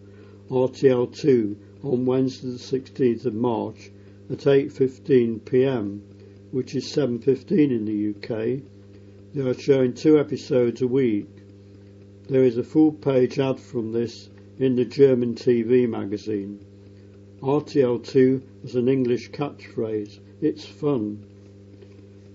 RTL2 0.51 1.55
on 1.81 2.05
Wednesday 2.05 2.49
the 2.49 2.57
16th 2.57 3.25
of 3.25 3.33
March 3.33 3.89
at 4.29 4.39
8.15 4.39 5.45
pm, 5.45 6.03
which 6.51 6.75
is 6.75 6.93
7.15 6.93 7.51
in 7.51 7.85
the 7.85 8.09
UK. 8.09 8.61
They 9.33 9.49
are 9.49 9.53
showing 9.53 9.93
two 9.93 10.19
episodes 10.19 10.81
a 10.81 10.87
week. 10.87 11.29
There 12.27 12.43
is 12.43 12.57
a 12.57 12.65
full 12.65 12.91
page 12.91 13.39
ad 13.39 13.61
from 13.61 13.93
this 13.93 14.27
in 14.59 14.75
the 14.75 14.83
German 14.83 15.35
TV 15.35 15.87
magazine. 15.87 16.59
RTL2 17.41 18.41
has 18.63 18.75
an 18.75 18.89
English 18.89 19.31
catchphrase, 19.31 20.19
it's 20.41 20.65
fun. 20.65 21.23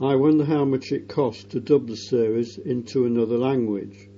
I 0.01 0.15
wonder 0.17 0.47
how 0.47 0.65
much 0.65 0.91
it 0.91 1.07
costs 1.07 1.45
to 1.51 1.61
dub 1.61 1.87
the 1.87 1.97
series 1.97 2.57
into 2.57 3.05
another 3.05 3.37
language. 3.37 4.09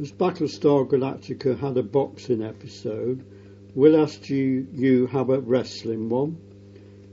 As 0.00 0.12
Battlestar 0.12 0.88
Galactica 0.88 1.58
had 1.58 1.76
a 1.76 1.82
boxing 1.82 2.42
episode, 2.42 3.22
will 3.74 3.92
SGU 4.06 5.06
have 5.10 5.28
a 5.28 5.40
wrestling 5.40 6.08
one? 6.08 6.38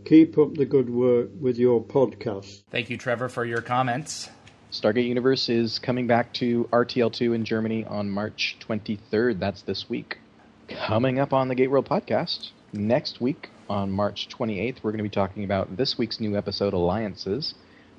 Keep 0.06 0.38
up 0.38 0.54
the 0.54 0.66
good 0.66 0.90
work 0.90 1.28
with 1.38 1.58
your 1.58 1.84
podcast. 1.84 2.62
Thank 2.72 2.90
you, 2.90 2.96
Trevor, 2.96 3.28
for 3.28 3.44
your 3.44 3.60
comments. 3.60 4.30
Stargate 4.72 5.06
Universe 5.06 5.50
is 5.50 5.80
coming 5.80 6.08
back 6.08 6.32
to 6.36 6.70
RTL2 6.72 7.36
in 7.36 7.44
Germany 7.44 7.84
on 7.84 8.10
March 8.10 8.56
23rd. 8.62 9.38
That's 9.38 9.64
this 9.64 9.90
week. 9.90 10.20
Coming 10.70 11.20
up 11.20 11.34
on 11.34 11.50
the 11.50 11.58
GateWorld 11.58 11.90
podcast 11.90 12.52
next 12.72 13.20
week 13.20 13.50
on 13.70 13.92
March 13.92 14.30
28th, 14.30 14.78
we're 14.82 14.92
going 14.92 15.00
to 15.00 15.04
be 15.04 15.10
talking 15.10 15.44
about 15.44 15.76
this 15.76 15.98
week's 15.98 16.22
new 16.22 16.38
episode, 16.38 16.72
Alliances, 16.72 17.54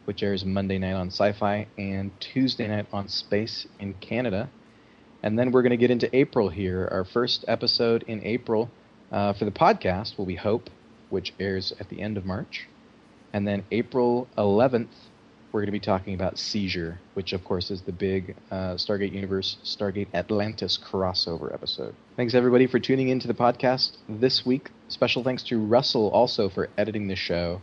which 0.06 0.22
airs 0.22 0.46
Monday 0.46 0.78
night 0.78 0.94
on 0.94 1.10
Syfy 1.10 1.66
and 1.76 2.10
Tuesday 2.20 2.66
night 2.66 2.86
on 2.90 3.08
Space 3.08 3.66
in 3.78 3.92
Canada. 3.92 4.48
And 5.22 5.38
then 5.38 5.50
we're 5.50 5.62
going 5.62 5.70
to 5.70 5.76
get 5.76 5.90
into 5.90 6.14
April 6.14 6.48
here. 6.48 6.88
Our 6.90 7.04
first 7.04 7.44
episode 7.48 8.04
in 8.06 8.22
April 8.24 8.70
uh, 9.10 9.32
for 9.32 9.44
the 9.44 9.50
podcast 9.50 10.16
will 10.16 10.26
be 10.26 10.36
Hope, 10.36 10.70
which 11.10 11.34
airs 11.40 11.72
at 11.80 11.88
the 11.88 12.00
end 12.00 12.16
of 12.16 12.24
March. 12.24 12.68
And 13.32 13.46
then 13.46 13.64
April 13.70 14.28
11th, 14.38 14.88
we're 15.50 15.60
going 15.60 15.66
to 15.66 15.72
be 15.72 15.80
talking 15.80 16.14
about 16.14 16.38
Seizure, 16.38 17.00
which 17.14 17.32
of 17.32 17.44
course 17.44 17.70
is 17.70 17.82
the 17.82 17.92
big 17.92 18.36
uh, 18.50 18.74
Stargate 18.74 19.12
Universe, 19.12 19.56
Stargate 19.64 20.08
Atlantis 20.14 20.78
crossover 20.78 21.52
episode. 21.52 21.94
Thanks 22.16 22.34
everybody 22.34 22.66
for 22.66 22.78
tuning 22.78 23.08
into 23.08 23.26
the 23.26 23.34
podcast 23.34 23.96
this 24.08 24.46
week. 24.46 24.70
Special 24.88 25.24
thanks 25.24 25.42
to 25.44 25.58
Russell 25.58 26.10
also 26.10 26.48
for 26.48 26.68
editing 26.76 27.08
the 27.08 27.16
show. 27.16 27.60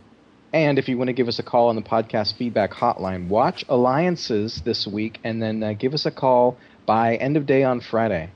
And 0.53 0.80
if 0.80 0.88
you 0.88 0.98
want 0.98 1.10
to 1.10 1.14
give 1.14 1.27
us 1.27 1.38
a 1.38 1.44
call 1.44 1.68
on 1.68 1.76
the 1.76 1.82
podcast 1.82 2.38
feedback 2.38 2.72
hotline, 2.72 3.27
watch 3.27 3.65
Alliances 3.68 4.61
this 4.64 4.88
week 4.88 5.19
and 5.23 5.41
then 5.41 5.61
uh, 5.61 5.73
give 5.73 5.94
us 5.94 6.06
a 6.06 6.11
call 6.11 6.57
by 6.86 7.16
end 7.16 7.38
of 7.38 7.45
day 7.45 7.64
on 7.64 7.82
Friday. 7.82 8.30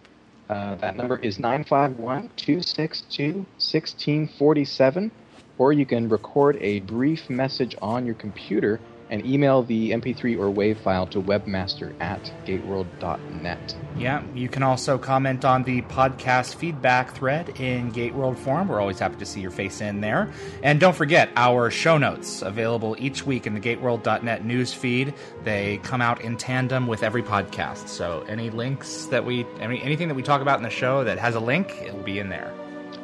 Uh, 0.49 0.75
that 0.75 0.95
number 0.95 1.17
is 1.17 1.37
951 1.37 2.29
262 2.35 3.33
1647, 3.33 5.11
or 5.57 5.73
you 5.73 5.85
can 5.85 6.09
record 6.09 6.57
a 6.59 6.79
brief 6.81 7.29
message 7.29 7.75
on 7.81 8.05
your 8.05 8.15
computer 8.15 8.79
and 9.09 9.25
email 9.25 9.63
the 9.63 9.91
MP3 9.91 10.37
or 10.39 10.53
WAV 10.53 10.77
file 10.77 11.07
to 11.07 11.21
webmaster 11.21 11.93
at 11.99 12.31
gateworld.net. 12.45 13.75
Yeah, 13.97 14.23
you 14.35 14.47
can 14.49 14.63
also 14.63 14.97
comment 14.97 15.45
on 15.45 15.63
the 15.63 15.81
podcast 15.83 16.55
feedback 16.55 17.13
thread 17.15 17.49
in 17.59 17.91
GateWorld 17.91 18.37
Forum. 18.37 18.67
We're 18.67 18.79
always 18.79 18.99
happy 18.99 19.17
to 19.17 19.25
see 19.25 19.41
your 19.41 19.51
face 19.51 19.81
in 19.81 20.01
there. 20.01 20.31
And 20.63 20.79
don't 20.79 20.95
forget 20.95 21.29
our 21.35 21.69
show 21.71 21.97
notes 21.97 22.41
available 22.41 22.95
each 22.99 23.25
week 23.25 23.47
in 23.47 23.53
the 23.53 23.59
gateworld.net 23.59 24.45
news 24.45 24.73
feed. 24.73 25.13
They 25.43 25.79
come 25.83 26.01
out 26.01 26.21
in 26.21 26.37
tandem 26.37 26.87
with 26.87 27.03
every 27.03 27.23
podcast. 27.23 27.87
So 27.87 28.23
any 28.27 28.49
links 28.49 29.05
that 29.07 29.25
we 29.25 29.45
any, 29.59 29.81
anything 29.81 30.07
that 30.07 30.15
we 30.15 30.23
talk 30.23 30.41
about 30.41 30.57
in 30.57 30.63
the 30.63 30.69
show 30.69 31.03
that 31.03 31.17
has 31.17 31.35
a 31.35 31.39
link, 31.39 31.71
it 31.81 31.93
will 31.93 32.03
be 32.03 32.19
in 32.19 32.29
there. 32.29 32.53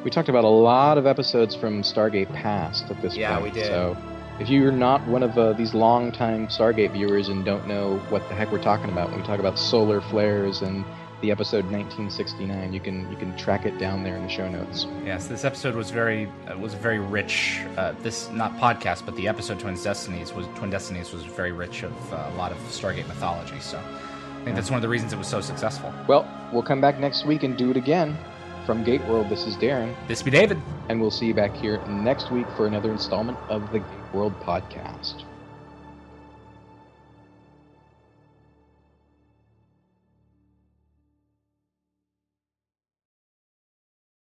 We 0.04 0.12
talked 0.12 0.30
about 0.30 0.44
a 0.44 0.48
lot 0.50 1.00
of 1.00 1.08
episodes 1.08 1.56
from 1.56 1.82
Stargate 1.82 2.32
Past 2.34 2.86
at 2.92 3.02
this 3.02 3.16
Yeah, 3.18 3.40
point. 3.40 3.54
we 3.56 3.60
did. 3.60 3.66
So 3.66 3.98
if 4.40 4.50
you're 4.50 4.72
not 4.72 5.06
one 5.08 5.24
of 5.24 5.38
uh, 5.38 5.54
these 5.54 5.74
long-time 5.74 6.48
Stargate 6.48 6.92
viewers 6.92 7.30
and 7.30 7.46
don't 7.46 7.68
know 7.68 7.98
what 8.10 8.28
the 8.28 8.36
heck 8.36 8.52
we're 8.52 8.62
talking 8.62 8.90
about 8.90 9.10
when 9.10 9.22
we 9.22 9.26
talk 9.26 9.40
about 9.40 9.58
solar 9.58 10.02
flares 10.02 10.62
and 10.62 10.84
the 11.22 11.32
episode 11.32 11.64
1969, 11.66 12.74
you 12.74 12.80
can 12.80 13.10
you 13.10 13.18
can 13.18 13.36
track 13.38 13.66
it 13.66 13.78
down 13.78 14.04
there 14.04 14.18
in 14.18 14.24
the 14.24 14.30
show 14.30 14.50
notes. 14.50 14.86
Yes, 15.06 15.28
this 15.28 15.46
episode 15.46 15.74
was 15.74 15.90
very 15.90 16.30
uh, 16.48 16.58
was 16.58 16.74
very 16.74 17.00
rich. 17.00 17.62
Uh, 17.78 17.94
this 18.02 18.30
not 18.32 18.56
podcast, 18.58 19.06
but 19.06 19.16
the 19.16 19.28
episode 19.28 19.60
Twin 19.60 19.76
Destinies 19.76 20.34
was 20.34 20.48
Twin 20.56 20.70
Destinies 20.70 21.14
was 21.14 21.24
very 21.24 21.54
rich 21.54 21.84
of 21.84 22.14
uh, 22.14 22.30
a 22.34 22.36
lot 22.36 22.52
of 22.52 22.58
Stargate 22.70 23.08
mythology. 23.08 23.60
So 23.62 23.80
I 23.80 24.44
think 24.44 24.56
that's 24.58 24.70
one 24.70 24.78
of 24.78 24.82
the 24.82 24.90
reasons 24.90 25.14
it 25.14 25.18
was 25.18 25.28
so 25.28 25.40
successful. 25.40 25.94
Well, 26.08 26.28
we'll 26.52 26.64
come 26.64 26.82
back 26.82 27.00
next 27.00 27.26
week 27.26 27.44
and 27.44 27.58
do 27.58 27.72
it 27.72 27.78
again. 27.78 28.18
From 28.66 28.84
GateWorld, 28.84 29.30
this 29.30 29.46
is 29.46 29.56
Darren. 29.58 29.94
This 30.08 30.24
be 30.24 30.32
David. 30.32 30.60
And 30.90 31.00
we'll 31.00 31.12
see 31.12 31.28
you 31.28 31.36
back 31.36 31.56
here 31.56 31.86
next 31.86 32.32
week 32.32 32.48
for 32.58 32.66
another 32.66 32.92
installment 32.92 33.38
of 33.48 33.72
the 33.72 33.80
GateWorld 33.80 34.42
podcast. 34.42 35.24